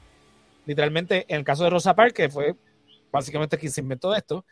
literalmente, 0.66 1.24
en 1.28 1.36
el 1.36 1.44
caso 1.44 1.64
de 1.64 1.70
Rosa 1.70 1.94
Parks, 1.94 2.14
que 2.14 2.28
fue 2.28 2.54
básicamente 3.12 3.58
quien 3.58 3.72
se 3.72 3.80
inventó 3.80 4.14
esto, 4.14 4.44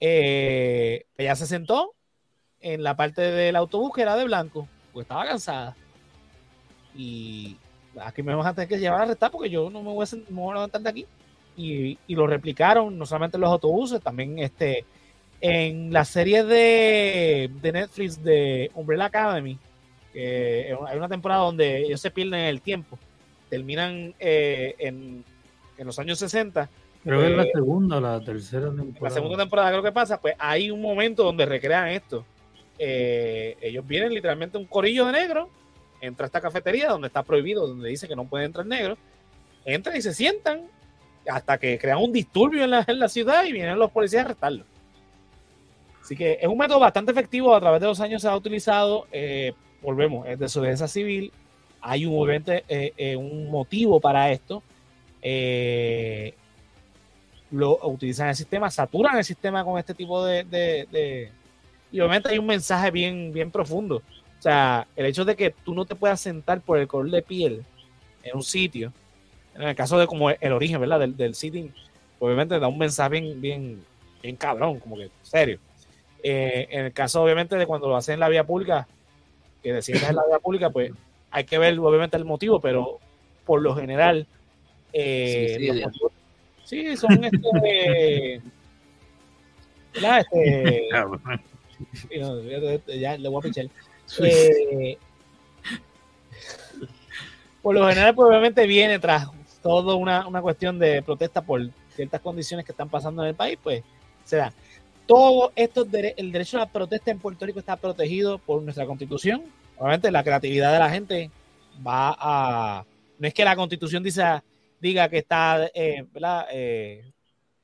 eh, 0.00 1.06
ella 1.16 1.36
se 1.36 1.46
sentó 1.46 1.94
en 2.60 2.82
la 2.82 2.96
parte 2.96 3.22
del 3.22 3.56
autobús 3.56 3.92
que 3.94 4.02
era 4.02 4.16
de 4.16 4.24
blanco, 4.24 4.68
porque 4.92 5.04
estaba 5.04 5.26
cansada. 5.26 5.76
Y 6.94 7.56
aquí 8.00 8.22
me 8.22 8.34
van 8.34 8.46
a 8.46 8.54
tener 8.54 8.68
que 8.68 8.78
llevar 8.78 9.00
a 9.00 9.02
arrestar 9.04 9.30
porque 9.30 9.50
yo 9.50 9.70
no 9.70 9.82
me 9.82 9.90
voy 9.90 10.06
a, 10.06 10.54
levantar 10.54 10.80
de 10.80 10.88
aquí. 10.88 11.06
Y, 11.56 11.98
y, 12.08 12.14
lo 12.16 12.26
replicaron 12.26 12.98
no 12.98 13.06
solamente 13.06 13.36
en 13.36 13.42
los 13.42 13.50
autobuses, 13.50 14.00
también 14.02 14.40
este 14.40 14.84
en 15.40 15.92
la 15.92 16.04
serie 16.04 16.44
de, 16.44 17.50
de 17.60 17.72
Netflix 17.72 18.22
de 18.22 18.70
Umbrella 18.74 19.06
Academy, 19.06 19.58
hay 20.14 20.96
una 20.96 21.08
temporada 21.08 21.42
donde 21.42 21.78
ellos 21.78 22.00
se 22.00 22.10
pierden 22.10 22.40
el 22.40 22.60
tiempo, 22.60 22.98
terminan 23.48 24.14
eh, 24.18 24.74
en, 24.78 25.24
en, 25.76 25.86
los 25.86 25.98
años 25.98 26.18
60. 26.18 26.68
Creo 27.02 27.20
que 27.20 27.30
es 27.30 27.36
la 27.36 27.42
eh, 27.42 27.50
segunda 27.52 27.96
o 27.98 28.00
la 28.00 28.20
tercera 28.20 28.66
temporada. 28.66 29.00
La 29.02 29.10
segunda 29.10 29.36
temporada 29.38 29.70
creo 29.70 29.82
que 29.82 29.92
pasa, 29.92 30.20
pues 30.20 30.34
hay 30.38 30.70
un 30.70 30.80
momento 30.80 31.24
donde 31.24 31.46
recrean 31.46 31.88
esto. 31.88 32.24
Eh, 32.78 33.56
ellos 33.60 33.86
vienen 33.86 34.12
literalmente 34.12 34.58
un 34.58 34.66
corillo 34.66 35.06
de 35.06 35.12
negro, 35.12 35.48
entra 36.00 36.24
a 36.24 36.28
esta 36.28 36.40
cafetería 36.40 36.88
donde 36.88 37.08
está 37.08 37.22
prohibido, 37.22 37.66
donde 37.66 37.88
dice 37.88 38.08
que 38.08 38.16
no 38.16 38.24
puede 38.24 38.44
entrar 38.44 38.66
negro, 38.66 38.96
entran 39.64 39.96
y 39.96 40.02
se 40.02 40.14
sientan 40.14 40.62
hasta 41.28 41.58
que 41.58 41.78
crean 41.78 41.98
un 41.98 42.12
disturbio 42.12 42.64
en 42.64 42.70
la, 42.70 42.84
en 42.86 42.98
la 42.98 43.08
ciudad 43.08 43.44
y 43.44 43.52
vienen 43.52 43.78
los 43.78 43.90
policías 43.90 44.22
a 44.22 44.24
arrestarlos. 44.26 44.66
Así 46.04 46.16
que 46.16 46.38
es 46.38 46.46
un 46.46 46.58
método 46.58 46.80
bastante 46.80 47.12
efectivo, 47.12 47.54
a 47.54 47.60
través 47.60 47.80
de 47.80 47.86
los 47.86 47.98
años 47.98 48.20
se 48.20 48.28
ha 48.28 48.36
utilizado, 48.36 49.06
eh, 49.10 49.54
volvemos, 49.80 50.26
es 50.26 50.38
de 50.38 50.44
desobediencia 50.44 50.86
civil, 50.86 51.32
hay 51.80 52.04
un, 52.04 52.30
eh, 52.46 52.92
eh, 52.94 53.16
un 53.16 53.50
motivo 53.50 53.98
para 54.00 54.30
esto, 54.30 54.62
lo 57.50 57.78
utilizan 57.88 58.28
el 58.28 58.36
sistema, 58.36 58.70
saturan 58.70 59.16
el 59.16 59.24
sistema 59.24 59.64
con 59.64 59.78
este 59.78 59.94
tipo 59.94 60.22
de, 60.22 61.30
Y 61.90 62.00
obviamente 62.00 62.28
hay 62.28 62.36
un 62.36 62.46
mensaje 62.46 62.90
bien, 62.90 63.32
bien 63.32 63.50
profundo. 63.50 64.02
O 64.38 64.42
sea, 64.42 64.86
el 64.96 65.06
hecho 65.06 65.24
de 65.24 65.34
que 65.34 65.54
tú 65.64 65.74
no 65.74 65.86
te 65.86 65.94
puedas 65.94 66.20
sentar 66.20 66.60
por 66.60 66.78
el 66.78 66.86
color 66.86 67.10
de 67.10 67.22
piel 67.22 67.64
en 68.22 68.36
un 68.36 68.42
sitio, 68.42 68.92
en 69.54 69.62
el 69.62 69.74
caso 69.74 69.98
de 69.98 70.06
como 70.06 70.28
el 70.28 70.52
origen, 70.52 70.82
¿verdad? 70.82 71.00
Del, 71.00 71.16
del 71.16 71.34
sitting, 71.34 71.72
obviamente 72.18 72.58
da 72.58 72.68
un 72.68 72.76
mensaje 72.76 73.08
bien, 73.08 73.40
bien, 73.40 73.82
bien 74.22 74.36
cabrón, 74.36 74.78
como 74.80 74.96
que 74.96 75.08
serio. 75.22 75.58
Eh, 76.26 76.68
en 76.70 76.86
el 76.86 76.92
caso, 76.94 77.22
obviamente, 77.22 77.54
de 77.54 77.66
cuando 77.66 77.86
lo 77.86 77.96
hacen 77.96 78.14
en 78.14 78.20
la 78.20 78.30
vía 78.30 78.44
pública, 78.44 78.88
que 79.62 79.74
decides 79.74 80.08
en 80.08 80.16
la 80.16 80.24
vía 80.26 80.38
pública, 80.38 80.70
pues 80.70 80.90
hay 81.30 81.44
que 81.44 81.58
ver, 81.58 81.78
obviamente, 81.78 82.16
el 82.16 82.24
motivo, 82.24 82.60
pero 82.60 82.98
por 83.44 83.60
lo 83.60 83.76
general, 83.76 84.26
eh, 84.94 85.84
sí, 86.64 86.96
son 86.96 87.24
este. 87.24 88.40
este 92.10 92.98
ya 92.98 93.18
le 93.18 93.28
voy 93.28 93.40
a 93.40 93.42
pinchar. 93.42 93.66
Eh, 94.20 94.96
por 97.60 97.74
lo 97.74 97.86
general, 97.86 98.14
pues, 98.14 98.28
obviamente, 98.30 98.66
viene 98.66 98.98
tras 98.98 99.28
toda 99.62 99.94
una, 99.94 100.26
una 100.26 100.40
cuestión 100.40 100.78
de 100.78 101.02
protesta 101.02 101.42
por 101.42 101.68
ciertas 101.94 102.22
condiciones 102.22 102.64
que 102.64 102.72
están 102.72 102.88
pasando 102.88 103.22
en 103.22 103.28
el 103.28 103.34
país, 103.34 103.58
pues 103.62 103.82
se 104.24 104.36
da 104.38 104.54
todo 105.06 105.52
esto, 105.54 105.86
el 105.92 106.32
derecho 106.32 106.56
a 106.56 106.60
la 106.60 106.72
protesta 106.72 107.10
en 107.10 107.18
Puerto 107.18 107.44
Rico 107.44 107.58
está 107.58 107.76
protegido 107.76 108.38
por 108.38 108.62
nuestra 108.62 108.86
constitución. 108.86 109.42
Obviamente 109.76 110.10
la 110.10 110.24
creatividad 110.24 110.72
de 110.72 110.78
la 110.78 110.90
gente 110.90 111.30
va 111.86 112.16
a... 112.18 112.84
No 113.18 113.28
es 113.28 113.34
que 113.34 113.44
la 113.44 113.56
constitución 113.56 114.02
diga 114.80 115.08
que 115.08 115.18
está 115.18 115.66
eh, 115.74 116.04
eh, 116.52 117.04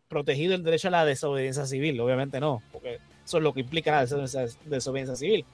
protegido 0.08 0.54
el 0.54 0.62
derecho 0.62 0.88
a 0.88 0.92
la 0.92 1.04
desobediencia 1.04 1.66
civil, 1.66 2.00
obviamente 2.00 2.40
no, 2.40 2.62
porque 2.72 2.98
eso 3.24 3.38
es 3.38 3.42
lo 3.42 3.52
que 3.52 3.60
implica 3.60 3.92
la 3.92 4.00
desobediencia, 4.66 5.16
civil. 5.16 5.44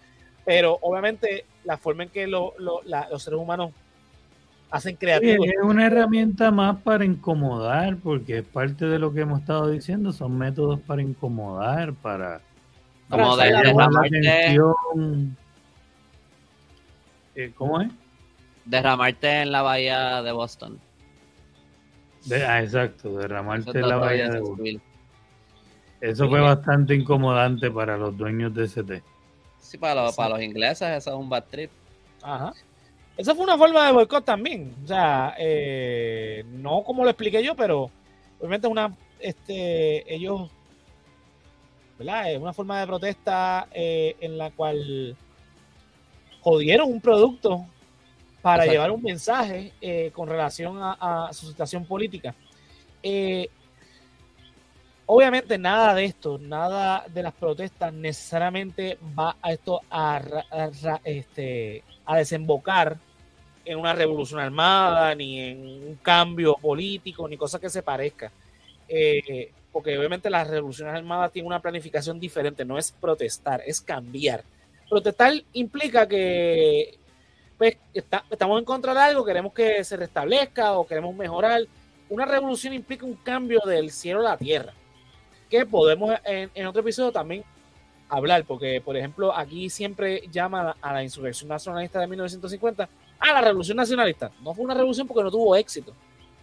Pero 0.45 0.78
obviamente 0.80 1.45
la 1.64 1.76
forma 1.76 2.05
en 2.05 2.09
que 2.09 2.26
los 2.26 2.53
seres 3.18 3.39
humanos 3.39 3.72
hacen 4.70 4.96
creativos. 4.96 5.46
es 5.46 5.62
una 5.62 5.86
herramienta 5.86 6.50
más 6.50 6.76
para 6.82 7.04
incomodar, 7.04 7.96
porque 7.98 8.42
parte 8.42 8.86
de 8.86 8.98
lo 8.98 9.12
que 9.12 9.20
hemos 9.20 9.40
estado 9.40 9.70
diciendo 9.70 10.12
son 10.12 10.36
métodos 10.36 10.80
para 10.80 11.02
incomodar, 11.02 11.94
para, 11.94 12.40
como 13.08 13.36
de 13.36 13.52
derramarte, 13.52 14.56
eh, 17.34 17.52
¿Cómo 17.54 17.82
es? 17.82 17.92
Derramarte 18.64 19.42
en 19.42 19.52
la 19.52 19.62
bahía 19.62 20.22
de 20.22 20.32
Boston. 20.32 20.80
ah, 22.46 22.62
exacto, 22.62 23.18
derramarte 23.18 23.78
en 23.78 23.88
la 23.88 23.96
bahía 23.96 24.30
de 24.30 24.40
Boston. 24.40 24.82
Eso 26.00 26.28
fue 26.28 26.40
bastante 26.40 26.94
incomodante 26.94 27.70
para 27.70 27.96
los 27.96 28.16
dueños 28.16 28.54
de 28.54 28.64
ST. 28.64 29.02
Sí, 29.60 29.78
para 29.78 30.04
los, 30.04 30.16
para 30.16 30.30
los 30.30 30.42
ingleses 30.42 30.88
eso 30.88 31.10
es 31.10 31.16
un 31.16 31.28
bad 31.28 31.44
trip. 31.44 31.70
Ajá. 32.22 32.52
Esa 33.16 33.34
fue 33.34 33.44
una 33.44 33.56
forma 33.56 33.86
de 33.86 33.92
boicot 33.92 34.24
también. 34.24 34.74
O 34.84 34.86
sea, 34.86 35.34
eh, 35.38 36.44
no 36.48 36.82
como 36.82 37.02
lo 37.02 37.10
expliqué 37.10 37.43
yo, 37.43 37.55
pero 37.55 37.90
obviamente 38.38 38.68
una, 38.68 38.94
este, 39.18 40.14
ellos, 40.14 40.51
¿verdad? 41.98 42.32
Es 42.32 42.38
una 42.38 42.52
forma 42.52 42.80
de 42.80 42.86
protesta 42.86 43.68
eh, 43.72 44.16
en 44.20 44.36
la 44.36 44.51
cual 44.51 45.16
jodieron 46.43 46.93
un 46.93 47.01
producto 47.01 47.64
para 48.43 48.66
llevar 48.66 48.93
un 48.93 49.02
mensaje 49.02 49.72
eh, 49.80 50.12
con 50.12 50.28
relación 50.28 50.76
a, 50.80 51.30
su 51.32 51.48
situación 51.48 51.84
política. 51.84 52.34
Obviamente 55.07 55.57
nada 55.59 55.95
de 55.95 56.05
esto, 56.05 56.39
nada 56.39 57.05
de 57.09 57.23
las 57.23 57.35
protestas 57.35 57.93
necesariamente 57.93 58.99
va 59.19 59.37
a 59.41 59.53
esto 59.53 59.81
a, 59.91 60.20
este, 61.05 61.83
a 62.05 62.16
desembocar 62.16 62.97
en 63.65 63.78
una 63.78 63.93
revolución 63.93 64.41
armada, 64.41 65.15
ni 65.15 65.41
en 65.41 65.59
un 65.61 65.99
cambio 66.03 66.55
político, 66.55 67.28
ni 67.28 67.37
cosa 67.37 67.59
que 67.59 67.70
se 67.70 67.83
parezca. 67.83 68.31
Eh, 68.89 69.51
porque 69.73 69.99
obviamente 69.99 70.31
las 70.31 70.49
revoluciones 70.49 70.95
armadas 70.95 71.33
tienen 71.33 71.49
una 71.49 71.61
planificación 71.61 72.19
diferente, 72.19 72.65
no 72.65 72.78
es 72.78 72.93
protestar, 72.93 73.62
es 73.66 73.81
cambiar. 73.81 74.43
Protestar 74.89 75.35
implica 75.53 76.07
que 76.07 76.99
pues, 77.59 77.77
estamos 77.93 78.59
en 78.59 78.65
contra 78.65 78.95
de 78.95 79.01
algo, 79.01 79.24
queremos 79.24 79.53
que 79.53 79.83
se 79.85 79.97
restablezca 79.97 80.73
o 80.78 80.87
queremos 80.87 81.15
mejorar. 81.15 81.62
Una 82.09 82.24
revolución 82.24 82.73
implica 82.73 83.05
un 83.05 83.16
cambio 83.16 83.61
del 83.66 83.91
cielo 83.91 84.20
a 84.20 84.31
la 84.31 84.37
tierra, 84.37 84.73
que 85.51 85.66
podemos 85.66 86.14
en, 86.24 86.51
en 86.55 86.66
otro 86.66 86.81
episodio 86.81 87.12
también 87.12 87.44
hablar, 88.09 88.44
porque 88.44 88.81
por 88.81 88.97
ejemplo 88.97 89.35
aquí 89.35 89.68
siempre 89.70 90.23
llama 90.31 90.77
a 90.81 90.93
la 90.93 91.02
insurrección 91.02 91.48
nacionalista 91.48 92.01
de 92.01 92.06
1950 92.06 92.89
a 93.18 93.32
la 93.32 93.40
revolución 93.40 93.77
nacionalista. 93.77 94.31
No 94.43 94.55
fue 94.55 94.64
una 94.64 94.74
revolución 94.74 95.06
porque 95.06 95.23
no 95.23 95.31
tuvo 95.31 95.56
éxito, 95.56 95.93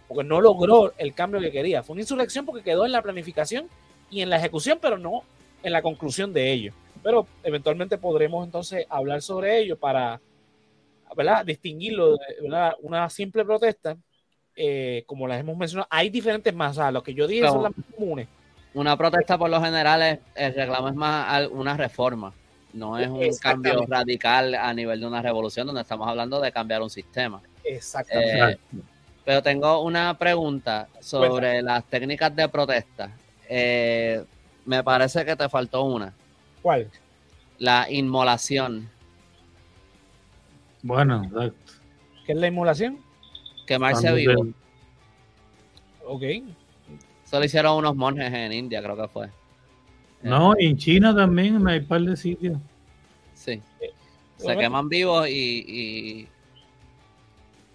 porque 0.08 0.24
no 0.24 0.40
logró 0.40 0.92
el 0.98 1.14
cambio 1.14 1.40
que 1.40 1.50
quería. 1.50 1.82
Fue 1.82 1.94
una 1.94 2.02
insurrección 2.02 2.44
porque 2.44 2.62
quedó 2.62 2.84
en 2.84 2.92
la 2.92 3.02
planificación 3.02 3.68
y 4.10 4.20
en 4.20 4.30
la 4.30 4.36
ejecución, 4.36 4.78
pero 4.80 4.98
no 4.98 5.22
en 5.62 5.72
la 5.72 5.82
conclusión 5.82 6.32
de 6.32 6.52
ello. 6.52 6.72
Pero 7.02 7.26
eventualmente 7.42 7.98
podremos 7.98 8.44
entonces 8.44 8.86
hablar 8.88 9.22
sobre 9.22 9.58
ello 9.58 9.76
para 9.78 10.20
¿verdad? 11.16 11.44
distinguirlo 11.44 12.16
de 12.16 12.74
una 12.82 13.08
simple 13.08 13.44
protesta, 13.44 13.96
eh, 14.56 15.04
como 15.06 15.26
las 15.26 15.40
hemos 15.40 15.56
mencionado. 15.56 15.88
Hay 15.90 16.10
diferentes 16.10 16.54
más, 16.54 16.78
o 16.78 16.90
lo 16.90 17.02
que 17.02 17.14
yo 17.14 17.26
dije 17.26 17.48
son 17.48 17.62
las 17.62 17.76
más 17.76 17.86
comunes. 17.94 18.28
Una 18.74 18.96
protesta 18.96 19.38
por 19.38 19.50
lo 19.50 19.60
general 19.62 20.02
es, 20.02 20.18
el 20.34 20.54
reclamo 20.54 20.88
es 20.88 20.94
más 20.94 21.48
una 21.50 21.76
reforma. 21.76 22.32
No 22.72 22.98
es 22.98 23.08
un 23.08 23.36
cambio 23.40 23.86
radical 23.86 24.54
a 24.56 24.74
nivel 24.74 24.98
de 24.98 25.06
una 25.06 25.22
revolución 25.22 25.66
donde 25.66 25.82
estamos 25.82 26.08
hablando 26.08 26.40
de 26.40 26.50
cambiar 26.50 26.82
un 26.82 26.90
sistema. 26.90 27.40
Exactamente. 27.62 28.52
Eh, 28.52 28.80
pero 29.24 29.42
tengo 29.42 29.80
una 29.82 30.18
pregunta 30.18 30.88
sobre 31.00 31.62
las 31.62 31.84
técnicas 31.84 32.34
de 32.34 32.48
protesta. 32.48 33.10
Eh, 33.48 34.24
me 34.64 34.82
parece 34.82 35.24
que 35.24 35.36
te 35.36 35.48
faltó 35.48 35.84
una. 35.84 36.12
¿Cuál? 36.60 36.90
La 37.58 37.86
inmolación. 37.88 38.90
Bueno, 40.82 41.22
exacto. 41.24 41.72
¿Qué 42.26 42.32
es 42.32 42.38
la 42.38 42.48
inmolación? 42.48 42.98
Quemarse 43.66 44.12
vivo. 44.12 44.48
Ok. 46.06 46.22
Eso 47.34 47.40
lo 47.40 47.46
hicieron 47.46 47.78
unos 47.78 47.96
monjes 47.96 48.32
en 48.32 48.52
India, 48.52 48.80
creo 48.80 48.96
que 48.96 49.08
fue. 49.08 49.28
No, 50.22 50.54
y 50.56 50.66
en 50.66 50.76
China 50.76 51.12
también 51.12 51.66
hay 51.66 51.78
un 51.78 51.84
par 51.84 52.00
de 52.00 52.16
sitios. 52.16 52.56
Sí. 53.34 53.60
Se 54.36 54.56
queman 54.56 54.88
vivos 54.88 55.28
y, 55.28 56.28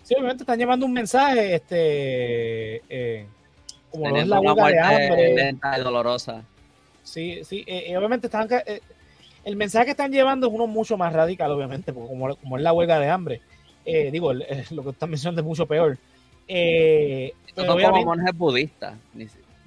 Sí, 0.03 0.13
obviamente 0.13 0.43
están 0.43 0.57
llevando 0.57 0.85
un 0.85 0.93
mensaje, 0.93 1.55
este, 1.55 2.83
eh, 2.87 3.25
como 3.91 4.09
no 4.09 4.15
es 4.15 4.27
la 4.29 4.39
huelga 4.39 4.67
de 4.69 4.79
hambre. 4.79 5.35
Lenta 5.35 5.77
y 5.77 5.83
dolorosa. 5.83 6.41
Sí, 7.03 7.41
sí, 7.43 7.65
eh, 7.67 7.97
obviamente 7.97 8.27
están, 8.27 8.47
eh, 8.65 8.79
el 9.43 9.57
mensaje 9.57 9.85
que 9.87 9.91
están 9.91 10.13
llevando 10.13 10.47
es 10.47 10.53
uno 10.53 10.67
mucho 10.67 10.95
más 10.95 11.11
radical, 11.11 11.51
obviamente, 11.51 11.91
porque 11.91 12.07
como, 12.07 12.33
como 12.37 12.55
es 12.55 12.63
la 12.63 12.71
huelga 12.71 12.97
de 12.97 13.09
hambre, 13.09 13.41
digo, 13.85 14.31
lo 14.31 14.83
que 14.83 14.89
están 14.91 15.09
mencionando 15.09 15.41
es 15.41 15.45
mucho 15.45 15.65
peor. 15.65 15.97
Eh, 16.47 17.33
son 17.55 17.67
como 17.67 18.05
monjes 18.05 18.35
budistas. 18.35 18.95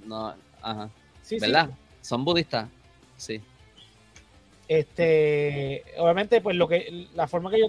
No, 0.05 0.35
ajá. 0.61 0.91
¿Verdad? 1.41 1.71
Son 2.01 2.25
budistas. 2.25 2.69
Sí. 3.17 3.41
Este, 4.69 5.85
obviamente, 5.99 6.41
pues 6.41 6.57
lo 6.57 6.67
que, 6.67 7.07
la 7.15 7.29
forma 7.29 7.51
que 7.51 7.61
yo 7.61 7.67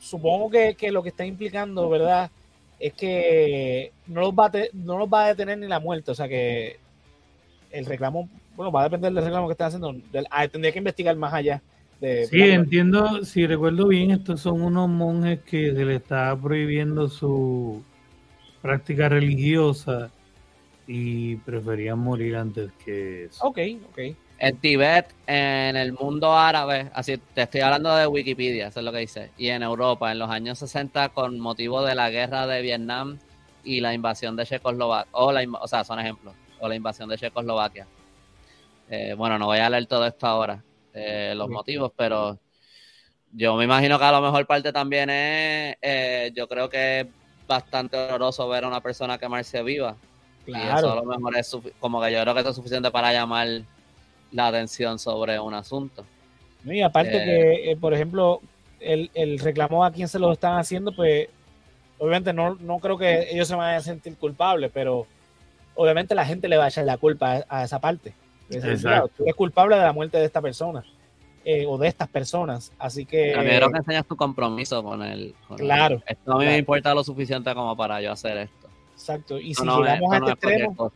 supongo 0.00 0.50
que, 0.50 0.90
lo 0.90 1.02
que 1.02 1.10
está 1.10 1.24
implicando, 1.24 1.88
¿verdad? 1.88 2.30
Es 2.80 2.92
que 2.94 3.92
no 4.06 4.20
los, 4.22 4.32
va 4.32 4.46
a 4.46 4.52
no 4.72 4.98
los 4.98 5.08
va 5.08 5.24
a 5.24 5.28
detener 5.28 5.58
ni 5.58 5.66
la 5.66 5.80
muerte, 5.80 6.10
o 6.10 6.14
sea 6.14 6.28
que 6.28 6.78
el 7.70 7.86
reclamo, 7.86 8.28
bueno, 8.56 8.72
va 8.72 8.82
a 8.82 8.84
depender 8.84 9.12
del 9.12 9.24
reclamo 9.24 9.48
que 9.48 9.52
están 9.52 9.68
haciendo, 9.68 9.94
ah, 10.30 10.48
tendría 10.48 10.72
que 10.72 10.78
investigar 10.78 11.16
más 11.16 11.32
allá. 11.34 11.62
De, 12.00 12.26
sí, 12.26 12.40
entiendo, 12.40 13.24
si 13.24 13.46
recuerdo 13.46 13.88
bien, 13.88 14.12
estos 14.12 14.40
son 14.40 14.62
unos 14.62 14.88
monjes 14.88 15.40
que 15.40 15.72
se 15.74 15.84
les 15.84 16.00
está 16.00 16.36
prohibiendo 16.40 17.08
su 17.08 17.82
práctica 18.62 19.08
religiosa 19.08 20.10
y 20.88 21.36
preferían 21.36 21.98
morir 21.98 22.34
antes 22.34 22.72
que 22.82 23.26
eso. 23.26 23.46
Ok, 23.46 23.58
ok. 23.90 23.98
En 24.38 24.56
Tibet, 24.56 25.14
en 25.26 25.76
el 25.76 25.92
mundo 25.92 26.32
árabe, 26.32 26.90
así 26.94 27.18
te 27.18 27.42
estoy 27.42 27.60
hablando 27.60 27.94
de 27.94 28.06
Wikipedia, 28.06 28.68
eso 28.68 28.80
es 28.80 28.84
lo 28.84 28.92
que 28.92 28.98
dice, 28.98 29.30
y 29.36 29.48
en 29.48 29.62
Europa, 29.62 30.10
en 30.10 30.18
los 30.18 30.30
años 30.30 30.58
60, 30.60 31.10
con 31.10 31.38
motivo 31.40 31.82
de 31.82 31.94
la 31.94 32.08
guerra 32.08 32.46
de 32.46 32.62
Vietnam 32.62 33.18
y 33.64 33.80
la 33.80 33.92
invasión 33.92 34.34
de 34.36 34.46
Checoslovaquia, 34.46 35.10
o, 35.12 35.30
la, 35.30 35.44
o 35.60 35.68
sea, 35.68 35.84
son 35.84 35.98
ejemplos, 36.00 36.34
o 36.58 36.68
la 36.68 36.76
invasión 36.76 37.08
de 37.08 37.18
Checoslovaquia. 37.18 37.86
Eh, 38.88 39.14
bueno, 39.14 39.38
no 39.38 39.46
voy 39.46 39.58
a 39.58 39.68
leer 39.68 39.86
todo 39.86 40.06
esto 40.06 40.26
ahora, 40.26 40.62
eh, 40.94 41.34
los 41.36 41.50
motivos, 41.50 41.92
pero 41.94 42.38
yo 43.32 43.56
me 43.56 43.64
imagino 43.64 43.98
que 43.98 44.04
a 44.04 44.12
lo 44.12 44.22
mejor 44.22 44.46
parte 44.46 44.72
también 44.72 45.10
es, 45.10 45.76
eh, 45.82 46.32
yo 46.34 46.48
creo 46.48 46.70
que 46.70 47.00
es 47.00 47.06
bastante 47.46 47.96
doloroso 47.96 48.48
ver 48.48 48.64
a 48.64 48.68
una 48.68 48.80
persona 48.80 49.18
quemarse 49.18 49.62
viva. 49.62 49.96
Claro. 50.48 50.64
Y 50.64 50.78
eso 50.78 50.92
a 50.92 50.96
lo 50.96 51.04
mejor 51.04 51.36
es 51.36 51.56
como 51.78 52.00
que 52.00 52.10
yo 52.10 52.22
creo 52.22 52.32
que 52.32 52.40
eso 52.40 52.50
es 52.50 52.56
suficiente 52.56 52.90
para 52.90 53.12
llamar 53.12 53.46
la 54.32 54.46
atención 54.46 54.98
sobre 54.98 55.38
un 55.38 55.52
asunto. 55.52 56.04
Y 56.64 56.80
aparte 56.80 57.16
eh, 57.16 57.24
que, 57.24 57.70
eh, 57.72 57.76
por 57.76 57.92
ejemplo, 57.92 58.40
el, 58.80 59.10
el, 59.14 59.38
reclamo 59.38 59.84
a 59.84 59.92
quien 59.92 60.08
se 60.08 60.18
lo 60.18 60.32
están 60.32 60.58
haciendo, 60.58 60.92
pues 60.92 61.28
obviamente 61.98 62.32
no, 62.32 62.54
no 62.54 62.78
creo 62.78 62.96
que 62.96 63.28
ellos 63.30 63.46
se 63.48 63.54
vayan 63.54 63.76
a 63.76 63.80
sentir 63.80 64.16
culpables, 64.16 64.70
pero 64.72 65.06
obviamente 65.74 66.14
la 66.14 66.24
gente 66.24 66.48
le 66.48 66.56
va 66.56 66.64
a 66.64 66.68
echar 66.68 66.84
la 66.84 66.96
culpa 66.96 67.44
a, 67.48 67.64
esa 67.64 67.78
parte. 67.78 68.14
Es, 68.48 68.82
tú 68.82 69.24
eres 69.24 69.34
culpable 69.34 69.76
de 69.76 69.82
la 69.82 69.92
muerte 69.92 70.16
de 70.16 70.24
esta 70.24 70.40
persona 70.40 70.82
eh, 71.44 71.66
o 71.66 71.76
de 71.76 71.88
estas 71.88 72.08
personas, 72.08 72.72
así 72.78 73.04
que... 73.04 73.34
A 73.34 73.42
mí 73.42 73.50
creo 73.50 73.70
que 73.70 73.78
enseñas 73.78 74.06
tu 74.06 74.16
compromiso 74.16 74.82
con 74.82 75.02
el... 75.02 75.34
claro. 75.56 76.02
esto 76.06 76.32
a 76.32 76.38
mí 76.38 76.46
me 76.46 76.56
importa 76.56 76.94
lo 76.94 77.04
suficiente 77.04 77.54
como 77.54 77.76
para 77.76 78.00
yo 78.00 78.12
hacer 78.12 78.38
esto. 78.38 78.57
Exacto, 78.98 79.38
y 79.38 79.54
si 79.54 79.64
llegamos 79.64 80.12
a 80.12 80.16
este 80.18 80.30
extremo... 80.32 80.92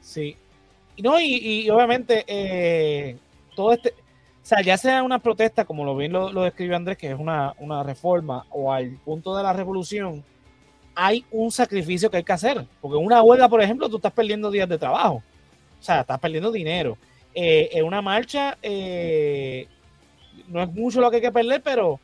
Sí, 0.00 0.36
no, 0.98 1.20
y, 1.20 1.70
obviamente 1.70 2.24
eh, 2.26 3.16
todo 3.54 3.72
este, 3.72 3.90
o 3.90 4.44
sea, 4.44 4.60
ya 4.60 4.76
sea 4.76 5.04
una 5.04 5.20
protesta, 5.20 5.64
como 5.64 5.84
lo 5.84 5.96
bien 5.96 6.12
lo, 6.12 6.32
lo 6.32 6.42
describió 6.42 6.74
Andrés, 6.74 6.98
que 6.98 7.12
es 7.12 7.18
una, 7.18 7.54
reforma, 7.84 8.44
o 8.50 8.72
al 8.72 8.90
punto 9.04 9.36
de 9.36 9.42
la 9.44 9.52
revolución, 9.52 10.24
hay 10.96 11.24
un 11.30 11.52
sacrificio 11.52 12.10
que 12.10 12.16
hay 12.16 12.24
que 12.24 12.32
hacer. 12.32 12.66
Porque 12.80 12.98
en 12.98 13.06
una 13.06 13.22
huelga, 13.22 13.48
por 13.48 13.62
ejemplo, 13.62 13.88
tú 13.88 13.96
estás 13.96 14.12
perdiendo 14.12 14.50
días 14.50 14.68
de 14.68 14.78
trabajo. 14.78 15.22
O 15.80 15.82
sea, 15.82 16.00
estás 16.00 16.18
perdiendo 16.18 16.50
dinero. 16.50 16.98
Eh, 17.34 17.70
en 17.72 17.84
una 17.84 18.02
marcha, 18.02 18.58
eh, 18.62 19.68
no 20.48 20.60
es 20.60 20.72
mucho 20.72 21.00
lo 21.00 21.08
que 21.08 21.16
hay 21.16 21.22
que 21.22 21.32
perder, 21.32 21.62
pero 21.62 22.00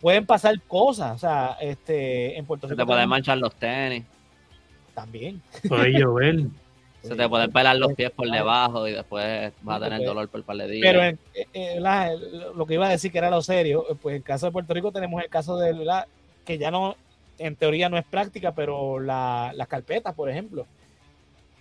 pueden 0.00 0.26
pasar 0.26 0.60
cosas. 0.62 1.14
O 1.14 1.18
sea, 1.18 1.56
este, 1.60 2.36
en 2.36 2.44
Puerto 2.44 2.66
Rico. 2.66 2.82
te 2.82 2.86
pueden 2.86 3.08
manchar 3.08 3.38
los 3.38 3.54
tenis. 3.54 4.02
También. 4.98 5.40
Puede 5.68 5.92
llover. 5.92 6.40
Se 7.02 7.14
te 7.14 7.28
pueden 7.28 7.52
pelar 7.52 7.76
los 7.76 7.92
pies 7.92 8.10
por 8.10 8.28
debajo 8.28 8.88
y 8.88 8.92
después 8.92 9.52
vas 9.62 9.80
a 9.80 9.84
tener 9.84 10.04
dolor 10.04 10.28
por 10.28 10.40
el 10.40 10.44
par 10.44 10.56
de 10.56 10.68
días. 10.68 10.84
Pero 10.84 11.16
en, 11.54 12.56
lo 12.58 12.66
que 12.66 12.74
iba 12.74 12.88
a 12.88 12.90
decir 12.90 13.12
que 13.12 13.18
era 13.18 13.30
lo 13.30 13.40
serio, 13.40 13.86
pues 14.02 14.14
en 14.14 14.16
el 14.16 14.22
caso 14.24 14.46
de 14.46 14.52
Puerto 14.52 14.74
Rico 14.74 14.90
tenemos 14.90 15.22
el 15.22 15.30
caso 15.30 15.56
de 15.56 15.72
la, 15.72 16.08
que 16.44 16.58
ya 16.58 16.72
no, 16.72 16.96
en 17.38 17.54
teoría 17.54 17.88
no 17.88 17.96
es 17.96 18.04
práctica, 18.04 18.52
pero 18.52 18.98
las 18.98 19.68
carpetas, 19.68 20.12
por 20.16 20.28
ejemplo. 20.28 20.66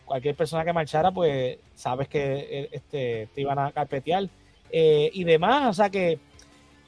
Cualquier 0.06 0.34
persona 0.34 0.66
que 0.66 0.74
marchara, 0.74 1.12
pues 1.12 1.60
sabes 1.76 2.08
que 2.08 2.48
eh, 2.50 2.70
este, 2.72 3.30
te 3.36 3.42
iban 3.42 3.60
a 3.60 3.72
carpetear 3.72 4.28
eh, 4.72 5.12
y 5.14 5.24
demás. 5.24 5.70
O 5.70 5.74
sea 5.74 5.92
que, 5.92 6.18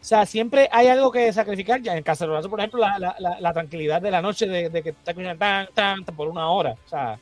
o 0.01 0.03
sea, 0.03 0.25
siempre 0.25 0.69
hay 0.71 0.87
algo 0.87 1.11
que 1.11 1.31
sacrificar. 1.33 1.81
Ya 1.81 1.97
en 1.97 2.03
caso 2.03 2.25
por 2.49 2.59
ejemplo, 2.59 2.79
la, 2.79 3.15
la, 3.39 3.53
tranquilidad 3.53 4.01
de 4.01 4.11
la 4.11 4.21
noche 4.21 4.47
de, 4.47 4.71
que 4.81 4.93
te 4.93 5.11
escuchan 5.11 5.37
tan, 5.37 5.67
tan, 5.73 6.03
por 6.05 6.29
una 6.29 6.49
hora. 6.49 6.75
O 6.85 6.89
sea, 6.89 7.19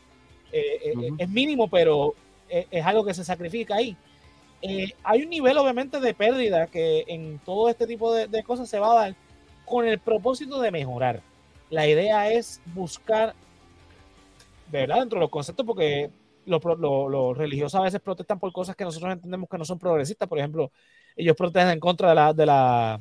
eh, 0.51 0.93
eh, 0.93 1.11
es 1.17 1.29
mínimo, 1.29 1.67
pero 1.69 2.13
es, 2.49 2.85
algo 2.85 3.03
que 3.03 3.15
se 3.15 3.23
sacrifica 3.23 3.75
ahí. 3.75 3.97
Eh, 4.61 4.91
hay 5.03 5.23
un 5.23 5.29
nivel, 5.29 5.57
obviamente, 5.57 5.99
de 5.99 6.13
pérdida 6.13 6.67
que 6.67 7.03
en 7.07 7.39
todo 7.39 7.69
este 7.69 7.87
tipo 7.87 8.13
de, 8.13 8.43
cosas 8.43 8.69
se 8.69 8.79
va 8.79 8.91
a 8.91 9.05
dar 9.05 9.15
con 9.65 9.87
el 9.87 9.99
propósito 9.99 10.59
de 10.61 10.71
mejorar. 10.71 11.21
La 11.71 11.87
idea 11.87 12.31
es 12.31 12.61
buscar, 12.73 13.33
¿verdad? 14.71 14.99
Dentro 14.99 15.17
de 15.17 15.21
los 15.21 15.31
conceptos, 15.31 15.65
porque 15.65 16.11
los, 16.45 17.37
religiosos 17.37 17.79
a 17.79 17.83
veces 17.83 17.99
protestan 18.01 18.39
por 18.39 18.53
cosas 18.53 18.75
que 18.75 18.83
nosotros 18.83 19.11
entendemos 19.11 19.49
que 19.49 19.57
no 19.57 19.65
son 19.65 19.79
progresistas. 19.79 20.29
Por 20.29 20.37
ejemplo, 20.37 20.71
ellos 21.17 21.35
protestan 21.35 21.73
en 21.73 21.79
contra 21.79 22.09
de 22.09 22.15
la, 22.15 22.33
de 22.33 22.45
la 22.45 22.99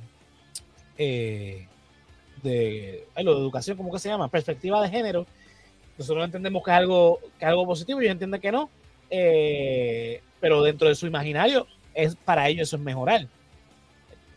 de, 0.97 1.68
lo 3.22 3.34
de 3.34 3.40
educación, 3.40 3.76
¿cómo 3.76 3.93
que 3.93 3.98
se 3.98 4.09
llama? 4.09 4.28
Perspectiva 4.28 4.80
de 4.82 4.88
género 4.88 5.26
nosotros 5.98 6.24
entendemos 6.24 6.62
que 6.62 6.70
es 6.70 6.76
algo, 6.76 7.20
que 7.38 7.44
algo 7.44 7.66
positivo, 7.66 8.01
ellos 8.01 8.12
entienden 8.12 8.40
que 8.40 8.52
no, 8.52 8.68
eh, 9.10 10.20
pero 10.40 10.62
dentro 10.62 10.88
de 10.88 10.94
su 10.94 11.06
imaginario, 11.06 11.66
es 11.94 12.16
para 12.16 12.48
ellos 12.48 12.68
eso 12.68 12.76
es 12.76 12.82
mejorar. 12.82 13.26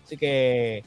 Así 0.06 0.16
que 0.16 0.84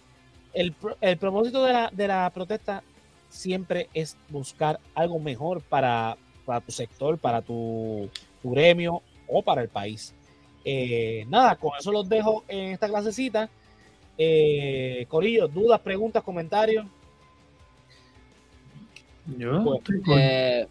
el, 0.55 0.73
propósito 0.73 1.65
de 1.65 1.73
la, 1.73 1.91
de 1.93 2.09
la, 2.09 2.31
protesta 2.31 2.83
siempre 3.29 3.89
es 3.93 4.17
buscar 4.31 4.81
algo 4.95 5.19
mejor 5.19 5.61
para, 5.61 6.17
tu 6.65 6.73
sector, 6.73 7.19
para 7.19 7.43
tu, 7.43 8.09
gremio 8.43 9.03
o 9.29 9.43
para 9.43 9.63
el 9.63 9.69
país. 9.69 10.15
Eh, 10.65 11.25
nada, 11.29 11.57
con 11.57 11.73
eso 11.79 11.91
los 11.93 12.09
dejo 12.09 12.45
en 12.49 12.73
esta 12.73 12.89
clasecita. 12.89 13.49
Eh, 14.17 15.07
Corillo, 15.09 15.49
dudas, 15.49 15.81
preguntas, 15.81 16.23
comentarios. 16.23 16.87
Yo 19.39 19.81
eh, 20.17 20.67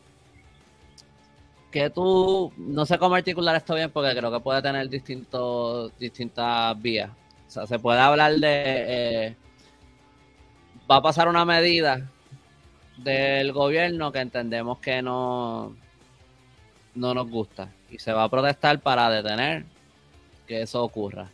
que 1.71 1.89
tú, 1.89 2.51
no 2.57 2.85
sé 2.85 2.97
cómo 2.97 3.15
articular 3.15 3.55
esto 3.55 3.75
bien 3.75 3.89
porque 3.91 4.15
creo 4.15 4.31
que 4.31 4.39
puede 4.41 4.61
tener 4.61 4.89
distintos, 4.89 5.97
distintas 5.97 6.79
vías. 6.81 7.09
O 7.47 7.51
sea, 7.51 7.65
se 7.65 7.79
puede 7.79 7.99
hablar 7.99 8.35
de, 8.35 8.63
eh, 8.65 9.35
va 10.89 10.97
a 10.97 11.01
pasar 11.01 11.27
una 11.27 11.45
medida 11.45 12.09
del 12.97 13.51
gobierno 13.53 14.11
que 14.11 14.19
entendemos 14.19 14.79
que 14.79 15.01
no, 15.01 15.75
no 16.95 17.13
nos 17.13 17.29
gusta 17.29 17.69
y 17.89 17.97
se 17.99 18.13
va 18.13 18.23
a 18.25 18.29
protestar 18.29 18.79
para 18.79 19.09
detener 19.09 19.65
que 20.51 20.61
eso 20.63 20.83
ocurra. 20.83 21.29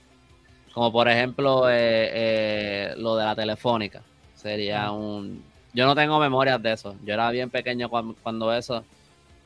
Como 0.73 0.91
por 0.91 1.09
ejemplo 1.09 1.65
eh, 1.67 2.93
lo 2.97 3.15
de 3.15 3.25
la 3.25 3.35
telefónica. 3.35 4.03
Sería 4.35 4.91
un, 4.91 5.43
yo 5.73 5.87
no 5.87 5.95
tengo 5.95 6.19
memorias 6.19 6.61
de 6.61 6.73
eso. 6.73 6.95
Yo 7.03 7.15
era 7.15 7.31
bien 7.31 7.49
pequeño 7.49 7.89
cuando, 7.89 8.53
eso. 8.53 8.83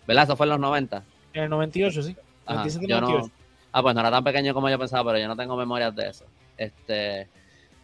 ¿Verdad? 0.05 0.25
Eso 0.25 0.35
fue 0.35 0.45
en 0.45 0.49
los 0.49 0.59
90. 0.59 1.03
En 1.33 1.43
el 1.43 1.49
98, 1.49 2.03
sí. 2.03 2.17
ah, 2.45 3.81
pues 3.81 3.95
no 3.95 4.01
era 4.01 4.11
tan 4.11 4.25
pequeño 4.25 4.53
como 4.53 4.69
yo 4.69 4.77
pensaba, 4.77 5.09
pero 5.09 5.19
yo 5.19 5.29
no 5.29 5.37
tengo 5.37 5.55
memorias 5.55 5.95
de 5.95 6.09
eso. 6.09 6.25
Este, 6.57 7.29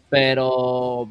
pero 0.10 1.08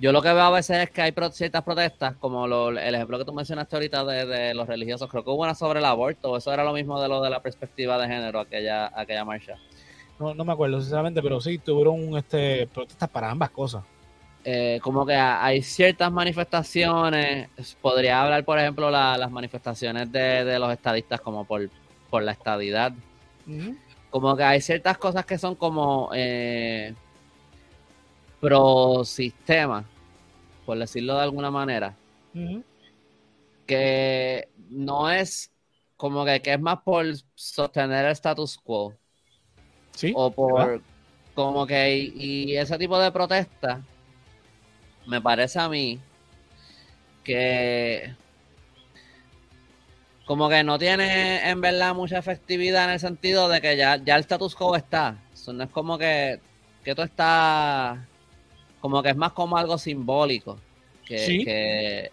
yo 0.00 0.12
lo 0.12 0.22
que 0.22 0.32
veo 0.32 0.44
a 0.44 0.50
veces 0.50 0.78
es 0.78 0.90
que 0.90 1.02
hay 1.02 1.12
ciertas 1.32 1.62
protestas, 1.62 2.16
como 2.16 2.46
el 2.46 2.94
ejemplo 2.94 3.18
que 3.18 3.24
tú 3.26 3.34
mencionaste 3.34 3.76
ahorita 3.76 4.02
de, 4.04 4.54
los 4.54 4.66
religiosos. 4.66 5.10
Creo 5.10 5.22
que 5.22 5.30
hubo 5.30 5.42
una 5.42 5.54
sobre 5.54 5.80
el 5.80 5.84
aborto, 5.84 6.38
eso 6.38 6.52
era 6.54 6.64
lo 6.64 6.72
mismo 6.72 7.02
de 7.02 7.08
lo 7.08 7.20
de 7.20 7.28
la 7.28 7.42
perspectiva 7.42 7.98
de 7.98 8.06
género, 8.06 8.40
aquella, 8.40 8.90
aquella 8.98 9.26
marcha. 9.26 9.56
No, 10.20 10.34
no 10.34 10.44
me 10.44 10.52
acuerdo, 10.52 10.78
sinceramente, 10.82 11.22
pero 11.22 11.40
sí 11.40 11.56
tuvieron 11.56 12.16
este, 12.18 12.66
protestas 12.66 13.08
para 13.08 13.30
ambas 13.30 13.50
cosas. 13.50 13.82
eh, 14.44 14.78
como 14.82 15.06
que 15.06 15.14
hay 15.14 15.62
ciertas 15.62 16.12
manifestaciones, 16.12 17.48
podría 17.80 18.22
hablar, 18.22 18.44
por 18.44 18.58
ejemplo, 18.58 18.90
las 18.90 19.30
manifestaciones 19.30 20.12
de, 20.12 20.58
los 20.58 20.72
estadistas 20.72 21.20
como 21.22 21.44
por, 21.46 21.70
por 22.10 22.22
la 22.22 22.32
estadidad. 22.32 22.92
Como 24.10 24.36
que 24.36 24.42
hay 24.44 24.60
ciertas 24.60 24.98
cosas 24.98 25.24
que 25.24 25.38
son 25.38 25.54
como 25.54 26.10
eh, 26.14 26.94
pro 28.40 29.04
sistema, 29.04 29.84
por 30.66 30.78
decirlo 30.78 31.14
de 31.16 31.22
alguna 31.22 31.50
manera, 31.50 31.96
que 33.66 34.48
no 34.68 35.10
es 35.10 35.50
como 35.96 36.24
que, 36.26 36.42
que, 36.42 36.54
es 36.54 36.60
más 36.60 36.80
por 36.82 37.06
sostener 37.34 38.04
el 38.04 38.12
status 38.12 38.58
quo. 38.58 38.99
Sí. 39.94 40.12
O 40.14 40.30
por 40.30 40.82
como 41.34 41.66
que 41.66 41.96
y 41.96 42.56
ese 42.56 42.76
tipo 42.76 42.98
de 42.98 43.12
protesta 43.12 43.80
me 45.06 45.20
parece 45.20 45.58
a 45.58 45.68
mí 45.68 45.98
que 47.24 48.14
como 50.30 50.48
que 50.48 50.62
no 50.62 50.78
tiene 50.78 51.50
en 51.50 51.60
verdad 51.60 51.92
mucha 51.94 52.18
efectividad 52.18 52.84
en 52.84 52.90
el 52.90 53.00
sentido 53.00 53.48
de 53.48 53.60
que 53.60 53.76
ya, 53.76 53.96
ya 53.96 54.14
el 54.14 54.20
status 54.20 54.54
quo 54.54 54.76
está. 54.76 55.18
Eso 55.34 55.52
no 55.52 55.64
es 55.64 55.70
como 55.70 55.98
que, 55.98 56.38
que 56.84 56.94
tú 56.94 57.02
estás 57.02 57.98
como 58.80 59.02
que 59.02 59.10
es 59.10 59.16
más 59.16 59.32
como 59.32 59.56
algo 59.56 59.76
simbólico. 59.76 60.58
Que, 61.04 62.12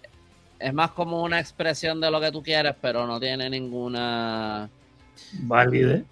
es 0.59 0.73
más 0.73 0.89
como 0.91 1.21
una 1.21 1.39
expresión 1.39 2.01
de 2.01 2.09
lo 2.09 2.19
que 2.19 2.31
tú 2.31 2.41
quieres, 2.41 2.73
pero 2.81 3.05
no 3.05 3.19
tiene 3.19 3.47
ninguna 3.51 4.67
validez. 5.41 6.03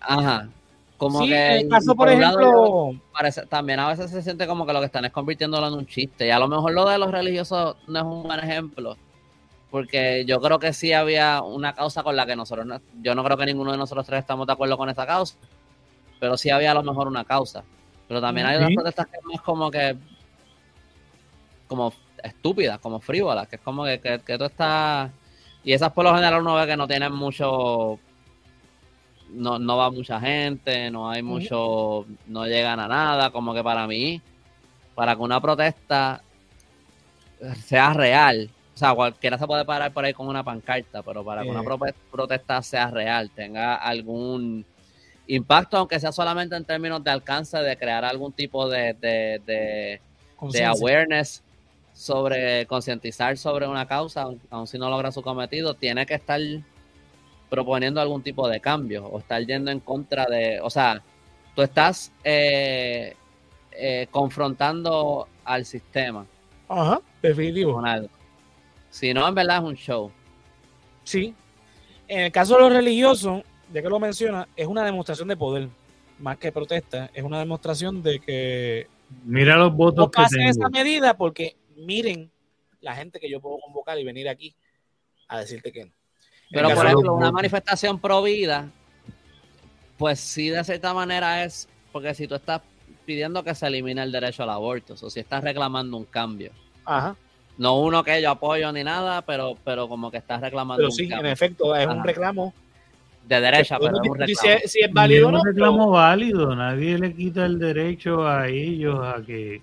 Ajá. 0.00 0.50
Como 0.96 1.22
sí, 1.22 1.28
que. 1.28 1.46
En 1.46 1.66
el 1.66 1.68
caso, 1.68 1.94
por, 1.94 2.08
ejemplo. 2.08 2.94
parece, 3.12 3.46
también 3.46 3.80
a 3.80 3.88
veces 3.88 4.10
se 4.10 4.22
siente 4.22 4.46
como 4.46 4.64
que 4.66 4.72
lo 4.72 4.80
que 4.80 4.86
están 4.86 5.04
es 5.04 5.12
convirtiéndolo 5.12 5.66
en 5.68 5.74
un 5.74 5.86
chiste. 5.86 6.26
Y 6.26 6.30
a 6.30 6.38
lo 6.38 6.48
mejor 6.48 6.72
lo 6.72 6.88
de 6.88 6.98
los 6.98 7.10
religiosos 7.10 7.76
no 7.88 7.98
es 7.98 8.04
un 8.04 8.22
buen 8.22 8.40
ejemplo. 8.40 8.96
Porque 9.70 10.24
yo 10.24 10.40
creo 10.40 10.60
que 10.60 10.72
sí 10.72 10.92
había 10.92 11.42
una 11.42 11.74
causa 11.74 12.04
con 12.04 12.14
la 12.14 12.26
que 12.26 12.36
nosotros. 12.36 12.80
yo 13.02 13.14
no 13.14 13.24
creo 13.24 13.36
que 13.36 13.46
ninguno 13.46 13.72
de 13.72 13.78
nosotros 13.78 14.06
tres 14.06 14.20
estamos 14.20 14.46
de 14.46 14.52
acuerdo 14.52 14.76
con 14.78 14.88
esa 14.88 15.04
causa. 15.04 15.36
Pero 16.20 16.36
sí 16.36 16.50
había 16.50 16.70
a 16.70 16.74
lo 16.74 16.84
mejor 16.84 17.08
una 17.08 17.24
causa. 17.24 17.64
Pero 18.06 18.20
también 18.20 18.46
hay 18.46 18.56
otras 18.56 18.70
protestas 18.74 19.06
que 19.06 19.18
es 19.34 19.40
como 19.40 19.70
que. 19.70 19.96
Como 21.66 21.92
estúpidas, 22.22 22.78
como 22.78 23.00
frívolas. 23.00 23.48
Que 23.48 23.56
es 23.56 23.62
como 23.62 23.84
que, 23.84 23.98
que, 23.98 24.20
que 24.20 24.38
tú 24.38 24.44
estás. 24.44 25.10
Y 25.64 25.72
esas 25.72 25.92
por 25.92 26.04
lo 26.04 26.14
general 26.14 26.42
uno 26.42 26.54
ve 26.54 26.66
que 26.66 26.76
no 26.76 26.86
tienen 26.86 27.12
mucho 27.12 27.98
no, 29.34 29.58
no 29.58 29.76
va 29.76 29.90
mucha 29.90 30.20
gente, 30.20 30.90
no 30.90 31.10
hay 31.10 31.22
mucho, 31.22 32.06
no 32.26 32.46
llegan 32.46 32.80
a 32.80 32.88
nada, 32.88 33.30
como 33.30 33.54
que 33.54 33.62
para 33.62 33.86
mí, 33.86 34.20
para 34.94 35.14
que 35.16 35.22
una 35.22 35.40
protesta 35.40 36.22
sea 37.64 37.92
real, 37.92 38.50
o 38.74 38.76
sea, 38.78 38.94
cualquiera 38.94 39.38
se 39.38 39.46
puede 39.46 39.64
parar 39.64 39.92
por 39.92 40.04
ahí 40.04 40.12
con 40.12 40.26
una 40.26 40.42
pancarta, 40.42 41.02
pero 41.02 41.24
para 41.24 41.42
que 41.42 41.50
una 41.50 41.62
protesta 42.10 42.62
sea 42.62 42.90
real, 42.90 43.30
tenga 43.30 43.76
algún 43.76 44.64
impacto, 45.26 45.76
aunque 45.76 46.00
sea 46.00 46.12
solamente 46.12 46.56
en 46.56 46.64
términos 46.64 47.02
de 47.02 47.10
alcance, 47.10 47.58
de 47.58 47.76
crear 47.76 48.04
algún 48.04 48.32
tipo 48.32 48.68
de, 48.68 48.94
de, 48.94 49.40
de, 49.46 50.00
de 50.50 50.64
awareness 50.64 51.42
sobre 51.92 52.66
concientizar 52.66 53.36
sobre 53.38 53.68
una 53.68 53.86
causa, 53.86 54.26
aun 54.50 54.66
si 54.66 54.78
no 54.78 54.90
logra 54.90 55.12
su 55.12 55.22
cometido, 55.22 55.74
tiene 55.74 56.04
que 56.06 56.14
estar 56.14 56.40
proponiendo 57.54 58.00
algún 58.00 58.20
tipo 58.20 58.48
de 58.48 58.60
cambio 58.60 59.06
o 59.06 59.20
estar 59.20 59.40
yendo 59.46 59.70
en 59.70 59.78
contra 59.78 60.26
de, 60.26 60.60
o 60.60 60.68
sea, 60.68 61.00
tú 61.54 61.62
estás 61.62 62.10
eh, 62.24 63.14
eh, 63.70 64.08
confrontando 64.10 65.28
al 65.44 65.64
sistema. 65.64 66.26
Ajá, 66.68 67.00
definitivo. 67.22 67.80
Si 68.90 69.14
no, 69.14 69.28
en 69.28 69.34
verdad 69.36 69.58
es 69.58 69.62
un 69.62 69.76
show. 69.76 70.10
Sí. 71.04 71.32
En 72.08 72.22
el 72.22 72.32
caso 72.32 72.54
de 72.54 72.62
los 72.62 72.72
religiosos, 72.72 73.42
ya 73.72 73.82
que 73.82 73.88
lo 73.88 74.00
menciona, 74.00 74.48
es 74.56 74.66
una 74.66 74.84
demostración 74.84 75.28
de 75.28 75.36
poder, 75.36 75.68
más 76.18 76.36
que 76.38 76.50
protesta, 76.50 77.10
es 77.14 77.22
una 77.22 77.38
demostración 77.38 78.02
de 78.02 78.18
que 78.18 78.88
mira 79.24 79.56
los 79.56 79.72
votos 79.72 80.10
que 80.10 80.22
hacen 80.22 80.42
esa 80.42 80.68
medida 80.70 81.16
porque 81.16 81.56
miren 81.76 82.32
la 82.80 82.96
gente 82.96 83.20
que 83.20 83.30
yo 83.30 83.40
puedo 83.40 83.58
convocar 83.60 83.96
y 83.98 84.04
venir 84.04 84.28
aquí 84.28 84.56
a 85.28 85.38
decirte 85.38 85.70
que 85.70 85.84
no. 85.84 85.92
Pero, 86.54 86.70
por 86.70 86.86
ejemplo, 86.86 87.14
una 87.14 87.32
manifestación 87.32 87.98
pro 87.98 88.22
vida, 88.22 88.68
pues 89.98 90.20
sí, 90.20 90.48
de 90.48 90.62
cierta 90.64 90.94
manera 90.94 91.44
es, 91.44 91.68
porque 91.92 92.14
si 92.14 92.26
tú 92.26 92.36
estás 92.36 92.62
pidiendo 93.04 93.42
que 93.44 93.54
se 93.54 93.66
elimine 93.66 94.02
el 94.02 94.12
derecho 94.12 94.42
al 94.44 94.50
aborto, 94.50 94.94
o 95.00 95.10
si 95.10 95.20
estás 95.20 95.42
reclamando 95.44 95.96
un 95.96 96.04
cambio. 96.04 96.50
Ajá. 96.84 97.16
No 97.56 97.78
uno 97.80 98.02
que 98.02 98.20
yo 98.20 98.30
apoyo 98.30 98.72
ni 98.72 98.82
nada, 98.82 99.22
pero, 99.22 99.56
pero 99.64 99.88
como 99.88 100.10
que 100.10 100.16
estás 100.16 100.40
reclamando 100.40 100.80
pero 100.80 100.90
sí, 100.90 101.08
en 101.10 101.26
efecto, 101.26 101.74
es 101.76 101.86
un 101.86 102.02
reclamo. 102.02 102.52
De 103.28 103.40
derecha, 103.40 103.78
pero 103.78 103.92
es 104.02 104.08
un 104.08 104.18
reclamo. 104.18 104.58
Si, 104.66 104.80
es 104.80 104.92
válido 104.92 105.28
o 105.28 105.30
no. 105.30 105.38
Es 105.38 105.44
un 105.44 105.48
reclamo 105.48 105.90
válido, 105.90 106.54
nadie 106.54 106.98
le 106.98 107.14
quita 107.14 107.46
el 107.46 107.58
derecho 107.58 108.26
a 108.26 108.48
ellos 108.48 108.98
a 109.02 109.22
que 109.24 109.62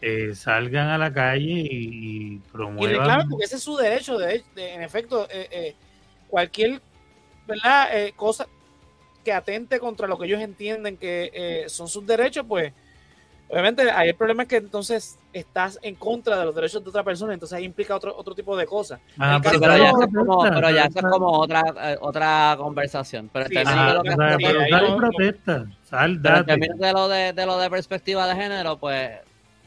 eh, 0.00 0.34
salgan 0.34 0.88
a 0.88 0.98
la 0.98 1.12
calle 1.12 1.68
y, 1.70 2.38
promuevan. 2.50 2.94
Y 2.94 2.98
reclamen 2.98 3.28
porque 3.28 3.44
ese 3.44 3.56
es 3.56 3.62
su 3.62 3.76
derecho, 3.76 4.18
de, 4.18 4.42
en 4.56 4.82
efecto, 4.82 5.28
eh, 5.30 5.48
eh, 5.50 5.74
cualquier 6.32 6.80
¿verdad? 7.46 7.88
Eh, 7.92 8.14
cosa 8.16 8.46
que 9.22 9.32
atente 9.32 9.78
contra 9.78 10.06
lo 10.06 10.18
que 10.18 10.24
ellos 10.26 10.40
entienden 10.40 10.96
que 10.96 11.30
eh, 11.34 11.68
son 11.68 11.88
sus 11.88 12.06
derechos, 12.06 12.44
pues 12.48 12.72
obviamente 13.48 13.90
ahí 13.90 14.08
el 14.08 14.14
problema 14.14 14.44
es 14.44 14.48
que 14.48 14.56
entonces 14.56 15.18
estás 15.34 15.78
en 15.82 15.94
contra 15.94 16.38
de 16.38 16.46
los 16.46 16.54
derechos 16.54 16.82
de 16.82 16.88
otra 16.88 17.04
persona, 17.04 17.34
entonces 17.34 17.56
ahí 17.56 17.64
implica 17.64 17.94
otro, 17.94 18.16
otro 18.16 18.34
tipo 18.34 18.56
de 18.56 18.64
cosas. 18.64 18.98
Ah, 19.18 19.38
pero, 19.42 19.60
ya 19.60 19.90
es 19.90 19.92
como, 19.92 20.42
pero 20.42 20.70
ya 20.70 20.84
es 20.84 20.94
como 20.94 21.28
otra, 21.38 21.62
eh, 21.82 21.98
otra 22.00 22.54
conversación. 22.58 23.28
Pero 23.30 23.46
en 23.46 23.52
términos 23.52 23.86
de 23.86 23.94
lo 23.94 24.02
que 24.02 24.96
protesta, 24.96 25.66
de 26.78 26.92
lo 26.92 27.08
de, 27.08 27.32
de 27.34 27.46
lo 27.46 27.58
de 27.58 27.68
perspectiva 27.70 28.26
de 28.26 28.34
género, 28.34 28.78
pues, 28.78 29.10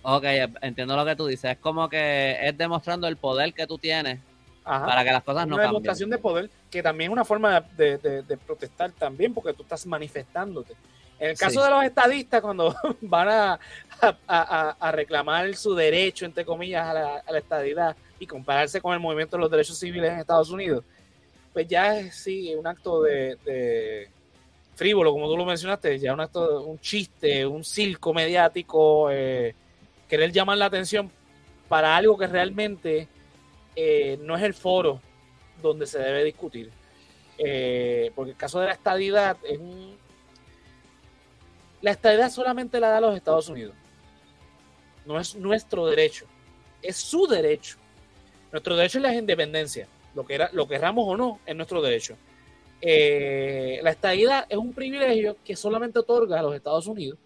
ok, 0.01 0.23
entiendo 0.61 0.95
lo 0.97 1.05
que 1.05 1.15
tú 1.15 1.27
dices. 1.27 1.51
Es 1.51 1.57
como 1.59 1.87
que 1.87 2.37
es 2.41 2.57
demostrando 2.57 3.07
el 3.07 3.17
poder 3.17 3.53
que 3.53 3.67
tú 3.67 3.77
tienes 3.77 4.19
para 4.65 5.03
que 5.03 5.11
las 5.11 5.23
cosas 5.23 5.47
no 5.47 5.55
una 5.55 5.65
demostración 5.65 6.09
de 6.09 6.17
poder, 6.17 6.49
que 6.71 6.81
también 6.81 7.11
es 7.11 7.13
una 7.13 7.23
forma 7.23 7.61
de, 7.61 8.37
protestar 8.45 8.91
también, 8.91 9.33
porque 9.33 9.53
tú 9.53 9.63
estás 9.63 9.85
manifestándote. 9.85 10.73
En 11.19 11.29
el 11.29 11.37
caso 11.37 11.63
de 11.63 11.69
los 11.69 11.83
estadistas, 11.83 12.41
cuando 12.41 12.75
van 13.01 13.57
a, 14.27 14.91
reclamar 14.91 15.55
su 15.55 15.75
derecho, 15.75 16.25
entre 16.25 16.43
comillas, 16.43 16.85
a 16.87 16.93
la, 16.93 17.17
a 17.25 17.31
la, 17.31 17.37
estadidad 17.37 17.95
y 18.19 18.25
compararse 18.25 18.81
con 18.81 18.93
el 18.93 18.99
movimiento 18.99 19.37
de 19.37 19.41
los 19.41 19.51
derechos 19.51 19.77
civiles 19.77 20.11
en 20.11 20.19
Estados 20.19 20.49
Unidos, 20.49 20.83
pues 21.53 21.67
ya 21.67 21.97
es 21.99 22.15
sí, 22.15 22.53
un 22.55 22.67
acto 22.67 23.03
de, 23.03 24.09
frívolo, 24.75 25.11
como 25.11 25.29
tú 25.29 25.37
lo 25.37 25.45
mencionaste, 25.45 25.99
ya 25.99 26.13
un 26.13 26.19
acto, 26.19 26.63
un 26.63 26.79
chiste, 26.79 27.45
un 27.45 27.63
circo 27.63 28.13
mediático, 28.13 29.09
eh, 29.11 29.53
querer 30.09 30.31
llamar 30.31 30.57
la 30.57 30.65
atención 30.65 31.09
para 31.69 31.95
algo 31.95 32.17
que 32.17 32.27
realmente 32.27 33.07
eh, 33.75 34.17
no 34.21 34.35
es 34.35 34.43
el 34.43 34.53
foro 34.53 35.01
donde 35.61 35.85
se 35.85 35.99
debe 35.99 36.23
discutir. 36.23 36.71
Eh, 37.37 38.11
porque 38.15 38.31
el 38.31 38.37
caso 38.37 38.59
de 38.59 38.67
la 38.67 38.73
estadidad 38.73 39.37
es 39.43 39.57
un... 39.57 39.95
La 41.81 41.91
estadidad 41.91 42.31
solamente 42.31 42.79
la 42.79 42.89
da 42.89 43.01
los 43.01 43.15
Estados 43.15 43.49
Unidos. 43.49 43.75
No 45.05 45.19
es 45.19 45.35
nuestro 45.35 45.85
derecho. 45.85 46.25
Es 46.81 46.97
su 46.97 47.27
derecho. 47.27 47.77
Nuestro 48.51 48.75
derecho 48.75 48.97
es 48.99 49.03
la 49.03 49.13
independencia. 49.13 49.87
Lo 50.15 50.25
que 50.25 50.35
era, 50.35 50.49
lo 50.53 50.67
querramos 50.67 51.05
o 51.07 51.17
no, 51.17 51.39
es 51.45 51.55
nuestro 51.55 51.81
derecho. 51.81 52.15
Eh, 52.81 53.79
la 53.83 53.91
estadidad 53.91 54.45
es 54.49 54.57
un 54.57 54.73
privilegio 54.73 55.37
que 55.43 55.55
solamente 55.55 55.99
otorga 55.99 56.39
a 56.39 56.43
los 56.43 56.55
Estados 56.55 56.87
Unidos. 56.87 57.19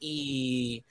Y 0.00 0.82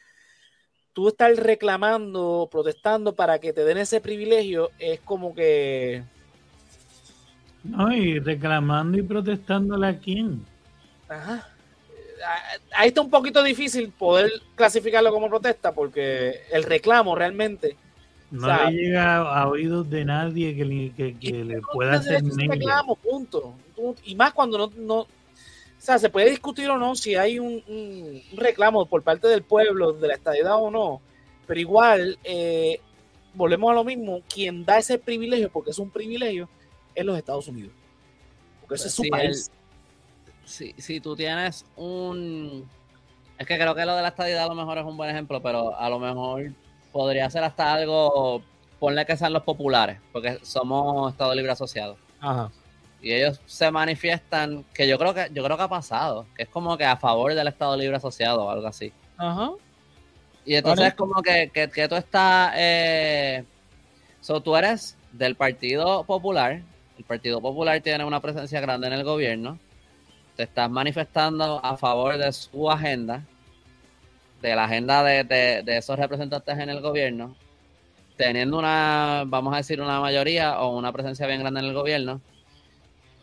tú 0.96 1.10
estar 1.10 1.30
reclamando, 1.36 2.48
protestando 2.50 3.14
para 3.14 3.38
que 3.38 3.52
te 3.52 3.66
den 3.66 3.78
ese 3.78 4.00
privilegio, 4.00 4.72
es 4.80 5.02
como 5.02 5.36
que... 5.36 6.04
No, 7.66 7.92
y 7.92 8.18
reclamando 8.20 8.98
y 8.98 9.02
protestándole 9.02 9.88
a 9.88 10.00
quién. 10.00 10.46
Ajá. 11.10 11.50
Ahí 12.74 12.88
está 12.88 13.02
un 13.02 13.10
poquito 13.10 13.44
difícil 13.44 13.92
poder 13.92 14.32
clasificarlo 14.56 15.12
como 15.12 15.30
protesta 15.30 15.74
porque 15.74 16.40
el 16.52 16.64
reclamo 16.64 17.14
realmente... 17.14 17.76
No 18.32 18.48
le 18.48 18.72
llega 18.72 19.18
a 19.18 19.48
oídos 19.50 19.90
de 19.90 20.06
nadie 20.06 20.56
que 20.56 20.66
le, 20.66 20.94
que, 20.94 21.32
le 21.44 21.62
pueda 21.74 21.96
hacer 21.96 22.24
reclamo, 22.24 22.96
punto. 22.96 23.54
Y 24.06 24.16
más 24.16 24.34
cuando 24.34 24.72
no, 24.78 25.00
o 25.02 25.08
sea, 25.86 26.00
se 26.00 26.10
puede 26.10 26.30
discutir 26.30 26.70
o 26.70 26.78
no 26.78 26.96
si 26.96 27.16
hay 27.16 27.40
un, 27.40 28.24
reclamo 28.34 28.88
por 28.88 29.04
parte 29.04 29.28
del 29.28 29.44
pueblo 29.44 29.94
de 29.94 30.08
la 30.08 30.16
estadidad 30.16 30.56
o 30.56 30.72
no, 30.72 31.02
pero 31.46 31.60
igual, 31.60 32.18
eh, 32.24 32.80
volvemos 33.34 33.72
a 33.72 33.76
lo 33.76 33.84
mismo, 33.84 34.22
quien 34.28 34.66
da 34.66 34.80
ese 34.80 34.98
privilegio, 34.98 35.52
porque 35.52 35.72
es 35.72 35.80
un 35.80 35.92
privilegio, 35.92 36.50
es 36.96 37.06
los 37.06 37.18
Estados 37.18 37.48
Unidos. 37.48 37.72
Porque 38.62 38.76
ese 38.76 38.88
es 38.88 38.96
su 38.96 39.04
país. 39.10 39.52
si, 40.44 40.74
si, 40.78 41.00
tú 41.00 41.16
tienes 41.16 41.66
un, 41.76 42.68
Es 43.38 43.46
que 43.46 43.56
creo 43.56 43.76
que 43.76 43.86
lo 43.86 43.96
de 43.96 44.02
la 44.02 44.08
estadidad 44.08 44.46
a 44.46 44.48
lo 44.48 44.56
mejor 44.56 44.80
es 44.80 44.86
un 44.86 44.98
buen 44.98 45.12
ejemplo, 45.12 45.42
pero 45.42 45.78
a 45.78 45.88
lo 45.90 46.00
mejor 46.00 46.52
podría 46.92 47.30
ser 47.30 47.44
hasta 47.44 47.74
algo, 47.74 48.42
ponle 48.80 49.06
que 49.06 49.18
sean 49.18 49.34
los 49.34 49.44
populares, 49.44 50.00
porque 50.12 50.40
somos 50.42 51.12
Estado 51.12 51.36
Libre 51.36 51.52
Asociado. 51.52 51.98
Ajá. 52.20 52.52
Y 53.02 53.14
ellos 53.14 53.40
se 53.46 53.70
manifiestan, 53.70 54.66
que 54.74 54.88
yo 54.88 54.98
creo 54.98 55.14
que 55.14 55.28
yo 55.32 55.44
creo 55.44 55.58
que 55.58 55.64
ha 55.64 55.68
pasado, 55.68 56.26
que 56.36 56.44
es 56.44 56.50
como 56.50 56.78
que 56.78 56.86
a 56.86 56.98
favor 56.98 57.34
del 57.34 57.48
Estado 57.48 57.78
Libre 57.78 57.98
Asociado 57.98 58.46
o 58.46 58.50
algo 58.50 58.68
así. 58.68 58.92
Ajá. 59.18 59.52
Y 60.46 60.56
entonces 60.56 60.88
es 60.88 60.94
como 60.94 61.22
que, 61.22 61.50
que, 61.50 61.88
tú 61.88 61.96
estás, 61.96 62.54
eh, 62.56 63.44
so, 64.22 64.42
tú 64.42 64.56
eres 64.56 64.96
del 65.12 65.36
Partido 65.36 66.04
Popular, 66.04 66.62
el 66.98 67.04
Partido 67.04 67.42
Popular 67.42 67.82
tiene 67.82 68.06
una 68.06 68.20
presencia 68.20 68.62
grande 68.62 68.88
en 68.88 68.94
el 68.94 69.04
gobierno, 69.04 69.58
te 70.36 70.44
estás 70.44 70.70
manifestando 70.70 71.64
a 71.64 71.78
favor 71.78 72.18
de 72.18 72.32
su 72.32 72.70
agenda, 72.70 73.24
de 74.42 74.56
la 74.56 74.66
agenda 74.66 75.04
de, 75.04 75.64
esos 75.66 75.98
representantes 75.98 76.60
en 76.60 76.70
el 76.70 76.82
gobierno, 76.82 77.36
teniendo 78.16 78.60
una, 78.60 79.24
vamos 79.26 79.54
a 79.54 79.58
decir, 79.58 79.82
una 79.82 80.00
mayoría 80.00 80.60
o 80.60 80.78
una 80.78 80.92
presencia 80.92 81.26
bien 81.26 81.40
grande 81.40 81.62
en 81.62 81.66
el 81.66 81.74
gobierno, 81.74 82.22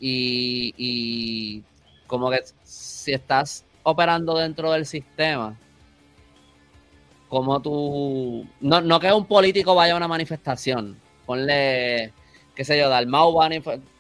y, 0.05 0.75
y 0.77 1.63
como 2.09 2.29
que 2.29 2.41
si 2.65 3.13
estás 3.13 3.65
operando 3.85 4.37
dentro 4.37 4.73
del 4.73 4.85
sistema, 4.85 5.57
como 7.29 7.63
tú, 7.63 8.45
no, 8.61 8.81
no 8.81 8.99
que 8.99 9.13
un 9.13 9.25
político 9.27 9.77
vaya 9.77 9.95
a 9.95 9.97
una 9.97 10.09
manifestación, 10.09 10.99
ponle 11.25 12.13
qué 12.57 12.65
sé 12.65 12.77
yo, 12.77 12.89
Dalmau 12.89 13.33
va, 13.33 13.49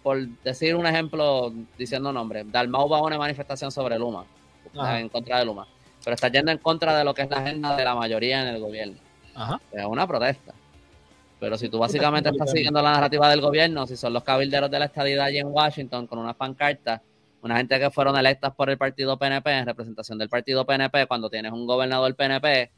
por 0.03 0.27
decir 0.43 0.74
un 0.74 0.87
ejemplo 0.87 1.53
diciendo 1.79 2.12
nombre, 2.12 2.43
Dalmau 2.45 2.89
va 2.89 2.99
a 2.99 3.03
una 3.03 3.16
manifestación 3.16 3.70
sobre 3.70 3.97
Luma, 3.97 4.27
en 4.74 5.09
contra 5.09 5.39
de 5.39 5.45
Luma, 5.45 5.69
pero 6.05 6.16
está 6.16 6.29
yendo 6.29 6.51
en 6.51 6.59
contra 6.59 6.99
de 6.99 7.05
lo 7.05 7.15
que 7.15 7.23
es 7.23 7.31
la 7.31 7.39
agenda 7.39 7.77
de 7.77 7.85
la 7.85 7.95
mayoría 7.95 8.43
en 8.43 8.49
el 8.49 8.61
gobierno. 8.61 8.99
Es 9.70 9.85
una 9.87 10.07
protesta. 10.07 10.53
Pero 11.43 11.59
si 11.59 11.69
tú 11.69 11.81
básicamente 11.81 12.31
estás 12.31 12.52
siguiendo 12.52 12.81
la 12.81 12.93
narrativa 12.93 13.28
del 13.28 13.40
gobierno, 13.40 13.85
si 13.89 13.97
son 13.97 14.12
los 14.12 14.23
cabilderos 14.23 14.70
de 14.70 14.78
la 14.78 14.85
estadidad 14.85 15.24
allí 15.24 15.39
en 15.39 15.48
Washington 15.48 16.06
con 16.06 16.20
una 16.20 16.35
pancarta, 16.35 17.02
una 17.43 17.56
gente 17.56 17.81
que 17.81 17.90
fueron 17.90 18.16
electas 18.16 18.55
por 18.55 18.70
el 18.70 18.78
partido 18.78 19.19
PNP 19.19 19.51
en 19.51 19.66
representación 19.66 20.19
del 20.19 20.28
partido 20.28 20.64
PNP, 20.64 21.09
cuando 21.09 21.28
tienes 21.28 21.51
un 21.51 21.66
gobernador 21.66 22.14
PNP, 22.14 22.70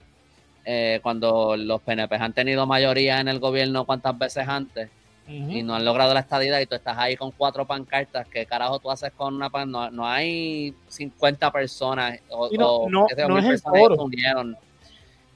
eh, 0.65 0.99
cuando 1.03 1.59
los 1.59 1.83
PNP 1.83 2.15
han 2.15 2.33
tenido 2.33 2.65
mayoría 2.65 3.21
en 3.21 3.29
el 3.29 3.39
gobierno 3.39 3.85
cuántas 3.85 4.17
veces 4.17 4.49
antes, 4.49 4.89
y 5.29 5.63
no 5.63 5.75
han 5.75 5.85
logrado 5.85 6.15
la 6.15 6.21
estadidad 6.21 6.59
y 6.61 6.65
tú 6.65 6.75
estás 6.75 6.97
ahí 6.97 7.17
con 7.17 7.33
cuatro 7.33 7.67
pancartas, 7.67 8.27
¿qué 8.29 8.47
carajo 8.47 8.79
tú 8.79 8.91
haces 8.91 9.13
con 9.13 9.35
una 9.35 9.51
pan? 9.51 9.71
No, 9.71 9.91
no 9.91 10.09
hay 10.09 10.75
50 10.89 11.51
personas 11.53 12.19
o, 12.31 12.49
no, 12.57 12.89
no, 12.89 13.07
no 13.29 13.39
es 13.39 13.45
el 13.45 13.59
foro. 13.59 14.09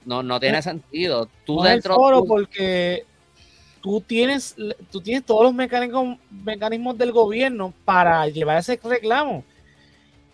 No, 0.07 0.23
no 0.23 0.41
tiene 0.41 0.63
sentido. 0.63 1.29
Tú 1.45 1.61
dentro 1.61 1.93
es 1.93 1.99
el 1.99 2.03
foro 2.03 2.25
porque 2.25 3.05
tú 3.81 4.01
tienes, 4.01 4.57
tú 4.91 5.01
tienes 5.01 5.25
todos 5.25 5.45
los 5.45 5.55
mecanismos, 5.55 6.19
mecanismos 6.31 6.97
del 6.99 7.13
gobierno 7.13 7.73
para 7.85 8.27
llevar 8.29 8.59
ese 8.59 8.79
reclamo. 8.83 9.45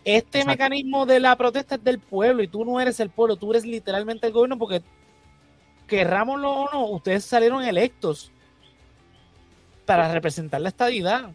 Este 0.04 0.44
mecanismo 0.44 1.06
de 1.06 1.18
la 1.20 1.34
protesta 1.36 1.76
es 1.76 1.84
del 1.84 1.98
pueblo 1.98 2.42
y 2.42 2.48
tú 2.48 2.64
no 2.64 2.80
eres 2.80 3.00
el 3.00 3.08
pueblo, 3.08 3.36
tú 3.36 3.50
eres 3.52 3.64
literalmente 3.64 4.26
el 4.26 4.32
gobierno 4.32 4.58
porque 4.58 4.82
querrámoslo 5.86 6.50
o 6.50 6.70
no, 6.70 6.86
ustedes 6.88 7.24
salieron 7.24 7.62
electos 7.62 8.30
para 9.86 10.12
representar 10.12 10.60
la 10.60 10.68
estadidad 10.68 11.30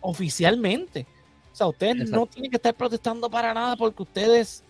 oficialmente. 0.00 1.06
O 1.52 1.56
sea, 1.56 1.66
ustedes 1.68 2.10
no 2.10 2.26
tienen 2.26 2.50
que 2.50 2.56
estar 2.56 2.74
protestando 2.74 3.28
para 3.30 3.54
nada 3.54 3.76
porque 3.76 4.02
ustedes 4.02 4.64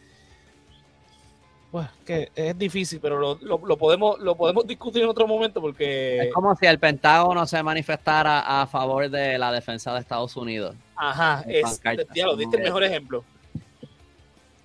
pues 1.70 1.86
que 2.04 2.30
es 2.34 2.58
difícil, 2.58 2.98
pero 3.00 3.18
lo, 3.18 3.38
lo, 3.42 3.76
podemos 3.76 4.18
lo 4.20 4.34
podemos 4.36 4.66
discutir 4.66 5.02
en 5.02 5.08
otro 5.08 5.26
momento 5.26 5.60
porque 5.60 6.28
es 6.28 6.32
como 6.32 6.56
si 6.56 6.66
el 6.66 6.78
Pentágono 6.78 7.46
se 7.46 7.62
manifestara 7.62 8.62
a 8.62 8.66
favor 8.66 9.10
de 9.10 9.36
la 9.38 9.52
defensa 9.52 9.92
de 9.92 10.00
Estados 10.00 10.36
Unidos. 10.36 10.74
Ajá, 10.96 11.44
es, 11.46 11.80
ya 12.14 12.26
lo 12.26 12.36
diste 12.36 12.56
el 12.56 12.62
mejor 12.62 12.84
ejemplo. 12.84 13.22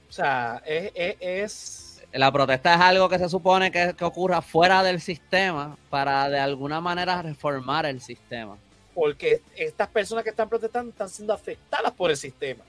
O 0.07 0.11
sea, 0.11 0.61
es 0.65 1.93
la 2.13 2.31
protesta 2.31 2.75
es 2.75 2.79
algo 2.79 3.09
que 3.09 3.17
se 3.17 3.27
supone 3.27 3.71
que, 3.71 3.95
ocurra 4.01 4.41
fuera 4.41 4.83
del 4.83 5.01
sistema 5.01 5.75
para 5.89 6.29
de 6.29 6.39
alguna 6.39 6.79
manera 6.79 7.21
reformar 7.21 7.85
el 7.85 8.01
sistema. 8.01 8.57
Porque 8.93 9.41
estas 9.55 9.87
personas 9.89 10.23
que 10.23 10.29
están 10.29 10.47
protestando 10.47 10.91
están 10.91 11.09
siendo 11.09 11.33
afectadas 11.33 11.91
por 11.91 12.11
el 12.11 12.17
sistema. 12.17 12.63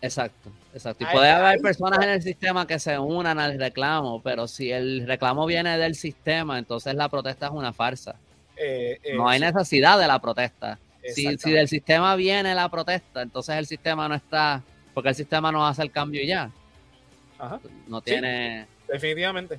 Exacto, 0.00 0.50
exacto. 0.72 1.04
Y 1.04 1.12
puede 1.12 1.30
haber 1.30 1.60
personas 1.60 2.04
en 2.04 2.10
el 2.10 2.22
sistema 2.22 2.66
que 2.66 2.78
se 2.78 2.98
unan 2.98 3.38
al 3.38 3.58
reclamo, 3.58 4.22
pero 4.22 4.46
si 4.46 4.70
el 4.70 5.06
reclamo 5.06 5.44
viene 5.44 5.76
del 5.76 5.94
sistema, 5.96 6.58
entonces 6.58 6.94
la 6.94 7.08
protesta 7.08 7.46
es 7.46 7.52
una 7.52 7.72
farsa. 7.72 8.14
Eh, 8.56 8.98
no 9.14 9.28
hay 9.28 9.40
necesidad 9.40 9.98
de 9.98 10.06
la 10.06 10.20
protesta. 10.20 10.78
Si, 11.04 11.38
si, 11.38 11.50
del 11.52 11.68
sistema 11.68 12.14
viene 12.16 12.54
la 12.54 12.68
protesta, 12.68 13.22
entonces 13.22 13.56
el 13.56 13.66
sistema 13.66 14.08
no 14.08 14.14
está, 14.14 14.62
porque 14.94 15.08
el 15.08 15.14
sistema 15.14 15.50
no 15.50 15.66
hace 15.66 15.82
el 15.82 15.90
cambio 15.90 16.22
y 16.22 16.26
ya. 16.26 16.50
No 17.86 18.00
tiene. 18.00 18.66
definitivamente. 18.86 19.58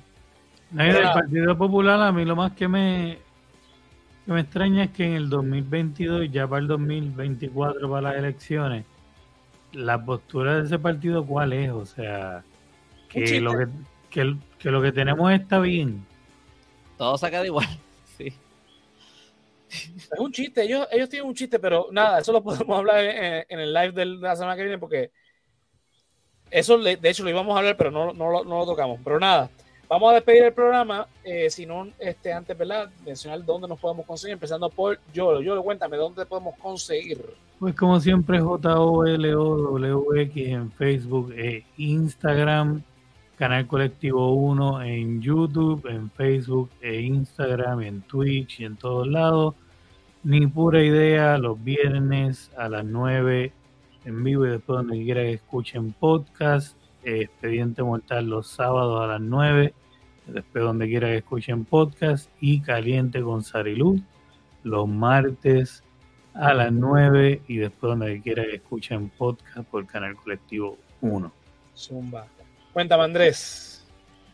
el 0.78 1.02
Partido 1.02 1.56
Popular, 1.56 2.00
a 2.00 2.12
mí 2.12 2.24
lo 2.24 2.36
más 2.36 2.52
que 2.52 2.68
me, 2.68 3.18
que 4.24 4.32
me 4.32 4.40
extraña 4.40 4.84
es 4.84 4.90
que 4.90 5.04
en 5.04 5.14
el 5.14 5.28
2022, 5.28 6.30
ya 6.30 6.46
para 6.46 6.60
el 6.60 6.68
2024, 6.68 7.90
para 7.90 8.02
las 8.02 8.16
elecciones, 8.16 8.84
la 9.72 10.04
postura 10.04 10.56
de 10.56 10.66
ese 10.66 10.78
partido, 10.78 11.24
¿cuál 11.24 11.52
es? 11.52 11.70
O 11.70 11.86
sea, 11.86 12.42
que 13.08 13.40
lo 13.40 13.56
que, 13.56 13.66
que, 14.58 14.70
lo 14.70 14.82
que 14.82 14.92
tenemos 14.92 15.32
está 15.32 15.58
bien. 15.58 16.06
Todo 16.96 17.16
se 17.16 17.30
queda 17.30 17.46
igual, 17.46 17.68
sí. 18.18 18.32
Es 19.68 20.18
un 20.18 20.32
chiste, 20.32 20.64
ellos, 20.64 20.88
ellos 20.90 21.08
tienen 21.08 21.28
un 21.28 21.34
chiste, 21.34 21.58
pero 21.58 21.88
nada, 21.92 22.18
eso 22.18 22.32
lo 22.32 22.42
podemos 22.42 22.76
hablar 22.76 23.04
en, 23.04 23.44
en 23.48 23.60
el 23.60 23.72
live 23.72 23.92
de 23.92 24.04
la 24.04 24.34
semana 24.34 24.56
que 24.56 24.62
viene 24.62 24.78
porque 24.78 25.12
eso, 26.50 26.78
de 26.78 26.98
hecho, 27.04 27.22
lo 27.22 27.30
íbamos 27.30 27.54
a 27.54 27.58
hablar, 27.58 27.76
pero 27.76 27.90
no, 27.90 28.12
no, 28.12 28.42
lo 28.42 28.66
tocamos. 28.66 29.00
Pero 29.04 29.20
nada, 29.20 29.50
vamos 29.90 30.10
a 30.10 30.14
despedir 30.14 30.44
el 30.44 30.54
programa. 30.54 31.06
Eh, 31.22 31.50
si 31.50 31.66
no, 31.66 31.86
este, 31.98 32.32
antes, 32.32 32.56
¿verdad? 32.56 32.88
Mencionar 33.04 33.44
dónde 33.44 33.68
nos 33.68 33.78
podemos 33.78 34.06
conseguir, 34.06 34.32
empezando 34.32 34.70
por 34.70 34.98
Yolo. 35.12 35.42
Yolo, 35.42 35.62
cuéntame, 35.62 35.98
¿dónde 35.98 36.24
podemos 36.24 36.56
conseguir? 36.56 37.22
Pues 37.58 37.74
como 37.74 38.00
siempre, 38.00 38.40
J-O-L-O-W-X 38.40 40.48
en 40.48 40.72
Facebook 40.72 41.34
e 41.36 41.66
Instagram. 41.76 42.82
Canal 43.36 43.66
Colectivo 43.66 44.32
1 44.34 44.82
en 44.82 45.20
YouTube, 45.22 45.86
en 45.86 46.10
Facebook 46.10 46.70
e 46.82 47.00
Instagram, 47.00 47.80
en 47.80 48.02
Twitch 48.02 48.60
y 48.60 48.66
en 48.66 48.76
todos 48.76 49.08
lados. 49.08 49.54
Ni 50.22 50.46
pura 50.46 50.82
idea, 50.82 51.38
los 51.38 51.62
viernes 51.64 52.50
a 52.56 52.68
las 52.68 52.84
9 52.84 53.52
en 54.04 54.24
vivo 54.24 54.46
y 54.46 54.50
después 54.50 54.78
donde 54.78 55.02
quiera 55.02 55.22
que 55.22 55.32
escuchen 55.32 55.92
podcast. 55.92 56.76
Expediente 57.02 57.82
Mortal 57.82 58.26
los 58.26 58.46
sábados 58.46 59.02
a 59.02 59.06
las 59.06 59.22
9, 59.22 59.72
después 60.32 60.64
donde 60.64 60.88
quiera 60.88 61.08
que 61.08 61.18
escuchen 61.18 61.64
podcast. 61.64 62.30
Y 62.40 62.60
Caliente 62.60 63.22
con 63.22 63.42
Sariluz 63.42 64.00
los 64.62 64.88
martes 64.88 65.82
a 66.34 66.54
las 66.54 66.72
9 66.72 67.42
y 67.48 67.56
después 67.56 67.90
donde 67.90 68.20
quiera 68.20 68.44
que 68.44 68.56
escuchen 68.56 69.10
podcast 69.10 69.68
por 69.68 69.86
Canal 69.86 70.16
Colectivo 70.16 70.78
1. 71.00 71.32
Zumba. 71.76 72.26
Cuéntame 72.72 73.04
Andrés. 73.04 73.86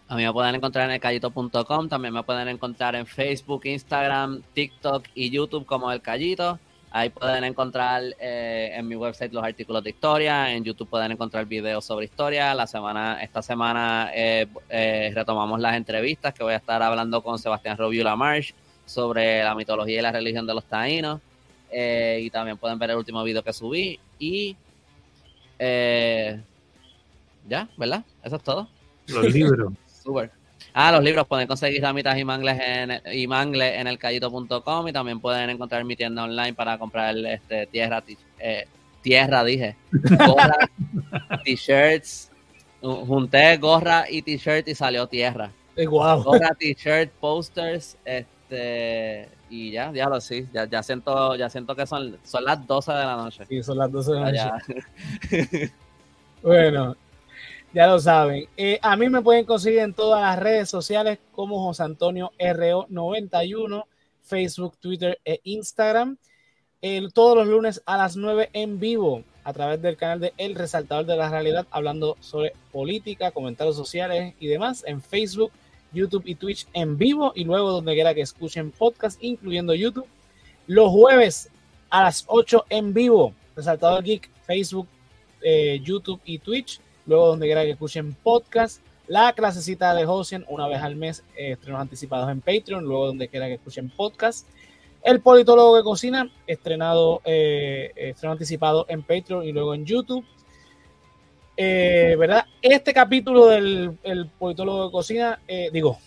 A 0.08 0.14
mí 0.14 0.24
me 0.24 0.32
pueden 0.32 0.54
encontrar 0.54 0.88
en 0.88 0.94
elcallito.com, 0.94 1.88
también 1.88 2.14
me 2.14 2.22
pueden 2.22 2.46
encontrar 2.48 2.94
en 2.94 3.06
Facebook, 3.06 3.62
Instagram, 3.64 4.42
TikTok 4.52 5.04
y 5.14 5.30
YouTube 5.30 5.66
como 5.66 5.90
El 5.90 6.00
Callito. 6.00 6.60
Ahí 6.96 7.10
pueden 7.10 7.44
encontrar 7.44 8.02
eh, 8.18 8.70
en 8.72 8.88
mi 8.88 8.96
website 8.96 9.30
los 9.30 9.44
artículos 9.44 9.84
de 9.84 9.90
historia, 9.90 10.50
en 10.50 10.64
YouTube 10.64 10.88
pueden 10.88 11.12
encontrar 11.12 11.44
videos 11.44 11.84
sobre 11.84 12.06
historia. 12.06 12.54
La 12.54 12.66
semana, 12.66 13.22
esta 13.22 13.42
semana 13.42 14.10
eh, 14.14 14.46
eh, 14.70 15.12
retomamos 15.14 15.60
las 15.60 15.76
entrevistas 15.76 16.32
que 16.32 16.42
voy 16.42 16.54
a 16.54 16.56
estar 16.56 16.82
hablando 16.82 17.22
con 17.22 17.38
Sebastián 17.38 17.76
Rubio 17.76 18.02
Lamarche 18.02 18.54
sobre 18.86 19.44
la 19.44 19.54
mitología 19.54 19.98
y 19.98 20.02
la 20.02 20.10
religión 20.10 20.46
de 20.46 20.54
los 20.54 20.64
taínos. 20.64 21.20
y 21.70 22.30
también 22.30 22.56
pueden 22.56 22.78
ver 22.78 22.92
el 22.92 22.96
último 22.96 23.22
video 23.22 23.42
que 23.42 23.52
subí. 23.52 24.00
Y 24.18 24.56
ya, 27.46 27.68
¿verdad? 27.76 28.06
Eso 28.22 28.36
es 28.36 28.42
todo. 28.42 28.68
Los 29.08 29.34
libros. 29.34 29.70
Super. 30.02 30.30
Ah, 30.78 30.92
los 30.92 31.02
libros 31.02 31.26
pueden 31.26 31.46
conseguir 31.46 31.80
ramitas 31.80 32.18
y 32.18 32.24
mangles 32.26 32.60
en, 32.60 33.00
y 33.10 33.26
mangles 33.26 33.80
en 33.80 33.86
elcallito.com 33.86 34.88
y 34.88 34.92
también 34.92 35.20
pueden 35.20 35.48
encontrar 35.48 35.82
mi 35.86 35.96
tienda 35.96 36.24
online 36.24 36.52
para 36.52 36.76
comprar 36.76 37.16
este 37.16 37.66
tierra, 37.68 38.04
eh, 38.38 38.68
tierra 39.00 39.42
dije, 39.42 39.74
gorra, 39.90 40.68
t-shirts, 41.42 42.30
junté 42.82 43.56
gorra 43.56 44.04
y 44.10 44.20
t-shirt 44.20 44.68
y 44.68 44.74
salió 44.74 45.06
tierra. 45.06 45.50
Wow. 45.78 46.22
Gorra, 46.22 46.50
t-shirt, 46.54 47.10
posters, 47.20 47.96
este 48.04 49.30
y 49.48 49.70
ya, 49.70 49.90
ya 49.92 50.10
lo 50.10 50.20
sí, 50.20 50.46
ya, 50.52 50.66
ya 50.68 50.82
siento, 50.82 51.36
ya 51.36 51.48
siento 51.48 51.74
que 51.74 51.86
son, 51.86 52.18
son 52.22 52.44
las 52.44 52.66
12 52.66 52.92
de 52.92 52.98
la 52.98 53.16
noche. 53.16 53.46
Sí, 53.48 53.62
son 53.62 53.78
las 53.78 53.90
12 53.90 54.12
de 54.12 54.20
la 54.20 54.30
noche. 54.30 55.72
bueno, 56.42 56.96
Ya 57.76 57.86
lo 57.88 57.98
saben. 57.98 58.48
Eh, 58.56 58.78
a 58.80 58.96
mí 58.96 59.10
me 59.10 59.20
pueden 59.20 59.44
conseguir 59.44 59.80
en 59.80 59.92
todas 59.92 60.22
las 60.22 60.38
redes 60.38 60.70
sociales 60.70 61.18
como 61.32 61.62
José 61.62 61.82
Antonio 61.82 62.32
RO91, 62.38 63.84
Facebook, 64.22 64.78
Twitter 64.78 65.20
e 65.26 65.40
Instagram. 65.44 66.16
todos 67.12 67.36
los 67.36 67.46
lunes 67.46 67.82
a 67.84 67.98
las 67.98 68.16
9 68.16 68.48
en 68.54 68.80
vivo 68.80 69.24
a 69.44 69.52
través 69.52 69.82
del 69.82 69.98
canal 69.98 70.20
de 70.20 70.32
El 70.38 70.54
Resaltador 70.54 71.04
de 71.04 71.16
la 71.16 71.28
Realidad, 71.28 71.66
hablando 71.70 72.16
sobre 72.20 72.54
política, 72.72 73.30
comentarios 73.30 73.76
sociales 73.76 74.32
y 74.40 74.46
demás 74.46 74.82
en 74.86 75.02
Facebook, 75.02 75.52
YouTube 75.92 76.22
y 76.24 76.36
Twitch 76.36 76.66
en 76.72 76.96
vivo 76.96 77.32
y 77.34 77.44
luego 77.44 77.72
donde 77.72 77.92
quiera 77.92 78.14
que 78.14 78.22
escuchen 78.22 78.70
podcast, 78.70 79.22
incluyendo 79.22 79.74
YouTube. 79.74 80.06
Los 80.66 80.88
jueves 80.88 81.50
a 81.90 82.04
las 82.04 82.24
8 82.26 82.64
en 82.70 82.94
vivo, 82.94 83.34
Resaltador 83.54 84.02
Geek, 84.02 84.30
Facebook, 84.46 84.88
eh, 85.42 85.78
YouTube 85.84 86.22
y 86.24 86.38
Twitch 86.38 86.80
luego 87.06 87.28
donde 87.28 87.46
quiera 87.46 87.62
que 87.62 87.70
escuchen 87.70 88.14
podcast, 88.22 88.80
la 89.08 89.32
clasecita 89.32 89.94
de 89.94 90.04
Josian 90.04 90.44
una 90.48 90.66
vez 90.66 90.82
al 90.82 90.96
mes, 90.96 91.22
eh, 91.36 91.52
estrenos 91.52 91.80
anticipados 91.80 92.30
en 92.30 92.40
Patreon, 92.40 92.84
luego 92.84 93.06
donde 93.06 93.28
quiera 93.28 93.46
que 93.46 93.54
escuchen 93.54 93.88
podcast, 93.90 94.46
el 95.02 95.20
politólogo 95.20 95.76
que 95.76 95.84
cocina, 95.84 96.28
estrenado, 96.46 97.20
eh, 97.24 97.92
estreno 97.94 98.32
anticipado 98.32 98.86
en 98.88 99.02
Patreon 99.02 99.44
y 99.44 99.52
luego 99.52 99.74
en 99.74 99.86
YouTube. 99.86 100.24
Eh, 101.56 102.16
¿Verdad? 102.18 102.44
Este 102.60 102.92
capítulo 102.92 103.46
del 103.46 103.96
el 104.02 104.26
politólogo 104.26 104.88
que 104.88 104.92
cocina, 104.92 105.38
digo, 105.72 105.98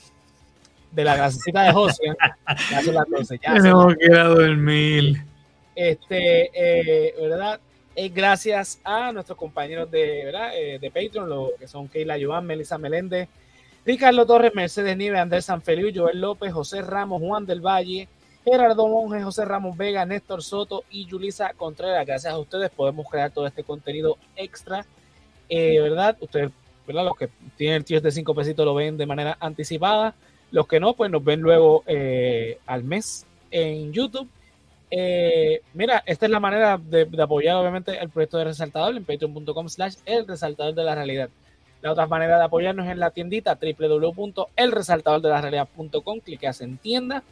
de 0.91 1.03
la 1.03 1.15
clasecita 1.15 1.63
de 1.63 1.71
Josian 1.71 2.17
ya 2.69 2.83
son 2.83 2.95
las 2.95 3.09
12. 3.09 3.39
Ya 3.41 3.53
Tenemos 3.55 3.95
que 3.95 4.05
ir 4.05 4.15
a 4.15 4.23
dormir. 4.25 5.23
Este, 5.75 7.13
¿verdad? 7.19 7.59
Gracias 8.07 8.79
a 8.83 9.11
nuestros 9.11 9.37
compañeros 9.37 9.91
de, 9.91 10.25
¿verdad? 10.25 10.51
Eh, 10.55 10.79
de 10.79 10.89
Patreon, 10.91 11.27
lo, 11.27 11.51
que 11.59 11.67
son 11.67 11.89
Keila 11.89 12.17
Joan, 12.21 12.45
Melissa 12.45 12.77
Meléndez, 12.77 13.27
Ricardo 13.85 14.25
Torres, 14.25 14.53
Mercedes 14.55 14.95
Nieve, 14.95 15.19
Andrés 15.19 15.45
Sanfeliu, 15.45 15.91
Joel 15.93 16.21
López, 16.21 16.53
José 16.53 16.81
Ramos, 16.81 17.21
Juan 17.21 17.45
del 17.45 17.59
Valle, 17.59 18.07
Gerardo 18.45 18.87
Monge, 18.87 19.21
José 19.21 19.45
Ramos 19.45 19.75
Vega, 19.75 20.05
Néstor 20.05 20.43
Soto 20.43 20.83
y 20.89 21.05
Yulisa 21.05 21.53
Contreras. 21.53 22.05
Gracias 22.05 22.33
a 22.33 22.37
ustedes 22.37 22.69
podemos 22.69 23.07
crear 23.09 23.31
todo 23.31 23.47
este 23.47 23.63
contenido 23.63 24.17
extra, 24.35 24.85
eh, 25.49 25.79
¿verdad? 25.81 26.17
Ustedes, 26.21 26.51
¿verdad? 26.87 27.05
Los 27.05 27.17
que 27.17 27.29
tienen 27.57 27.77
el 27.77 27.85
tío 27.85 27.99
de 27.99 28.11
5 28.11 28.33
pesitos 28.33 28.65
lo 28.65 28.75
ven 28.75 28.97
de 28.97 29.05
manera 29.05 29.37
anticipada. 29.39 30.15
Los 30.51 30.67
que 30.67 30.79
no, 30.79 30.93
pues 30.93 31.11
nos 31.11 31.23
ven 31.23 31.41
luego 31.41 31.83
eh, 31.85 32.59
al 32.65 32.83
mes 32.83 33.25
en 33.51 33.91
YouTube 33.91 34.29
eh, 34.91 35.61
mira, 35.73 36.03
esta 36.05 36.25
es 36.25 36.31
la 36.31 36.39
manera 36.39 36.77
de, 36.77 37.07
apoyar 37.21 37.57
obviamente 37.57 37.99
el 37.99 38.09
proyecto 38.09 38.37
de 38.37 38.45
Resaltador 38.45 38.95
en 38.95 39.03
patreon.com 39.05 39.69
slash 39.69 39.95
el 40.05 40.27
resaltador 40.27 40.73
de 40.73 40.83
la 40.83 40.95
realidad. 40.95 41.29
La 41.81 41.91
otra 41.91 42.07
manera 42.07 42.37
de 42.37 42.45
apoyarnos 42.45 42.85
es 42.87 42.91
en 42.91 42.99
la 42.99 43.11
tiendita 43.11 43.57
www.elresaltadordelarrealidad.com, 43.61 46.19
clicas 46.19 46.59
en 46.61 46.77
tienda 46.77 47.23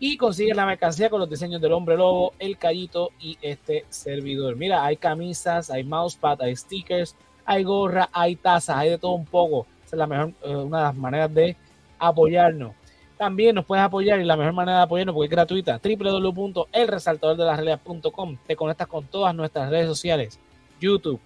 y 0.00 0.16
consigues 0.16 0.56
la 0.56 0.66
mercancía 0.66 1.10
con 1.10 1.20
los 1.20 1.30
diseños 1.30 1.60
del 1.60 1.70
hombre 1.72 1.96
lobo, 1.96 2.32
el 2.40 2.58
callito 2.58 3.10
y 3.20 3.38
este 3.40 3.84
servidor. 3.88 4.56
Mira, 4.56 4.84
hay 4.84 4.96
camisas, 4.96 5.70
hay 5.70 5.84
mousepad, 5.84 6.42
hay 6.42 6.56
stickers, 6.56 7.14
hay 7.44 7.62
gorra, 7.62 8.08
hay 8.12 8.34
tazas, 8.34 8.78
hay 8.78 8.90
de 8.90 8.98
todo 8.98 9.12
un 9.12 9.26
poco. 9.26 9.68
Esa 9.86 9.94
es 9.94 9.98
la 9.98 10.08
mejor, 10.08 10.32
eh, 10.42 10.56
una 10.56 10.78
de 10.78 10.84
las 10.84 10.96
maneras 10.96 11.32
de 11.32 11.56
apoyarnos. 12.00 12.74
También 13.18 13.54
nos 13.54 13.64
puedes 13.64 13.84
apoyar 13.84 14.20
y 14.20 14.24
la 14.24 14.36
mejor 14.36 14.52
manera 14.52 14.78
de 14.78 14.84
apoyarnos, 14.84 15.14
porque 15.14 15.26
es 15.26 15.30
gratuita, 15.30 15.80
www.elresaltadordelarealidad.com. 15.82 18.38
Te 18.46 18.56
conectas 18.56 18.88
con 18.88 19.06
todas 19.06 19.34
nuestras 19.34 19.70
redes 19.70 19.86
sociales, 19.86 20.38
YouTube, 20.80 21.20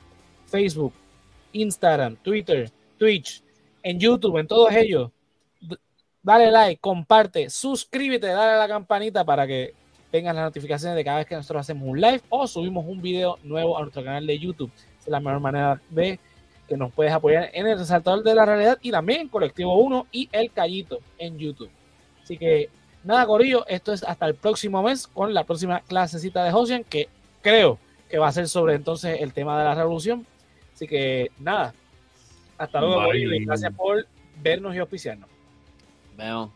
Facebook, 0.46 0.92
Instagram, 1.52 2.16
Twitter, 2.16 2.70
Twitch, 2.98 3.42
en 3.82 3.98
YouTube, 3.98 4.38
en 4.38 4.46
todos 4.46 4.72
ellos. 4.72 5.10
Dale 6.22 6.50
like, 6.50 6.80
comparte, 6.80 7.50
suscríbete, 7.50 8.26
dale 8.26 8.54
a 8.54 8.58
la 8.58 8.68
campanita 8.68 9.24
para 9.24 9.46
que 9.46 9.74
tengas 10.10 10.34
las 10.34 10.44
notificaciones 10.44 10.96
de 10.96 11.04
cada 11.04 11.18
vez 11.18 11.26
que 11.26 11.36
nosotros 11.36 11.60
hacemos 11.60 11.88
un 11.88 12.00
live 12.00 12.22
o 12.28 12.46
subimos 12.46 12.84
un 12.86 13.00
video 13.00 13.38
nuevo 13.42 13.76
a 13.76 13.82
nuestro 13.82 14.02
canal 14.02 14.26
de 14.26 14.38
YouTube. 14.38 14.70
es 14.98 15.06
la 15.06 15.20
mejor 15.20 15.40
manera 15.40 15.80
de 15.90 16.18
que 16.66 16.76
nos 16.76 16.92
puedes 16.92 17.12
apoyar 17.12 17.50
en 17.52 17.66
el 17.66 17.78
resaltador 17.78 18.24
de 18.24 18.34
la 18.34 18.44
realidad 18.44 18.78
y 18.82 18.90
también 18.90 19.22
en 19.22 19.28
Colectivo 19.28 19.78
1 19.78 20.08
y 20.10 20.28
El 20.32 20.50
Callito 20.50 20.98
en 21.18 21.38
YouTube. 21.38 21.70
Así 22.26 22.36
que 22.38 22.70
nada, 23.04 23.24
Corillo, 23.24 23.64
esto 23.68 23.92
es 23.92 24.02
hasta 24.02 24.26
el 24.26 24.34
próximo 24.34 24.82
mes 24.82 25.06
con 25.06 25.32
la 25.32 25.44
próxima 25.44 25.78
clasecita 25.78 26.42
de 26.42 26.52
Hosian, 26.52 26.82
que 26.82 27.08
creo 27.40 27.78
que 28.10 28.18
va 28.18 28.26
a 28.26 28.32
ser 28.32 28.48
sobre 28.48 28.74
entonces 28.74 29.20
el 29.20 29.32
tema 29.32 29.56
de 29.56 29.64
la 29.64 29.76
revolución. 29.76 30.26
Así 30.74 30.88
que 30.88 31.30
nada, 31.38 31.72
hasta 32.58 32.80
luego, 32.80 33.04
Corillo, 33.04 33.32
y 33.32 33.44
gracias 33.44 33.72
por 33.74 34.08
vernos 34.42 34.74
y 34.74 34.78
auspiciarnos. 34.78 35.30
Veo. 36.16 36.50